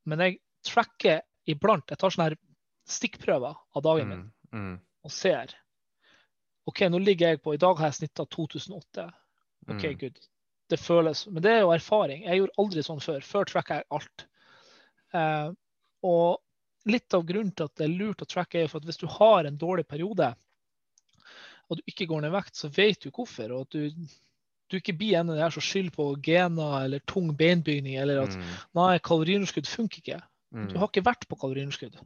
Men 0.07 0.23
jeg 0.23 0.39
tracker 0.67 1.23
iblant. 1.49 1.89
Jeg 1.91 1.99
tar 1.99 2.13
sånne 2.13 2.29
her 2.29 2.37
stikkprøver 2.87 3.57
av 3.57 3.83
dagen 3.83 4.11
min 4.11 4.23
mm, 4.23 4.59
mm, 4.61 4.75
og 5.07 5.11
ser. 5.11 5.51
OK, 6.67 6.85
nå 6.91 6.99
ligger 7.03 7.33
jeg 7.33 7.41
på 7.43 7.55
I 7.55 7.61
dag 7.61 7.79
har 7.79 7.91
jeg 7.91 8.01
snitta 8.01 8.27
2008. 8.31 9.07
OK, 9.67 9.83
mm. 9.83 9.99
good. 9.99 10.19
Det 10.67 10.79
føles 10.79 11.25
Men 11.27 11.43
det 11.43 11.53
er 11.53 11.61
jo 11.63 11.75
erfaring. 11.75 12.25
Jeg 12.27 12.41
gjorde 12.41 12.59
aldri 12.63 12.83
sånn 12.83 13.03
før. 13.03 13.23
Før 13.23 13.47
tracka 13.49 13.79
jeg 13.81 13.89
alt. 13.97 14.27
Eh, 15.15 15.49
og 16.07 16.91
litt 16.91 17.15
av 17.15 17.25
grunnen 17.27 17.53
til 17.55 17.67
at 17.67 17.79
det 17.79 17.87
er 17.87 17.95
lurt 17.99 18.23
å 18.23 18.29
tracke, 18.29 18.61
er 18.61 18.71
for 18.71 18.79
at 18.79 18.87
hvis 18.87 19.01
du 19.01 19.07
har 19.11 19.47
en 19.47 19.59
dårlig 19.59 19.87
periode, 19.89 20.31
og 21.69 21.77
du 21.77 21.83
ikke 21.89 22.07
går 22.07 22.21
ned 22.23 22.31
i 22.31 22.37
vekt, 22.37 22.55
så 22.55 22.69
vet 22.73 23.01
du 23.03 23.09
hvorfor. 23.11 23.51
Og 23.55 23.65
at 23.67 23.75
du, 23.75 24.07
du 24.71 24.77
ikke 24.79 24.95
blir 24.97 25.17
en 25.19 25.29
av 25.33 25.37
de 25.37 25.43
her 25.43 25.55
som 25.55 25.63
skylder 25.65 25.95
på 25.95 26.09
gener 26.23 26.77
eller 26.85 27.03
tung 27.09 27.31
beinbygning, 27.37 27.97
eller 28.01 28.23
at 28.23 28.35
Mm, 28.37 28.53
nei, 28.79 28.99
kaloriunderskudd 29.03 29.67
funker 29.67 30.03
ikke. 30.03 30.21
mm. 30.55 30.69
Du 30.71 30.77
har 30.79 30.87
ikke 30.91 31.05
vært 31.07 31.27
på 31.27 31.35
kaloriunderskudd. 31.39 31.99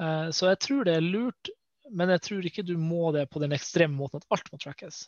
Uh, 0.00 0.30
så 0.34 0.48
jeg 0.50 0.58
tror 0.58 0.84
det 0.84 0.96
er 0.98 1.06
lurt, 1.06 1.50
men 1.90 2.10
jeg 2.10 2.20
tror 2.26 2.46
ikke 2.48 2.64
du 2.66 2.74
må 2.80 3.12
det 3.14 3.28
på 3.30 3.38
den 3.42 3.52
ekstreme 3.54 3.94
måten 3.94 4.18
at 4.22 4.26
alt 4.34 4.50
må 4.52 4.58
trackes. 4.58 5.04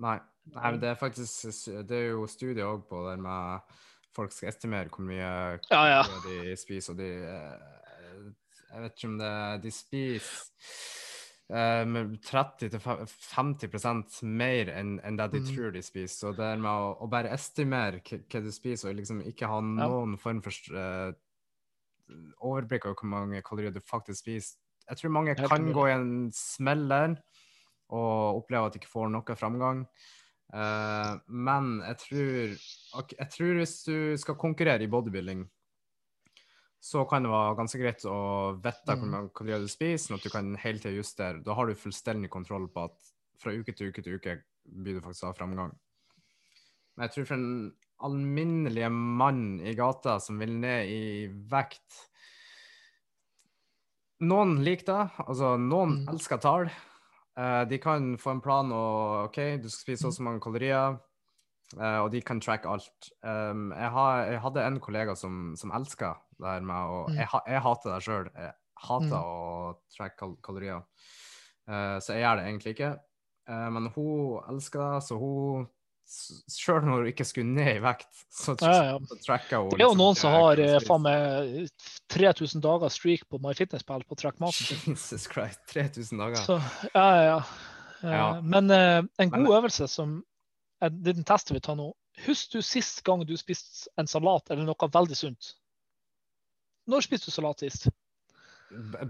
Nei. 0.00 0.18
Nei, 0.54 0.70
det 0.80 0.88
er 0.88 0.94
faktisk 0.96 1.68
Det 1.86 1.92
er 1.98 2.06
jo 2.14 2.22
studier 2.26 2.64
òg 2.64 2.86
på 2.88 3.02
det 3.10 3.18
med 3.20 3.74
folk 4.16 4.32
skal 4.32 4.48
estimere 4.48 4.88
hvor 4.88 5.04
mye 5.04 5.28
Ja, 5.70 5.82
ja. 5.86 5.98
de 6.24 6.56
spiser, 6.56 6.94
og 6.94 6.98
de 6.98 7.10
eh, 7.28 8.24
Jeg 8.72 8.82
vet 8.82 8.96
ikke 8.96 9.10
om 9.10 9.18
det 9.20 9.34
De 9.66 9.70
spiser 9.70 10.48
med 11.50 12.12
30-50% 12.26 14.22
mer 14.22 14.68
enn 14.70 15.00
en 15.02 15.16
det 15.18 15.26
de 15.32 15.40
Mm. 15.40 15.48
tror 15.50 15.72
de 15.74 15.82
spiser. 15.82 16.14
Så 16.14 16.32
det 16.36 16.58
med 16.60 16.70
å, 16.70 16.92
å 17.02 17.06
bare 17.10 17.32
estimere 17.34 18.00
hva 18.04 18.40
du 18.44 18.52
spiser, 18.54 18.90
og 18.90 18.96
liksom 19.00 19.22
ikke 19.26 19.50
ha 19.50 19.60
noen 19.60 20.16
form 20.20 20.42
for 20.44 20.52
uh, 20.76 21.10
overblikk 22.40 22.86
over 22.86 22.96
hvor 23.00 23.10
mange 23.10 23.42
kalorier 23.42 23.74
du 23.74 23.80
faktisk 23.80 24.22
spiser. 24.22 24.58
Jeg 24.90 24.98
tror 24.98 25.10
mange 25.14 25.34
jeg 25.34 25.42
kan 25.46 25.66
tror 25.66 25.74
gå 25.74 25.84
i 25.86 25.94
en 25.94 26.30
smell 26.34 26.88
der 26.90 27.14
og 27.90 28.40
oppleve 28.42 28.66
at 28.66 28.74
de 28.74 28.80
ikke 28.80 28.90
får 28.90 29.10
noe 29.10 29.36
framgang. 29.38 29.84
Uh, 30.50 31.18
men 31.30 31.78
jeg 31.86 31.96
tror, 32.04 32.54
jeg 33.14 33.28
tror 33.34 33.58
hvis 33.60 33.76
du 33.86 33.96
skal 34.18 34.38
konkurrere 34.38 34.82
i 34.82 34.90
bodybuilding, 34.90 35.44
så 36.80 37.04
kan 37.08 37.22
det 37.22 37.30
være 37.30 37.56
ganske 37.58 37.78
greit 37.80 38.04
å 38.08 38.54
vite 38.62 38.96
Mm. 38.96 39.10
mange 39.10 39.30
kalorier 39.36 39.60
du 39.60 39.68
spiser, 39.68 39.98
sånn 40.08 40.16
at 40.18 40.22
du 40.24 40.30
kan 40.30 40.54
hele 40.56 40.78
tida 40.78 40.94
justere. 40.96 41.42
Da 41.44 41.54
har 41.54 41.66
du 41.66 41.74
fullstendig 41.74 42.30
kontroll 42.30 42.68
på 42.68 42.84
at 42.84 42.96
fra 43.38 43.52
uke 43.52 43.74
til 43.76 43.88
uke 43.90 44.02
til 44.02 44.16
uke 44.16 44.42
blir 44.64 44.94
du 44.94 45.00
faktisk 45.00 45.24
ha 45.28 45.32
framgang. 45.32 45.72
Men 46.96 47.08
jeg 47.08 47.12
tror 47.14 47.26
for 47.26 47.34
en 47.34 47.74
alminnelig 48.02 48.90
mann 48.92 49.60
i 49.60 49.74
gata 49.74 50.18
som 50.20 50.38
vil 50.38 50.58
ned 50.60 50.88
i 50.88 51.26
vekt 51.50 52.06
Noen 54.20 54.58
liker 54.64 54.84
det. 54.86 55.10
Altså, 55.26 55.56
noen 55.58 56.02
Mm. 56.02 56.08
elsker 56.12 56.40
tall. 56.40 56.70
Eh, 57.36 57.64
de 57.64 57.78
kan 57.78 58.16
få 58.18 58.32
en 58.32 58.40
plan 58.40 58.70
og 58.72 59.28
OK, 59.30 59.56
du 59.62 59.68
skal 59.70 59.96
spise 59.96 60.02
så 60.02 60.08
og 60.08 60.12
så 60.14 60.22
mange 60.22 60.40
kalorier. 60.40 60.98
eh, 61.78 61.98
og 62.02 62.10
de 62.10 62.20
kan 62.20 62.40
tracke 62.40 62.66
alt. 62.68 63.10
Um, 63.22 63.70
jeg, 63.72 63.90
har, 63.90 64.24
jeg 64.26 64.40
hadde 64.40 64.66
en 64.66 64.80
kollega 64.80 65.14
som, 65.16 65.54
som 65.56 65.70
elska 65.70 66.16
det 66.40 66.54
her 66.54 66.60
med 66.60 66.76
å 66.76 67.00
Mm. 67.08 67.16
jeg, 67.16 67.28
jeg 67.54 67.60
hater 67.66 67.94
det 67.94 68.02
sjøl. 68.06 68.30
Jeg 68.34 68.52
hater 68.86 69.06
Mm. 69.06 69.22
å 69.24 69.76
tracke 69.96 70.16
kal 70.18 70.36
kalorier. 70.42 70.82
Uh, 71.68 71.98
så 72.00 72.14
jeg 72.16 72.22
gjør 72.24 72.36
det 72.40 72.46
egentlig 72.48 72.74
ikke. 72.74 72.92
Uh, 73.48 73.68
men 73.70 73.86
hun 73.94 74.40
elsker 74.48 74.80
det, 74.80 75.02
så 75.08 75.18
hun 75.20 75.68
Sjøl 76.50 76.80
når 76.82 77.04
hun 77.04 77.06
ikke 77.12 77.22
skulle 77.24 77.46
ned 77.54 77.76
i 77.76 77.82
vekt, 77.84 78.08
så, 78.34 78.56
Ja, 78.60 78.82
ja. 78.82 78.94
så 79.06 79.14
tracker 79.22 79.60
hun. 79.62 79.68
Det 79.70 79.78
er 79.78 79.84
jo 79.84 79.92
liksom, 79.92 79.98
noen 80.00 80.16
som 80.18 80.32
har 80.34 80.58
eh, 80.58 80.80
faen 80.82 81.02
meg 81.04 81.68
3000 82.10 82.60
dager 82.64 82.90
streak 82.90 83.22
på 83.30 83.38
MyFitnessPal 83.38 84.02
på 84.08 84.16
å 84.16 84.18
track 84.18 84.40
maten. 84.42 84.74
Jesus 84.90 85.28
Christ, 85.30 85.60
3000 85.70 86.18
dager. 86.18 86.42
Så, 86.42 86.56
ja, 86.96 87.06
ja, 87.22 87.36
ja. 88.02 88.40
Men 88.42 88.70
uh, 88.74 89.04
en 89.22 89.30
god 89.30 89.38
Men- 89.44 89.52
øvelse 89.60 89.86
som 89.88 90.16
eh, 90.82 90.88
den 90.90 91.22
testen 91.22 91.54
vi 91.54 91.60
tar 91.60 91.76
nå 91.78 91.92
Husk 92.26 92.50
du 92.56 92.60
sist 92.60 93.04
gang 93.06 93.22
du 93.24 93.36
spiste 93.38 93.86
en 93.96 94.06
salat 94.10 94.50
eller 94.50 94.66
noe 94.66 94.74
veldig 94.90 95.14
sunt? 95.16 95.54
Når 96.90 97.04
spiste 97.06 97.30
du 97.30 97.34
salat 97.34 97.62
sist? 97.64 97.88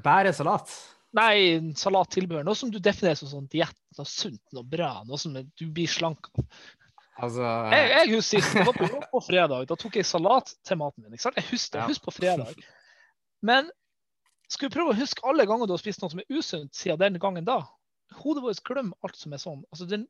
Bare 0.05 0.33
salat? 0.37 0.71
Nei, 1.17 1.59
salattilbehør. 1.77 2.45
Noe 2.47 2.55
som 2.59 2.71
du 2.71 2.79
definerer 2.83 3.19
som 3.19 3.29
sånn 3.33 3.49
diett, 3.51 3.75
noe 3.99 4.07
sunt, 4.07 4.41
noe 4.55 4.63
bra, 4.65 4.93
noe 5.09 5.19
som 5.19 5.35
du 5.35 5.65
blir 5.75 5.91
slank 5.91 6.29
av. 6.39 6.45
Altså 7.21 7.43
Jeg, 7.75 7.89
jeg 7.91 8.13
husker 8.15 8.41
sist, 8.41 8.55
det 8.57 8.63
var 8.69 8.77
på, 8.79 8.87
på 9.17 9.21
fredag. 9.27 9.67
Da 9.69 9.77
tok 9.77 9.99
jeg 9.99 10.07
salat 10.09 10.55
til 10.65 10.79
maten 10.81 11.05
min. 11.05 11.19
Jeg 11.19 11.47
husker 11.51 11.83
Ja. 11.83 11.89
Husk 11.91 12.07
på 12.07 12.15
fredag. 12.15 12.55
Men 13.45 13.69
skal 14.51 14.69
vi 14.71 14.75
prøve 14.79 14.95
å 14.95 14.99
huske 15.01 15.27
alle 15.29 15.45
ganger 15.51 15.69
du 15.69 15.75
har 15.75 15.83
spist 15.83 16.01
noe 16.03 16.13
som 16.15 16.23
er 16.23 16.31
usunt 16.39 16.73
siden 16.79 17.03
den 17.03 17.19
gangen 17.23 17.45
da? 17.47 17.59
Hodet 18.23 18.43
vårt 18.47 18.63
glemmer 18.67 18.97
alt 19.07 19.19
som 19.21 19.35
er 19.37 19.43
sånn. 19.43 19.61
Altså, 19.71 19.87
den, 19.91 20.07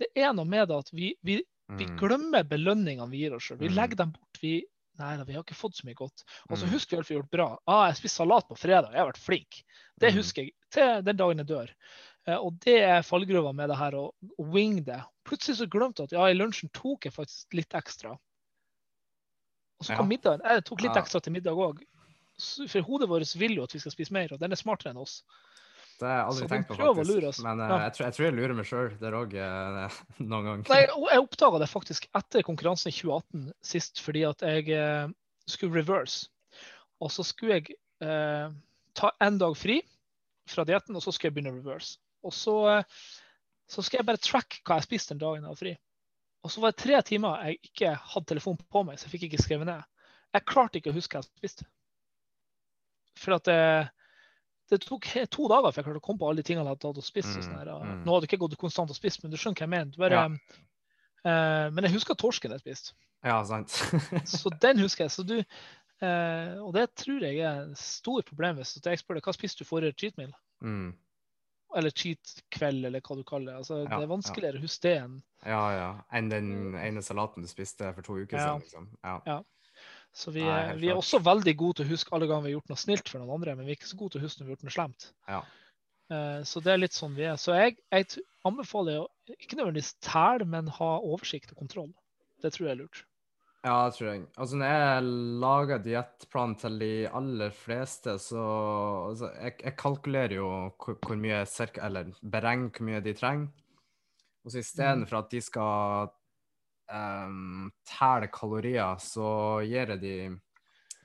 det 0.00 0.08
er 0.18 0.32
noe 0.36 0.48
med 0.48 0.66
det 0.72 0.80
at 0.82 0.90
vi, 0.92 1.12
vi, 1.24 1.38
vi 1.76 1.86
mm, 1.86 1.94
glemmer 2.00 2.44
belønningene 2.48 3.08
vi 3.12 3.22
gir 3.22 3.36
oss 3.36 3.46
sjøl. 3.50 3.60
Vi 3.62 3.70
Mm. 3.70 3.76
legger 3.78 4.00
dem 4.02 4.10
bort. 4.16 4.40
Vi, 4.42 4.56
Nei 5.00 5.16
da, 5.16 5.24
vi 5.24 5.32
har 5.34 5.42
ikke 5.44 5.56
fått 5.56 5.78
så 5.78 5.86
mye 5.88 5.96
godt. 5.96 6.22
Og 6.50 6.58
så 6.58 6.66
Mm. 6.66 6.72
husker 6.74 6.96
vi 6.96 7.00
at 7.00 7.08
vi 7.08 7.14
har 7.14 7.22
gjort 7.22 7.30
bra. 7.32 7.46
Ah, 7.66 7.86
jeg 7.88 7.96
spiste 7.96 8.16
salat 8.20 8.48
på 8.48 8.56
fredag, 8.60 8.92
jeg 8.92 9.00
har 9.00 9.08
vært 9.12 9.24
flink. 9.24 9.62
Det 9.98 10.10
Mm. 10.12 10.18
husker 10.18 10.42
jeg 10.42 10.52
til 10.70 11.02
den 11.02 11.16
dagen 11.16 11.38
jeg 11.38 11.46
dør. 11.46 11.70
Eh, 12.26 12.36
og 12.36 12.60
det 12.60 12.78
er 12.82 13.02
fallgruva 13.02 13.54
med 13.54 13.68
det 13.70 13.76
her 13.78 13.92
å 13.92 14.12
wing 14.38 14.84
det. 14.84 15.02
Plutselig 15.24 15.56
så 15.58 15.66
glemte 15.68 16.02
jeg 16.02 16.12
at 16.12 16.12
ja, 16.12 16.24
i 16.26 16.34
lunsjen 16.34 16.70
tok 16.72 17.04
jeg 17.04 17.12
faktisk 17.12 17.54
litt 17.54 17.70
ekstra. 17.74 18.18
Og 19.80 19.86
så 19.86 19.96
kom 19.96 20.06
Ja. 20.10 20.16
middagen. 20.16 20.40
Jeg 20.44 20.64
tok 20.64 20.80
litt 20.82 20.92
ekstra 20.96 21.20
til 21.22 21.32
middag 21.32 21.56
òg. 21.56 21.82
For 22.68 22.80
hodet 22.82 23.08
vårt 23.08 23.34
vil 23.36 23.54
jo 23.56 23.62
at 23.64 23.72
vi 23.72 23.78
skal 23.78 23.92
spise 23.92 24.12
mer, 24.12 24.28
og 24.32 24.38
den 24.40 24.52
er 24.52 24.56
smartere 24.56 24.90
enn 24.90 24.98
oss. 25.00 25.22
Det 26.02 26.10
har 26.10 26.18
jeg 26.18 26.28
aldri 26.32 26.48
tenkt 26.50 26.68
på, 26.72 26.76
faktisk. 26.80 27.40
Men 27.46 27.62
eh, 27.62 27.70
Ja. 27.72 27.78
jeg, 27.86 27.94
tror, 27.96 28.06
jeg 28.08 28.16
tror 28.16 28.26
jeg 28.26 28.36
lurer 28.38 28.56
meg 28.58 28.68
sjøl 28.68 28.90
der 29.00 29.16
òg, 29.16 29.38
noen 30.32 30.50
gang. 30.50 30.66
Nei, 30.72 30.82
jeg 30.82 31.22
oppdaga 31.22 31.62
det 31.62 31.70
faktisk 31.70 32.10
etter 32.18 32.46
konkurransen 32.46 32.90
i 32.90 32.96
2018 32.98 33.48
sist, 33.72 34.02
fordi 34.02 34.26
at 34.28 34.44
jeg 34.44 34.68
uh, 34.74 35.06
skulle 35.46 35.78
reverse. 35.78 36.26
Og 37.02 37.10
så 37.14 37.24
skulle 37.26 37.60
jeg 37.60 37.78
uh, 38.04 38.52
ta 38.98 39.14
en 39.22 39.38
dag 39.40 39.56
fri 39.58 39.80
fra 40.50 40.64
dietten, 40.68 40.96
og 40.96 41.04
så 41.04 41.14
skulle 41.14 41.30
jeg 41.30 41.38
begynne 41.38 41.54
å 41.54 41.60
reverse. 41.60 41.96
Og 42.26 42.34
så, 42.34 42.56
eh, 42.70 42.84
så 43.70 43.82
skal 43.82 44.00
jeg 44.00 44.08
bare 44.08 44.22
track 44.22 44.60
hva 44.66 44.78
jeg 44.78 44.88
spiste 44.88 45.14
den 45.14 45.22
dagen 45.22 45.42
jeg 45.42 45.50
hadde 45.50 45.62
fri. 45.62 45.74
Og 46.42 46.50
så 46.50 46.62
var 46.62 46.74
det 46.74 46.82
tre 46.82 46.98
timer 47.06 47.46
jeg 47.46 47.70
ikke 47.70 47.94
hadde 47.94 48.30
telefon 48.32 48.58
på 48.58 48.82
meg, 48.86 48.98
så 48.98 49.06
jeg 49.06 49.14
fikk 49.14 49.28
ikke 49.28 49.42
skrevet 49.44 49.70
ned. 49.70 49.86
Jeg 50.32 50.48
klarte 50.48 50.80
ikke 50.80 50.90
å 50.90 50.96
huske 50.96 51.16
hva 51.16 51.22
jeg 51.22 51.30
spiste. 51.30 51.66
For 53.20 53.36
at 53.36 53.46
det, 53.46 53.58
det 54.72 54.80
tok 54.86 55.06
to 55.32 55.46
dager 55.52 55.70
før 55.70 55.80
jeg 55.80 55.86
klarte 55.88 56.00
å 56.00 56.04
komme 56.06 56.22
på 56.22 56.28
alle 56.30 56.40
de 56.42 56.46
tingene 56.48 56.64
jeg 56.64 56.72
hadde 56.74 56.84
tatt 56.86 57.00
og 57.02 57.06
spist. 57.06 57.30
og 57.34 57.42
Mm, 57.42 57.46
sånn 57.46 57.60
her. 57.60 57.70
Og 57.74 57.84
mm. 57.84 58.00
Nå 58.06 58.16
hadde 58.16 58.26
jeg 58.26 58.32
ikke 58.32 58.42
gått 58.46 58.58
konstant 58.60 58.92
og 58.92 58.98
spist, 58.98 59.22
men 59.22 59.32
du 59.32 59.38
skjønner 59.40 59.60
hva 59.60 59.66
jeg 59.66 59.74
mener. 59.74 60.00
Bare, 60.00 60.24
ja. 60.24 60.58
uh, 61.28 61.66
men 61.74 61.88
jeg 61.88 61.96
husker 61.98 62.18
torsken 62.18 62.56
jeg 62.56 62.64
spiste. 62.64 62.96
Ja, 63.22 63.38
sant. 63.46 63.76
Så 64.38 64.50
den 64.62 64.82
husker 64.82 65.06
jeg. 65.06 65.14
Så 65.14 65.26
du, 65.28 65.36
uh, 66.02 66.58
og 66.64 66.72
det 66.76 66.88
tror 66.98 67.22
jeg 67.28 67.38
er 67.44 67.62
et 67.68 67.78
stort 67.78 68.28
problem 68.32 68.58
hvis 68.58 68.74
jeg 68.80 69.02
spør 69.02 69.20
deg 69.20 69.28
hva 69.28 69.36
spiste 69.36 69.62
du 69.62 69.68
forrige 69.68 69.98
cheat 70.00 70.20
meal? 70.20 70.34
mm. 70.64 70.92
Eller 71.72 71.88
cheat 71.96 72.34
kveld, 72.52 72.84
eller 72.84 73.00
hva 73.00 73.14
du 73.16 73.22
kaller 73.24 73.48
det. 73.48 73.60
Altså, 73.62 73.78
Ja, 73.86 73.96
det 73.96 74.04
er 74.04 74.10
vanskeligere 74.10 74.58
å 74.60 74.64
huske 74.66 74.82
det 74.84 74.96
enn 75.06 75.14
Ja, 75.40 75.62
ja. 75.72 75.86
Enn 76.12 76.28
den 76.28 76.50
ene 76.76 77.00
salaten 77.00 77.40
du 77.40 77.48
spiste 77.48 77.94
for 77.96 78.04
to 78.04 78.18
uker 78.18 78.36
siden, 78.36 78.60
liksom. 78.60 78.90
Ja. 79.00 79.38
Så 80.12 80.30
vi, 80.34 80.42
Nei, 80.44 80.74
vi 80.76 80.90
er 80.92 80.98
også 81.00 81.22
veldig 81.24 81.54
gode 81.56 81.80
til 81.80 81.88
å 81.88 81.92
huske 81.94 82.12
alle 82.12 82.26
ganger 82.28 82.44
vi 82.44 82.52
har 82.52 82.58
gjort 82.58 82.72
noe 82.74 82.80
snilt 82.82 83.08
for 83.08 83.22
noen 83.22 83.32
andre, 83.38 83.54
men 83.56 83.64
vi 83.64 83.72
er 83.72 83.78
ikke 83.78 83.88
så 83.88 83.96
gode 84.00 84.14
til 84.14 84.20
å 84.20 84.26
huske 84.26 84.42
når 84.42 84.46
vi 84.46 84.50
har 84.50 84.56
gjort 84.58 84.66
noe 84.68 84.74
slemt. 84.76 85.06
Ja. 85.28 85.38
Eh, 86.12 86.42
Så 86.48 86.60
det 86.64 86.74
er 86.74 86.82
litt 86.82 86.96
sånn 86.96 87.16
vi 87.16 87.24
er. 87.30 87.38
Så 87.40 87.56
jeg, 87.56 87.78
jeg 87.94 88.26
anbefaler 88.48 89.00
å 89.00 89.08
ikke 89.38 89.56
nødvendigvis 89.56 89.94
tæle, 90.04 90.44
men 90.44 90.68
ha 90.80 90.90
oversikt 91.00 91.54
og 91.54 91.62
kontroll. 91.64 91.90
Det 92.44 92.52
tror 92.52 92.68
jeg 92.68 92.74
er 92.76 92.80
lurt. 92.82 93.04
Ja, 93.62 93.76
det 93.86 93.94
tror 93.94 94.08
jeg. 94.10 94.22
Altså, 94.42 94.56
når 94.58 94.72
jeg 94.74 95.10
lager 95.44 95.82
diettplan 95.84 96.56
til 96.58 96.78
de 96.82 96.92
aller 97.14 97.52
fleste, 97.54 98.16
så 98.18 98.46
altså, 99.08 99.28
jeg, 99.38 99.54
jeg 99.62 99.76
kalkulerer 99.78 100.34
jo 100.40 100.48
hvor, 100.82 100.96
hvor 100.98 101.20
mye 101.22 101.44
cirka, 101.46 101.86
eller 101.86 102.10
beregner 102.20 102.72
hvor 102.74 102.88
mye 102.88 103.00
de 103.04 103.14
trenger. 103.16 103.52
Og 104.42 104.50
så 104.50 104.58
istedenfor 104.58 105.20
at 105.20 105.30
de 105.30 105.40
skal 105.46 106.10
um, 106.92 107.70
teller 107.88 108.30
kalorier, 108.32 108.98
så 109.02 109.26
gir 109.66 109.94
jeg 109.94 110.00
de 110.02 110.16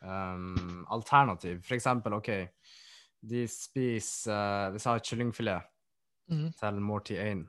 um, 0.01 0.85
alternativ. 0.93 1.61
For 1.65 1.77
eksempel, 1.77 2.17
OK, 2.19 2.31
de 3.27 3.47
spiser 3.49 4.33
uh, 4.33 4.71
Hvis 4.73 4.85
jeg 4.85 4.93
har 4.93 5.05
kyllingfilet 5.05 5.69
mm. 6.31 6.49
til 6.59 6.81
måltid 6.83 7.21
1, 7.23 7.45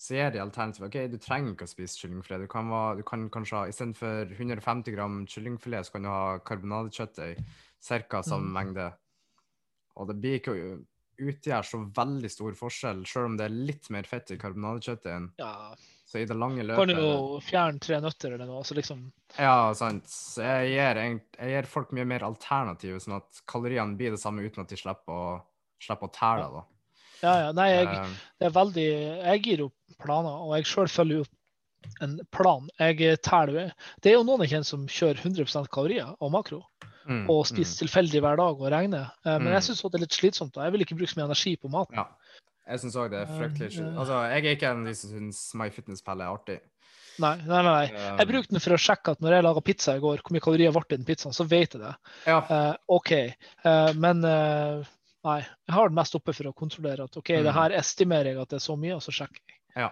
så 0.00 0.16
gir 0.16 0.30
de 0.32 0.42
alternativ. 0.42 0.86
OK, 0.86 1.00
du 1.12 1.18
trenger 1.20 1.54
ikke 1.54 1.68
å 1.68 1.72
spise 1.74 2.04
kyllingfilet. 2.04 2.46
Du 2.46 2.52
kan, 2.52 2.70
va- 2.72 2.94
du 2.96 3.02
kan 3.06 3.26
kanskje 3.32 3.58
ha 3.58 3.66
Istedenfor 3.68 4.32
150 4.36 4.96
gram 4.96 5.20
kyllingfilet, 5.28 5.86
så 5.86 5.96
kan 5.96 6.06
du 6.06 6.12
ha 6.12 6.22
karbonadekjøttdeig. 6.46 7.42
Ca. 7.80 8.20
samme 8.20 8.48
mm. 8.48 8.56
mengde. 8.56 8.86
Og 10.00 10.08
det 10.08 10.16
blir 10.20 10.38
ikke 10.38 10.52
å 10.52 10.64
utgjøre 11.20 11.66
så 11.68 11.80
veldig 11.96 12.30
stor 12.32 12.56
forskjell, 12.56 13.00
selv 13.08 13.30
om 13.30 13.36
det 13.36 13.46
er 13.46 13.56
litt 13.68 13.88
mer 13.92 14.08
fett 14.08 14.32
i 14.32 14.38
karbonadekjøttdeigen. 14.40 15.30
Ja, 15.40 15.72
Så 16.10 16.18
i 16.18 16.24
det 16.26 16.34
lange 16.34 16.64
løpet 16.66 16.80
kan 16.80 16.90
du 16.90 16.98
jo 16.98 17.38
fjerne 17.46 17.78
tre 17.78 18.00
nøtter 18.02 18.32
eller 18.34 18.48
noe. 18.50 18.64
Så 18.66 18.74
liksom, 18.74 19.04
Ja, 19.38 19.70
sant. 19.78 20.08
Så 20.10 20.42
jeg 20.42 20.72
gir, 20.74 20.98
jeg 21.38 21.52
gir 21.52 21.68
folk 21.70 21.92
mye 21.94 22.04
mer 22.10 22.24
alternativ, 22.26 22.96
sånn 23.04 23.14
at 23.20 23.42
kaloriene 23.46 23.94
blir 23.96 24.10
det 24.16 24.18
samme 24.18 24.42
uten 24.42 24.64
at 24.64 24.68
de 24.72 24.76
slipper 24.80 25.14
å, 25.14 25.40
slipper 25.80 26.10
å 26.10 26.14
tæle, 26.16 26.48
da. 26.56 26.64
ja, 27.22 27.34
ja. 27.46 27.52
Nei, 27.54 27.68
jeg, 27.76 27.86
Eh, 27.94 28.16
det 28.40 28.46
er 28.50 28.56
veldig 28.58 28.88
Jeg 29.30 29.42
gir 29.46 29.58
jo 29.66 29.70
planer, 30.02 30.42
og 30.48 30.56
jeg 30.58 30.66
sjøl 30.66 30.88
følger 30.90 31.22
jo 31.22 31.24
en 32.04 32.18
plan. 32.34 32.66
Jeg 32.78 33.20
tæler 33.22 33.70
Det 34.02 34.10
er 34.10 34.18
jo 34.18 34.24
noen 34.26 34.42
jeg 34.44 34.50
kjenner 34.56 34.66
som 34.68 34.86
kjører 34.86 35.22
100% 35.22 35.70
kalorier 35.72 36.10
og 36.20 36.32
makro, 36.34 36.64
mm, 37.06 37.28
og 37.30 37.46
spiser 37.46 37.86
tilfeldig 37.86 38.20
hver 38.20 38.36
dag 38.36 38.60
og 38.60 38.66
regner. 38.72 39.12
Men 39.24 39.44
Men 39.44 39.52
jeg 39.54 39.62
Mm. 39.62 39.68
syns 39.70 39.82
det 39.86 39.94
er 39.94 40.04
litt 40.04 40.18
slitsomt. 40.18 40.56
og 40.58 40.64
Jeg 40.64 40.72
vil 40.72 40.80
ikke 40.84 40.96
bruke 40.98 41.08
så 41.14 41.16
mye 41.22 41.28
energi 41.30 41.56
på 41.56 41.70
maten. 41.70 41.94
Ja. 41.96 42.06
Jeg 42.70 42.80
syns 42.84 42.96
òg 42.96 43.10
det 43.10 43.20
er 43.24 43.32
fryktelig 43.34 43.70
Eh. 43.80 43.96
Altså, 43.98 44.18
jeg 44.30 44.44
er 44.44 44.54
ikke 44.56 44.68
en 44.70 44.84
av 44.84 44.86
de 44.86 44.94
som 44.94 45.10
syns 45.10 45.40
MyFitnessPal 45.58 46.20
er 46.22 46.30
artig. 46.30 46.60
Nei, 47.20 47.34
nei, 47.44 47.62
nei. 47.66 47.72
nei. 47.90 48.10
Um, 48.12 48.18
Jeg 48.22 48.28
brukte 48.30 48.54
den 48.54 48.60
for 48.64 48.72
å 48.76 48.80
sjekke 48.80 49.12
at 49.12 49.20
når 49.20 49.34
jeg 49.36 49.44
laga 49.44 49.60
pizza 49.66 49.96
i 49.96 50.00
går, 50.00 50.22
hvor 50.22 50.32
mye 50.32 50.40
kalorier 50.46 50.72
ble 50.72 50.84
det 50.88 50.94
i 50.94 51.00
den 51.02 51.08
pizzaen, 51.10 51.34
så 51.36 51.44
vet 51.44 51.74
jeg 51.76 51.82
det. 51.82 51.94
Ja. 52.30 52.38
Uh, 52.48 52.76
OK. 52.96 53.10
Uh, 53.66 53.92
men 54.00 54.24
uh, 54.24 54.86
nei, 55.26 55.40
jeg 55.42 55.74
har 55.76 55.90
den 55.90 55.98
mest 55.98 56.14
oppe 56.16 56.32
for 56.32 56.48
å 56.48 56.54
kontrollere 56.56 57.04
at 57.04 57.16
OK, 57.20 57.28
det 57.42 57.44
Mm. 57.50 57.52
her 57.58 57.70
estimerer 57.82 58.30
jeg 58.32 58.40
at 58.40 58.48
det 58.54 58.56
er 58.56 58.64
så 58.64 58.76
mye, 58.78 58.94
og 58.96 59.02
så 59.04 59.12
sjekker 59.12 59.42
jeg. 59.44 59.58
ja. 59.76 59.90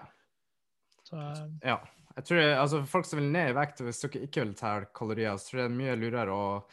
Så, 1.05 1.17
eh, 1.17 1.45
Ja. 1.65 1.79
Jeg 2.17 2.25
tror, 2.25 2.39
jeg- 2.41 2.59
altså 2.59 2.87
Folk 2.87 3.05
som 3.07 3.19
vil 3.21 3.31
ned 3.31 3.51
i 3.51 3.53
vekt, 3.55 3.79
hvis 3.81 4.01
dere 4.01 4.27
ikke 4.27 4.43
vil 4.45 4.55
telle 4.55 4.87
kalorier, 4.95 5.35
så 5.39 5.51
tror 5.51 5.61
jeg 5.61 5.69
det 5.69 5.75
er 5.75 5.79
mye 5.85 5.97
lurere 6.01 6.33
å 6.35 6.65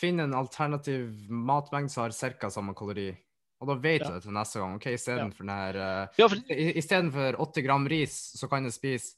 finne 0.00 0.24
en 0.24 0.34
alternativ 0.34 1.28
matmengde 1.30 1.90
som 1.90 2.02
har 2.04 2.10
ca. 2.38 2.48
samme 2.50 2.74
kalori. 2.74 3.16
Og 3.64 3.70
da 3.70 3.76
vet 3.80 4.02
Ja. 4.04 4.08
du 4.12 4.14
det 4.18 4.22
til 4.26 4.34
neste 4.36 4.60
gang. 4.60 4.74
ok, 4.76 4.86
Istedenfor 4.92 5.46
den 5.46 5.54
her 5.56 5.76
eh, 5.80 6.06
ja, 6.20 6.26
for, 6.28 6.36
Istedenfor 6.84 7.38
80 7.40 7.64
gram 7.64 7.86
ris, 7.88 8.14
så 8.36 8.48
kan 8.52 8.64
du 8.68 8.70
spise 8.74 9.14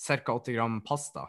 ca. 0.00 0.16
80 0.32 0.54
gram 0.56 0.80
pasta. 0.80 1.26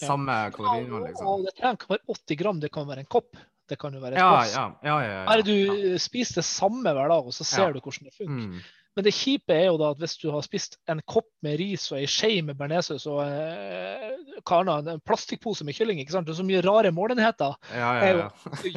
Ja. 0.00 0.06
Samme 0.08 0.32
kaloriinnhold, 0.56 1.04
liksom. 1.10 1.26
liksom. 1.26 1.42
det 1.44 1.54
trenger 1.58 1.76
ikke 1.76 1.90
være 1.92 2.16
80 2.16 2.36
gram, 2.40 2.60
det 2.64 2.70
kan 2.72 2.86
være 2.88 3.04
en 3.04 3.10
kopp. 3.12 3.36
Det 3.68 3.76
kan 3.78 3.92
jo 3.94 4.00
være 4.00 4.16
et 4.16 4.18
Ja, 4.24 4.30
glass. 4.32 4.54
ja, 4.56 4.62
ja. 4.82 4.94
ja, 5.02 5.10
ja, 5.12 5.24
Bare 5.28 5.42
du 5.46 5.52
ja. 5.54 5.98
spiser 6.02 6.40
det 6.40 6.44
samme 6.48 6.82
hver 6.96 7.08
dag, 7.12 7.26
og 7.28 7.32
så 7.36 7.44
ser 7.44 7.68
Ja. 7.68 7.72
du 7.72 7.80
hvordan 7.84 8.08
det 8.08 8.14
funker. 8.16 8.48
Mm. 8.48 8.62
Men 8.94 9.06
det 9.06 9.14
kjipe 9.16 9.54
er 9.56 9.70
jo 9.70 9.78
da 9.80 9.90
at 9.94 10.00
hvis 10.02 10.18
du 10.20 10.26
har 10.34 10.42
spist 10.44 10.76
en 10.92 11.00
kopp 11.08 11.28
med 11.44 11.56
ris 11.60 11.86
og 11.92 11.96
ei 12.02 12.08
skje 12.10 12.42
med 12.44 12.58
bearnéssaus 12.58 13.06
og 13.08 13.22
eh, 13.24 14.10
karna, 14.48 14.78
en 14.84 15.00
plastikkpose 15.08 15.64
med 15.64 15.76
kylling, 15.78 16.02
ikke 16.02 16.12
sant? 16.12 16.26
det 16.28 16.34
er 16.34 16.40
så 16.42 16.46
mye 16.46 16.60
rare 16.66 16.92
målenheter. 16.92 17.56
Ja, 17.72 17.90
ja, 18.02 18.12
ja. 18.20 18.28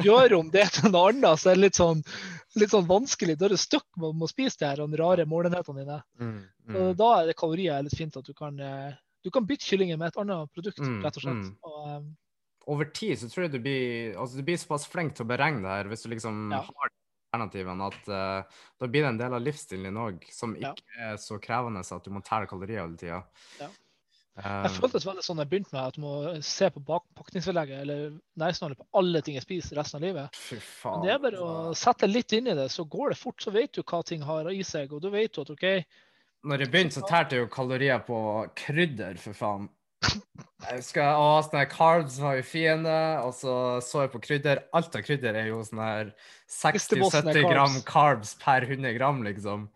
Gjør 0.06 0.38
om 0.40 0.50
det 0.54 0.70
til 0.78 0.88
noe 0.94 1.10
annet, 1.12 1.42
så 1.42 1.52
er 1.52 1.58
det 1.58 1.66
litt 1.66 1.80
sånn, 1.80 2.00
litt 2.56 2.72
sånn 2.72 2.88
vanskelig. 2.88 3.36
Da 3.36 3.50
er 3.50 3.56
det 3.56 3.60
stuck 3.60 3.86
med 4.00 4.24
å 4.24 4.30
spise 4.30 4.62
de 4.62 4.70
her 4.70 4.84
rare 5.02 5.28
målenhetene 5.28 5.84
dine. 5.84 6.00
Mm, 6.22 6.36
Så 6.66 6.84
mm. 6.86 6.92
da 7.02 7.10
er 7.20 7.28
det 7.28 7.38
kalorier 7.42 7.84
litt 7.84 7.98
fint 7.98 8.16
at 8.16 8.24
du 8.24 8.32
kan, 8.36 8.56
eh, 8.58 8.94
du 9.26 9.32
kan 9.34 9.44
bytte 9.48 9.68
kyllingen 9.68 10.00
med 10.00 10.14
et 10.14 10.22
annet 10.22 10.52
produkt, 10.56 10.80
Mm, 10.80 11.02
rett 11.04 11.18
og 11.20 11.26
slett. 11.26 11.44
mm. 11.44 11.56
Og, 11.62 11.82
eh, 11.92 12.06
Over 12.66 12.88
tid 12.90 13.18
så 13.20 13.28
tror 13.30 13.44
jeg 13.44 13.52
du 13.52 13.60
blir 13.62 14.16
altså 14.18 14.40
du 14.40 14.42
blir 14.42 14.56
såpass 14.58 14.88
flink 14.90 15.14
til 15.14 15.22
å 15.22 15.28
beregne 15.30 15.62
det 15.62 15.70
her, 15.70 15.86
hvis 15.92 16.02
du 16.02 16.08
liksom 16.10 16.50
Ja. 16.50 16.64
har 16.66 16.90
alternativene, 17.32 17.88
at 17.90 18.08
uh, 18.08 18.60
da 18.80 18.88
blir 18.90 19.02
det 19.04 19.08
en 19.14 19.18
del 19.20 19.34
av 19.36 19.42
livsstilen 19.42 19.88
din 19.90 19.98
òg, 20.00 20.22
som 20.32 20.54
Ja. 20.60 20.72
ikke 20.72 21.10
er 21.10 21.16
så 21.20 21.40
krevende 21.42 21.82
at 21.84 22.04
du 22.04 22.10
må 22.10 22.22
tære 22.24 22.48
kalorier 22.48 22.84
hele 22.84 22.96
tida. 22.96 23.24
Ja. 23.60 23.68
Jeg 24.36 24.70
føltes 24.76 25.06
veldig 25.06 25.22
sånn 25.24 25.38
jeg 25.40 25.48
begynte 25.48 25.72
med 25.72 25.80
at 25.80 25.94
du 25.96 26.02
må 26.02 26.42
se 26.44 26.68
på 26.68 26.80
bak- 26.84 27.06
eller 27.16 28.18
næringsnavnet 28.36 28.76
på 28.76 28.86
alle 28.92 29.22
ting 29.22 29.34
jeg 29.34 29.46
spiser 29.46 29.76
resten 29.76 29.96
av 29.96 30.02
livet. 30.02 30.36
Fy 30.36 30.58
Men 30.84 31.02
det 31.06 31.10
er 31.14 31.18
bare 31.18 31.40
å 31.40 31.74
sette 31.74 32.06
litt 32.06 32.32
inn 32.32 32.46
i 32.46 32.54
det, 32.54 32.68
så 32.68 32.84
går 32.84 33.10
det 33.10 33.16
fort. 33.16 33.40
Så 33.40 33.50
vet 33.50 33.72
du 33.72 33.82
hva 33.82 34.04
ting 34.04 34.20
har 34.20 34.44
i 34.50 34.62
seg, 34.62 34.92
og 34.92 35.00
da 35.00 35.08
vet 35.08 35.32
du 35.32 35.40
at 35.40 35.50
OK, 35.50 35.84
Når 36.44 36.58
jeg 36.60 36.70
begynte, 36.70 36.94
så 36.94 37.08
tærte 37.08 37.32
jeg 37.34 37.46
jo 37.46 37.48
kalorier 37.48 37.98
på 38.04 38.18
krydder, 38.54 39.16
for 39.18 39.32
faen. 39.32 39.68
Jeg 40.66 40.80
husker 40.80 41.04
å, 41.14 41.26
sånne 41.46 41.66
carbs 41.70 42.16
var 42.20 42.38
jo 42.38 42.44
fine, 42.46 42.94
og 43.22 43.34
så 43.36 43.52
så 43.84 44.06
jeg 44.06 44.12
på 44.14 44.20
krydder. 44.24 44.62
Alt 44.76 44.96
av 44.98 45.04
krydder 45.06 45.36
er 45.38 45.50
jo 45.50 45.60
sånn 45.66 45.82
her 45.82 46.08
er 46.08 46.14
60-70 46.50 47.44
gram 47.46 47.76
carbs. 47.86 48.34
per 48.40 48.66
100 48.66 48.96
gram, 48.98 49.22
liksom. 49.26 49.68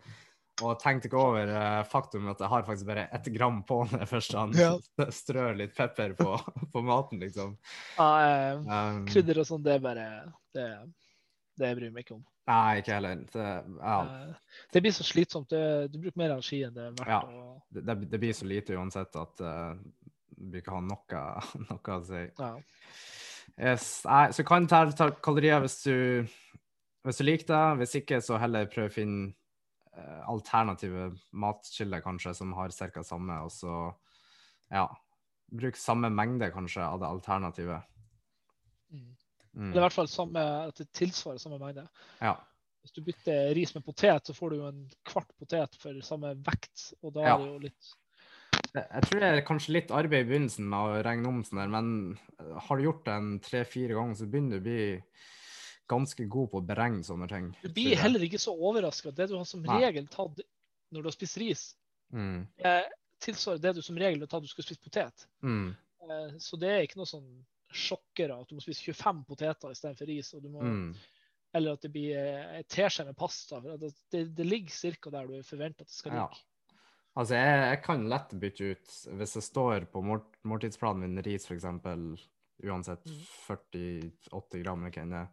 Og 0.61 0.75
tenkte 0.81 1.07
ikke 1.09 1.17
over 1.17 1.49
eh, 1.49 1.83
faktum 1.89 2.27
at 2.29 2.41
jeg 2.43 2.51
har 2.51 2.65
faktisk 2.67 2.89
bare 2.89 3.07
ett 3.15 3.29
gram 3.33 3.61
på 3.65 3.79
når 3.87 4.03
jeg 4.03 4.09
først 4.11 4.35
Ja. 4.59 4.73
strør 5.21 5.55
litt 5.57 5.73
pepper 5.77 6.13
på, 6.19 6.35
på 6.73 6.83
maten, 6.85 7.21
liksom. 7.23 7.55
ja, 7.97 8.09
eh, 8.25 8.59
Um, 8.61 9.05
krydder 9.09 9.39
og 9.41 9.47
sånn, 9.47 9.63
det 9.65 9.77
er 9.77 9.81
bare 9.81 10.05
Det, 10.53 10.67
det 11.57 11.71
bryr 11.77 11.87
jeg 11.87 11.95
meg 11.95 12.05
ikke 12.05 12.17
om. 12.19 12.25
Nei, 12.51 12.81
ikke 12.81 12.93
heller. 12.97 13.23
Det, 13.31 13.47
ja, 13.79 13.97
Eh, 14.01 14.59
Det 14.73 14.81
blir 14.83 14.91
så 14.93 15.05
slitsomt. 15.07 15.49
Du, 15.49 15.87
du 15.87 15.97
bruker 16.01 16.19
mer 16.19 16.33
energi 16.35 16.61
enn 16.67 16.73
det 16.75 16.83
er 16.89 16.93
verdt. 16.99 17.09
Ja. 17.09 17.21
det, 17.71 17.83
det 17.87 17.95
det 18.11 18.19
blir 18.21 18.33
så 18.37 18.45
lite 18.49 18.75
uansett 18.77 19.15
at 19.15 19.41
uh, 19.45 19.73
blir 20.49 20.63
ikke 20.63 20.73
ha 20.75 20.81
noe, 20.85 21.23
noe 21.69 21.97
å 21.97 22.01
si. 22.07 22.23
ja. 22.39 22.55
Yes. 23.59 23.85
Nei, 24.07 24.31
så 24.33 24.45
kan 24.47 24.65
telle 24.69 24.95
ta 24.95 25.09
kalorier 25.21 25.59
hvis 25.63 25.81
du, 25.83 25.95
hvis 27.05 27.19
du 27.19 27.23
liker 27.25 27.49
det. 27.49 27.63
Hvis 27.81 27.95
ikke, 27.99 28.21
så 28.23 28.39
heller 28.41 28.69
prøv 28.71 28.87
å 28.87 28.93
finne 28.93 29.33
eh, 29.97 30.21
alternative 30.31 31.09
matkilder, 31.35 32.01
kanskje, 32.05 32.33
som 32.37 32.53
har 32.57 32.71
ca. 32.71 33.03
samme, 33.05 33.41
og 33.43 33.51
så 33.53 33.73
ja, 34.71 34.85
bruk 35.51 35.75
samme 35.77 36.09
mengde, 36.15 36.47
kanskje, 36.55 36.85
av 36.85 37.01
det 37.03 37.09
alternativet. 37.11 37.89
Mm. 38.91 39.09
Mm. 39.51 39.67
Eller 39.67 39.81
i 39.81 39.83
hvert 39.83 39.97
fall 39.99 40.09
samme, 40.09 40.45
at 40.71 40.79
det 40.79 40.87
tilsvarer 40.95 41.41
samme 41.43 41.59
mengde. 41.59 41.83
Ja. 42.23 42.37
Hvis 42.81 42.95
du 42.95 43.01
bytter 43.05 43.51
ris 43.53 43.75
med 43.75 43.83
potet, 43.85 44.25
så 44.25 44.33
får 44.33 44.53
du 44.53 44.61
jo 44.61 44.69
en 44.71 44.85
kvart 45.05 45.35
potet 45.37 45.75
for 45.81 45.99
samme 46.07 46.31
vekt. 46.47 46.93
Og 47.03 47.13
da 47.17 47.27
Ja. 47.27 47.35
er 47.35 47.43
det 47.43 47.49
jo 47.51 47.59
litt 47.67 47.91
Jeg 48.73 49.03
tror 49.03 49.19
det 49.19 49.27
er 49.27 49.41
kanskje 49.43 49.73
litt 49.75 49.89
arbeid 49.91 50.23
i 50.25 50.29
begynnelsen 50.29 50.67
med 50.71 50.79
å 50.79 51.01
regne 51.03 51.27
om 51.27 51.41
sånn 51.43 51.59
der, 51.59 51.71
men 51.73 51.89
har 52.67 52.77
du 52.79 52.83
gjort 52.85 53.03
det 53.05 53.15
en 53.17 53.31
tre-fire 53.43 53.97
ganger, 53.97 54.15
så 54.15 54.27
begynner 54.31 54.59
du 54.59 54.61
å 54.61 54.63
bli 54.63 55.03
ganske 55.91 56.25
god 56.31 56.51
på 56.53 56.61
å 56.61 56.65
beregne 56.69 57.03
sånne 57.03 57.27
ting. 57.27 57.49
Du 57.65 57.69
blir 57.75 57.97
heller 57.99 58.23
ikke 58.23 58.39
så 58.39 58.53
overraska. 58.55 59.11
Det 59.11 59.27
du 59.27 59.35
har 59.35 59.43
som 59.49 59.65
regel 59.67 60.07
tatt 60.07 60.39
når 60.91 61.01
du 61.03 61.09
har 61.09 61.17
spist 61.17 61.37
ris, 61.41 61.65
Mm. 62.13 62.47
eh, 62.59 62.87
tilsvarer 63.23 63.59
det 63.61 63.75
du 63.75 63.81
som 63.81 63.95
regel 63.95 64.19
har 64.23 64.27
tatt 64.27 64.43
du 64.43 64.47
skulle 64.47 64.65
spist 64.67 64.83
potet. 64.83 65.27
Mm. 65.43 65.75
Eh, 66.03 66.37
så 66.39 66.57
det 66.59 66.69
er 66.71 66.81
ikke 66.87 66.97
noe 66.99 67.07
sånn 67.11 67.27
sjokkere 67.71 68.39
at 68.41 68.49
du 68.49 68.55
må 68.55 68.61
spise 68.63 68.83
25 68.83 69.23
poteter 69.27 69.71
istedenfor 69.71 70.07
ris. 70.07 70.33
Og 70.33 70.41
du 70.43 70.49
må, 70.49 70.61
Mm. 70.61 70.95
Eller 71.53 71.73
at 71.73 71.81
det 71.81 71.91
blir 71.91 72.15
eh, 72.15 72.57
en 72.59 72.63
teskje 72.63 73.05
med 73.05 73.15
pasta. 73.17 73.59
Det, 73.77 73.91
det, 74.11 74.35
det 74.35 74.45
ligger 74.45 74.95
ca. 75.01 75.09
der 75.09 75.27
du 75.27 75.43
forventer 75.43 75.81
at 75.83 75.87
det 75.87 75.95
skal 75.95 76.13
Ja. 76.13 76.29
Altså, 77.19 77.35
jeg, 77.35 77.57
jeg 77.73 77.79
kan 77.83 78.05
lett 78.07 78.33
bytte 78.39 78.69
ut 78.71 78.93
Hvis 79.19 79.33
det 79.35 79.41
står 79.43 79.85
på 79.91 79.99
mål, 80.05 80.21
måltidsplanen 80.47 81.01
min 81.03 81.23
ris, 81.25 81.45
f.eks., 81.49 81.65
uansett 82.61 83.05
Mm. 83.09 83.21
40-80 83.47 84.61
gram 84.63 84.83
eller 84.85 84.93
hva 84.93 85.01
enn 85.01 85.13
det 85.15 85.21
er, 85.25 85.29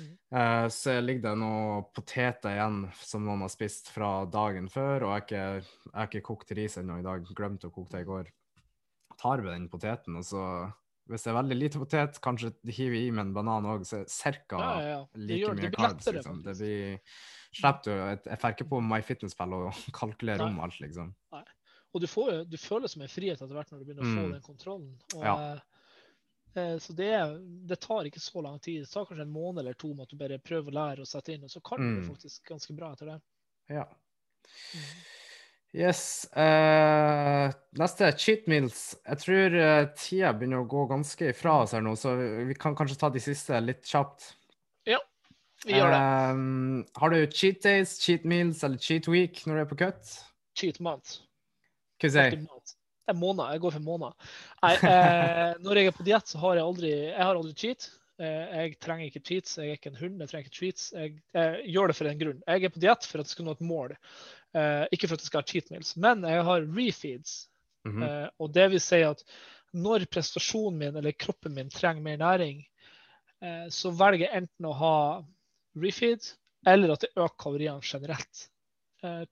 Mm. 0.00 0.12
eh, 0.32 0.66
så 0.72 0.94
ligger 1.04 1.22
det 1.26 1.38
noen 1.38 1.84
poteter 1.94 2.54
igjen 2.54 2.78
som 2.96 3.26
noen 3.26 3.42
har 3.44 3.50
spist 3.52 3.90
fra 3.92 4.24
dagen 4.24 4.68
før, 4.72 5.04
og 5.04 5.10
jeg 5.30 5.36
har 5.36 5.60
ikke, 5.60 6.06
ikke 6.06 6.22
kokt 6.30 6.52
ris 6.56 6.78
ennå 6.80 6.96
i 6.98 7.04
dag. 7.04 7.26
Glemte 7.36 7.68
å 7.68 7.74
koke 7.74 7.92
det 7.92 8.00
i 8.00 8.08
går. 8.08 8.30
Tar 9.20 9.42
vi 9.44 9.50
den 9.52 9.68
poteten, 9.68 10.16
og 10.16 10.24
så 10.24 10.72
Hvis 11.12 11.22
det 11.26 11.30
er 11.32 11.36
veldig 11.42 11.56
lite 11.58 11.78
potet, 11.82 12.18
kanskje 12.24 12.50
hiver 12.72 12.96
i 12.96 13.10
med 13.12 13.26
en 13.26 13.34
banan 13.36 13.66
òg, 13.68 13.84
så 13.84 14.02
ca. 14.08 14.56
Ja, 14.58 14.70
ja, 14.80 14.88
ja. 14.96 15.00
Like 15.14 15.40
gjør- 15.42 15.58
mye 15.60 15.70
carbs. 15.76 16.06
Liksom. 16.08 16.42
Det 16.46 16.56
blir 16.58 17.00
Slipper 17.52 17.82
du 17.84 17.90
Jeg 17.92 18.22
jeg 18.24 18.54
ikke 18.56 18.68
på 18.70 18.80
MyFitnessPal 18.80 19.52
og 19.58 19.72
kalkulere 20.00 20.46
om 20.48 20.58
alt, 20.64 20.78
liksom. 20.80 21.12
Og 21.92 22.00
du, 22.00 22.06
får, 22.08 22.46
du 22.48 22.56
føler 22.56 22.88
som 22.88 23.02
en 23.04 23.08
frihet 23.12 23.36
etter 23.36 23.52
hvert 23.52 23.68
når 23.70 23.82
du 23.82 23.84
begynner 23.84 24.06
å 24.08 24.14
få 24.16 24.22
Mm. 24.24 24.32
den 24.32 24.40
kontrollen. 24.46 24.92
Og, 25.14 25.24
Ja. 25.26 25.34
eh, 26.56 26.78
så 26.80 26.94
det, 26.96 27.10
det 27.68 27.78
tar 27.84 28.04
ikke 28.08 28.20
så 28.24 28.40
lang 28.42 28.58
tid. 28.64 28.80
Det 28.86 28.90
tar 28.90 29.04
kanskje 29.04 29.26
en 29.26 29.34
måned 29.34 29.60
eller 29.60 29.74
to 29.74 29.92
med 29.92 30.04
at 30.06 30.08
du 30.08 30.16
bare 30.16 30.38
prøver 30.40 30.72
å 30.72 30.78
lære 30.78 31.04
å 31.04 31.06
sette 31.06 31.34
inn, 31.34 31.44
og 31.44 31.50
så 31.52 31.60
kan 31.62 31.78
du 31.78 32.00
Mm. 32.00 32.08
faktisk 32.08 32.48
ganske 32.48 32.74
bra 32.74 32.92
etter 32.94 33.06
det. 33.12 33.20
Ja. 33.68 33.84
Mm. 34.72 34.88
Yes. 35.72 36.28
Uh, 36.36 37.48
neste, 37.80 38.10
cheat 38.20 38.44
meals. 38.50 38.92
Jeg 39.08 39.20
tror 39.22 39.54
uh, 39.56 39.86
tida 39.96 40.34
begynner 40.36 40.60
å 40.60 40.68
gå 40.68 40.84
ganske 40.90 41.30
ifra 41.32 41.62
oss 41.62 41.72
her 41.72 41.84
nå, 41.84 41.94
så 41.96 42.12
vi 42.18 42.56
kan 42.60 42.76
kanskje 42.76 42.98
ta 43.00 43.08
de 43.12 43.22
siste 43.24 43.56
litt 43.64 43.88
kjapt. 43.88 44.34
Ja, 44.88 45.00
Vi 45.64 45.78
gjør 45.78 45.94
det. 45.94 46.02
Um, 46.36 46.82
har 47.00 47.14
du 47.14 47.24
cheat 47.32 47.64
days, 47.64 47.96
cheat 48.04 48.28
meals 48.28 48.60
eller 48.66 48.76
cheat 48.76 49.08
week 49.08 49.40
når 49.46 49.56
du 49.56 49.62
er 49.64 49.70
på 49.72 49.80
cut? 49.86 50.12
Cheat 50.60 50.82
month. 50.84 51.22
Hva 52.02 52.12
sier 52.12 52.36
du? 52.36 52.44
er 53.10 53.16
måned, 53.18 53.48
Jeg 53.50 53.64
går 53.64 53.72
for 53.74 53.82
måneder. 53.82 54.36
Nei, 54.62 54.76
uh, 54.84 55.56
når 55.64 55.80
jeg 55.80 55.88
er 55.88 55.96
på 55.96 56.06
diett, 56.06 56.28
så 56.28 56.44
har 56.44 56.60
jeg 56.60 56.68
aldri 56.68 56.92
jeg 56.92 57.18
har 57.24 57.32
aldri 57.34 57.56
cheat. 57.64 57.88
Jeg 58.22 58.76
trenger 58.78 59.08
ikke 59.08 59.24
cheats. 59.26 59.56
Jeg 59.58 59.72
er 59.72 59.78
ikke 59.80 59.90
en 59.90 59.98
hund. 59.98 60.20
Jeg 60.20 60.30
trenger 60.30 60.46
ikke 60.46 60.54
treats. 60.54 60.82
Jeg, 60.94 61.16
jeg 61.34 61.72
gjør 61.74 61.90
det 61.90 61.96
for 61.98 62.10
en 62.10 62.20
grunn. 62.20 62.42
Jeg 62.46 62.68
er 62.68 62.74
på 62.76 62.82
diett 62.84 63.06
for 63.08 63.18
at 63.18 63.26
jeg 63.26 63.34
skal 63.34 63.48
nå 63.48 63.54
et 63.56 63.64
mål, 63.66 63.94
eh, 64.54 64.84
ikke 64.92 65.08
for 65.08 65.16
at 65.16 65.24
jeg 65.24 65.30
skal 65.30 65.42
ha 65.42 65.48
cheat 65.48 65.72
meals. 65.72 65.96
Men 65.96 66.24
jeg 66.28 66.44
har 66.48 66.68
refeeds. 66.76 67.48
Mm 67.84 67.96
-hmm. 67.96 68.24
uh, 68.24 68.28
og 68.38 68.54
det 68.54 68.70
vil 68.70 68.80
si 68.80 69.02
at 69.02 69.24
når 69.72 70.04
prestasjonen 70.06 70.78
min 70.78 70.96
eller 70.96 71.12
kroppen 71.12 71.54
min 71.54 71.70
trenger 71.70 72.02
mer 72.02 72.16
næring, 72.16 72.66
uh, 73.42 73.68
så 73.70 73.90
velger 73.90 74.28
jeg 74.28 74.36
enten 74.36 74.66
å 74.66 74.72
ha 74.72 75.24
refeed 75.74 76.22
eller 76.66 76.92
at 76.92 77.00
det 77.00 77.10
øker 77.16 77.36
kaloriene 77.38 77.80
generelt. 77.82 78.48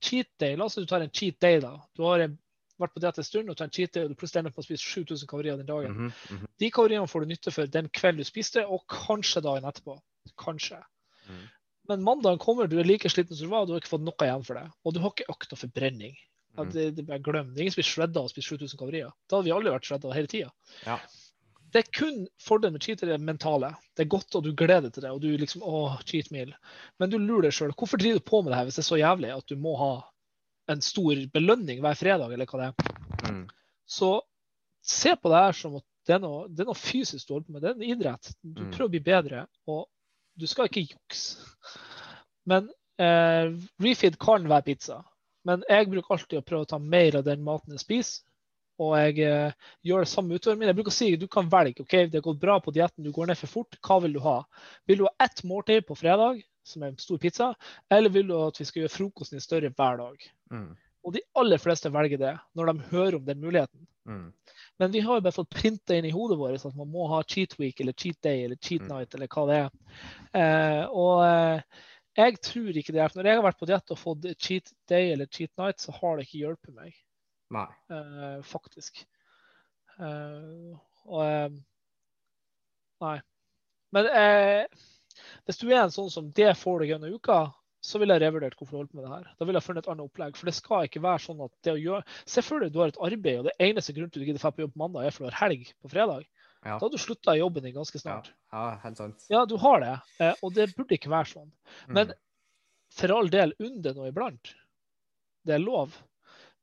Cheat 0.02 0.26
day, 0.40 0.56
La 0.56 0.64
oss 0.64 0.74
si 0.74 0.80
du 0.80 0.86
tar 0.86 1.01
en 1.01 1.10
cheat 1.10 1.40
day. 1.40 1.60
da. 1.60 1.80
Du 1.94 2.02
har 2.02 2.18
en, 2.18 2.38
vært 2.78 2.94
på 2.94 3.01
diett 3.01 3.18
en 3.18 3.24
stund 3.24 3.51
og 3.51 3.56
tar 3.56 3.64
en 3.64 3.70
cheat 3.70 3.92
day, 3.92 4.02
og 4.02 4.09
du 4.09 4.14
plutselig 4.14 4.40
ender 4.40 4.51
på 4.51 4.60
å 4.60 4.64
spise 4.66 4.82
7000 4.82 5.28
kalorier 5.28 5.56
den 5.56 5.66
dagen. 5.66 5.92
Mm 5.92 6.10
-hmm. 6.10 6.47
De 6.59 6.70
kaloriene 6.70 7.09
får 7.09 7.20
du 7.20 7.26
nytte 7.26 7.51
for 7.51 7.66
den 7.66 7.88
kvelden 7.88 8.18
du 8.18 8.24
spiste, 8.24 8.66
og 8.66 8.82
kanskje 8.88 9.40
dagen 9.40 9.64
etterpå. 9.64 10.01
Kanskje. 10.36 10.82
mhm. 11.28 11.48
Men 11.90 12.04
mandagen 12.06 12.38
kommer, 12.42 12.68
du 12.70 12.78
er 12.80 12.86
like 12.86 13.10
sliten 13.10 13.34
som 13.36 13.48
du 13.48 13.52
var, 13.52 13.64
og 13.64 13.70
du 13.70 13.74
har 13.74 13.82
ikke 13.82 13.90
fått 13.96 14.04
noe 14.06 14.26
igjen 14.26 14.44
for 14.46 14.58
det. 14.60 14.66
Og 14.86 14.94
du 14.94 15.00
har 15.02 15.10
ikke 15.14 15.26
økt 15.32 15.50
noe 15.52 15.60
forbrenning. 15.64 16.14
Mhm. 16.58 16.70
det, 16.74 16.84
det 16.96 17.04
bare 17.06 17.22
glem. 17.22 17.50
Det 17.54 17.60
er 17.60 17.62
ingen 17.66 17.72
som 17.74 17.80
blir 17.80 17.88
shredda 17.90 18.22
og 18.26 18.30
spiser 18.32 18.56
7000 18.58 18.78
kalorier. 18.80 19.10
Da 19.30 19.36
hadde 19.38 19.46
vi 19.48 19.52
alle 19.54 19.72
vært 19.74 19.86
shredda 19.88 20.14
hele 20.14 20.30
tida. 20.30 20.50
Ja. 20.86 20.96
Det 21.70 21.84
er 21.84 21.90
kun 21.94 22.24
fordelen 22.42 22.74
med 22.74 22.82
cheat, 22.82 23.04
det 23.06 23.14
er 23.14 23.22
mentale. 23.22 23.68
Det 23.94 24.02
er 24.02 24.08
godt, 24.10 24.34
og 24.34 24.42
du 24.42 24.50
gleder 24.58 24.88
deg 24.88 24.94
til 24.96 25.04
det. 25.04 25.10
og 25.14 25.20
du 25.22 25.28
liksom, 25.38 25.62
åh, 25.62 26.00
cheat 26.02 26.32
meal. 26.34 26.50
Men 26.98 27.10
du 27.12 27.18
lurer 27.22 27.46
deg 27.46 27.54
sjøl. 27.54 27.70
Hvorfor 27.78 28.00
driver 28.02 28.18
du 28.18 28.26
på 28.26 28.40
med 28.42 28.50
det 28.50 28.58
her 28.58 28.66
hvis 28.66 28.80
det 28.80 28.82
er 28.82 28.88
så 28.90 28.98
jævlig 28.98 29.30
at 29.36 29.46
du 29.46 29.54
må 29.62 29.76
ha 29.78 29.92
en 30.74 30.82
stor 30.82 31.22
belønning 31.32 31.78
hver 31.84 31.94
fredag, 31.98 32.34
eller 32.34 32.50
hva 32.50 32.58
det 32.58 32.72
er? 32.72 33.30
Mm. 33.30 33.44
Så 33.86 34.10
se 34.82 35.14
på 35.16 35.30
det 35.30 35.44
her 35.46 35.52
som 35.60 35.78
at 35.78 35.86
det 36.10 36.16
er 36.16 36.22
noe, 36.26 36.48
det 36.50 36.64
er 36.64 36.68
noe 36.72 36.78
fysisk 36.82 37.28
du 37.28 37.34
holder 37.36 37.46
på 37.46 37.54
med. 37.54 37.62
Det 37.62 37.70
er 37.70 37.78
en 37.78 37.88
idrett. 37.94 38.32
Du 38.42 38.62
Mm. 38.64 38.70
prøver 38.74 38.88
å 38.90 38.94
bli 38.96 39.02
bedre, 39.06 39.46
og 39.70 39.86
du 40.40 40.48
skal 40.50 40.70
ikke 40.70 40.88
jukse. 40.88 41.44
Men 42.48 42.70
eh, 43.00 43.52
refeed 43.82 44.18
kan 44.20 44.48
være 44.50 44.68
pizza. 44.70 45.02
Men 45.48 45.64
jeg 45.68 45.88
bruker 45.88 46.16
alltid 46.16 46.40
å 46.40 46.46
prøve 46.46 46.66
å 46.66 46.70
ta 46.74 46.80
mer 46.82 47.20
av 47.20 47.24
den 47.28 47.44
maten 47.44 47.76
jeg 47.76 47.84
spiser. 47.84 48.26
Og 48.80 48.94
jeg 48.96 49.26
eh, 49.28 49.56
gjør 49.84 50.04
det 50.04 50.08
samme 50.08 50.36
utover 50.36 50.56
min. 50.56 50.70
Jeg 50.70 50.78
bruker 50.78 50.92
å 50.92 50.96
si 50.96 51.10
du 51.20 51.26
kan 51.28 51.48
velge. 51.52 51.84
ok, 51.84 51.96
Det 52.12 52.22
går 52.24 52.38
bra 52.40 52.56
på 52.64 52.72
dietten, 52.72 53.04
du 53.04 53.12
går 53.12 53.28
ned 53.28 53.40
for 53.40 53.52
fort. 53.52 53.76
Hva 53.84 53.98
vil 54.04 54.16
du 54.16 54.22
ha? 54.24 54.38
Vil 54.88 55.02
du 55.02 55.06
ha 55.08 55.12
ett 55.26 55.42
måltid 55.44 55.84
på 55.88 55.98
fredag, 56.00 56.40
som 56.64 56.84
er 56.84 56.92
en 56.92 57.00
stor 57.00 57.20
pizza, 57.20 57.50
eller 57.92 58.12
vil 58.12 58.28
du 58.30 58.36
at 58.40 58.60
vi 58.60 58.68
skal 58.68 58.84
gjøre 58.84 58.94
frokosten 58.94 59.36
din 59.36 59.44
større 59.44 59.72
hver 59.76 60.00
dag? 60.00 60.24
Mm. 60.52 60.70
Og 61.04 61.16
de 61.16 61.24
aller 61.40 61.60
fleste 61.60 61.92
velger 61.92 62.20
det 62.20 62.34
når 62.56 62.72
de 62.72 62.88
hører 62.92 63.18
om 63.18 63.24
den 63.28 63.40
muligheten. 63.40 63.84
Mm. 64.08 64.30
Men 64.81 64.90
vi 64.94 65.01
har 65.05 65.19
jo 65.19 65.24
bare 65.27 65.36
fått 65.36 65.51
printa 65.52 65.94
inn 65.98 66.07
i 66.09 66.12
hodet 66.15 66.39
vårt 66.40 66.65
at 66.65 66.77
man 66.78 66.89
må 66.89 67.05
ha 67.12 67.20
cheat 67.28 67.59
week 67.61 67.81
eller 67.85 67.93
cheat 67.93 68.16
day 68.24 68.44
eller 68.47 68.57
cheat 68.57 68.81
Mm. 68.86 68.89
night 68.94 69.15
eller 69.15 69.28
hva 69.28 69.47
det 69.51 69.59
er. 69.61 69.70
Eh, 70.40 70.85
og 70.89 71.20
eh, 71.27 71.62
jeg 72.16 72.40
tror 72.43 72.70
ikke 72.81 72.93
det. 72.94 73.01
hjelper. 73.02 73.20
Når 73.20 73.28
jeg 73.31 73.36
har 73.39 73.44
vært 73.44 73.59
på 73.61 73.69
diett 73.69 73.93
og 73.94 73.98
fått 74.01 74.27
cheat 74.40 74.73
day 74.89 75.12
eller 75.12 75.27
cheat 75.28 75.52
night, 75.61 75.81
så 75.85 75.93
har 76.01 76.16
det 76.16 76.24
ikke 76.27 76.40
hjulpet 76.47 76.74
meg, 76.74 76.94
Nei. 77.52 77.66
eh, 77.93 78.40
faktisk. 78.43 79.05
Eh, 80.01 80.73
og 81.07 81.23
eh, 81.27 81.51
Nei. 83.01 83.19
Men 83.93 84.07
eh, 84.07 84.66
hvis 85.47 85.59
du 85.61 85.69
er 85.70 85.82
en 85.85 85.93
sånn 85.94 86.11
som 86.12 86.28
det 86.36 86.52
får 86.59 86.82
deg 86.82 86.93
gjennom 86.94 87.15
uka, 87.20 87.39
så 87.81 88.01
ville 88.01 88.16
jeg 88.16 88.23
revurdert 88.27 88.57
hvorfor 88.59 88.74
du 88.74 88.81
holdt 88.82 88.90
på 88.93 88.98
med 88.98 89.07
det 89.07 89.12
her. 89.15 89.28
Da 89.39 89.47
ville 89.48 89.61
jeg 89.61 89.65
funnet 89.65 89.86
et 89.86 89.90
annet 89.93 90.05
opplegg. 90.05 90.36
For 90.36 90.51
det 90.51 90.57
skal 90.57 90.89
ikke 90.89 91.02
være 91.05 91.23
sånn 91.24 91.40
at 91.47 91.52
det 91.65 91.73
å 91.73 91.81
gjøre 91.81 92.19
Se 92.28 92.44
for 92.44 92.61
deg 92.61 92.74
du 92.74 92.81
har 92.82 92.93
et 92.93 93.01
arbeid, 93.09 93.39
og 93.40 93.48
det 93.48 93.55
eneste 93.65 93.94
grunnen 93.97 94.12
til 94.12 94.20
at 94.20 94.27
du 94.27 94.28
gidder 94.28 94.44
dra 94.44 94.52
på 94.52 94.65
jobb 94.66 94.77
mandag, 94.82 95.07
er 95.07 95.16
for 95.16 95.24
du 95.24 95.31
har 95.31 95.39
helg 95.47 95.70
på 95.81 95.93
fredag. 95.93 96.27
Ja. 96.61 96.74
Da 96.74 96.82
hadde 96.82 96.98
du 96.98 97.01
slutta 97.01 97.35
i 97.35 97.40
jobben 97.40 97.65
din 97.65 97.77
ganske 97.77 98.02
snart. 98.02 98.32
ja, 98.52 98.65
helt 98.82 99.01
sant. 99.01 99.24
Ja, 99.32 99.47
du 99.48 99.57
har 99.62 99.81
det, 99.81 99.94
eh, 100.20 100.35
og 100.44 100.52
det 100.59 100.69
burde 100.77 100.98
ikke 100.98 101.12
være 101.12 101.32
sånn. 101.32 101.48
Mm. 101.89 101.94
Men 101.97 102.12
for 102.93 103.16
all 103.16 103.31
del, 103.32 103.55
unn 103.62 103.81
det 103.85 103.94
nå 103.97 104.11
iblant. 104.11 104.52
Det 105.48 105.57
er 105.57 105.62
lov. 105.62 105.97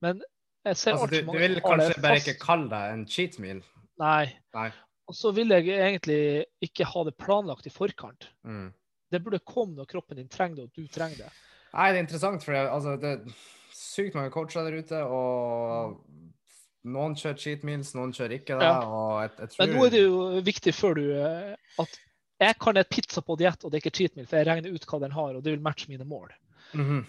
Men 0.06 0.22
jeg 0.68 0.77
ser 0.77 0.99
altså, 0.99 1.10
du, 1.10 1.23
mange 1.26 1.39
du 1.39 1.45
vil 1.48 1.64
kanskje 1.65 2.03
bare 2.03 2.22
ikke 2.22 2.38
kalle 2.44 2.69
det 2.69 2.81
en 2.94 3.07
cheat 3.10 3.39
meal? 3.41 3.64
Nei. 3.98 4.27
Nei. 4.53 4.69
Og 5.07 5.15
så 5.15 5.31
vil 5.34 5.53
jeg 5.56 5.72
egentlig 5.72 6.22
ikke 6.61 6.85
ha 6.85 7.03
det 7.07 7.15
planlagt 7.18 7.65
i 7.65 7.73
forkant. 7.73 8.30
Mm. 8.45 8.69
Det 9.11 9.21
burde 9.23 9.39
komme 9.45 9.77
når 9.77 9.89
kroppen 9.89 10.19
din 10.19 10.31
trenger 10.31 10.61
det, 10.61 10.65
og 10.67 10.73
du 10.75 10.88
trenger 10.91 11.25
det. 11.25 11.29
Nei, 11.73 11.91
det 11.91 11.99
er 11.99 12.05
interessant, 12.05 12.43
for 12.43 12.57
altså, 12.57 12.95
det 13.01 13.13
er 13.13 13.38
sykt 13.75 14.17
mange 14.17 14.31
coacher 14.34 14.67
der 14.67 14.79
ute, 14.81 15.03
og 15.03 15.99
noen 16.88 17.15
kjører 17.19 17.39
cheat 17.41 17.65
meals, 17.67 17.93
noen 17.97 18.13
kjører 18.15 18.38
ikke 18.39 18.57
det. 18.59 18.67
Ja. 18.67 18.79
Og 18.88 19.21
jeg, 19.23 19.34
jeg 19.39 19.53
tror 19.53 19.63
Men 19.63 19.75
nå 19.75 19.85
er 19.85 19.93
det 19.93 20.03
jo 20.03 20.19
viktig 20.47 20.73
før 20.75 20.97
du 20.97 21.05
eh, 21.17 21.53
at 21.84 21.99
jeg 22.38 22.57
kan 22.61 22.77
et 22.77 22.89
pizza 22.93 23.23
på 23.25 23.35
diett, 23.39 23.63
og 23.63 23.71
det 23.71 23.79
er 23.79 23.85
ikke 23.85 23.97
cheat 23.97 24.17
meal, 24.17 24.27
for 24.29 24.39
jeg 24.39 24.47
regner 24.49 24.73
ut 24.73 24.89
hva 24.89 24.99
den 25.03 25.15
har, 25.15 25.38
og 25.38 25.45
det 25.45 25.55
vil 25.55 25.63
matche 25.65 25.89
mine 25.91 26.05
mål. 26.05 26.34
Mm 26.73 26.85
-hmm. 26.85 27.05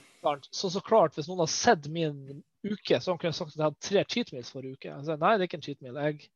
Så 0.50 0.70
så 0.70 0.80
klart, 0.80 1.14
hvis 1.14 1.28
noen 1.28 1.38
har 1.44 1.46
sett 1.46 1.86
min 1.86 2.42
uke, 2.64 3.00
så 3.00 3.16
kunne 3.16 3.28
jeg 3.28 3.34
sagt 3.34 3.52
at 3.52 3.56
jeg 3.56 3.64
hadde 3.64 3.86
tre 3.88 4.04
cheat 4.04 4.32
meals 4.32 4.50
forrige 4.50 4.72
uke. 4.72 4.88
Jeg 4.88 5.04
sier, 5.04 5.16
nei, 5.16 5.32
det 5.36 5.40
er 5.40 5.48
ikke 5.50 5.60
en 5.60 5.62
cheat 5.62 5.82
meal. 5.82 5.96
Jeg 5.96 6.30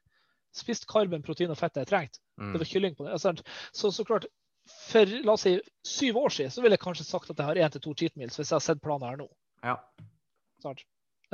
spiste 0.55 0.87
karben, 0.87 1.23
protein 1.23 1.51
og 1.51 1.59
fett 1.59 1.77
jeg 1.77 1.87
trengte. 1.87 2.21
Mm. 2.39 2.53
Det 2.53 2.61
var 2.61 2.71
kylling 2.71 2.97
på 2.97 3.05
det. 3.05 3.21
Så 3.73 3.91
så 3.91 4.05
klart, 4.05 4.27
for 4.69 5.07
la 5.25 5.33
oss 5.35 5.43
si 5.47 5.57
syv 5.87 6.17
år 6.23 6.29
siden, 6.37 6.51
så 6.55 6.63
ville 6.63 6.77
jeg 6.77 6.85
kanskje 6.85 7.05
sagt 7.09 7.31
at 7.33 7.39
jeg 7.39 7.47
har 7.49 7.61
én 7.67 7.73
til 7.75 7.81
to 7.83 7.95
cheat 7.99 8.15
meals, 8.17 8.37
hvis 8.39 8.51
jeg 8.53 8.57
har 8.57 8.65
sett 8.65 8.83
planen 8.83 9.09
her 9.09 9.17
nå. 9.21 9.29
Ja. 9.65 9.77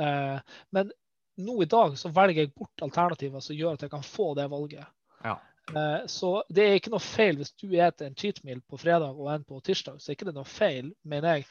Eh, 0.01 0.39
men 0.71 0.91
nå 1.39 1.57
i 1.63 1.67
dag 1.69 1.97
så 1.99 2.09
velger 2.13 2.41
jeg 2.45 2.53
bort 2.55 2.81
alternativer 2.85 3.43
som 3.43 3.55
gjør 3.55 3.77
at 3.77 3.85
jeg 3.85 3.91
kan 3.93 4.03
få 4.05 4.31
det 4.39 4.47
valget. 4.51 4.87
Ja. 5.23 5.35
Eh, 5.75 6.07
Så 6.09 6.31
det 6.49 6.65
er 6.65 6.79
ikke 6.79 6.93
noe 6.95 7.03
feil 7.03 7.37
hvis 7.37 7.53
du 7.53 7.67
spiser 7.67 8.07
en 8.07 8.15
cheat 8.17 8.41
meal 8.43 8.61
på 8.65 8.79
fredag 8.81 9.13
og 9.13 9.29
en 9.33 9.43
på 9.45 9.61
tirsdag. 9.61 9.99
så 10.01 10.09
er 10.11 10.17
ikke 10.17 10.29
det 10.31 10.35
noe 10.39 10.49
feil, 10.49 10.93
mener 11.03 11.37
jeg. 11.39 11.45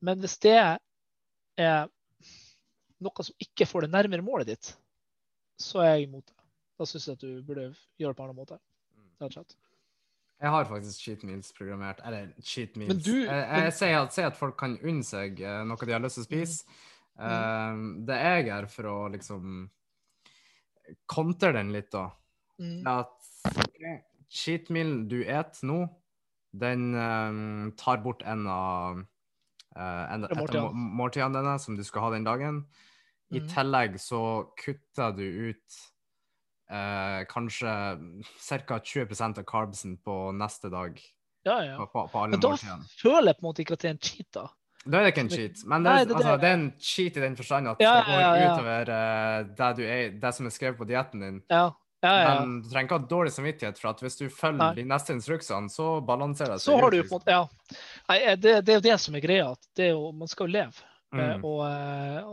Men 0.00 0.20
hvis 0.20 0.38
det 0.44 0.56
er 0.56 1.88
noe 3.00 3.24
som 3.26 3.34
ikke 3.42 3.66
får 3.68 3.86
det 3.86 3.92
nærmere 3.92 4.24
målet 4.24 4.46
ditt, 4.54 4.72
så 5.60 5.82
er 5.84 5.96
jeg 5.96 6.08
imot 6.08 6.26
det. 6.26 6.36
Da 6.76 6.84
syns 6.88 7.06
jeg 7.08 7.16
at 7.16 7.22
du 7.24 7.42
burde 7.44 7.70
gjøre 8.00 8.12
det 8.12 8.16
på 8.16 8.24
en 8.24 8.28
annen 8.30 8.40
måte. 8.40 8.58
rett 9.20 9.30
og 9.30 9.36
slett. 9.38 9.56
Jeg 10.42 10.50
har 10.52 10.64
faktisk 10.68 11.00
cheat 11.00 11.22
meals 11.24 11.52
programmert. 11.56 12.00
Eller 12.04 12.28
cheat 12.44 12.76
meals. 12.76 13.02
Du- 13.04 13.24
jeg, 13.24 13.46
jeg, 13.64 13.72
sier, 13.72 13.96
at, 14.02 14.12
sier 14.12 14.26
at 14.26 14.36
folk 14.36 14.56
kan 14.60 14.78
unne 14.84 15.02
seg 15.06 15.40
eh, 15.40 15.62
noe 15.64 15.76
de 15.86 15.92
har 15.96 16.00
lyst 16.04 16.18
til 16.20 16.26
å 16.26 16.28
spise. 16.28 16.64
Eh, 17.18 17.78
det 18.06 18.18
jeg 18.20 18.48
er 18.52 18.66
for 18.68 18.84
å 18.92 18.96
liksom 19.14 19.70
kontre 21.08 21.52
den 21.56 21.72
litt, 21.72 21.90
da, 21.92 22.10
Mm. 22.58 22.86
at 22.86 23.10
cheat 24.30 24.70
meal 24.70 25.04
du 25.08 25.22
et 25.24 25.58
nå, 25.62 25.88
den 26.56 26.94
eh, 26.94 27.72
tar 27.76 28.02
bort 28.04 28.22
en 28.24 28.46
av 28.46 29.04
Uh, 29.76 30.06
en, 30.14 30.22
et 30.24 30.30
av 30.56 30.72
måltidene. 30.72 31.34
dine 31.36 31.58
som 31.60 31.76
du 31.76 31.82
skal 31.84 32.00
ha 32.06 32.10
den 32.14 32.24
dagen. 32.24 32.62
I 33.30 33.40
Mhm. 33.40 33.48
tillegg 33.50 33.98
så 34.00 34.48
kutter 34.56 35.12
du 35.14 35.50
ut 35.50 35.74
eh, 36.70 37.24
kanskje 37.30 37.72
ca. 38.66 38.78
20% 38.78 39.38
av 39.38 39.44
carbsen 39.48 39.96
på 40.04 40.32
neste 40.36 40.70
dag. 40.72 41.00
Ja, 41.46 41.60
ja. 41.64 41.76
På, 41.86 42.08
på, 42.08 42.18
alle 42.18 42.30
Men 42.36 42.40
da 42.42 42.48
måltiden. 42.54 42.84
føler 43.02 43.30
jeg 43.30 43.38
på 43.38 43.44
en 43.44 43.48
måte 43.50 43.62
ikke 43.62 43.76
at 43.78 43.84
det 43.84 43.88
er 43.90 43.96
en 43.96 44.02
cheat, 44.02 44.28
da. 44.34 44.46
Da 44.86 44.98
er 45.00 45.06
det 45.06 45.12
ikke 45.16 45.24
en 45.24 45.30
cheat, 45.30 45.62
men 45.66 45.82
det 45.82 45.90
Nei, 45.90 46.04
det 46.06 46.12
er 46.12 46.16
altså, 46.20 46.32
det. 46.36 46.40
det 46.42 46.48
er 46.48 46.56
en 46.60 46.68
cheat 46.78 47.16
i 47.18 47.22
den 47.24 47.36
forstand 47.38 47.68
at 47.72 47.80
Ja, 47.82 47.94
det 47.96 48.04
går 48.06 48.20
ja, 48.20 48.28
ja. 48.38 48.52
utover 48.52 48.92
eh, 48.94 49.38
det, 49.58 49.70
du 49.78 49.82
er, 49.86 50.02
det 50.22 50.32
som 50.36 50.46
er 50.46 50.54
skrevet 50.54 50.78
på 50.78 50.86
dietten 50.86 51.24
din. 51.24 51.40
Ja, 51.50 51.64
ja, 52.04 52.12
ja. 52.22 52.34
Men 52.38 52.60
du 52.62 52.68
trenger 52.70 52.86
ikke 52.86 52.98
ha 53.00 53.08
dårlig 53.10 53.32
samvittighet, 53.34 53.80
for 53.82 53.90
at 53.90 54.02
hvis 54.04 54.18
du 54.20 54.28
følger 54.30 54.60
Nei. 54.60 54.74
de 54.76 54.84
neste 54.86 55.16
instruksene, 55.16 55.70
så 55.72 55.88
balanserer 56.06 56.54
det 56.54 56.62
Så 56.62 56.76
har 56.78 56.90
du 56.94 57.00
på 57.02 57.08
en 57.08 57.16
måte 57.16 57.34
Ja. 57.34 57.40
Nei, 58.12 58.18
eh, 58.20 58.36
det, 58.38 58.52
det 58.66 58.74
er 58.74 58.78
jo 58.78 58.84
det 58.86 58.98
som 59.02 59.18
er 59.18 59.24
greia. 59.24 59.48
at 59.56 59.70
det 59.74 59.88
er 59.88 59.92
jo, 59.96 60.12
Man 60.12 60.28
skal 60.30 60.46
jo 60.46 60.58
leve. 60.58 60.82
Eh, 60.82 60.92
Mm. 61.16 61.44
Og, 61.46 61.60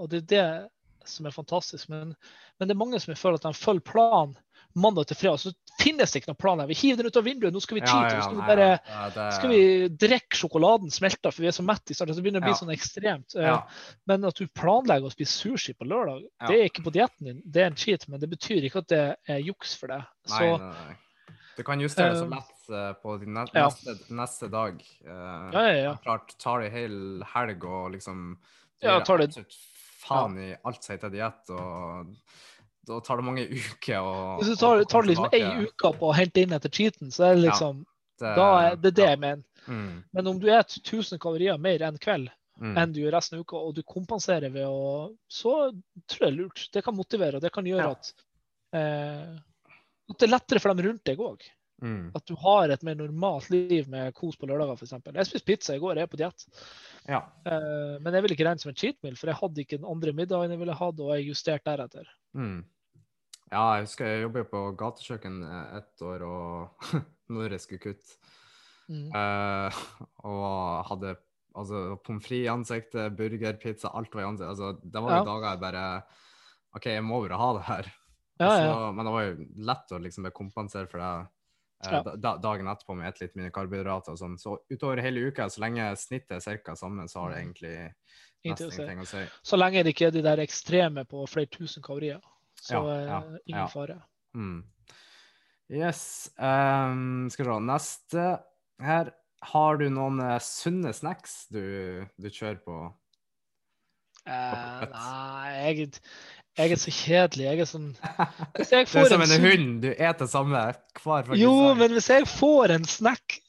og 0.01 0.09
det 0.09 0.17
er 0.23 0.29
det 0.33 1.09
som 1.09 1.25
er 1.29 1.31
fantastisk. 1.31 1.89
Men, 1.89 2.15
men 2.59 2.67
det 2.67 2.75
er 2.75 2.79
mange 2.85 2.99
som 3.01 3.13
føler 3.15 3.35
at 3.35 3.41
de 3.47 3.53
følger 3.53 3.81
planen 3.91 4.35
mandag 4.75 5.05
til 5.05 5.15
fredag. 5.19 5.37
Så 5.39 5.51
finnes 5.79 6.09
det 6.11 6.21
ikke 6.23 6.31
noen 6.31 6.39
plan 6.41 6.59
her. 6.59 6.67
Vi 6.67 6.73
hiver 6.73 6.97
den 7.03 7.05
ut 7.11 7.17
av 7.19 7.23
vinduet. 7.27 7.53
Nå 7.53 7.61
skal 7.61 7.75
vi 7.77 7.81
Ja, 7.83 7.91
cheate. 7.91 8.13
ja, 8.13 8.17
Nå 8.17 8.23
skal 8.23 8.33
vi 8.33 8.41
nei, 8.41 8.47
bare 8.47 8.79
ja, 8.89 9.09
det- 9.13 9.33
skal 9.35 9.49
vi 9.49 9.89
drikke 9.89 10.35
sjokoladen 10.39 10.89
smelta, 10.91 11.31
for 11.31 11.41
vi 11.43 11.47
er 11.47 11.51
så 11.53 11.63
mette 11.65 11.91
i 11.91 11.93
starten. 11.93 12.15
Så 12.15 12.23
begynner 12.25 12.41
det 12.41 12.47
å 12.47 12.49
bli 12.49 12.55
Ja. 12.57 12.61
sånn 12.61 12.73
ekstremt. 12.73 13.35
Eh, 13.35 13.43
ja, 13.45 13.67
Men 14.07 14.25
at 14.25 14.33
du 14.35 14.47
planlegger 14.47 15.05
å 15.05 15.11
spise 15.13 15.29
sushi 15.37 15.73
på 15.77 15.85
lørdag, 15.85 16.23
Ja. 16.41 16.47
det 16.47 16.55
er 16.59 16.65
ikke 16.69 16.83
på 16.83 16.91
dietten 16.91 17.25
din. 17.25 17.41
Det 17.45 17.61
er 17.61 17.65
en 17.67 17.75
cheat, 17.75 18.07
men 18.09 18.19
det 18.19 18.29
betyr 18.31 18.63
ikke 18.65 18.77
at 18.77 18.87
det 18.87 19.17
er 19.29 19.37
juks 19.41 19.75
for 19.75 19.87
deg. 19.87 20.03
Så 20.25 20.39
nei, 20.39 20.57
nei. 20.57 20.95
Du 21.55 21.61
kan 21.61 21.79
justere 21.79 22.15
så 22.17 22.25
Eh, 22.25 22.29
lett 22.29 22.69
eh, 22.71 22.93
på 23.03 23.19
din 23.19 23.33
ne 23.35 23.45
ja. 23.53 23.67
neste, 23.69 24.09
neste 24.09 24.49
dag. 24.49 24.81
Uh, 25.05 25.51
ja, 25.53 25.61
ja, 25.69 25.83
ja. 25.83 25.95
Klart, 26.03 26.35
tar 26.39 26.61
det 26.61 26.71
hel 26.71 27.21
helg 27.23 27.63
og 27.63 27.91
liksom 27.91 28.37
Ja, 28.81 28.99
tar 29.01 29.19
det- 29.19 29.35
faen 30.03 30.37
i 30.39 30.51
alt 30.63 30.83
som 30.83 30.93
heter 30.95 31.11
diett, 31.13 31.49
og 31.55 32.13
da 32.87 32.99
tar 32.99 33.17
det 33.21 33.25
mange 33.29 33.45
uker 33.61 33.99
å 34.03 34.13
Hvis 34.41 34.53
du 34.53 34.55
tar, 34.59 34.83
tar 34.91 35.07
liksom 35.07 35.29
ei 35.31 35.43
uke 35.65 35.93
på 35.99 36.09
å 36.11 36.15
hente 36.17 36.43
inn 36.43 36.53
etter 36.55 36.69
cheaten, 36.73 37.11
så 37.15 37.29
er 37.29 37.35
det 37.35 37.43
Ja. 37.45 37.49
liksom 37.51 37.83
Det- 38.19 38.35
da 38.37 38.47
er 38.67 38.75
det 38.75 38.93
det 38.95 39.03
ja. 39.03 39.09
jeg 39.15 39.19
mener. 39.19 39.43
Mm, 39.67 40.03
Men 40.13 40.27
om 40.27 40.39
du 40.39 40.47
spiser 40.47 40.81
1000 40.83 41.19
kalorier 41.19 41.57
mer 41.57 41.79
enn 41.87 41.97
kveld 41.97 42.29
mm. 42.61 42.75
enn 42.77 42.91
du 42.93 42.99
gjør 43.01 43.15
resten 43.15 43.37
av 43.39 43.45
uka, 43.45 43.55
og 43.57 43.73
du 43.75 43.81
kompenserer 43.83 44.51
ved 44.51 44.67
å 44.67 45.15
Så 45.31 45.71
tror 46.07 46.27
jeg 46.27 46.33
det 46.33 46.33
er 46.33 46.37
lurt. 46.43 46.67
Det 46.73 46.83
kan 46.83 46.95
motivere, 46.95 47.35
og 47.35 47.41
det 47.41 47.51
kan 47.55 47.65
gjøre 47.65 47.87
Ja. 47.87 47.91
at 47.91 48.13
eh, 48.73 49.39
at 50.09 50.19
det 50.19 50.27
er 50.27 50.33
lettere 50.35 50.59
for 50.59 50.73
dem 50.73 50.85
rundt 50.85 51.03
deg 51.05 51.17
òg. 51.17 51.41
Mm. 51.83 52.11
At 52.15 52.23
du 52.29 52.35
har 52.39 52.71
et 52.71 52.83
mer 52.87 52.95
normalt 52.95 53.49
liv 53.51 53.89
med 53.91 54.13
kos 54.15 54.37
på 54.39 54.47
lørdager, 54.47 54.77
f.eks. 54.79 54.93
Jeg 55.11 55.27
spiste 55.27 55.47
pizza 55.49 55.75
i 55.75 55.81
går, 55.83 55.99
jeg 55.99 56.07
er 56.07 56.11
på 56.13 56.19
diett. 56.21 56.45
Ja. 57.09 57.19
Uh, 57.43 57.99
men 57.99 58.15
jeg 58.15 58.23
ville 58.23 58.37
ikke 58.37 58.45
regne 58.47 58.63
som 58.63 58.71
en 58.71 58.77
cheat 58.79 58.95
meal, 59.03 59.17
for 59.19 59.27
jeg 59.27 59.39
hadde 59.41 59.65
ikke 59.65 59.79
den 59.81 59.89
andre 59.91 60.13
middagen 60.15 60.53
jeg 60.55 60.61
ville 60.61 60.77
hatt, 60.79 61.01
og 61.03 61.11
jeg 61.17 61.27
justerte 61.27 61.67
deretter. 61.67 62.07
Mm. 62.39 62.61
Ja, 63.51 63.65
jeg 63.75 63.85
husker 63.89 64.07
jeg 64.09 64.23
jobbet 64.23 64.47
på 64.49 64.61
gatekjøkken 64.79 65.35
eh, 65.45 65.75
ett 65.81 66.01
år, 66.07 66.23
og 66.25 66.87
når 67.35 67.57
jeg 67.57 67.65
skulle 67.67 67.83
kutte, 67.89 68.17
Mm. 68.91 69.05
uh, 69.15 69.71
og 70.27 70.83
hadde 70.89 71.13
altså, 71.55 71.95
pommes 72.03 72.25
frites 72.25 72.43
i 72.43 72.49
ansiktet, 72.51 73.13
burger, 73.15 73.55
pizza, 73.61 73.87
alt 73.95 74.11
var 74.11 74.25
i 74.25 74.27
ansiktet. 74.27 74.49
Altså, 74.49 74.73
det 74.83 75.01
var 75.05 75.13
jo 75.13 75.19
Ja. 75.21 75.27
dager 75.29 75.45
jeg 75.53 75.61
bare 75.61 75.83
OK, 76.75 76.85
jeg 76.91 77.03
må 77.07 77.21
bare 77.23 77.37
ha 77.39 77.47
det 77.55 77.63
her. 77.69 77.87
Ja, 78.41 78.49
Så. 78.57 78.91
Men 78.97 79.05
det 79.07 79.13
var 79.13 79.23
jo 79.23 79.47
lett 79.69 79.93
å 79.95 80.01
liksom 80.03 80.27
kompensere 80.35 80.89
for 80.91 80.99
det 80.99 81.27
Ja. 81.91 82.01
da, 82.03 82.15
da- 82.15 82.37
dagen 82.37 82.67
etterpå 82.67 82.95
med 82.95 83.07
et 83.09 83.19
litt 83.21 83.35
mindre 83.35 83.51
karbohydrater 83.51 84.13
og 84.13 84.19
sånn. 84.19 84.37
Så 84.39 84.57
utover 84.71 85.01
hele 85.01 85.25
uka, 85.27 85.49
så 85.49 85.59
lenge 85.65 85.89
snittet 85.99 86.47
er 86.47 86.57
ca. 86.63 86.75
samme, 86.75 87.07
så 87.09 87.19
har 87.23 87.33
det 87.33 87.41
egentlig 87.41 87.73
nesten 88.45 88.71
ingenting 88.71 88.99
å 89.03 89.07
si. 89.07 89.23
Så 89.43 89.57
lenge 89.59 89.83
det 89.83 89.93
ikke 89.95 90.07
er 90.07 90.11
de 90.15 90.21
der 90.25 90.37
ekstreme 90.43 91.05
på 91.09 91.25
flere 91.27 91.47
tusen 91.51 91.83
kalorier, 91.83 92.21
så 92.61 92.83
Ja, 92.85 92.99
ja, 93.05 93.17
eh, 93.17 93.37
ingen 93.47 93.61
ja. 93.65 93.67
fare. 93.67 94.01
Mm. 94.35 94.63
Yes. 95.69 96.29
Um, 96.37 97.29
skal 97.29 97.45
vi 97.45 97.51
se. 97.51 97.59
Neste 97.67 98.25
her. 98.83 99.13
Har 99.43 99.75
du 99.77 99.89
noen 99.89 100.19
eh, 100.23 100.37
sunne 100.39 100.93
snacks 100.95 101.47
du, 101.51 102.05
du 102.19 102.29
kjører 102.29 102.61
på? 102.63 102.75
Eh, 104.23 104.83
nei, 104.87 105.49
jeg, 105.75 105.99
jeg 106.57 106.75
er 106.75 106.79
så 106.79 106.93
kjedelig. 106.93 107.45
Jeg 107.47 107.63
er 107.63 107.69
sånn 107.69 107.87
Hvis 108.57 108.73
jeg 108.73 108.89
Du 108.91 108.99
er 109.01 109.09
som 109.09 109.23
en 109.25 109.35
en 109.37 109.47
hund, 109.47 109.71
du 109.85 109.89
eter 109.93 110.29
samme 110.29 110.67
hver 111.01 111.25
dag. 111.29 111.39
Jo, 111.39 111.73
men 111.77 111.95
hvis 111.95 112.11
jeg 112.13 112.29
får 112.29 112.75
en 112.77 112.85
snack 112.89 113.39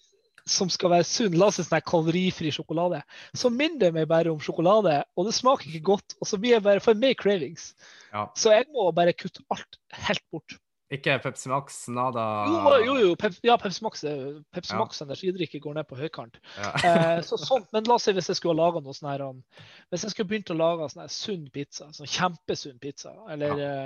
som 0.49 0.69
skal 0.69 0.93
være 0.93 1.07
sunn, 1.09 1.37
la 1.41 1.49
oss 1.49 1.57
si 1.57 1.81
kalorifri 1.89 2.51
sjokolade, 2.53 3.01
så 3.37 3.49
minner 3.53 3.87
det 3.87 3.95
meg 3.97 4.09
bare 4.11 4.33
om 4.33 4.43
sjokolade, 4.45 4.99
og 5.17 5.29
det 5.29 5.33
smaker 5.37 5.71
ikke 5.71 5.87
godt, 5.95 6.17
og 6.21 6.29
så 6.29 6.39
blir 6.41 6.59
jeg 6.59 6.65
bare 6.67 6.83
for 6.85 7.01
mer 7.01 7.17
cravings. 7.17 7.71
Ja. 8.13 8.27
Så 8.37 8.53
jeg 8.53 8.69
må 8.75 8.91
bare 8.93 9.17
kutte 9.17 9.45
alt 9.55 9.81
helt 10.05 10.25
bort. 10.33 10.59
Ikke 10.95 11.17
Pepsi 11.25 11.49
Max, 11.51 11.77
nada 11.93 12.25
Jo, 12.51 12.73
jo, 12.85 12.95
jo 13.03 13.15
Pep, 13.21 13.37
ja, 13.47 13.57
Pepsi 13.61 13.83
Max, 13.87 14.05
er- 14.09 14.41
Pepsi 14.55 14.75
Ja. 14.75 14.81
Max 14.83 15.01
energidrikke 15.05 15.61
går 15.65 15.75
ned 15.79 15.89
på 15.91 15.99
høykant. 15.99 16.39
Ja. 16.59 16.73
Eh, 16.85 17.21
så 17.27 17.39
sånt, 17.41 17.71
men 17.73 17.85
la 17.89 17.95
oss 17.99 18.07
si 18.09 18.13
hvis 18.17 18.29
jeg 18.31 18.37
skulle 18.41 18.57
ha 18.59 18.67
laga 18.69 18.83
noe 18.85 18.95
sånn 18.97 19.11
her 19.13 19.25
um, 19.29 19.43
Hvis 19.91 20.05
jeg 20.07 20.15
skulle 20.15 20.31
begynt 20.33 20.53
å 20.55 20.59
lage 20.59 20.91
sånn 20.93 21.09
sunn 21.13 21.47
pizza, 21.55 21.89
sånn 21.97 22.11
kjempesunn 22.11 22.79
pizza, 22.83 23.15
eller 23.31 23.59
ja. 23.61 23.77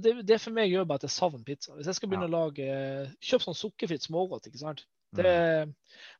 det, 0.00 0.14
det 0.26 0.40
for 0.42 0.54
meg 0.56 0.70
gjør 0.72 0.86
bare 0.88 1.02
at 1.02 1.08
jeg 1.08 1.14
savner 1.16 1.44
pizza. 1.46 1.74
Hvis 1.76 1.86
jeg 1.90 1.98
skal 2.00 2.10
begynne 2.10 2.26
å 2.30 2.34
lage 2.34 2.66
eh, 2.66 3.12
Kjøp 3.22 3.44
sånn 3.46 3.58
sukkerfritt 3.58 4.06
smågodt, 4.08 4.50
ikke 4.50 4.62
sant. 4.64 4.84
Det, 5.14 5.22
Mm. 5.24 5.70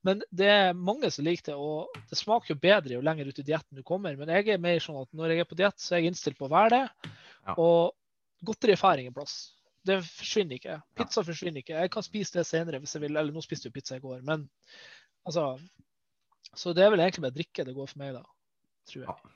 Men 0.07 0.21
det 0.31 0.47
er 0.47 0.77
mange 0.79 1.09
som 1.11 1.25
liker 1.27 1.49
det, 1.49 1.55
og 1.59 1.97
det 2.11 2.19
smaker 2.21 2.53
jo 2.53 2.61
bedre 2.63 2.95
jo 2.95 3.01
lenger 3.03 3.27
ut 3.27 3.41
i 3.43 3.45
dietten 3.49 3.75
du 3.75 3.83
kommer. 3.83 4.15
Men 4.17 4.31
jeg 4.31 4.53
er 4.55 4.61
mer 4.63 4.79
sånn 4.79 5.01
at 5.01 5.09
når 5.11 5.33
jeg 5.33 5.43
er 5.43 5.49
på 5.51 5.59
diett, 5.59 5.81
så 5.83 5.97
er 5.97 6.03
jeg 6.05 6.13
innstilt 6.13 6.39
på 6.39 6.47
å 6.47 6.53
være 6.53 6.71
det. 6.77 7.11
Ja. 7.49 7.57
Og 7.59 7.91
godteri 8.47 8.77
får 8.79 9.03
ingen 9.03 9.17
plass. 9.17 9.35
Det 9.85 9.99
forsvinner 10.07 10.57
ikke. 10.59 10.79
Pizza 10.97 11.23
forsvinner 11.27 11.61
ikke. 11.61 11.77
Jeg 11.77 11.91
kan 11.93 12.05
spise 12.07 12.39
det 12.39 12.47
senere 12.49 12.81
hvis 12.81 12.95
jeg 12.97 13.05
vil. 13.05 13.17
Eller 13.21 13.35
nå 13.35 13.43
spiste 13.45 13.69
du 13.69 13.75
pizza 13.75 13.99
i 13.99 14.03
går, 14.05 14.23
men 14.25 14.47
altså 15.29 15.59
Så 16.55 16.73
det 16.77 16.85
er 16.85 16.93
vel 16.95 17.01
egentlig 17.03 17.25
bare 17.25 17.35
drikke 17.35 17.65
det 17.67 17.75
går 17.75 17.89
for 17.91 17.99
meg, 18.01 18.15
da. 18.15 18.23
Tror 18.89 19.03
jeg. 19.05 19.09
Ja. 19.09 19.35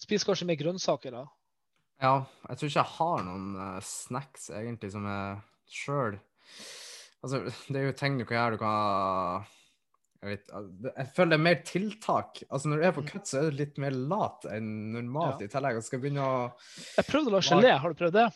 Spis 0.00 0.24
kanskje 0.24 0.46
mer 0.48 0.58
grønnsaker, 0.60 1.12
da. 1.14 1.24
Ja, 2.02 2.14
jeg 2.48 2.58
tror 2.58 2.68
ikke 2.70 2.82
jeg 2.82 2.94
har 2.98 3.22
noen 3.24 3.44
uh, 3.56 3.76
snacks 3.84 4.50
egentlig 4.52 4.90
som 4.92 5.06
jeg 5.08 5.38
sjøl 5.72 6.18
Altså, 7.24 7.38
det 7.72 7.78
er 7.80 7.86
jo 7.88 7.94
ting 7.96 8.18
du 8.20 8.26
kan 8.28 8.36
gjøre. 8.36 8.54
Du 8.54 8.60
kan 8.60 9.46
Jeg 10.22 10.28
vet 10.34 10.50
Jeg 10.98 11.06
føler 11.16 11.30
det 11.32 11.38
er 11.38 11.44
mer 11.46 11.62
tiltak. 11.66 12.42
Altså, 12.50 12.68
når 12.68 12.76
du 12.82 12.84
er 12.86 12.92
på 12.94 13.06
cut, 13.08 13.24
så 13.26 13.40
er 13.40 13.48
du 13.50 13.56
litt 13.62 13.80
mer 13.82 13.96
lat 13.96 14.44
enn 14.52 14.68
normalt 14.94 15.40
Ja. 15.42 15.48
i 15.48 15.52
tillegg. 15.54 15.80
Og 15.80 15.86
skal 15.86 16.02
begynne 16.04 16.22
å 16.22 16.36
Jeg 16.98 17.08
prøvde 17.08 17.32
å 17.32 17.34
lage 17.38 17.48
gelé. 17.56 17.72
Har 17.82 17.94
du 17.94 17.98
prøvd 17.98 18.18
det? 18.20 18.28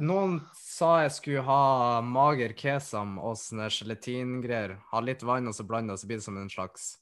Noen 0.00 0.36
sa 0.54 1.00
jeg 1.02 1.10
skulle 1.16 1.42
ha 1.42 2.00
mager 2.04 2.52
kesam 2.58 3.16
og 3.18 3.34
sånne 3.40 3.66
gelatingreier. 3.72 4.76
Ha 4.92 5.00
litt 5.00 5.22
vann, 5.26 5.48
og 5.48 5.54
så 5.56 5.64
blande, 5.66 5.92
og 5.92 5.98
så 5.98 6.06
blir 6.06 6.16
det 6.20 6.24
som 6.24 6.36
en 6.38 6.48
slags 6.52 6.98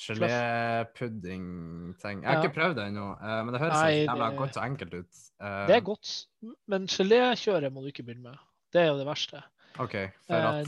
gelépudding-ting. 0.00 2.22
Jeg 2.22 2.28
har 2.28 2.34
Ja. 2.34 2.42
ikke 2.42 2.54
prøvd 2.54 2.74
det 2.76 2.84
ennå, 2.88 3.12
eh, 3.20 3.44
men 3.44 3.52
det 3.52 3.60
høres 3.60 3.82
Nei, 3.82 4.06
jævla 4.06 4.36
godt 4.36 4.56
og 4.56 4.62
enkelt 4.64 4.94
ut. 4.94 5.14
Eh, 5.40 5.66
Det 5.66 5.76
er 5.76 5.80
godt, 5.80 6.26
men 6.66 6.86
gelékjøret 6.86 7.72
må 7.72 7.80
du 7.82 7.88
ikke 7.88 8.04
begynne 8.06 8.22
med. 8.30 8.38
Det 8.72 8.80
er 8.82 8.86
jo 8.92 8.98
det 8.98 9.06
verste. 9.06 9.42
OK, 9.78 9.92
for 10.26 10.34
Eh, 10.36 10.60
at 10.60 10.66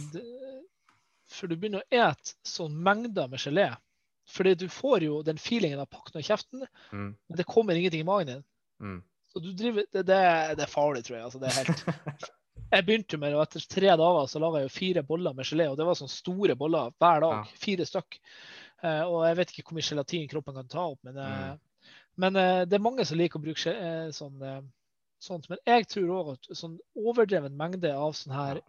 For 1.33 1.47
du 1.49 1.57
begynner 1.57 1.81
å 1.81 1.91
ete 1.91 2.35
sånn 2.45 2.75
mengder 2.77 3.27
med 3.29 3.39
gelé. 3.41 3.77
Fordi 4.29 4.55
du 4.55 4.69
får 4.69 5.01
jo 5.03 5.23
den 5.23 5.37
feelingen 5.39 5.81
av 5.81 5.89
pakken 5.89 6.17
og 6.21 6.23
kjeften, 6.23 6.67
mm, 6.93 7.17
men 7.29 7.37
det 7.37 7.47
kommer 7.47 7.73
ingenting 7.75 8.01
i 8.01 8.05
magen 8.05 8.27
din. 8.27 8.45
mm. 8.81 9.03
Så 9.33 9.41
du 9.41 9.51
driver, 9.57 9.87
det, 9.93 10.05
det, 10.09 10.21
det 10.59 10.65
er 10.67 10.71
farlig, 10.71 11.05
tror 11.07 11.17
jeg. 11.19 11.25
Altså, 11.27 11.41
det 11.43 11.51
er 11.51 11.61
helt... 11.63 12.29
Jeg 12.73 12.87
begynte 12.89 13.19
med 13.21 13.29
det, 13.29 13.37
og 13.37 13.43
etter 13.45 13.65
tre 13.69 13.91
dager 14.01 14.29
så 14.33 14.41
laga 14.41 14.63
jeg 14.63 14.65
jo 14.71 14.73
fire 14.73 15.01
boller 15.05 15.35
med 15.37 15.45
gelé. 15.45 15.67
Og 15.69 15.75
det 15.77 15.85
var 15.85 15.97
sånne 15.99 16.09
store 16.13 16.55
boller 16.57 16.95
hver 17.03 17.19
dag. 17.21 17.35
Ja. 17.43 17.59
Fire 17.61 17.85
stykk. 17.85 18.17
Eh, 18.81 19.03
og 19.05 19.19
jeg 19.27 19.37
vet 19.37 19.53
ikke 19.53 19.65
hvor 19.67 19.77
mye 19.77 19.85
gelatin 19.91 20.25
kroppen 20.31 20.57
kan 20.57 20.71
ta 20.73 20.85
opp, 20.95 21.01
men, 21.05 21.19
eh, 21.21 21.43
Mm. 21.53 21.91
men 22.25 22.39
eh, 22.41 22.61
det 22.65 22.79
er 22.79 22.85
mange 22.87 23.05
som 23.05 23.21
liker 23.21 23.41
å 23.41 23.45
bruke 23.45 23.75
sånn, 24.17 24.41
sånt. 25.21 25.51
Men 25.53 25.61
jeg 25.69 25.87
tror 25.93 26.15
òg 26.17 26.31
at 26.33 26.49
sånn 26.63 26.79
overdreven 26.97 27.57
mengde 27.61 27.93
av 27.93 28.17
sånne 28.17 28.41
her 28.41 28.63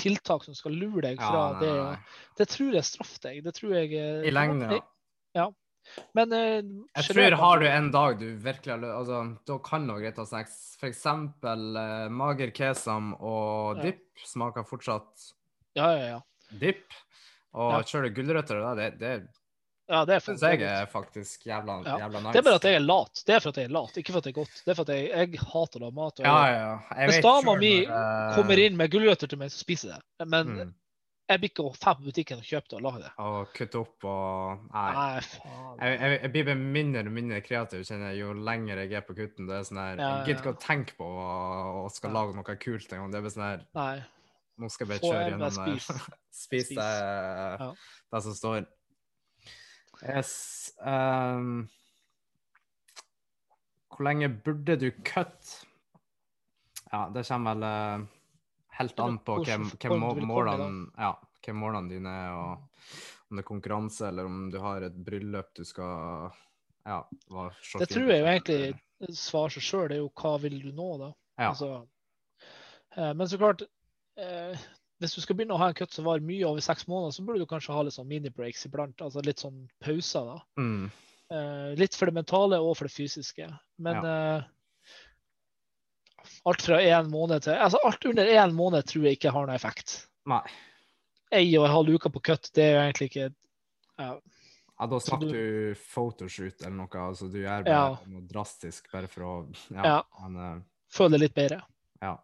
tiltak 0.00 0.48
som 0.48 0.56
skal 0.56 0.72
lure 0.72 1.04
deg 1.04 1.20
fra 1.20 1.44
Ja, 1.44 1.52
nei, 1.52 1.60
det, 1.60 1.72
nei, 1.76 1.92
det, 1.92 2.38
det 2.40 2.48
tror 2.56 2.72
jeg 2.78 2.88
straffer 2.88 3.26
deg. 3.28 3.42
Det 3.44 3.54
tror 3.60 3.76
jeg 3.76 3.92
I 4.00 4.32
lengden, 4.32 4.78
ja. 5.36 5.50
Men 6.14 6.32
eh, 6.32 6.62
Jeg 6.96 7.04
tror 7.14 7.36
har 7.36 7.58
du- 7.58 7.64
du 7.64 7.70
en 7.70 7.90
dag 7.90 8.18
du 8.18 8.36
virkelig 8.36 8.70
har 8.80 8.84
altså, 9.00 9.36
Da 9.46 9.58
kan 9.58 9.86
noe 9.86 10.00
greit 10.00 10.16
ha 10.16 10.24
snacks. 10.24 10.76
Eksempel 10.82 11.76
eh, 11.76 12.08
mager 12.08 12.50
kesam 12.54 13.14
og 13.20 13.76
Ja. 13.76 13.82
dipp 13.90 14.02
smaker 14.24 14.64
fortsatt 14.64 15.32
Ja, 15.74 15.90
ja, 15.96 16.06
ja. 16.16 16.20
Dipp. 16.58 16.84
Og 17.54 17.72
Ja. 17.72 17.82
kjører 17.82 18.14
gulrøtter, 18.14 18.60
da, 18.60 18.74
det, 18.74 18.98
det 18.98 19.28
ja 19.92 20.04
det 20.06 20.22
syns 20.22 20.40
jeg 20.40 20.62
er 20.62 20.86
faktisk 20.86 21.42
jævla, 21.44 21.82
Ja. 21.84 21.98
jævla 21.98 22.20
nice. 22.22 22.32
Det 22.32 22.38
er 22.38 22.42
bare 22.46 22.54
at 22.54 22.62
jeg 22.62 22.74
er 22.76 22.80
lat. 22.86 23.22
Det 23.26 23.34
er 23.34 23.40
for 23.40 23.48
at 23.50 23.56
jeg 23.56 23.64
er 23.66 23.72
lat, 23.72 23.96
ikke 23.98 24.12
for 24.12 24.18
at 24.18 24.24
det 24.24 24.30
er 24.32 24.38
godt. 24.40 24.62
Det 24.64 24.70
er 24.72 24.74
for 24.74 24.82
at 24.82 24.88
jeg, 24.96 25.08
jeg 25.32 25.40
hater 25.52 25.80
da 25.80 25.90
mat. 25.90 26.20
Og 26.20 26.24
Ja, 26.24 26.46
ja, 26.46 26.54
ja. 26.56 26.78
Jeg 26.96 27.08
Hvis 27.10 27.22
dama 27.22 27.54
mi 27.58 27.72
eh, 27.84 28.34
kommer 28.36 28.58
inn 28.58 28.76
med 28.76 28.90
gulrøtter 28.90 29.28
til 29.28 29.38
meg, 29.38 29.50
så 29.50 29.58
spiser 29.58 29.88
jeg 29.92 30.00
det. 30.20 30.28
Men 30.28 30.46
mm, 30.46 30.74
jeg 31.30 31.40
blir 31.40 31.50
ikke 31.52 31.64
å 31.64 31.72
dra 31.76 31.92
på 31.96 32.04
butikken 32.04 32.40
og 32.42 32.44
kjøpe 32.48 32.68
det 32.68 32.76
og 32.78 32.82
lage 32.84 33.02
det. 33.04 33.10
Og 33.24 33.52
kutte 33.56 33.78
opp 33.80 34.06
og 34.10 34.64
Nei. 34.72 34.88
Nei, 34.96 35.20
faen. 35.28 35.76
Jeg, 35.80 35.98
jeg, 36.02 36.16
jeg 36.24 36.32
blir 36.34 36.46
bare 36.48 36.64
mindre 36.78 37.04
og 37.06 37.14
mindre 37.16 37.38
kreativ 37.46 37.84
jeg, 38.08 38.18
jo 38.18 38.32
lenger 38.36 38.82
jeg 38.82 38.96
er 38.98 39.06
på 39.06 39.16
kutten. 39.16 39.48
Det 39.48 39.56
er 39.56 39.68
sånn 39.68 39.80
her, 39.80 40.02
Jeg 40.02 40.26
gidder 40.26 40.42
ikke 40.42 40.54
å 40.56 40.60
tenke 40.66 40.96
på 40.98 41.06
å, 41.06 41.86
skal 41.94 42.12
lage 42.18 42.36
noe 42.36 42.56
kult 42.60 42.92
engang. 42.92 43.12
Det 43.14 43.20
er 43.20 43.26
bare 43.28 43.34
sånn 43.36 43.46
her 43.46 43.64
Nei. 43.78 43.94
Nå 44.60 44.68
skal 44.68 44.84
jeg 44.86 44.90
bare 44.92 45.08
kjøre 45.08 45.28
gjennom 45.30 45.56
det. 45.72 46.06
spis. 46.42 46.72
Det, 46.76 46.88
Ja. 47.62 47.70
det 48.12 48.22
som 48.26 48.34
står. 48.36 48.66
Yes. 50.02 50.32
Um, 50.82 51.68
hvor 53.92 54.04
lenge 54.08 54.28
burde 54.44 54.76
du 54.80 54.90
kutte? 55.06 55.62
Ja, 56.92 57.06
det 57.14 57.22
kommer 57.24 57.54
vel 57.56 57.64
eh, 57.64 58.06
helt 58.78 59.00
an 59.04 59.18
på 59.24 59.38
hvem, 59.46 59.66
hvem 59.80 60.04
målene 60.28 60.68
ja, 60.96 61.12
hvem 61.44 61.58
målene 61.60 61.92
dine 61.92 62.12
er, 62.24 62.36
og 62.36 63.28
om 63.30 63.38
det 63.38 63.44
er 63.44 63.48
konkurranse, 63.48 64.06
eller 64.08 64.28
om 64.28 64.46
du 64.52 64.58
har 64.62 64.84
et 64.86 64.96
bryllup 65.06 65.52
du 65.56 65.64
skal 65.64 66.32
ja, 66.84 66.98
Det 67.78 67.88
tror 67.88 68.10
jeg 68.10 68.20
jo 68.20 68.28
egentlig 68.28 69.14
svarer 69.16 69.54
seg 69.54 69.64
sjøl. 69.64 69.88
Det 69.88 69.96
er 69.96 70.02
jo 70.02 70.10
hva 70.18 70.32
vil 70.42 70.58
du 70.60 70.72
nå, 70.74 70.88
da. 71.00 71.10
Ja. 71.38 71.52
Altså, 71.52 71.68
eh, 72.96 73.12
men 73.16 73.30
så 73.30 73.38
klart 73.40 73.62
eh, 74.20 74.64
Hvis 75.00 75.14
du 75.16 75.22
skal 75.22 75.38
begynne 75.38 75.54
å 75.56 75.62
ha 75.62 75.70
en 75.70 75.78
kutt 75.78 75.94
som 75.94 76.08
varer 76.08 76.26
mye 76.26 76.44
over 76.48 76.64
seks 76.64 76.88
måneder, 76.90 77.14
så 77.14 77.24
burde 77.24 77.44
du 77.44 77.48
kanskje 77.50 77.76
ha 77.76 77.86
litt 77.86 77.96
sånn 77.96 78.10
mini-breaks 78.10 78.66
iblant. 78.68 79.00
Altså 79.02 79.22
litt 79.24 79.40
sånn 79.42 79.62
pauser, 79.82 80.28
da. 80.28 80.36
Mm, 80.60 80.90
Eh, 81.32 81.74
litt 81.78 81.96
for 81.96 82.10
det 82.10 82.16
mentale 82.16 82.58
og 82.60 82.74
for 82.76 82.88
det 82.88 82.94
fysiske. 82.94 83.46
Men 83.82 84.04
eh, 84.04 84.44
alt 86.46 86.62
fra 86.62 86.78
én 86.80 87.08
måned 87.10 87.42
til 87.42 87.54
Altså 87.54 87.78
alt 87.84 88.04
under 88.06 88.24
én 88.26 88.52
måned 88.54 88.84
tror 88.86 89.04
jeg 89.04 89.16
ikke 89.18 89.32
har 89.32 89.46
noen 89.46 89.54
effekt. 89.56 90.06
nei. 90.26 90.42
Ei 91.32 91.56
og 91.56 91.64
en 91.64 91.70
halv 91.72 91.94
uke 91.94 92.10
på 92.12 92.20
kutt, 92.22 92.50
det 92.54 92.62
er 92.64 92.72
jo 92.74 92.80
egentlig 92.90 93.10
ikke 93.10 93.34
ja, 93.98 94.20
Ja, 94.80 94.86
da 94.86 94.98
snakker 94.98 95.28
du- 95.30 95.72
du 95.72 95.74
photoshoot 95.74 96.60
eller 96.62 96.76
noe. 96.76 96.88
altså 97.08 97.30
Du 97.32 97.38
gjør 97.38 97.64
bare 97.64 97.68
Ja. 97.72 97.96
noe 98.06 98.22
drastisk 98.26 98.90
bare 98.92 99.06
for 99.08 99.22
å 99.22 99.56
Ja. 99.70 99.82
Ja. 99.84 100.02
Men, 100.28 100.36
uh, 100.36 100.60
Føler 100.92 101.18
litt 101.18 101.34
bedre. 101.34 101.62
ja. 102.02 102.16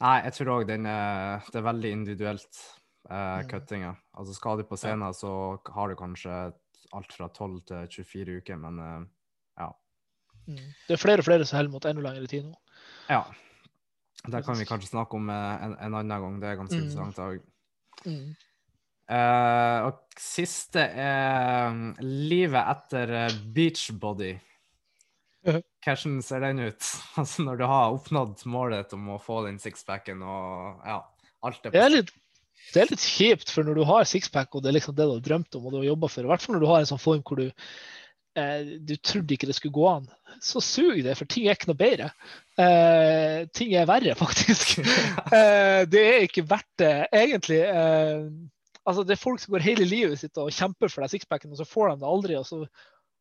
Nei, 0.00 0.22
jeg 0.22 0.32
tror 0.32 0.60
òg 0.62 0.66
den 0.66 0.86
er 0.86 1.38
Det 1.50 1.56
er 1.56 1.62
veldig 1.72 1.92
individuelt, 1.92 2.78
uh, 3.10 3.42
Mm. 3.42 3.48
cuttinga. 3.48 3.96
Altså 4.16 4.34
skal 4.34 4.56
du 4.56 4.64
på 4.64 4.76
scenen, 4.78 5.12
så 5.14 5.58
har 5.72 5.88
du 5.88 5.94
kanskje 5.96 6.52
alt 6.92 7.12
fra 7.12 7.28
12 7.28 7.60
til 7.66 7.86
24 8.04 8.36
uker, 8.40 8.56
men 8.56 8.78
uh, 8.78 9.04
ja. 9.58 9.72
Mm. 10.48 10.56
Det 10.88 10.90
er 10.94 10.96
flere 10.96 11.18
og 11.18 11.24
flere 11.24 11.44
som 11.44 11.56
holder 11.58 11.70
mot 11.72 11.84
enda 11.84 12.00
lengre 12.02 12.26
tid 12.28 12.44
nå. 12.44 12.54
Ja. 13.08 13.22
Det 14.28 14.42
kan 14.44 14.58
vi 14.58 14.66
kanskje 14.68 14.90
snakke 14.90 15.16
om 15.16 15.30
eh, 15.30 15.64
en, 15.64 15.76
en 15.78 15.94
annen 16.02 16.20
gang. 16.24 16.36
Det 16.42 16.48
er 16.50 16.58
ganske 16.60 16.76
Mm. 16.76 16.84
interessant 16.88 17.18
òg. 17.24 17.40
Mm. 18.04 18.36
Uh, 19.08 19.86
og 19.88 20.20
siste 20.20 20.82
er 20.84 21.72
livet 22.04 22.60
etter 22.74 23.12
eh, 23.22 23.36
beachbody. 23.56 24.34
Hvordan 25.48 26.18
ser 26.26 26.42
den 26.44 26.60
ut? 26.66 26.88
Altså 27.22 27.46
når 27.46 27.56
du 27.62 27.64
har 27.70 27.94
oppnådd 27.96 28.42
målet 28.52 28.82
ditt 28.84 28.96
om 28.98 29.06
å 29.14 29.20
få 29.22 29.40
den 29.46 29.56
sixpacken 29.62 30.20
og 30.26 30.82
ja, 30.84 30.98
alt 31.46 31.64
er 31.64 31.72
Det 31.72 31.84
er 31.86 31.94
litt 31.94 32.12
det 32.74 32.82
er 32.82 32.90
litt 32.90 33.00
kjipt, 33.00 33.48
for 33.48 33.64
når 33.64 33.78
du 33.78 33.84
har 33.88 34.04
sixpack 34.04 34.52
og 34.52 34.60
det 34.60 34.68
er 34.68 34.74
liksom 34.76 34.92
det 34.98 35.06
du 35.08 35.14
har 35.14 35.22
drømt 35.24 35.56
om 35.56 35.68
og 35.68 35.72
du 35.72 35.76
har 35.78 35.86
jobba 35.86 36.08
for, 36.12 36.26
i 36.26 36.28
hvert 36.28 36.42
fall 36.44 36.56
når 36.58 36.60
du 36.60 36.68
har 36.68 36.82
en 36.82 36.88
sånn 36.90 37.00
form 37.00 37.22
hvor 37.24 37.38
du 37.40 37.46
du 38.86 38.94
trodde 38.96 39.34
ikke 39.34 39.48
det 39.48 39.56
skulle 39.56 39.76
gå 39.76 39.86
an, 39.90 40.06
så 40.44 40.60
suger 40.64 41.02
det, 41.06 41.16
for 41.18 41.30
ting 41.30 41.46
er 41.46 41.56
ikke 41.56 41.70
noe 41.70 41.78
bedre. 41.80 42.10
Eh, 42.58 43.46
ting 43.54 43.74
er 43.76 43.88
verre, 43.88 44.14
faktisk. 44.24 44.78
eh, 44.82 45.82
det 45.90 46.04
er 46.04 46.26
ikke 46.26 46.46
verdt 46.48 46.70
det, 46.82 46.92
egentlig. 47.14 47.60
Eh, 47.68 48.28
altså, 48.84 49.04
det 49.06 49.16
er 49.16 49.22
folk 49.22 49.42
som 49.42 49.56
går 49.56 49.66
hele 49.66 49.88
livet 49.88 50.20
sitt 50.20 50.38
og 50.40 50.52
kjemper 50.54 50.92
for 50.92 51.04
den 51.04 51.14
sixpacken, 51.14 51.54
og 51.54 51.60
så 51.60 51.68
får 51.68 51.92
de 51.92 52.02
det 52.02 52.12
aldri. 52.12 52.38
og 52.40 52.46
så 52.48 52.62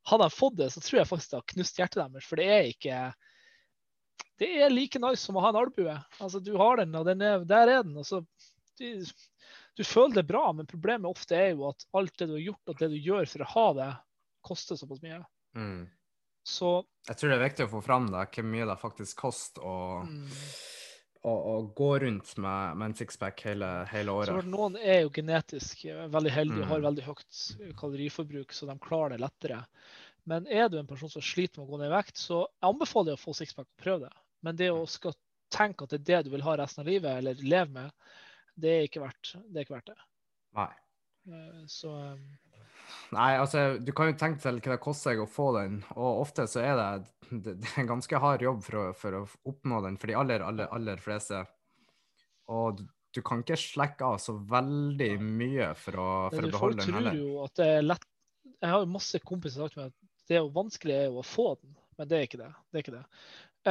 Hadde 0.07 0.23
de 0.29 0.31
fått 0.31 0.53
det, 0.55 0.69
så 0.71 0.79
tror 0.79 1.01
jeg 1.01 1.07
faktisk 1.09 1.31
det 1.31 1.39
har 1.41 1.49
knust 1.51 1.79
hjertet 1.81 1.99
deres. 1.99 2.27
For 2.29 2.39
det 2.39 2.45
er 2.47 2.69
ikke 2.69 2.99
Det 4.39 4.47
er 4.63 4.69
like 4.71 5.01
nice 5.03 5.25
som 5.25 5.35
å 5.35 5.41
ha 5.43 5.49
en 5.51 5.57
albue. 5.59 5.97
Altså, 6.21 6.39
du 6.39 6.53
har 6.55 6.79
den, 6.79 6.95
og 6.95 7.09
den 7.09 7.25
er, 7.25 7.43
der 7.43 7.73
er 7.73 7.83
den. 7.83 7.97
og 7.97 8.05
så 8.07 8.21
du, 8.77 9.03
du 9.75 9.83
føler 9.83 10.19
det 10.19 10.27
bra, 10.29 10.51
men 10.53 10.69
problemet 10.69 11.09
ofte 11.09 11.35
er 11.35 11.51
jo 11.55 11.67
at 11.71 11.85
alt 11.97 12.13
det 12.17 12.29
du 12.29 12.35
har 12.37 12.45
gjort 12.45 12.71
og 12.71 12.79
det 12.79 12.89
du 12.93 12.97
gjør 13.01 13.27
for 13.29 13.43
å 13.43 13.49
ha 13.53 13.65
det, 13.77 13.89
koster 14.47 14.79
såpass 14.79 15.03
mye. 15.03 15.19
Mm. 15.57 15.85
Så 16.47 16.71
Jeg 17.09 17.17
tror 17.19 17.29
det 17.33 17.37
er 17.37 17.45
viktig 17.49 17.65
å 17.67 17.71
få 17.75 17.81
fram 17.83 18.05
da, 18.11 18.23
hvor 18.31 18.45
mye 18.47 18.65
det 18.69 18.77
faktisk 18.79 19.19
koster 19.19 19.63
å, 19.67 19.75
mm, 20.07 20.27
å, 21.27 21.33
å 21.33 21.55
gå 21.75 21.89
rundt 22.05 22.33
med, 22.39 22.77
med 22.79 22.85
en 22.91 22.95
sixpack 23.01 23.41
hele, 23.49 23.69
hele 23.91 24.13
året. 24.15 24.47
noen 24.47 24.77
er 24.79 25.01
jo 25.03 25.11
genetisk 25.17 25.83
eh, 25.91 26.05
veldig 26.13 26.31
heldige 26.31 26.63
og 26.63 26.71
har 26.71 26.79
Mm. 26.83 26.87
veldig 26.87 27.05
høyt 27.09 27.75
kaloriforbruk, 27.81 28.53
så 28.55 28.69
de 28.69 28.77
klarer 28.79 29.15
det 29.17 29.21
lettere. 29.25 29.59
Men 30.27 30.47
er 30.47 30.67
du 30.69 30.77
en 30.79 30.87
person 30.87 31.09
som 31.11 31.23
sliter 31.23 31.59
med 31.61 31.67
å 31.67 31.71
gå 31.75 31.81
ned 31.83 31.91
i 31.91 31.95
vekt, 31.97 32.17
så 32.19 32.41
jeg 32.47 32.67
anbefaler 32.69 33.13
jeg 33.13 33.19
å 33.19 33.25
få 33.25 33.35
sixpack 33.35 33.67
og 33.67 33.83
prøve 33.83 34.07
det. 34.07 34.15
Men 34.43 34.55
det 34.59 34.71
å 34.71 34.81
skal 34.87 35.15
tenke 35.51 35.83
at 35.87 35.93
det 35.95 35.99
er 36.01 36.07
det 36.09 36.25
du 36.27 36.33
vil 36.35 36.43
ha 36.47 36.55
resten 36.59 36.83
av 36.83 36.87
livet, 36.91 37.11
eller 37.21 37.39
leve 37.43 37.71
med, 37.71 37.91
det 38.59 38.73
er 38.73 38.87
ikke 38.87 39.03
verdt 39.03 39.33
det. 39.35 39.43
Er 39.55 39.63
ikke 39.67 39.75
verdt 39.77 39.91
det. 39.93 39.99
Nei. 40.57 40.71
Eh, 41.31 41.61
Så 41.71 41.91
eh, 41.95 42.19
Nei, 43.15 43.31
altså, 43.39 43.77
du 43.79 43.91
kan 43.95 44.11
jo 44.11 44.17
tenke 44.19 44.41
til 44.43 44.59
hva 44.59 44.73
det 44.75 44.83
koster 44.83 45.13
deg 45.13 45.23
å 45.23 45.29
få 45.29 45.51
den, 45.57 45.79
og 45.95 46.23
ofte 46.25 46.47
så 46.49 46.63
er 46.63 46.75
det, 46.79 46.89
det, 47.31 47.55
det 47.61 47.71
er 47.73 47.83
en 47.83 47.91
ganske 47.93 48.21
hard 48.23 48.43
jobb 48.45 48.61
for 48.65 48.79
å, 48.81 48.85
for 48.97 49.19
å 49.19 49.23
oppnå 49.49 49.81
den 49.85 49.99
for 50.01 50.11
de 50.11 50.17
aller, 50.19 50.43
aller, 50.45 50.69
aller 50.75 51.01
fleste. 51.03 51.43
Og 52.53 52.79
du, 52.79 52.85
du 53.15 53.23
kan 53.25 53.43
ikke 53.43 53.59
slekke 53.59 54.11
av 54.13 54.19
så 54.23 54.37
veldig 54.49 55.13
mye 55.23 55.71
for 55.79 55.99
å, 55.99 56.09
for 56.33 56.47
å 56.47 56.51
beholde 56.51 56.51
den 56.51 56.55
beholde 56.55 56.79
den 56.81 56.87
tror 56.87 56.99
heller. 57.01 57.19
jo 57.23 57.43
at 57.45 57.59
det 57.59 57.69
er 57.77 57.87
lett 57.87 58.07
Jeg 58.57 58.73
har 58.73 58.83
jo 58.83 58.95
masse 58.95 59.19
kompiser 59.25 59.57
som 59.57 59.65
har 59.65 59.71
sagt 59.71 59.81
meg 59.81 59.91
at 59.91 60.27
det 60.27 60.39
er 60.39 60.49
vanskelig 60.51 60.95
er 60.97 61.05
jo 61.07 61.21
å 61.21 61.27
få 61.27 61.51
den, 61.55 61.75
men 61.97 62.09
det 62.09 62.17
er 62.17 62.25
ikke 62.27 62.39
det. 62.41 62.49
Det, 62.67 62.75
er 62.75 62.83
ikke 62.83 62.95
det. 62.97 63.03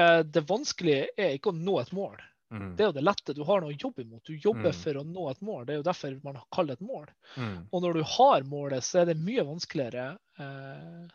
Eh, 0.00 0.20
det 0.24 0.42
vanskelige 0.48 1.08
er 1.20 1.34
ikke 1.36 1.52
å 1.52 1.58
nå 1.58 1.74
et 1.82 1.92
mål. 1.96 2.22
Mm, 2.52 2.76
Det 2.76 2.84
er 2.84 2.86
jo 2.86 2.92
det 2.94 3.02
lette. 3.02 3.34
Du 3.34 3.42
har 3.44 3.60
noe 3.60 3.72
å 3.74 3.78
jobbe 3.80 4.02
imot. 4.04 4.22
Du 4.24 4.36
jobber 4.36 4.70
Mm. 4.70 4.78
for 4.78 4.94
å 5.00 5.04
nå 5.04 5.30
et 5.30 5.40
mål. 5.42 5.64
Det 5.66 5.72
er 5.74 5.80
jo 5.80 5.86
derfor 5.88 6.20
man 6.22 6.36
kaller 6.54 6.76
det 6.76 6.80
et 6.82 6.86
mål. 6.86 7.06
mm, 7.36 7.68
Og 7.72 7.82
når 7.82 7.94
du 7.94 8.02
har 8.02 8.42
målet, 8.42 8.84
så 8.84 9.00
er 9.00 9.06
det 9.06 9.16
mye 9.18 9.42
vanskeligere. 9.44 10.18
Eh, 10.38 11.08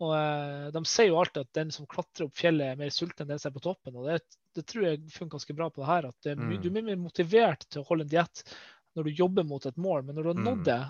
og 0.00 0.14
eh, 0.16 0.70
De 0.70 0.84
sier 0.88 1.08
jo 1.10 1.18
alltid 1.20 1.42
at 1.42 1.52
den 1.52 1.70
som 1.70 1.86
klatrer 1.86 2.24
opp 2.26 2.34
fjellet, 2.40 2.72
er 2.72 2.76
mer 2.80 2.88
sulten 2.94 3.26
enn 3.26 3.34
den 3.34 3.38
som 3.38 3.50
er 3.52 3.58
på 3.58 3.64
toppen. 3.68 3.96
og 3.96 4.06
Det, 4.08 4.20
det 4.56 4.64
tror 4.66 4.84
jeg 4.88 5.10
funker 5.12 5.36
ganske 5.36 5.56
bra 5.56 5.68
på 5.70 5.82
det 5.82 5.90
her. 5.92 6.06
at 6.08 6.16
det 6.24 6.38
Mm. 6.38 6.62
Du 6.62 6.68
er 6.68 6.72
mye 6.72 6.88
mer 6.88 6.96
motivert 6.96 7.68
til 7.68 7.82
å 7.82 7.86
holde 7.86 8.02
en 8.08 8.08
diett 8.08 8.44
når 8.96 9.04
du 9.04 9.10
jobber 9.10 9.44
mot 9.44 9.66
et 9.66 9.76
mål, 9.76 10.02
men 10.04 10.14
når 10.16 10.22
du 10.22 10.28
har 10.32 10.40
Mm. 10.40 10.44
nådd 10.48 10.64
det, 10.64 10.80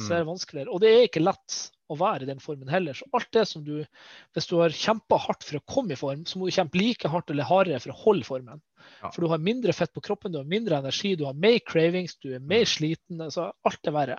så 0.00 0.14
er 0.14 0.22
det 0.22 0.28
vanskeligere. 0.30 0.72
Og 0.72 0.80
det 0.82 0.90
er 0.90 1.06
ikke 1.06 1.22
lett 1.22 1.56
å 1.92 1.96
være 2.00 2.24
i 2.24 2.28
den 2.30 2.40
formen 2.40 2.70
heller. 2.72 2.96
Så 2.96 3.06
alt 3.12 3.28
det 3.36 3.44
som 3.50 3.64
du 3.66 3.84
Hvis 4.32 4.48
du 4.48 4.56
har 4.60 4.72
kjempa 4.72 5.18
hardt 5.20 5.44
for 5.44 5.58
å 5.58 5.64
komme 5.68 5.92
i 5.92 6.00
form, 6.00 6.24
så 6.26 6.38
må 6.40 6.48
du 6.48 6.56
kjempe 6.56 6.80
like 6.80 7.10
hardt 7.12 7.30
eller 7.30 7.48
hardere 7.48 7.80
for 7.82 7.92
å 7.92 8.00
holde 8.06 8.28
formen. 8.28 8.62
Ja. 9.02 9.10
For 9.10 9.22
du 9.22 9.28
har 9.32 9.42
mindre 9.42 9.74
fett 9.76 9.92
på 9.92 10.02
kroppen, 10.04 10.32
du 10.32 10.40
har 10.40 10.48
mindre 10.48 10.80
energi, 10.80 11.14
du 11.18 11.26
har 11.28 11.36
mer 11.36 11.60
cravings, 11.66 12.16
du 12.22 12.32
er 12.34 12.40
mer 12.40 12.64
sliten. 12.68 13.20
altså 13.20 13.50
Alt 13.68 13.90
er 13.90 13.96
verre. 13.96 14.18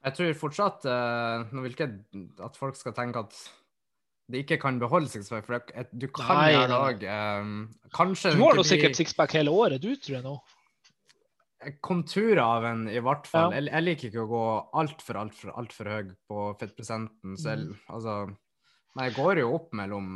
Jeg 0.00 0.16
tror 0.16 0.36
fortsatt 0.40 0.86
eh, 0.88 1.48
Nå 1.52 1.64
vil 1.64 1.74
ikke 1.74 1.90
at 2.46 2.54
folk 2.56 2.78
skal 2.78 2.94
tenke 2.96 3.20
at 3.20 3.36
de 4.30 4.40
ikke 4.44 4.60
kan 4.62 4.78
beholde 4.78 5.10
sixpack, 5.10 5.44
for 5.44 5.58
du 5.90 6.06
kan 6.14 6.38
gjøre 6.52 6.66
det 6.70 6.70
nei, 6.70 6.80
òg. 6.86 7.90
kanskje 7.96 8.30
Du 8.36 8.44
har 8.44 8.54
nå 8.54 8.62
sikkert 8.62 8.94
sixpack 8.94 9.34
hele 9.34 9.50
året, 9.50 9.82
du 9.82 9.96
tror 9.98 10.20
jeg 10.20 10.22
nå. 10.22 10.36
Konturer 11.84 12.40
av 12.40 12.64
en, 12.64 12.86
i 12.88 13.00
hvert 13.04 13.26
fall. 13.28 13.52
Ja. 13.52 13.60
Jeg, 13.60 13.70
jeg 13.72 13.84
liker 13.84 14.08
ikke 14.10 14.22
å 14.24 14.30
gå 14.30 14.44
altfor, 14.80 15.18
altfor, 15.20 15.52
altfor 15.60 15.90
høy 15.92 16.12
på 16.30 16.46
fettprosenten. 16.60 17.36
selv, 17.38 17.74
Mm. 17.74 17.76
altså 17.96 18.36
Men 18.96 19.04
jeg 19.06 19.14
går 19.14 19.38
jo 19.38 19.50
opp 19.54 19.68
mellom 19.78 20.06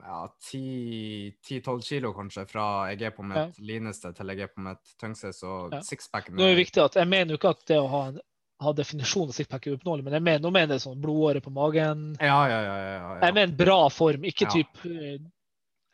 ja, 0.00 0.22
10-12 0.40 1.82
kilo, 1.84 2.12
kanskje, 2.16 2.46
fra 2.48 2.64
jeg 2.92 3.02
er 3.02 3.10
på 3.12 3.22
mitt 3.26 3.58
lineste 3.60 4.14
til 4.16 4.32
jeg 4.32 4.46
er 4.46 4.52
på 4.54 4.62
mitt 4.64 4.94
tyngste, 5.00 5.32
så 5.36 5.68
Ja. 5.72 5.80
sixpacken 5.84 6.38
er 6.40 6.54
det 6.54 6.64
viktig 6.64 6.82
at 6.84 6.94
Jeg 6.94 7.06
mener 7.08 7.32
jo 7.34 7.36
ikke 7.36 7.50
at 7.50 7.66
det 7.66 7.76
å 7.76 7.88
ha 7.88 8.06
en 8.08 8.20
ha 8.60 8.72
definisjon 8.72 9.28
av 9.28 9.34
sixpack 9.36 9.66
er 9.68 9.76
uoppnåelig, 9.76 10.02
men 10.02 10.12
jeg 10.14 10.22
mener, 10.22 10.40
nå 10.40 10.50
mener 10.50 10.74
jeg 10.74 10.80
sånn 10.82 11.00
blodåre 11.00 11.40
på 11.40 11.52
magen. 11.52 12.16
Ja, 12.20 12.40
ja, 12.48 12.60
ja. 12.60 12.76
ja, 12.76 13.14
ja. 13.14 13.20
Jeg 13.28 13.34
mener 13.34 13.54
bra 13.56 13.88
form, 13.88 14.24
ikke 14.24 14.48
Ja. 14.48 14.50
typ 14.50 14.84
eh, 14.84 15.18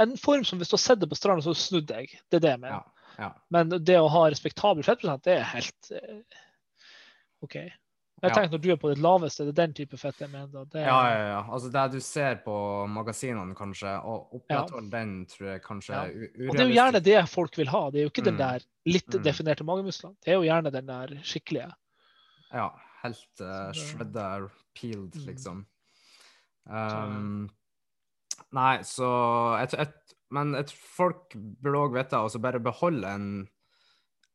En 0.00 0.16
form 0.16 0.42
som 0.44 0.58
hvis 0.58 0.70
du 0.70 0.74
har 0.74 0.78
sett 0.78 0.98
det 0.98 1.08
på 1.10 1.14
stranda, 1.14 1.42
så 1.42 1.52
snudd 1.54 1.86
deg. 1.86 2.08
Det 2.30 2.36
er 2.36 2.40
det 2.40 2.50
jeg 2.50 2.60
mener. 2.60 2.82
Ja, 3.18 3.24
ja. 3.28 3.32
Men 3.50 3.68
det 3.70 3.96
å 4.00 4.08
ha 4.10 4.26
respektabel 4.30 4.82
fettprosent, 4.86 5.24
det 5.24 5.38
er 5.38 5.48
helt 5.54 5.90
eh, 5.92 6.20
OK. 7.42 7.54
Jeg 8.22 8.30
Ja. 8.30 8.36
tenker 8.38 8.52
Når 8.54 8.60
du 8.62 8.70
er 8.72 8.76
på 8.80 8.88
ditt 8.94 9.02
laveste, 9.04 9.44
det 9.44 9.52
er 9.52 9.66
den 9.66 9.74
type 9.74 9.98
fett 10.00 10.20
jeg 10.22 10.30
mener. 10.30 10.64
Det 10.70 10.80
er... 10.80 10.86
Ja, 10.86 11.00
ja, 11.10 11.24
ja. 11.28 11.40
Altså 11.52 11.68
det 11.74 11.82
du 11.92 12.00
ser 12.00 12.36
på 12.44 12.54
magasinene, 12.88 13.54
kanskje, 13.58 13.90
og 14.02 14.32
opprettholde 14.38 14.88
den, 14.90 15.26
tror 15.26 15.50
jeg 15.50 15.62
kanskje 15.62 15.92
Ja. 15.92 16.04
er 16.06 16.14
urealistisk 16.14 16.48
Og 16.48 16.56
det 16.56 16.62
er 16.64 16.68
jo 16.70 16.76
gjerne 16.78 17.02
det 17.04 17.28
folk 17.28 17.58
vil 17.58 17.68
ha. 17.68 17.82
Det 17.90 17.98
er 18.00 18.06
jo 18.06 18.10
ikke 18.14 18.24
den 18.24 18.34
Mm. 18.34 18.38
der 18.38 18.60
litt 18.86 19.08
Mm. 19.14 19.22
definerte 19.24 19.64
magemusklene. 19.64 20.16
Det 20.24 20.28
er 20.32 20.38
jo 20.38 20.46
gjerne 20.48 20.72
den 20.72 20.86
der 20.86 21.06
skikkelige. 21.22 21.72
Ja, 22.54 22.70
helt 23.02 23.40
uh, 23.40 23.72
shredda, 23.72 24.48
peeled, 24.74 25.14
Mm. 25.16 25.26
liksom. 25.26 25.66
Um, 26.66 27.50
nei, 28.52 28.78
så 28.86 29.08
jeg, 29.60 29.78
jeg, 29.78 29.92
Men 30.34 30.54
jeg 30.58 30.70
tror 30.70 30.86
folk 30.96 31.34
burde 31.36 31.82
òg 31.86 31.98
vite 31.98 32.18
å 32.18 32.40
bare 32.42 32.60
beholde 32.62 33.10
en, 33.18 33.26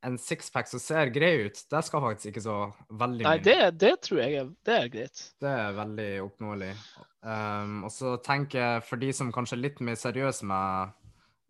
en 0.07 0.15
sixpack 0.21 0.69
som 0.71 0.79
ser 0.79 1.11
grei 1.15 1.33
ut. 1.49 1.59
Det 1.71 1.81
skal 1.87 2.03
faktisk 2.05 2.31
ikke 2.31 2.43
så 2.45 2.57
veldig 3.01 3.25
Nei, 3.27 3.33
mye. 3.39 3.43
det, 3.49 3.57
det 3.83 3.91
tror 4.05 4.21
jeg 4.23 4.37
er, 4.39 4.53
det 4.69 4.77
er 4.77 4.87
greit. 4.93 5.23
Det 5.43 5.51
er 5.65 5.75
veldig 5.79 6.09
oppnåelig. 6.27 6.71
Um, 7.19 7.81
og 7.83 7.91
så 7.91 8.13
tenker 8.23 8.61
jeg 8.63 8.85
for 8.87 9.01
de 9.01 9.11
som 9.15 9.33
kanskje 9.35 9.57
er 9.57 9.63
litt 9.65 9.81
mer 9.83 9.99
seriøse 9.99 10.47
med, 10.47 10.95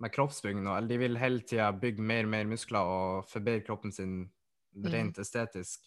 med 0.01 0.15
kroppsbygging 0.15 0.63
nå, 0.65 0.73
eller 0.79 0.89
de 0.95 1.01
vil 1.03 1.19
hele 1.21 1.43
tida 1.45 1.69
bygge 1.77 2.01
mer 2.01 2.25
og 2.25 2.33
mer 2.33 2.49
muskler 2.49 2.93
og 2.95 3.29
forbedre 3.29 3.67
kroppen 3.69 3.93
sin 3.93 4.19
rent 4.89 5.17
estetisk, 5.21 5.85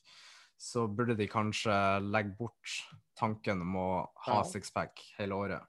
så 0.63 0.85
burde 0.87 1.17
de 1.19 1.27
kanskje 1.31 1.75
legge 2.13 2.37
bort 2.39 2.77
tanken 3.19 3.63
om 3.65 3.77
å 3.79 3.89
ha 4.29 4.37
Ja. 4.43 4.47
sixpack 4.47 5.01
hele 5.19 5.35
året. 5.35 5.67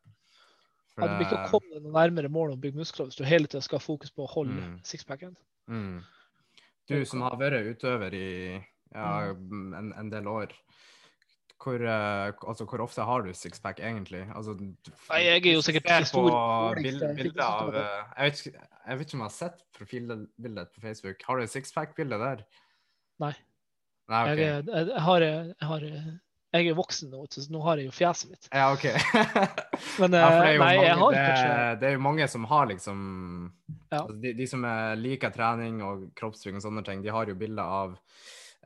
For 0.93 1.05
Ja, 1.07 1.07
du 1.09 1.15
blir 1.17 1.25
ikke 1.27 1.41
det- 1.43 1.51
komme 1.51 1.81
noe 1.81 1.91
nærmere 1.95 2.29
målet 2.29 2.53
om 2.53 2.59
å 2.59 2.61
bygge 2.61 2.77
muskler 2.77 3.07
hvis 3.07 3.15
du 3.17 3.23
hele 3.25 3.47
tida 3.47 3.61
skal 3.61 3.79
ha 3.79 3.83
fokus 3.83 4.11
på 4.11 4.25
å 4.27 4.29
holde 4.29 4.53
Mm. 4.61 4.79
sixpacken. 4.83 5.35
mm. 5.69 6.03
Du 6.87 7.05
som 7.05 7.21
har 7.21 7.37
vært 7.39 7.65
utøver 7.77 8.13
i 8.13 8.65
ja, 8.93 9.29
en, 9.31 9.93
en 9.97 10.09
del 10.09 10.27
år, 10.27 10.51
hvor, 11.63 11.79
eh, 11.81 12.31
altså, 12.45 12.65
hvor 12.67 12.81
ofte 12.83 13.01
har 13.07 13.21
du 13.23 13.31
sixpack 13.33 13.79
egentlig? 13.79 14.27
Altså, 14.35 14.53
du- 14.57 14.75
Nei, 15.09 15.21
jeg 15.23 15.45
er 15.47 15.53
jo 15.53 15.61
sikkert 15.61 15.83
på 16.11 16.29
dårligst, 16.29 16.83
bil- 16.83 16.99
jeg 16.99 17.15
bilder 17.15 17.43
av 17.43 17.73
eh, 17.73 18.03
jeg 18.17 18.31
vet, 18.31 18.41
ikke, 18.45 18.67
jeg 18.87 18.97
vet 18.99 19.07
ikke 19.07 19.13
om 19.15 19.19
jeg 19.19 19.29
har 19.31 19.37
sett 19.39 19.63
profilbildet 19.73 20.73
på 20.75 20.81
Facebook. 20.81 21.21
Har 21.23 21.37
du 21.39 21.47
sixpack-bilde 21.47 22.19
der? 22.19 22.43
Nei. 23.19 23.33
Nei, 24.09 24.21
OK. 24.33 24.37
Jeg, 24.37 24.65
jeg, 24.65 24.87
jeg, 24.87 24.99
har, 25.01 25.19
jeg, 25.21 25.55
har, 25.61 25.79
jeg 26.53 26.69
er 26.69 26.75
voksen 26.77 27.09
nå, 27.09 27.23
så 27.33 27.43
nå 27.49 27.61
har 27.65 27.79
jeg 27.81 27.87
jo 27.89 27.93
fjeset 27.97 28.29
mitt. 28.29 28.47
Ja, 28.53 28.67
OK. 28.75 28.83
Men 30.01 30.13
ja, 30.13 30.27
eh, 30.29 30.39
nei, 30.39 30.51
mange, 30.61 30.83
jeg 30.85 30.97
har 30.99 31.15
det, 31.15 31.23
kanskje 31.25 31.53
det 31.81 31.87
er 31.89 31.95
jo 31.95 32.03
mange 32.05 32.27
som 32.29 32.45
har 32.51 32.67
liksom 32.69 32.99
Ja. 33.89 34.03
altså, 34.03 34.17
de, 34.21 34.33
de 34.37 34.47
som 34.49 34.65
er, 34.69 34.95
liker 35.01 35.33
trening 35.33 35.81
og 35.85 36.03
kroppsbygging 36.17 36.61
og 36.61 36.65
sånne 36.67 36.83
ting, 36.85 37.01
de 37.05 37.13
har 37.13 37.29
jo 37.29 37.37
bilder 37.39 37.77
av 37.79 37.95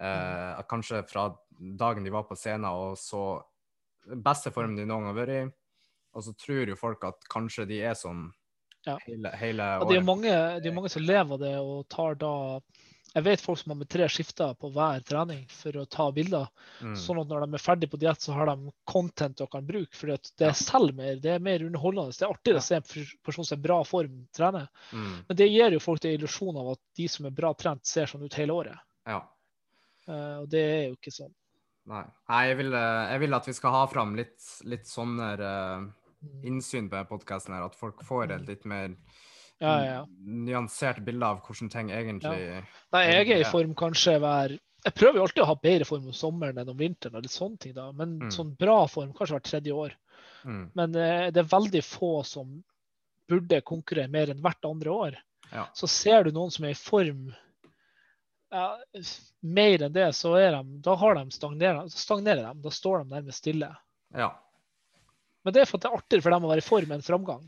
eh, 0.04 0.66
kanskje 0.68 1.04
fra 1.08 1.30
dagen 1.58 2.04
de 2.04 2.14
var 2.14 2.28
på 2.28 2.36
scenen 2.38 2.68
og 2.70 2.98
så 3.00 3.24
beste 4.08 4.52
formen 4.56 4.76
de 4.78 4.86
noen 4.86 5.08
gang 5.08 5.14
har 5.14 5.18
vært 5.22 5.38
i. 5.38 5.46
Og 6.18 6.26
så 6.26 6.34
tror 6.40 6.70
jo 6.72 6.78
folk 6.80 7.08
at 7.08 7.28
kanskje 7.32 7.68
de 7.70 7.80
er 7.88 7.96
sånn 7.98 8.28
Ja. 8.88 8.98
hele, 9.08 9.32
hele 9.36 9.64
Ja, 9.64 9.88
det 9.88 9.98
er 9.98 10.06
mange, 10.06 10.36
det 10.64 10.70
er 10.70 10.76
mange 10.76 10.92
som 10.92 11.04
lever 11.04 11.40
det 11.42 11.56
og 11.60 11.88
tar 11.92 12.16
da 12.20 12.60
Jeg 13.18 13.26
vet 13.26 13.42
folk 13.42 13.60
som 13.60 13.72
har 13.74 13.80
med 13.80 13.90
tre 13.90 14.06
skifter 14.12 14.54
på 14.62 14.70
hver 14.76 15.02
trening 15.08 15.44
for 15.50 15.80
å 15.82 15.86
ta 15.90 16.06
bilder. 16.14 16.48
Mm. 16.86 16.94
Sånn 17.02 17.22
at 17.24 17.32
når 17.32 17.46
de 17.46 17.58
er 17.58 17.64
ferdig 17.64 17.90
på 17.90 18.00
diett, 18.02 18.22
så 18.22 18.36
har 18.38 18.52
de 18.52 18.74
content 18.88 19.40
de 19.40 19.48
kan 19.52 19.66
bruke. 19.66 19.98
For 19.98 20.14
det 20.14 20.52
selger 20.60 20.98
mer. 20.98 21.18
Det 21.24 21.34
er 21.34 21.44
mer 21.44 21.66
underholdende. 21.66 22.14
Det 22.14 22.28
er 22.28 22.36
artigere 22.36 22.62
å 22.62 22.68
se 22.68 22.78
en 22.78 22.88
person 23.26 23.48
som 23.48 23.58
er 23.58 23.66
bra 23.66 23.82
form 23.88 24.22
trene. 24.38 24.68
Mm. 24.94 25.12
Men 25.28 25.42
det 25.42 25.50
gir 25.50 25.78
jo 25.78 25.84
folk 25.84 26.06
den 26.06 26.16
illusjon 26.20 26.62
av 26.62 26.72
at 26.76 26.84
de 27.02 27.10
som 27.12 27.30
er 27.30 27.36
bra 27.42 27.54
trent, 27.58 27.86
ser 27.90 28.10
sånn 28.12 28.26
ut 28.28 28.40
hele 28.40 28.56
året. 28.56 28.88
Ja. 29.10 29.24
Uh, 30.08 30.44
og 30.44 30.50
det 30.54 30.64
er 30.64 30.82
jo 30.88 30.98
ikke 31.00 31.18
sånn. 31.18 31.34
Nei. 31.88 32.04
Nei, 32.30 32.42
jeg 32.50 32.58
vil, 32.60 32.74
eh, 32.76 33.06
jeg 33.14 33.20
vil 33.24 33.36
at 33.38 33.46
vi 33.48 33.54
skal 33.56 33.72
ha 33.72 33.86
fram 33.88 34.10
litt, 34.20 34.44
litt 34.68 34.90
sånne 34.92 35.28
eh, 35.40 35.86
Mm. 36.18 36.46
innsyn 36.50 36.90
på 36.90 37.04
podkasten 37.12 37.54
her, 37.54 37.66
at 37.68 37.76
folk 37.78 38.02
får 38.06 38.32
et 38.34 38.48
litt 38.50 38.66
mer 38.66 38.96
Ja, 39.60 39.74
ja, 39.82 39.94
ja. 39.96 40.02
nyansert 40.22 41.00
bilde 41.06 41.26
av 41.26 41.40
hvordan 41.42 41.72
ting 41.74 41.88
egentlig 41.90 42.64
Nei, 42.94 43.04
jeg 43.10 43.32
er 43.34 43.40
i 43.42 43.48
form 43.50 43.72
kanskje 43.74 44.20
hver 44.22 44.52
Jeg 44.86 44.94
prøver 44.94 45.18
jo 45.18 45.24
alltid 45.26 45.42
å 45.44 45.48
ha 45.50 45.56
bedre 45.64 45.88
form 45.90 46.06
om 46.12 46.14
sommeren 46.14 46.60
enn 46.62 46.70
om 46.70 46.78
vinteren, 46.78 47.16
og 47.18 47.26
litt 47.26 47.34
sånne 47.34 47.58
ting 47.64 47.74
da. 47.74 47.88
men 47.92 48.20
Mm. 48.20 48.30
sånn 48.32 48.52
bra 48.58 48.86
form 48.88 49.14
kanskje 49.18 49.34
hvert 49.36 49.50
tredje 49.50 49.74
år. 49.74 49.96
mm. 50.46 50.72
Men 50.76 50.96
eh, 50.96 51.32
det 51.32 51.42
er 51.42 51.50
veldig 51.58 51.84
få 51.84 52.24
som 52.24 52.64
burde 53.28 53.62
konkurrere 53.62 54.08
mer 54.08 54.30
enn 54.30 54.42
hvert 54.42 54.64
andre 54.70 54.90
år. 54.90 55.18
Ja. 55.52 55.66
Så 55.74 55.88
ser 55.90 56.24
du 56.24 56.32
noen 56.32 56.52
som 56.52 56.66
er 56.66 56.76
i 56.76 56.80
form 56.80 57.34
ja, 58.52 58.78
mer 59.42 59.84
enn 59.84 59.94
det, 59.94 60.08
så 60.16 60.36
er 60.40 60.52
de, 60.56 60.80
da 60.86 60.96
har 60.96 61.16
de 61.18 61.32
stagnerer, 61.36 61.90
stagnerer 61.92 62.46
de. 62.46 62.62
Da 62.64 62.72
står 62.72 63.04
de 63.04 63.16
nærmest 63.16 63.44
stille. 63.44 63.74
ja. 64.14 64.36
Men 65.44 65.54
det 65.54 65.62
er 65.62 65.66
for 65.70 65.78
at 65.78 65.84
det 65.86 65.88
er 65.90 65.98
artigere 65.98 66.24
for 66.26 66.34
dem 66.34 66.44
å 66.44 66.50
være 66.50 66.60
i 66.60 66.66
form 66.66 66.92
enn 66.92 67.04
framgang. 67.06 67.44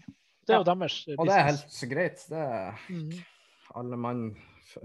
Det 0.50 0.56
er 0.58 0.62
jo 0.64 0.68
deres 0.74 0.98
Og 1.16 1.26
det 1.30 1.36
er 1.38 1.48
helt 1.48 1.80
greit. 1.94 2.26
Det 2.30 2.44
er 2.44 2.84
Mm. 2.90 3.12
alle 3.80 3.98
mann 3.98 4.22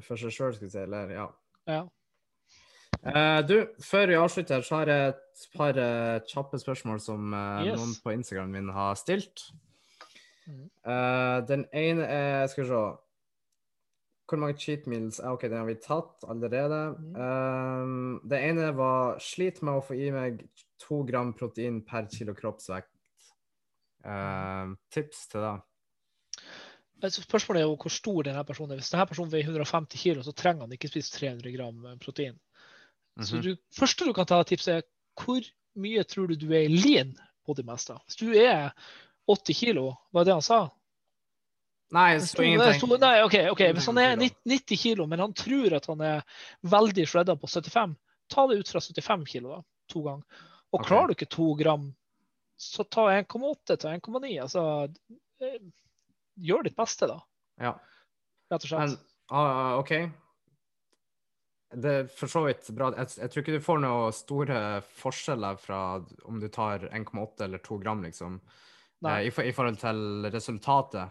for 0.05 0.16
seg 0.20 0.31
sjøl, 0.32 0.55
skal 0.55 0.66
vi 0.69 0.70
si. 0.77 0.78
Eller, 0.85 1.11
ja. 1.16 1.27
Ja. 1.66 1.82
Uh, 3.05 3.41
du, 3.45 3.57
før 3.85 4.07
vi 4.09 4.15
avslutter, 4.16 4.62
så 4.65 4.77
har 4.81 4.86
jeg 4.93 5.09
et 5.12 5.49
par 5.57 5.77
uh, 5.77 6.20
kjappe 6.31 6.57
spørsmål 6.61 7.01
som 7.05 7.32
uh, 7.35 7.65
Yes. 7.66 7.77
noen 7.81 7.95
på 8.05 8.12
Instagram 8.15 8.53
min 8.55 8.69
har 8.73 8.95
stilt. 9.01 9.49
Mhm. 10.47 10.69
Den 11.49 11.62
ene 11.73 12.05
er 12.05 12.47
Skal 12.53 12.65
vi 12.65 12.69
se 12.69 12.81
Hvor 14.28 14.36
mange 14.41 14.59
cheat 14.61 14.86
meals 14.86 15.19
er 15.19 15.31
OK, 15.32 15.43
den 15.49 15.57
har 15.57 15.65
vi 15.65 15.74
tatt 15.81 16.24
allerede. 16.28 16.81
Mhm. 16.99 17.16
Eh, 17.16 18.28
det 18.28 18.41
ene 18.51 18.70
var 18.77 19.19
Slit 19.20 19.62
med 19.62 19.74
å 19.74 19.85
få 19.85 19.97
i 19.97 20.11
meg 20.12 20.43
to 20.81 21.03
gram 21.05 21.32
protein 21.32 21.81
per 21.85 22.07
kilo 22.12 22.35
kroppsvekt. 22.35 22.89
Eh, 24.05 24.74
tips 24.93 25.26
til 25.32 25.44
det? 25.44 25.55
Spørsmålet 27.14 27.60
er 27.60 27.66
jo 27.68 27.76
hvor 27.76 27.93
stor 27.93 28.22
denne 28.26 28.44
personen 28.48 28.74
er. 28.74 28.81
Hvis 28.81 28.93
denne 28.93 29.06
personen 29.09 29.32
veier 29.32 29.48
150 29.51 30.01
kg, 30.01 30.22
så 30.24 30.32
trenger 30.36 30.64
han 30.64 30.76
ikke 30.76 30.90
spise 30.93 31.12
300 31.18 31.52
gram 31.56 31.90
eh, 31.90 31.98
protein. 32.01 32.39
Så 33.22 33.39
det 33.39 33.55
du, 33.55 33.60
første 33.76 34.09
du 34.09 34.14
kan 34.16 34.26
ta 34.26 34.40
tips 34.43 34.66
er 34.72 34.86
hvor 35.20 35.44
mye 35.78 36.02
tror 36.09 36.31
du 36.31 36.39
du 36.39 36.48
er 36.56 36.70
lean 36.72 37.12
på 37.47 37.55
det 37.55 37.66
meste? 37.66 37.94
Hvis 38.09 38.18
du 38.18 38.32
er 38.35 38.72
80 39.31 39.60
kilo, 39.60 39.93
hva 40.10 40.22
er 40.22 40.28
det 40.28 40.35
han 40.35 40.44
sa? 40.44 40.62
Nei, 41.94 42.09
jeg 42.14 42.20
det 42.24 42.28
sto- 42.28 42.43
ingenting. 42.43 42.81
sto- 42.81 42.98
nei, 42.98 43.14
ok, 43.22 43.36
ok. 43.52 43.62
Hvis 43.76 43.86
han 43.86 44.01
er 44.02 44.16
90 44.18 44.81
kilo, 44.81 45.06
men 45.06 45.22
han 45.22 45.35
tror 45.36 45.76
at 45.76 45.86
han 45.86 46.01
er 46.02 46.24
veldig 46.66 47.06
shredda 47.06 47.36
på 47.39 47.47
75, 47.47 47.94
ta 48.32 48.47
det 48.51 48.59
ut 48.59 48.72
fra 48.72 48.81
75 48.82 49.28
kilo 49.31 49.52
da, 49.52 49.60
to 49.93 50.02
ganger. 50.02 50.24
Og 50.72 50.81
okay. 50.81 50.89
klarer 50.89 51.12
du 51.12 51.14
ikke 51.14 51.31
to 51.31 51.52
gram, 51.60 51.93
så 52.56 52.85
ta 52.85 53.09
1,8 53.12 53.76
til 53.76 53.90
1,9. 53.90 54.35
Altså, 54.43 54.64
eh, 55.43 55.59
gjør 56.35 56.66
ditt 56.66 56.76
beste, 56.76 57.09
da, 57.10 57.20
Ja. 57.60 57.74
rett 58.51 58.64
og 58.64 58.68
slett. 58.68 58.81
Men 58.81 58.98
uh, 59.32 59.78
OK. 59.78 59.94
Det 61.74 61.90
er 61.90 62.06
for 62.06 62.31
så 62.31 62.44
vidt 62.47 62.68
bra. 62.76 62.93
Jeg, 62.94 63.10
jeg 63.18 63.31
tror 63.31 63.43
ikke 63.43 63.56
du 63.56 63.64
får 63.64 63.81
noen 63.82 64.14
store 64.14 64.60
forskjeller 65.01 65.59
fra 65.59 65.81
om 66.31 66.39
du 66.39 66.47
tar 66.48 66.86
1,8 66.90 67.48
eller 67.48 67.62
2 67.64 67.78
gram, 67.82 68.05
liksom, 68.05 68.39
eh, 69.09 69.26
i, 69.26 69.32
i 69.32 69.55
forhold 69.56 69.81
til 69.82 70.31
resultatet. 70.31 71.10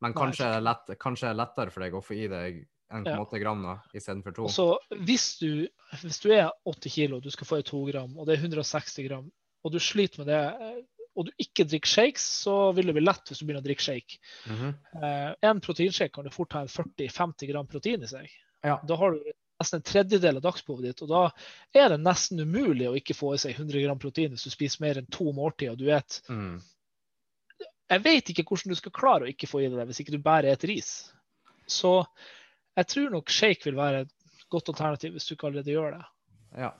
Men 0.00 0.16
kanskje, 0.16 0.48
det 0.56 0.64
lett, 0.64 0.90
er 0.90 1.14
det 1.28 1.36
lettere 1.36 1.70
for 1.70 1.84
deg 1.84 1.94
å 1.94 2.02
få 2.02 2.16
i 2.16 2.26
deg 2.32 2.62
1,8 2.90 3.38
gram 3.38 3.62
da, 3.62 3.76
istedenfor 3.94 4.34
2. 4.34 4.48
Så 4.50 4.66
hvis 5.06 5.26
du, 5.38 5.68
hvis 6.02 6.18
du 6.24 6.32
er 6.34 6.50
80 6.66 6.94
kilo, 6.94 7.20
du 7.22 7.30
skal 7.30 7.46
få 7.46 7.60
i 7.60 7.66
2 7.66 7.82
gram, 7.92 8.16
og 8.18 8.26
det 8.26 8.34
er 8.38 8.48
160 8.48 9.06
gram, 9.06 9.28
og 9.64 9.74
du 9.74 9.80
sliter 9.82 10.22
med 10.22 10.30
det, 10.30 10.40
eh, 10.40 10.80
og 11.18 11.26
du 11.26 11.32
ikke 11.42 11.66
drikker 11.68 11.90
shakes, 11.90 12.24
så 12.46 12.70
vil 12.76 12.88
det 12.88 12.96
bli 12.96 13.04
lett 13.04 13.28
hvis 13.28 13.42
du 13.42 13.46
begynner 13.46 13.64
å 13.64 13.66
drikke 13.66 13.84
shake. 13.84 14.20
Mhm. 14.46 14.72
Eh, 15.02 15.30
en 15.50 15.60
proteinshake 15.60 16.14
kan 16.14 16.24
du 16.24 16.32
fort 16.34 16.54
ha 16.56 16.64
en 16.64 16.72
40-50 16.72 17.50
gram 17.50 17.68
protein 17.68 18.06
i 18.06 18.10
seg. 18.10 18.30
Ja. 18.64 18.78
Da 18.86 18.96
har 18.96 19.16
du 19.16 19.32
nesten 19.60 19.80
en 19.80 19.86
tredjedel 19.86 20.38
av 20.38 20.44
dagsbehovet 20.46 20.86
ditt, 20.88 21.02
og 21.04 21.10
da 21.10 21.22
er 21.76 21.92
det 21.92 22.00
nesten 22.00 22.40
umulig 22.40 22.88
å 22.88 22.96
ikke 22.96 23.16
få 23.16 23.34
i 23.34 23.40
seg 23.42 23.58
100 23.58 23.84
gram 23.84 24.00
protein 24.00 24.32
hvis 24.32 24.46
du 24.48 24.52
spiser 24.54 24.84
mer 24.84 25.00
enn 25.00 25.10
to 25.12 25.32
måltider. 25.36 25.76
du 25.76 25.90
et 25.92 26.22
Mm. 26.28 26.60
Jeg 27.90 28.02
vet 28.04 28.30
ikke 28.30 28.46
hvordan 28.46 28.70
du 28.70 28.78
skal 28.78 28.94
klare 28.94 29.26
å 29.26 29.30
ikke 29.32 29.48
få 29.50 29.64
i 29.64 29.66
deg 29.66 29.80
det 29.80 29.88
hvis 29.90 30.00
ikke 30.04 30.14
du 30.14 30.22
bare 30.22 30.52
spiser 30.54 30.64
ris. 30.64 31.10
Så 31.66 32.04
jeg 32.78 32.86
tror 32.86 33.10
nok 33.10 33.32
shake 33.34 33.66
vil 33.66 33.78
være 33.78 34.04
et 34.06 34.44
godt 34.50 34.70
alternativ 34.72 35.16
hvis 35.16 35.26
du 35.26 35.34
ikke 35.34 35.50
allerede 35.50 35.74
gjør 35.74 35.96
det. 35.98 36.04
Ja. 36.62 36.70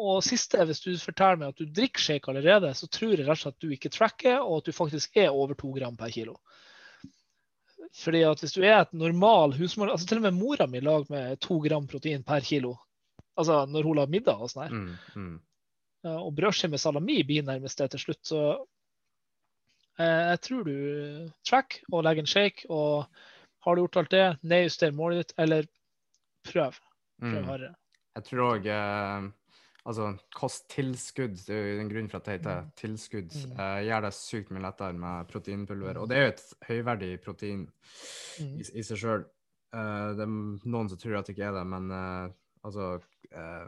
Og 0.00 0.22
siste, 0.24 0.56
er 0.56 0.68
hvis 0.70 0.80
du 0.80 0.94
forteller 0.96 1.36
meg 1.42 1.52
at 1.52 1.60
du 1.60 1.66
drikker 1.76 2.00
shake 2.00 2.30
allerede, 2.32 2.70
så 2.78 2.86
tror 2.88 3.12
jeg 3.12 3.26
rett 3.26 3.34
og 3.34 3.40
slett 3.42 3.58
at 3.58 3.64
du 3.66 3.74
ikke 3.74 3.92
tracker, 3.92 4.38
og 4.40 4.62
at 4.62 4.70
du 4.70 4.72
faktisk 4.72 5.18
er 5.20 5.28
over 5.28 5.58
to 5.58 5.72
gram 5.76 5.98
per 6.00 6.12
kilo. 6.14 6.38
Fordi 8.00 8.22
at 8.24 8.40
hvis 8.40 8.54
du 8.54 8.62
er 8.62 8.78
et 8.84 8.92
normal 8.94 9.52
husmor 9.58 9.90
altså 9.90 10.06
Til 10.06 10.20
og 10.20 10.28
med 10.28 10.36
mora 10.38 10.66
mi 10.70 10.78
lager 10.80 11.10
med 11.10 11.40
to 11.42 11.58
gram 11.64 11.88
protein 11.90 12.22
per 12.22 12.44
kilo. 12.46 12.76
Altså 13.36 13.64
når 13.66 13.88
hun 13.88 13.98
lager 13.98 14.12
middag 14.14 14.40
og 14.44 14.52
sånn 14.52 14.62
her. 14.62 14.76
Mm. 14.76 14.92
Mm. 15.16 15.38
Og 16.22 16.30
brødskive 16.36 16.70
med 16.76 16.80
salami 16.80 17.18
blir 17.26 17.42
nærmest 17.44 17.82
det 17.82 17.90
til 17.92 18.04
slutt. 18.04 18.20
Så 18.30 18.40
eh, 19.98 20.22
jeg 20.30 20.40
tror 20.46 20.64
du 20.70 20.76
track 21.44 21.80
og 21.90 22.06
legger 22.06 22.24
en 22.24 22.30
shake. 22.30 22.70
Og 22.70 23.10
har 23.66 23.76
du 23.76 23.82
gjort 23.82 24.00
alt 24.00 24.14
det, 24.14 24.24
nedjuster 24.46 24.94
målet 24.96 25.24
ditt, 25.24 25.34
eller 25.36 25.68
prøv. 26.46 26.78
Prøv 27.20 27.36
Mm. 27.42 27.44
hardere. 27.50 27.74
Jeg 28.16 28.24
tror 28.24 28.40
òg 28.46 28.66
eh, 28.72 29.26
Altså 29.86 30.18
kosttilskudd, 30.36 31.38
det 31.46 31.54
er 31.56 31.68
jo 31.72 31.78
den 31.78 31.88
grunnen 31.90 32.10
for 32.10 32.18
at 32.20 32.24
det 32.28 32.34
heter 32.40 32.62
Mm. 32.62 32.72
tilskudd, 32.76 33.30
Mm. 33.32 33.52
eh, 33.60 33.80
gjør 33.88 34.02
det 34.02 34.12
sykt 34.14 34.50
mye 34.50 34.62
lettere 34.62 34.92
med 34.92 35.28
proteinpulver. 35.28 35.96
Og 35.96 36.08
det 36.08 36.16
er 36.18 36.22
jo 36.26 36.32
et 36.34 36.54
høyverdig 36.68 37.22
protein 37.22 37.68
Mm. 38.40 38.58
i, 38.60 38.64
i 38.78 38.82
seg 38.82 38.98
sjøl. 38.98 39.24
det 39.72 40.20
er 40.24 40.26
noen 40.26 40.88
som 40.88 40.98
tror 40.98 41.18
at 41.18 41.26
det 41.26 41.36
ikke 41.36 41.46
er 41.48 41.52
det, 41.52 41.66
men 41.66 41.90
uh, 41.92 42.28
altså 42.64 43.00
eh, 43.32 43.66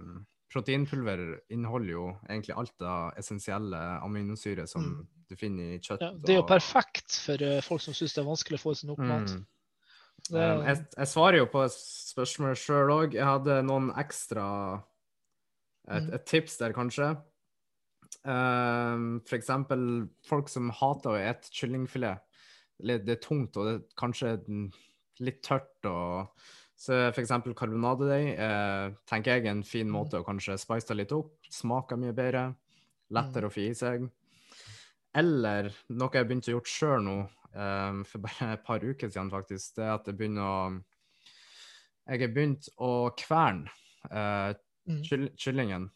Proteinpulver 0.53 1.39
inneholder 1.49 1.91
jo 1.91 2.17
egentlig 2.29 2.57
alt 2.59 2.83
av 2.83 3.15
essensielle 3.17 3.79
aminosyrer 4.03 4.67
som 4.69 4.83
Mm. 4.83 5.07
du 5.31 5.37
finner 5.37 5.75
i 5.75 5.79
kjøtt. 5.79 6.01
Ja, 6.03 6.11
det 6.13 6.29
er 6.29 6.35
jo 6.35 6.43
og- 6.43 6.49
perfekt 6.49 7.11
for 7.25 7.35
eh, 7.43 7.61
folk 7.63 7.81
som 7.81 7.95
syns 7.95 8.13
det 8.15 8.19
er 8.25 8.29
vanskelig 8.29 8.59
å 8.59 8.63
få 8.63 8.71
i 8.73 8.75
seg 8.75 8.89
nok 8.91 8.99
mat. 8.99 9.29
Mm. 9.31 9.47
Det, 10.31 10.59
Um, 10.59 10.65
jeg, 10.67 10.87
jeg 10.99 11.07
svarer 11.07 11.37
jo 11.39 11.47
på 11.47 11.65
spørsmålet 11.71 12.13
spørsmål 12.13 12.55
sjøl 12.57 12.91
òg. 12.93 13.13
Jeg 13.15 13.25
hadde 13.25 13.63
noen 13.65 13.91
ekstra 13.97 14.83
et, 15.89 16.03
Mm. 16.05 16.15
et 16.15 16.27
tips 16.27 16.57
der, 16.59 16.73
kanskje. 16.73 17.17
Um, 18.25 19.21
for 19.27 19.37
eksempel 19.39 20.09
folk 20.29 20.49
som 20.49 20.71
hater 20.71 21.11
å 21.11 21.19
ete 21.21 21.51
kyllingfilet. 21.51 22.21
Det 22.83 23.09
er 23.09 23.21
tungt, 23.23 23.57
og 23.57 23.67
det 23.67 23.75
er 23.75 23.85
kanskje 23.99 24.73
litt 25.21 25.43
tørt. 25.43 25.69
og 25.85 26.29
så 26.83 27.13
eksempel 27.15 27.55
karbonadedeig 27.55 28.39
eh, 28.39 28.91
tenker 29.07 29.37
jeg 29.37 29.47
er 29.47 29.51
en 29.51 29.63
fin 29.63 29.87
Mm. 29.87 29.93
måte 29.93 30.19
å 30.19 30.25
kanskje 30.27 30.59
spice 30.59 30.89
det 30.89 30.97
litt 30.97 31.13
opp. 31.13 31.37
Smaker 31.51 31.97
mye 31.97 32.13
bedre. 32.13 32.55
Lettere 33.11 33.43
Mm. 33.45 33.51
å 33.51 33.53
få 33.53 33.71
i 33.71 33.75
seg. 33.75 34.11
Eller 35.15 35.71
noe 35.91 36.11
jeg 36.13 36.27
begynte 36.27 36.51
å 36.51 36.59
gjøre 36.61 36.67
sjøl 36.67 37.03
nå, 37.05 37.29
eh, 37.55 38.03
for 38.05 38.19
bare 38.19 38.53
et 38.55 38.65
par 38.65 38.81
uker 38.81 39.09
siden 39.11 39.31
faktisk, 39.31 39.75
det 39.77 39.85
er 39.85 39.95
at 39.95 40.07
jeg 40.07 40.17
begynner 40.17 40.43
å 40.43 40.85
Jeg 42.09 42.21
har 42.21 42.29
begynt 42.35 42.69
å 42.81 43.15
kverne 43.17 43.69
eh. 44.11 44.55
Kyll 45.09 45.29
kyllingen. 45.37 45.91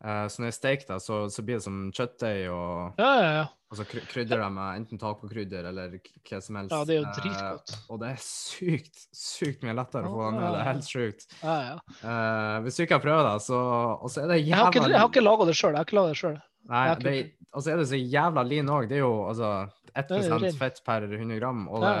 Uh, 0.00 0.24
så 0.32 0.40
når 0.40 0.46
jeg 0.48 0.56
steker 0.56 0.86
det, 0.94 0.96
så, 1.04 1.16
så 1.28 1.42
blir 1.44 1.58
det 1.58 1.64
som 1.66 1.80
kjøttdeig, 1.92 2.46
og, 2.48 2.94
Ja, 2.96 3.08
ja, 3.20 3.32
ja. 3.36 3.42
og 3.68 3.76
så 3.76 3.84
kry- 3.84 4.06
krydrer 4.08 4.40
jeg 4.46 4.54
med 4.56 4.78
enten 4.80 5.00
tacokrydder 5.02 5.66
eller 5.68 5.98
hva 6.00 6.38
som 6.40 6.56
helst. 6.56 6.72
Ja, 6.72 6.78
det 6.88 6.94
er 6.94 7.02
jo 7.02 7.10
dritgodt. 7.18 7.34
dritgodt. 7.66 7.74
og 7.92 8.00
det 8.00 8.08
er 8.14 8.22
sykt, 8.24 9.02
sykt 9.12 9.66
mye 9.66 9.74
lettere 9.76 10.08
å 10.08 10.14
få 10.14 10.30
den 10.30 10.38
det. 10.40 10.46
Det 10.54 10.62
er 10.62 10.70
helt 10.70 10.88
sjukt. 10.88 11.26
ja, 11.42 11.56
ja. 11.66 11.74
Eh, 12.00 12.54
hvis 12.64 12.78
du 12.80 12.84
ikke 12.86 12.96
har 12.96 13.04
prøvd 13.04 13.28
det, 13.28 13.34
så 13.44 13.58
Og 14.00 14.08
så 14.14 14.22
er 14.24 14.32
det 14.32 14.38
Jeg 14.46 14.56
har 14.56 14.70
ikke, 14.72 14.80
jævla 14.80 14.94
jeg 14.96 15.02
har 15.04 15.12
ikke 15.12 15.26
laga 15.26 15.48
det 15.50 15.56
sjøl. 15.60 15.70
Jeg 15.76 15.82
har 15.82 15.90
ikke 15.90 15.98
laget 16.00 16.14
det 16.16 16.20
selv. 16.22 16.40
Nei, 16.70 16.86
det, 17.04 17.14
og 17.52 17.62
så 17.64 17.70
er 17.74 17.76
det 17.82 17.88
så 17.92 18.00
jævla 18.00 18.42
lean 18.48 18.68
òg. 18.72 18.88
Det 18.88 18.96
er 18.96 19.04
jo 19.04 19.12
altså 19.28 19.52
1 19.90 20.08
Det 20.08 20.16
er 20.16 20.28
jo 20.32 20.38
ren. 20.46 20.56
fett 20.64 20.80
per 20.86 21.02
100 21.12 21.38
gram. 21.40 21.66
Det. 21.84 21.94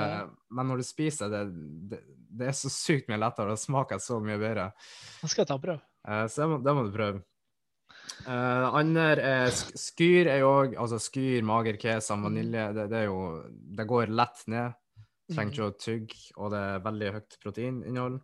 Men 0.56 0.66
når 0.72 0.80
du 0.80 0.88
spiser 0.88 1.28
det, 1.28 1.44
det, 1.92 2.00
det 2.38 2.46
er 2.48 2.56
så 2.56 2.70
sykt 2.70 3.08
mye 3.10 3.18
lettere, 3.20 3.50
det 3.54 3.58
smaker 3.62 3.98
så 4.02 4.20
mye 4.22 4.38
bedre. 4.38 4.68
Det 5.22 5.30
skal 5.32 5.42
jeg 5.42 5.48
ta 5.50 5.56
og 5.58 5.62
prøve. 5.64 5.80
Uh, 6.08 6.24
så 6.30 6.42
det 6.44 6.48
må, 6.52 6.58
det 6.64 6.74
må 6.78 6.84
du 6.86 6.92
prøve. 6.94 7.22
Uh, 8.26 8.66
andre 8.76 9.06
er 9.24 9.50
sk 9.54 9.76
skyr 9.80 10.28
er 10.30 10.38
jo 10.42 10.48
òg 10.50 10.74
Altså 10.80 10.98
skyr, 11.00 11.42
mager 11.46 11.76
kesam, 11.80 12.20
Mm. 12.20 12.26
vanilje. 12.28 12.64
Det, 12.76 12.84
det 12.90 12.98
er 12.98 13.04
jo 13.06 13.20
Det 13.76 13.86
går 13.88 14.06
lett 14.12 14.42
ned. 14.48 14.74
Trenger 15.30 15.50
Mm. 15.50 15.54
ikke 15.54 15.68
å 15.70 15.78
tygge, 15.78 16.16
og 16.36 16.50
det 16.50 16.58
er 16.58 16.80
veldig 16.84 17.12
høyt 17.14 17.36
proteininnhold. 17.44 18.20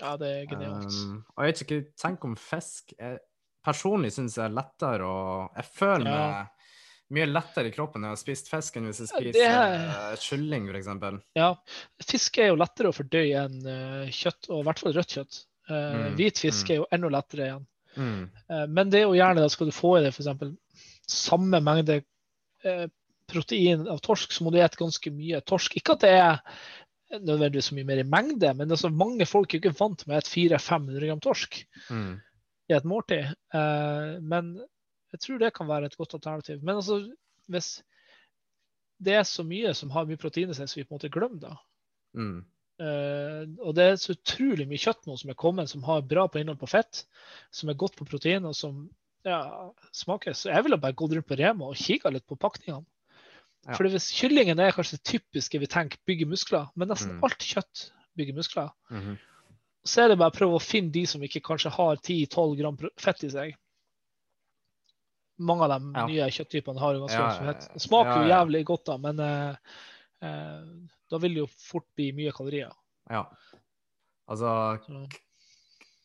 Ja, 0.00 0.16
det 0.16 0.28
er 0.30 0.46
genialt. 0.50 0.86
Um, 0.94 1.24
og 1.36 1.44
jeg 1.44 1.52
vet 1.52 1.62
ikke, 1.64 1.80
tenk 2.00 2.24
om 2.24 2.36
fisk 2.36 2.94
jeg, 2.98 3.18
Personlig 3.64 4.10
syns 4.12 4.34
jeg 4.36 4.44
er 4.44 4.52
lettere 4.52 5.06
å 5.08 5.48
Jeg 5.56 5.64
føler 5.72 6.04
Ja. 6.10 6.28
meg 6.28 6.48
mye 7.12 7.26
lettere 7.28 7.68
i 7.68 7.74
kroppen 7.74 8.00
når 8.00 8.08
jeg 8.08 8.16
har 8.16 8.20
spist 8.22 8.48
fisk, 8.50 8.76
enn 8.78 8.88
hvis 8.88 9.02
jeg 9.02 9.10
spiser 9.10 9.36
det 9.36 9.44
eh, 9.50 10.14
kylling, 10.24 10.68
eksempel. 10.78 11.18
Ja, 11.36 11.50
fisk 12.02 12.38
er 12.40 12.50
jo 12.50 12.58
lettere 12.60 12.90
å 12.90 12.96
fordøye 12.96 13.44
enn 13.44 13.68
eh, 13.68 14.08
kjøtt, 14.14 14.48
og 14.50 14.62
i 14.62 14.66
hvert 14.68 14.82
fall 14.82 14.96
rødt 14.96 15.18
kjøtt. 15.18 15.40
Uh, 15.68 15.76
Mm, 15.94 16.16
Hvit 16.18 16.42
fisk 16.42 16.68
mm. 16.68 16.72
er 16.72 16.76
jo 16.76 16.86
enda 16.92 17.08
lettere 17.14 17.44
igjen. 17.46 17.62
Mm. 17.96 18.24
Uh, 18.50 18.66
men 18.68 18.90
det 18.92 18.98
er 18.98 19.06
jo 19.06 19.14
gjerne 19.16 19.44
da 19.44 19.48
skal 19.52 19.70
du 19.70 19.72
få 19.72 19.94
i 19.96 20.02
deg 20.04 20.12
f.eks. 20.12 20.82
samme 21.08 21.60
mengde 21.64 22.02
uh, 22.66 22.86
protein 23.32 23.86
av 23.88 24.02
torsk, 24.04 24.32
så 24.34 24.44
må 24.44 24.52
du 24.52 24.58
spise 24.60 24.76
ganske 24.76 25.12
mye 25.14 25.40
torsk. 25.48 25.78
Ikke 25.80 25.96
at 25.96 26.04
det 26.04 26.12
er 26.18 26.42
nødvendigvis 27.14 27.70
så 27.70 27.78
mye 27.78 27.88
mer 27.88 28.02
i 28.02 28.08
mengde, 28.08 28.50
men 28.58 28.68
altså, 28.76 28.90
mange 28.92 29.24
folk 29.28 29.52
er 29.54 29.56
jo 29.56 29.62
ikke 29.62 29.78
vant 29.78 30.04
med 30.04 30.16
å 30.16 30.20
ete 30.20 30.32
400-500 30.34 31.08
gram 31.08 31.24
torsk 31.24 31.60
Mm. 31.88 32.14
i 32.68 32.74
et 32.76 32.86
måltid. 32.88 33.32
Men 34.24 34.54
jeg 35.14 35.22
tror 35.22 35.38
det 35.38 35.52
kan 35.54 35.68
være 35.70 35.90
et 35.90 35.96
godt 35.98 36.16
alternativ. 36.18 36.62
Men 36.62 36.80
altså, 36.80 37.00
hvis 37.50 37.68
det 39.04 39.14
er 39.18 39.26
så 39.28 39.44
mye 39.46 39.74
som 39.76 39.92
har 39.94 40.08
mye 40.08 40.20
protein 40.20 40.50
i 40.50 40.56
seg, 40.56 40.70
så 40.70 40.80
vi 40.80 40.84
på 40.86 40.94
en 40.94 40.98
måte 40.98 41.12
glemmer 41.12 41.42
det. 41.44 41.54
Mm. 42.18 42.36
Uh, 42.82 43.42
og 43.62 43.76
det 43.78 43.84
er 43.86 44.00
så 44.02 44.16
utrolig 44.16 44.66
mye 44.66 44.82
kjøtt 44.82 45.06
nå 45.06 45.14
som 45.20 45.30
er 45.30 45.38
kommet, 45.38 45.70
som 45.70 45.84
har 45.86 46.02
bra 46.10 46.26
på 46.26 46.40
innhold 46.40 46.58
på 46.58 46.70
fett, 46.72 47.04
som 47.54 47.70
er 47.70 47.78
godt 47.78 47.94
på 48.00 48.06
protein, 48.08 48.46
og 48.48 48.56
som 48.58 48.88
ja, 49.24 49.38
smaker. 49.94 50.34
Så 50.36 50.50
jeg 50.50 50.66
ville 50.66 50.80
bare 50.82 50.96
gått 50.98 51.14
rundt 51.14 51.28
på 51.28 51.38
Rema 51.38 51.70
og 51.70 51.78
kikka 51.78 52.12
litt 52.12 52.26
på 52.28 52.38
pakningene. 52.40 52.84
Ja. 53.64 53.76
For 53.78 53.88
hvis 53.88 54.10
kyllingen 54.12 54.60
er 54.60 54.74
kanskje 54.76 54.98
det 54.98 55.06
typiske 55.08 55.60
vi 55.62 55.68
tenker 55.72 56.02
bygger 56.04 56.28
muskler, 56.28 56.66
men 56.76 56.90
nesten 56.92 57.14
Mm. 57.16 57.22
alt 57.24 57.46
kjøtt 57.46 57.86
bygger 58.18 58.36
muskler. 58.36 58.74
Mhm. 58.90 59.16
Så 59.84 60.02
er 60.02 60.08
det 60.08 60.18
bare 60.18 60.32
å 60.32 60.36
prøve 60.36 60.56
å 60.58 60.64
finne 60.64 60.92
de 60.92 61.06
som 61.06 61.22
ikke 61.22 61.44
kanskje 61.44 61.70
har 61.72 61.96
10-12 61.96 62.56
gram 62.56 62.76
fett 62.96 63.24
i 63.24 63.30
seg. 63.30 63.56
Mange 65.38 65.64
av 65.66 65.70
de 65.80 65.92
Ja. 65.98 66.06
nye 66.06 66.30
kjøtttypene 66.30 66.78
har 66.78 66.94
jo 66.94 67.00
ganske 67.06 67.18
Ja, 67.18 67.42
mye. 67.42 67.54
Det 67.74 67.82
smaker 67.82 68.22
jo 68.22 68.28
jævlig 68.30 68.64
godt, 68.64 68.84
da, 68.86 68.96
men 69.02 69.18
uh, 69.20 69.56
uh, 70.22 70.88
da 71.10 71.18
vil 71.18 71.34
det 71.34 71.42
jo 71.42 71.46
fort 71.50 71.86
bli 71.96 72.12
mye 72.12 72.32
kalorier. 72.32 72.72
Ja. 73.10 73.24
Altså, 74.30 74.78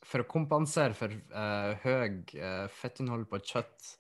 for 0.09 0.23
å 0.23 0.27
kompensere 0.27 0.95
for 0.97 1.13
uh, 1.13 1.75
høy 1.83 2.23
uh, 2.41 2.67
fettinnhold 2.73 3.27
på 3.29 3.39
kjøtt, 3.45 3.91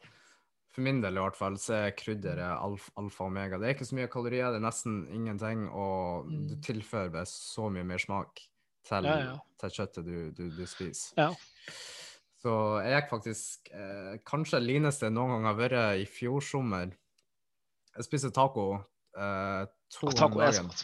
for 0.69 0.81
min 0.85 0.99
del 1.01 1.17
i 1.17 1.21
hvert 1.23 1.37
fall, 1.37 1.55
så 1.61 1.73
er 1.87 1.95
krydderet 1.97 2.57
alf, 2.61 2.89
alfa 2.99 3.23
og 3.25 3.31
omega. 3.31 3.57
Det 3.61 3.67
er 3.69 3.73
ikke 3.77 3.87
så 3.89 3.95
mye 3.97 4.09
kalorier, 4.11 4.51
det 4.53 4.59
er 4.61 4.65
nesten 4.65 4.99
ingenting, 5.13 5.67
og 5.69 6.25
Mm. 6.29 6.47
du 6.49 6.55
tilfører 6.61 7.25
så 7.29 7.69
mye 7.73 7.83
mer 7.85 7.97
smak 8.01 8.41
til, 8.89 9.03
ja. 9.05 9.37
til 9.59 9.69
kjøttet 9.69 10.05
du, 10.05 10.31
du, 10.31 10.49
du 10.57 10.65
spiser. 10.65 11.13
ja. 11.17 11.31
Så 12.39 12.53
jeg 12.85 12.95
gikk 12.95 13.09
faktisk 13.11 13.69
eh, 13.75 14.13
Kanskje 14.27 14.61
lineste 14.63 15.09
noen 15.11 15.33
gang 15.35 15.47
har 15.49 15.57
vært 15.59 15.99
i 15.99 16.05
fjor 16.07 16.39
sommer. 16.45 16.93
Jeg 17.97 18.05
spiste 18.07 18.31
taco 18.31 18.71
eh, 19.17 19.63
to 19.91 20.07
ganger 20.07 20.19
taco 20.21 20.39
om 20.39 20.45
er 20.47 20.83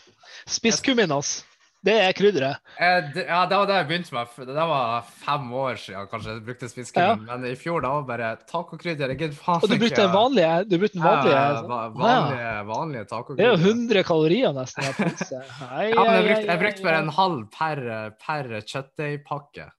Spiss 0.52 0.82
kummin, 0.84 1.12
altså. 1.16 1.46
Det 1.86 1.94
er 2.02 2.16
krydderet. 2.18 2.58
Eh, 2.82 3.12
det, 3.14 3.24
ja, 3.28 3.44
det 3.46 3.58
var 3.62 3.68
det 3.70 3.76
jeg 3.78 3.88
begynte 3.92 4.16
med. 4.16 4.32
Det 4.50 4.64
var 4.72 5.04
fem 5.22 5.52
år 5.54 5.76
siden 5.78 6.08
kanskje 6.10 6.32
jeg 6.34 6.42
brukte 6.48 6.70
spiskummin. 6.72 7.28
Men 7.30 7.46
i 7.46 7.52
fjor 7.62 7.84
da 7.86 7.92
var 7.94 8.02
det 8.02 8.08
bare 8.10 8.30
tacokrydder. 8.50 9.14
Jeg 9.14 9.20
gidder 9.20 9.38
faen 9.38 9.62
Og 9.62 9.70
du 9.70 9.76
brukte 9.84 10.02
den 10.02 10.16
vanlige? 10.16 10.56
Du 10.72 10.76
brukte 10.82 10.98
den 10.98 11.06
vanlige 11.06 11.36
Ja, 11.36 11.44
sånn? 11.60 11.70
va- 11.70 12.10
Ah, 12.10 12.64
vanlige, 12.66 13.06
tacokrydder. 13.12 13.38
Det 13.38 13.46
er 13.46 13.52
jo 13.52 13.60
tacokrydder. 13.62 14.02
100 14.02 14.04
kalorier 14.10 14.58
nesten. 14.58 14.84
i 14.90 14.96
pølse. 14.98 15.44
Ja, 15.62 16.02
men 16.02 16.18
jeg 16.18 16.26
brukte, 16.26 16.50
jeg 16.50 16.64
brukte 16.66 16.88
bare 16.90 17.04
en 17.06 17.14
halv 17.20 17.46
per, 17.54 17.84
per 18.26 18.52
kjøttdeigpakke. 18.74 19.70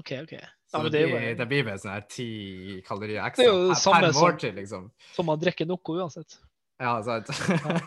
OK, 0.00 0.12
OK. 0.24 0.34
Så 0.72 0.78
Ja, 0.78 0.88
det, 0.88 0.90
det 0.90 1.06
blir, 1.10 1.34
det 1.36 1.46
blir 1.50 1.64
bare 1.66 1.80
sånn 1.82 1.92
her 1.92 2.04
ti 2.08 2.28
kalorier 2.86 3.18
Det 3.18 3.26
ekstra 3.28 3.44
er 3.44 3.50
jo 3.50 3.58
det 3.60 3.74
per, 3.74 3.80
samme 3.82 4.06
per 4.06 4.14
måltid, 4.16 4.54
liksom. 4.56 4.86
som 5.12 5.26
man 5.28 5.40
drikker 5.42 5.68
noe 5.68 5.96
uansett. 6.00 6.38
Ja, 6.80 6.94
sant. 7.04 7.28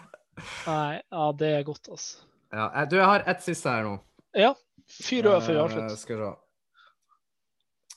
Nei, 0.70 1.00
ja, 1.02 1.26
det 1.40 1.50
er 1.58 1.66
godt, 1.66 1.90
altså. 1.90 2.28
ja, 2.54 2.68
eh, 2.68 2.86
du, 2.92 3.00
jeg 3.00 3.08
har 3.10 3.26
ett 3.34 3.42
siste 3.42 3.74
her 3.74 3.88
nå. 3.88 3.96
Ja. 4.38 4.52
Fyr 4.86 5.32
øya 5.32 5.40
før 5.42 5.50
vi 5.50 5.58
har 5.58 5.64
avslutter. 5.66 5.98
Skal 5.98 6.20
vi 6.20 6.28
se. 6.28 6.34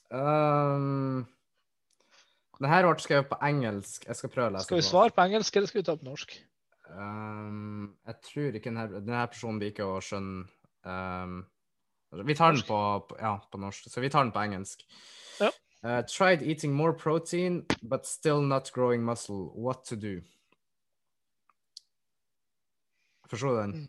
Um, 0.08 1.26
det 2.62 2.70
her 2.72 2.88
ble 2.88 3.04
skrevet 3.04 3.28
på 3.28 3.38
engelsk. 3.44 4.08
Jeg 4.08 4.16
skal 4.22 4.32
prøve 4.32 4.48
å 4.48 4.54
lese 4.56 4.70
Skal 4.70 4.80
vi 4.80 4.86
svare 4.88 5.12
på 5.12 5.26
engelsk, 5.26 5.60
eller 5.60 5.70
skal 5.70 5.82
vi 5.82 5.88
ta 5.90 5.98
på 6.00 6.08
norsk? 6.08 6.32
Um, 6.88 7.92
jeg 8.08 8.20
tror 8.30 8.56
ikke 8.56 8.72
denne, 8.72 8.88
denne 9.04 9.28
personen 9.28 9.60
liker 9.60 9.92
å 9.92 10.00
skjønne 10.00 10.48
um, 10.88 11.42
Vi 12.10 12.34
tar 12.34 12.52
den 12.52 12.62
på, 12.62 13.06
på, 13.08 13.16
ja, 13.20 13.48
på 13.52 13.58
norsk, 13.58 13.90
så 13.90 14.00
vi 14.00 14.10
tar 14.10 14.24
den 14.24 14.32
på 14.32 14.40
engelsk. 14.40 14.84
Ja. 15.40 15.50
Uh, 15.84 16.00
tried 16.06 16.42
eating 16.42 16.72
more 16.74 16.92
protein, 16.92 17.64
but 17.82 18.06
still 18.06 18.40
not 18.40 18.72
growing 18.72 19.04
muscle. 19.04 19.52
What 19.54 19.84
to 19.84 19.96
do? 19.96 20.20
Forstår 23.28 23.48
du 23.48 23.60
den? 23.60 23.70
Mm. 23.70 23.88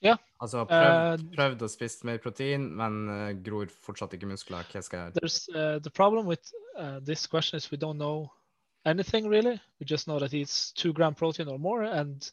Ja. 0.00 0.16
Altså, 0.38 0.64
prøvd, 0.64 1.20
Eh, 1.20 1.36
prøvd 1.36 1.62
å 1.64 1.68
spise 1.72 2.06
mer 2.06 2.18
protein, 2.22 2.68
men 2.76 2.98
uh, 3.08 3.30
gror 3.42 3.70
fortsatt 3.72 4.12
ikke 4.14 4.28
muskler. 4.28 4.66
Hva 4.70 4.82
skal 4.84 4.98
jeg 4.98 5.06
gjøre? 5.06 5.20
There's 5.22 5.40
uh, 5.54 5.78
the 5.82 5.90
problem 5.90 6.26
with 6.26 6.52
uh, 6.76 7.00
this 7.00 7.26
question 7.26 7.56
is 7.56 7.70
we 7.72 7.78
don't 7.80 7.96
know 7.96 8.28
anything 8.84 9.28
really. 9.28 9.58
We 9.80 9.86
just 9.86 10.06
know 10.06 10.18
that 10.20 10.34
it's 10.34 10.72
two 10.72 10.92
gram 10.92 11.14
protein 11.14 11.48
or 11.48 11.58
more. 11.58 11.82
And 11.82 12.30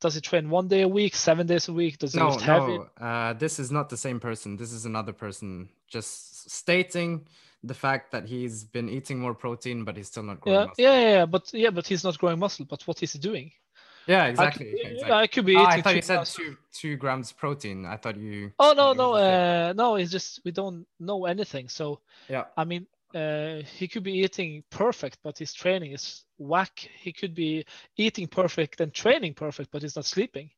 does 0.00 0.14
he 0.14 0.20
train 0.20 0.48
one 0.50 0.68
day 0.68 0.82
a 0.82 0.88
week, 0.88 1.14
seven 1.14 1.46
days 1.46 1.68
a 1.68 1.72
week? 1.72 1.98
Does 1.98 2.14
he 2.14 2.20
No, 2.20 2.28
lift 2.30 2.40
heavy? 2.42 2.78
no, 2.78 2.88
uh, 3.00 3.32
this 3.34 3.58
is 3.58 3.70
not 3.70 3.88
the 3.88 3.96
same 3.96 4.18
person. 4.20 4.56
This 4.56 4.72
is 4.72 4.86
another 4.86 5.12
person 5.12 5.68
just 5.88 6.50
stating 6.50 7.26
the 7.62 7.74
fact 7.74 8.10
that 8.12 8.24
he's 8.26 8.64
been 8.64 8.88
eating 8.88 9.18
more 9.20 9.34
protein, 9.34 9.84
but 9.84 9.96
he's 9.96 10.08
still 10.08 10.22
not 10.22 10.40
growing 10.40 10.58
Yeah, 10.58 10.66
muscle. 10.66 10.84
yeah, 10.84 11.00
yeah, 11.00 11.10
yeah, 11.10 11.26
but 11.26 11.52
yeah, 11.52 11.70
but 11.70 11.86
he's 11.86 12.02
not 12.04 12.18
growing 12.18 12.38
muscle. 12.38 12.64
But 12.64 12.82
what 12.86 13.02
is 13.02 13.12
he 13.12 13.18
doing? 13.18 13.52
Yeah, 14.06 14.24
I 14.24 14.30
exactly. 14.30 14.70
could, 14.70 14.80
exactly. 14.92 15.12
I 15.12 15.26
could 15.26 15.44
be 15.46 15.52
eating. 15.52 15.66
I 15.66 15.80
thought 15.82 15.94
you 15.94 16.00
two 16.00 16.06
said 16.06 16.24
two 16.24 16.56
two 16.72 16.96
grams 16.96 17.32
protein. 17.32 17.84
I 17.84 17.96
thought 17.96 18.16
you. 18.16 18.52
Oh 18.58 18.72
no, 18.76 18.92
no, 18.94 19.10
was 19.10 19.20
the 19.20 19.26
same. 19.26 19.34
uh, 19.34 19.72
no. 19.74 19.94
It's 19.96 20.10
just 20.10 20.40
we 20.44 20.50
don't 20.50 20.86
know 20.98 21.26
anything. 21.26 21.68
So 21.68 22.00
Yeah. 22.28 22.44
I 22.56 22.64
mean, 22.64 22.86
uh, 23.14 23.62
he 23.78 23.88
could 23.88 24.02
be 24.02 24.20
eating 24.22 24.62
perfect, 24.70 25.18
but 25.22 25.38
his 25.38 25.52
training 25.52 25.92
is 25.92 26.24
whack. 26.38 26.88
He 27.00 27.12
could 27.12 27.34
be 27.34 27.64
eating 27.96 28.28
perfect 28.28 28.80
and 28.80 28.92
training 28.92 29.34
perfect, 29.34 29.70
but 29.70 29.82
he's 29.82 29.96
not 29.96 30.04
sleeping. 30.06 30.50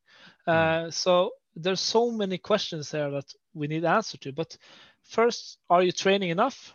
Uh, 0.47 0.89
So 0.91 1.31
there's 1.55 1.81
so 1.81 2.11
many 2.11 2.37
questions 2.37 2.91
there 2.91 3.11
that 3.11 3.33
we 3.53 3.67
need 3.67 3.85
answer 3.85 4.17
to. 4.19 4.31
But 4.31 4.57
first, 5.03 5.59
are 5.69 5.83
you 5.83 5.91
training 5.91 6.29
enough? 6.29 6.73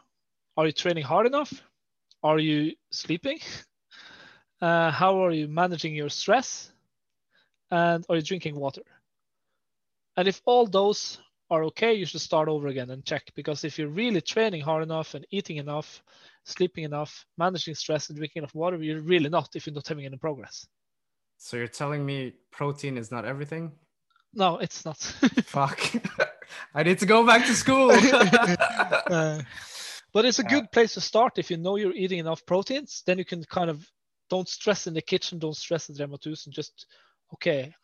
Are 0.56 0.66
you 0.66 0.72
training 0.72 1.04
hard 1.04 1.26
enough? 1.26 1.52
Are 2.22 2.38
you 2.38 2.74
sleeping? 2.90 3.38
Uh, 4.60 4.90
how 4.90 5.24
are 5.24 5.30
you 5.32 5.48
managing 5.48 5.94
your 5.94 6.08
stress? 6.08 6.72
And 7.70 8.04
are 8.08 8.16
you 8.16 8.22
drinking 8.22 8.56
water? 8.56 8.82
And 10.16 10.28
if 10.28 10.42
all 10.44 10.66
those 10.66 11.18
are 11.50 11.64
okay, 11.64 11.94
you 11.94 12.04
should 12.04 12.20
start 12.20 12.48
over 12.48 12.68
again 12.68 12.90
and 12.90 13.04
check. 13.04 13.24
Because 13.34 13.64
if 13.64 13.78
you're 13.78 13.88
really 13.88 14.20
training 14.20 14.60
hard 14.62 14.82
enough 14.82 15.14
and 15.14 15.26
eating 15.30 15.56
enough, 15.56 16.02
sleeping 16.44 16.84
enough, 16.84 17.24
managing 17.36 17.74
stress, 17.74 18.08
and 18.08 18.18
drinking 18.18 18.40
enough 18.40 18.54
water, 18.54 18.76
you're 18.82 19.00
really 19.00 19.28
not 19.28 19.54
if 19.54 19.66
you're 19.66 19.74
not 19.74 19.88
having 19.88 20.06
any 20.06 20.16
progress. 20.16 20.66
So 21.38 21.56
you're 21.56 21.68
telling 21.68 22.04
me 22.04 22.34
protein 22.50 22.98
is 22.98 23.10
not 23.10 23.24
everything? 23.24 23.72
No, 24.34 24.58
it's 24.58 24.84
not. 24.84 24.98
Fuck. 25.46 25.80
I 26.74 26.82
need 26.82 26.98
to 26.98 27.06
go 27.06 27.24
back 27.26 27.46
to 27.46 27.54
school. 27.54 27.90
Uh, 29.08 29.40
but 30.12 30.24
it's 30.24 30.38
a 30.38 30.42
Yeah. 30.42 30.48
good 30.60 30.70
place 30.72 30.94
to 30.94 31.00
start 31.00 31.38
if 31.38 31.50
you 31.50 31.56
know 31.56 31.76
you're 31.76 31.94
eating 31.94 32.18
enough 32.18 32.44
proteins. 32.44 33.02
Then 33.06 33.18
you 33.18 33.24
can 33.24 33.42
kind 33.44 33.70
of 33.70 33.86
don't 34.30 34.48
stress 34.48 34.86
in 34.86 34.94
the 34.94 35.02
kitchen, 35.02 35.38
don't 35.38 35.56
stress 35.56 35.88
at 35.88 35.96
Rematus, 35.96 36.44
and 36.46 36.54
just 36.54 36.86
okay. 37.34 37.74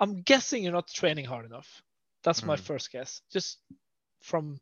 I'm 0.00 0.22
guessing 0.22 0.62
you're 0.62 0.72
not 0.72 0.88
training 0.88 1.24
hard 1.24 1.46
enough. 1.46 1.82
That's 2.28 2.44
my 2.44 2.56
Mm. 2.56 2.60
first 2.60 2.92
guess. 2.92 3.22
Just 3.32 3.58
from 4.20 4.60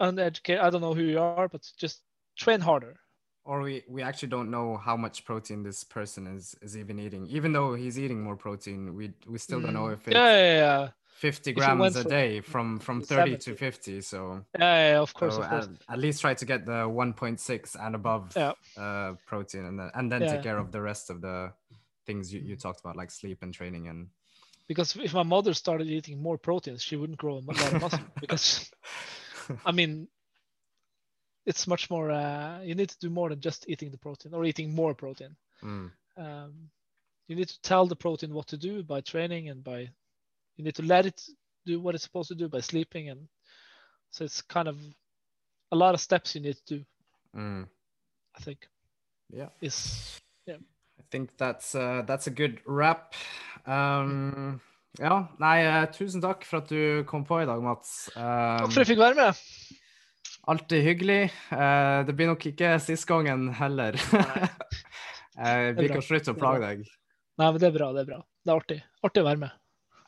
uneducated, 0.00 0.60
I 0.64 0.70
don't 0.70 0.80
know 0.80 0.94
who 0.94 1.04
you 1.04 1.20
are, 1.20 1.48
but 1.48 1.62
just 1.78 2.02
train 2.36 2.60
harder. 2.60 2.96
or 3.44 3.62
we, 3.62 3.82
we 3.88 4.02
actually 4.02 4.28
don't 4.28 4.50
know 4.50 4.76
how 4.76 4.96
much 4.96 5.24
protein 5.24 5.62
this 5.62 5.84
person 5.84 6.26
is 6.26 6.54
is 6.62 6.76
even 6.76 6.98
eating. 6.98 7.26
Even 7.26 7.52
though 7.52 7.74
he's 7.74 7.96
eating 7.98 8.20
more 8.22 8.36
protein, 8.36 8.94
we 8.94 9.12
we 9.26 9.38
still 9.38 9.60
don't 9.60 9.72
know 9.74 9.88
Mm. 9.88 9.94
if 9.94 10.08
it's 10.08 10.14
Yeah, 10.14 10.36
yeah, 10.36 10.56
yeah. 10.64 10.88
50 11.06 11.50
If 11.50 11.56
you 11.56 11.62
went 11.62 11.94
grams 11.94 11.96
a 11.96 12.04
day 12.04 12.40
from 12.40 12.78
from 12.80 13.00
30 13.02 13.36
to 13.36 13.54
50. 13.54 14.00
So, 14.00 14.44
Yeah, 14.58 14.90
yeah, 14.92 15.00
of 15.00 15.14
course, 15.14 15.34
so 15.36 15.42
of 15.42 15.48
course. 15.48 15.66
At, 15.88 15.94
at 15.94 15.98
least 15.98 16.20
try 16.20 16.34
to 16.34 16.44
get 16.52 16.66
the 16.66 16.88
1.6 16.88 17.76
and 17.76 17.94
above 17.94 18.36
Yeah. 18.36 18.52
uh, 18.76 19.14
protein, 19.26 19.64
and 19.64 19.78
then 19.78 19.90
and 19.94 20.10
then 20.12 20.22
Yeah. 20.22 20.32
Take 20.32 20.42
care 20.42 20.58
of 20.58 20.70
the 20.72 20.82
rest 20.82 21.10
of 21.10 21.20
the 21.20 21.52
things 22.06 22.32
you, 22.32 22.40
you 22.40 22.56
talked 22.56 22.80
about, 22.80 22.96
like 22.96 23.10
sleep 23.10 23.42
and 23.42 23.54
training 23.54 23.88
and. 23.88 24.08
Because 24.70 24.94
if 24.94 25.12
my 25.14 25.24
mother 25.24 25.52
started 25.52 25.88
eating 25.88 26.22
more 26.22 26.38
proteins, 26.38 26.80
she 26.80 26.94
wouldn't 26.94 27.18
grow 27.18 27.38
a 27.38 27.40
lot 27.40 27.60
of 27.60 27.80
muscle. 27.80 27.98
because 28.20 28.70
I 29.66 29.72
mean, 29.72 30.06
it's 31.44 31.66
much 31.66 31.90
more. 31.90 32.12
Uh, 32.12 32.60
you 32.62 32.76
need 32.76 32.88
to 32.90 32.98
do 33.00 33.10
more 33.10 33.30
than 33.30 33.40
just 33.40 33.68
eating 33.68 33.90
the 33.90 33.98
protein 33.98 34.32
or 34.32 34.44
eating 34.44 34.72
more 34.72 34.94
protein. 34.94 35.34
Mm. 35.64 35.90
Um, 36.16 36.52
you 37.26 37.34
need 37.34 37.48
to 37.48 37.60
tell 37.62 37.84
the 37.84 37.96
protein 37.96 38.32
what 38.32 38.46
to 38.46 38.56
do 38.56 38.84
by 38.84 39.00
training 39.00 39.48
and 39.48 39.64
by. 39.64 39.88
You 40.56 40.64
need 40.64 40.76
to 40.76 40.84
let 40.84 41.04
it 41.04 41.20
do 41.66 41.80
what 41.80 41.96
it's 41.96 42.04
supposed 42.04 42.28
to 42.28 42.36
do 42.36 42.48
by 42.48 42.60
sleeping, 42.60 43.08
and 43.08 43.26
so 44.12 44.24
it's 44.24 44.40
kind 44.40 44.68
of 44.68 44.78
a 45.72 45.76
lot 45.76 45.94
of 45.94 46.00
steps 46.00 46.36
you 46.36 46.42
need 46.42 46.54
to 46.66 46.76
do. 46.76 46.84
Mm. 47.36 47.66
I 48.36 48.40
think 48.40 48.68
Yeah. 49.32 49.48
is 49.60 50.20
I 50.20 50.29
think 51.10 51.36
that's 51.38 51.74
uh, 51.74 52.02
that's 52.06 52.26
a 52.26 52.34
good 52.34 52.60
wrap. 52.66 53.14
Um, 53.66 54.60
ja, 54.98 55.26
nei, 55.42 55.56
uh, 55.66 55.84
tusen 55.94 56.22
takk 56.24 56.44
for 56.48 56.62
at 56.62 56.70
du 56.72 57.04
kom 57.08 57.24
på 57.28 57.42
i 57.42 57.46
dag, 57.48 57.62
Mats. 57.62 58.10
Takk 58.14 58.64
Um, 58.64 58.70
for 58.70 58.80
at 58.80 58.82
jeg 58.84 58.90
fikk 58.94 59.02
være 59.04 59.18
med. 59.20 59.44
alltid 60.50 60.82
hyggelig. 60.86 61.20
Uh, 61.52 62.02
det 62.08 62.16
blir 62.18 62.30
nok 62.32 62.46
ikke 62.50 62.74
sist 62.82 63.06
gangen 63.08 63.50
heller. 63.54 63.94
uh, 65.38 65.68
vi 65.78 65.88
kan 65.92 66.02
slutte 66.02 66.34
å 66.34 66.38
plage 66.38 66.64
deg. 66.64 66.84
Nei, 67.40 67.48
men 67.48 67.60
det 67.62 67.70
er 67.70 67.76
bra. 67.76 67.90
Det 67.96 68.04
er 68.04 68.08
bra. 68.12 68.20
Det 68.44 68.52
er 68.52 68.58
artig. 68.62 68.78
Artig 69.06 69.22
å 69.22 69.28
være 69.30 69.42
med. 69.46 69.56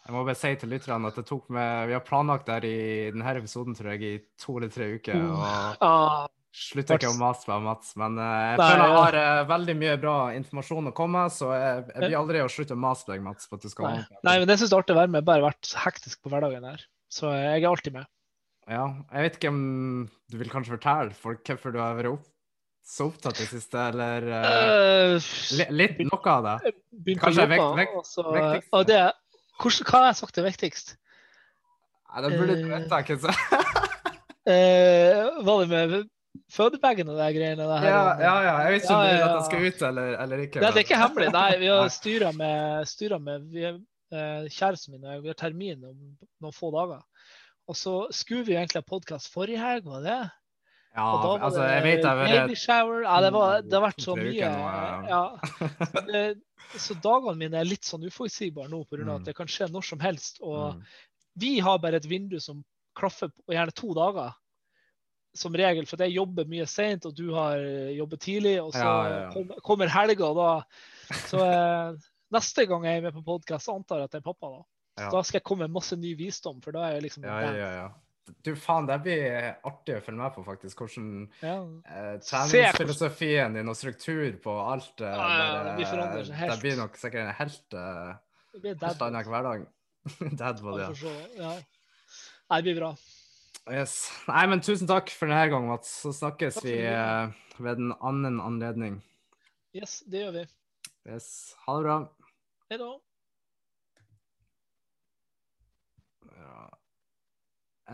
Jeg 0.02 0.14
må 0.16 0.24
bare 0.26 0.34
si 0.34 0.50
til 0.58 0.72
lytterne 0.74 1.10
at 1.12 1.18
det 1.20 1.22
tok 1.28 1.44
med, 1.54 1.86
vi 1.86 1.94
har 1.94 2.02
planlagt 2.02 2.48
det 2.50 2.56
i 2.66 3.10
denne 3.14 3.34
episoden 3.38 3.76
tror 3.78 3.92
jeg, 3.94 4.02
i 4.02 4.42
to 4.42 4.56
eller 4.58 4.72
tre 4.74 4.88
uker. 4.98 5.20
og 5.22 5.44
Ah, 5.86 6.24
Slutter 6.52 6.98
ikke 6.98 7.08
å 7.08 7.16
mase 7.16 7.46
på 7.48 7.56
Mats, 7.64 7.94
men 7.96 8.18
eh, 8.20 8.32
jeg 8.52 8.58
Nei, 8.60 8.66
føler 8.68 8.82
jeg 8.84 8.96
har 8.98 9.16
eh, 9.22 9.38
veldig 9.48 9.74
mye 9.80 9.92
bra 10.02 10.16
informasjon 10.36 10.90
å 10.90 10.92
komme 10.96 11.22
med, 11.22 11.32
så 11.32 11.48
jeg, 11.56 11.78
jeg 11.94 12.02
blir 12.02 12.16
aldri 12.18 12.42
å 12.44 12.50
slutte 12.52 12.76
å 12.76 12.82
mase 12.82 13.06
på 13.06 13.14
deg, 13.14 13.22
Mats. 13.24 13.48
på 13.48 13.56
at 13.56 13.64
du 13.64 13.70
skal 13.72 13.88
nei. 13.88 14.02
nei, 14.28 14.34
men 14.42 14.52
jeg 14.52 14.60
syns 14.60 14.72
det 14.74 14.76
er 14.76 14.84
artig 14.84 14.92
å 14.94 14.98
være 14.98 15.14
med. 15.14 15.24
Bare 15.30 15.46
vært 15.46 15.70
hektisk 15.80 16.20
på 16.20 16.34
hverdagen 16.34 16.68
her. 16.68 16.84
Så 17.12 17.32
jeg 17.32 17.56
er 17.62 17.68
alltid 17.70 17.96
med. 17.96 18.10
Ja, 18.68 18.84
jeg 19.16 19.26
vet 19.26 19.40
ikke 19.40 19.54
om 19.54 19.64
du 20.30 20.38
vil 20.44 20.52
kanskje 20.52 20.76
fortelle 20.76 21.16
folk 21.24 21.40
hvorfor 21.48 21.72
du 21.74 21.80
har 21.80 21.96
vært 21.98 22.12
opp, 22.12 22.28
så 22.92 23.08
opptatt 23.08 23.40
i 23.40 23.44
det 23.46 23.50
siste, 23.54 23.88
eller 23.88 24.28
Uh, 24.28 25.32
li, 25.56 25.66
litt 25.72 26.00
noe 26.04 26.36
av 26.36 26.46
det? 26.50 26.72
Kanskje 27.22 27.48
vekt- 27.48 27.76
vekt- 27.80 27.98
også, 28.04 28.28
og 28.28 28.88
det, 28.92 29.02
hvordan, 29.56 29.88
hva 29.88 30.00
har 30.02 30.10
jeg 30.10 30.20
sagt 30.20 30.40
er 30.42 30.50
viktigst? 30.52 30.96
Nei, 32.12 32.22
det 32.26 32.36
burde 32.36 32.56
du 32.60 32.66
vite, 32.68 33.22
sant? 33.24 33.44
Uh, 34.44 35.38
var 35.48 35.62
det 35.64 35.70
med 35.72 36.10
fødebagen 36.52 37.08
og 37.12 37.16
de 37.20 37.28
greiene? 37.36 37.66
Det? 37.68 37.78
Ja, 37.88 38.02
ja, 38.20 38.34
ja. 38.46 38.52
Jeg 38.66 38.74
vet 38.74 38.84
ikke 38.86 38.96
om 38.96 39.04
Ja, 39.06 39.14
ja, 39.14 39.24
at 39.28 39.34
jeg 39.38 39.46
skal 39.48 39.64
ut 39.68 39.86
eller, 39.88 40.12
eller 40.24 40.44
ikke. 40.46 40.60
Nei, 40.62 40.70
det 40.72 40.82
er 40.82 40.86
ikke 40.86 41.00
hemmelig. 41.02 41.30
Nei, 41.36 41.48
vi 41.62 41.70
har 41.72 41.88
styra 42.00 42.32
med, 42.36 42.86
styret 42.90 43.24
med 43.24 43.48
vi, 43.52 43.64
eh, 43.68 44.44
kjæresten 44.52 44.94
min 44.96 45.04
og 45.06 45.14
jeg, 45.16 45.22
vi 45.24 45.32
har 45.32 45.40
termin 45.42 45.88
om 45.88 45.96
noen 46.44 46.56
få 46.56 46.70
dager. 46.74 47.02
Og 47.70 47.78
så 47.78 47.96
skulle 48.12 48.44
vi 48.48 48.56
egentlig 48.58 48.82
ha 48.82 48.88
podkast 48.88 49.30
forrige 49.32 49.60
helg, 49.62 49.84
var 49.88 50.02
det? 50.06 50.20
Ja, 50.92 51.04
altså, 51.40 51.62
jeg 51.64 51.84
vet 51.86 52.02
jeg 52.02 52.08
har 52.08 52.18
baby 52.28 52.56
shower. 52.58 52.98
Ja, 53.06 53.20
det, 53.24 53.30
var, 53.32 53.62
det 53.64 53.76
har 53.78 53.84
vært 53.86 54.02
så 54.04 54.16
mye. 54.18 54.50
ja. 55.08 55.22
Det, 56.10 56.24
så 56.80 56.94
dagene 57.04 57.36
mine 57.40 57.58
er 57.60 57.66
litt 57.68 57.84
sånn 57.84 58.04
uforutsigbare 58.08 58.68
nå 58.72 58.82
pga. 58.88 59.02
Mm. 59.04 59.14
at 59.18 59.24
det 59.28 59.34
kan 59.36 59.48
skje 59.50 59.66
når 59.72 59.86
som 59.88 60.00
helst. 60.04 60.38
Og 60.44 60.74
Mm. 60.74 60.82
vi 61.40 61.50
har 61.64 61.78
bare 61.80 61.96
et 62.00 62.08
vindu 62.08 62.36
som 62.40 62.60
klaffer 62.98 63.28
på 63.32 63.54
gjerne 63.56 63.72
to 63.76 63.94
dager. 63.96 64.32
Som 65.34 65.54
regel, 65.56 65.86
for 65.88 65.96
jeg 66.04 66.12
jobber 66.12 66.44
mye 66.44 66.66
seint, 66.68 67.06
og 67.08 67.14
du 67.16 67.30
har 67.32 67.56
eh, 67.56 67.94
jobbet 67.96 68.20
tidlig. 68.20 68.58
Og 68.60 68.72
så 68.74 68.82
Ja, 68.84 69.08
ja, 69.08 69.20
ja. 69.22 69.30
kom- 69.32 69.54
kommer 69.64 69.88
helga, 69.88 70.26
og 70.28 70.36
da 70.36 71.18
Så 71.28 71.40
eh, 71.40 71.94
neste 72.32 72.66
gang 72.68 72.84
jeg 72.84 72.98
er 72.98 73.02
med 73.08 73.14
på 73.14 73.24
podkast, 73.24 73.68
antar 73.72 73.98
jeg 74.02 74.04
at 74.10 74.10
det 74.12 74.20
er 74.22 74.26
pappa, 74.32 74.50
da. 74.58 74.62
Da 75.10 75.22
skal 75.24 75.40
jeg 75.40 75.44
komme 75.48 75.64
med 75.66 75.72
masse 75.72 75.96
ny 75.96 76.14
visdom, 76.16 76.60
for 76.62 76.72
da 76.72 76.82
er 76.88 76.98
jeg 76.98 77.02
liksom 77.08 77.24
Ja, 77.24 77.40
ja, 77.52 77.70
ja. 77.80 77.88
Du, 78.44 78.52
faen, 78.54 78.86
det 78.86 79.00
blir 79.02 79.56
artig 79.66 79.96
å 79.96 80.02
følge 80.04 80.20
med 80.20 80.34
på, 80.36 80.44
faktisk. 80.46 80.78
Hvordan 80.84 81.08
Ja. 81.42 81.56
eh, 81.90 82.18
treningsfilosofien 82.22 83.54
din 83.56 83.68
og 83.68 83.76
struktur 83.76 84.36
på 84.44 84.52
alt 84.72 85.00
eh, 85.00 85.06
Ja, 85.06 85.16
ja, 85.16 85.64
bare- 85.64 85.64
det 85.64 85.74
blir 85.80 86.24
seg 86.26 86.34
helt. 86.36 86.52
Det 86.52 86.60
blir 86.62 86.76
nok 86.76 86.96
sikkert 86.96 87.26
en 87.26 87.34
helt, 87.34 87.74
eh, 87.74 88.14
helt 88.86 89.02
annen 89.02 89.24
hverdag. 89.32 89.66
Dad 90.38 90.60
var 90.60 90.78
det, 90.78 91.02
Ja, 91.02 91.12
ja. 91.38 91.52
Nei, 92.50 92.60
det 92.60 92.64
blir 92.68 92.78
bra. 92.80 92.94
Yes. 93.70 94.10
Nei, 94.26 94.42
men 94.50 94.60
tusen 94.64 94.88
takk 94.90 95.10
for 95.14 95.30
denne 95.30 95.46
gangen, 95.52 95.68
Mats. 95.70 95.90
Så 96.02 96.10
snakkes 96.16 96.58
vi 96.64 96.72
det. 96.80 96.88
eh, 96.96 97.30
ved 97.62 97.78
en 97.78 97.92
annen 98.00 98.40
anledning. 98.42 98.96
Yes, 99.76 100.00
det 100.10 100.24
gjør 100.24 100.32
vi. 100.40 100.42
Yes. 101.06 101.28
Ha 101.66 101.76
det 101.78 101.84
bra. 101.86 101.96
Hei 102.70 102.78
da. 102.80 102.90
Ja. 106.42 106.66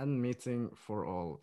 End 0.02 0.18
meeting 0.22 0.70
for 0.86 1.04
all. 1.04 1.36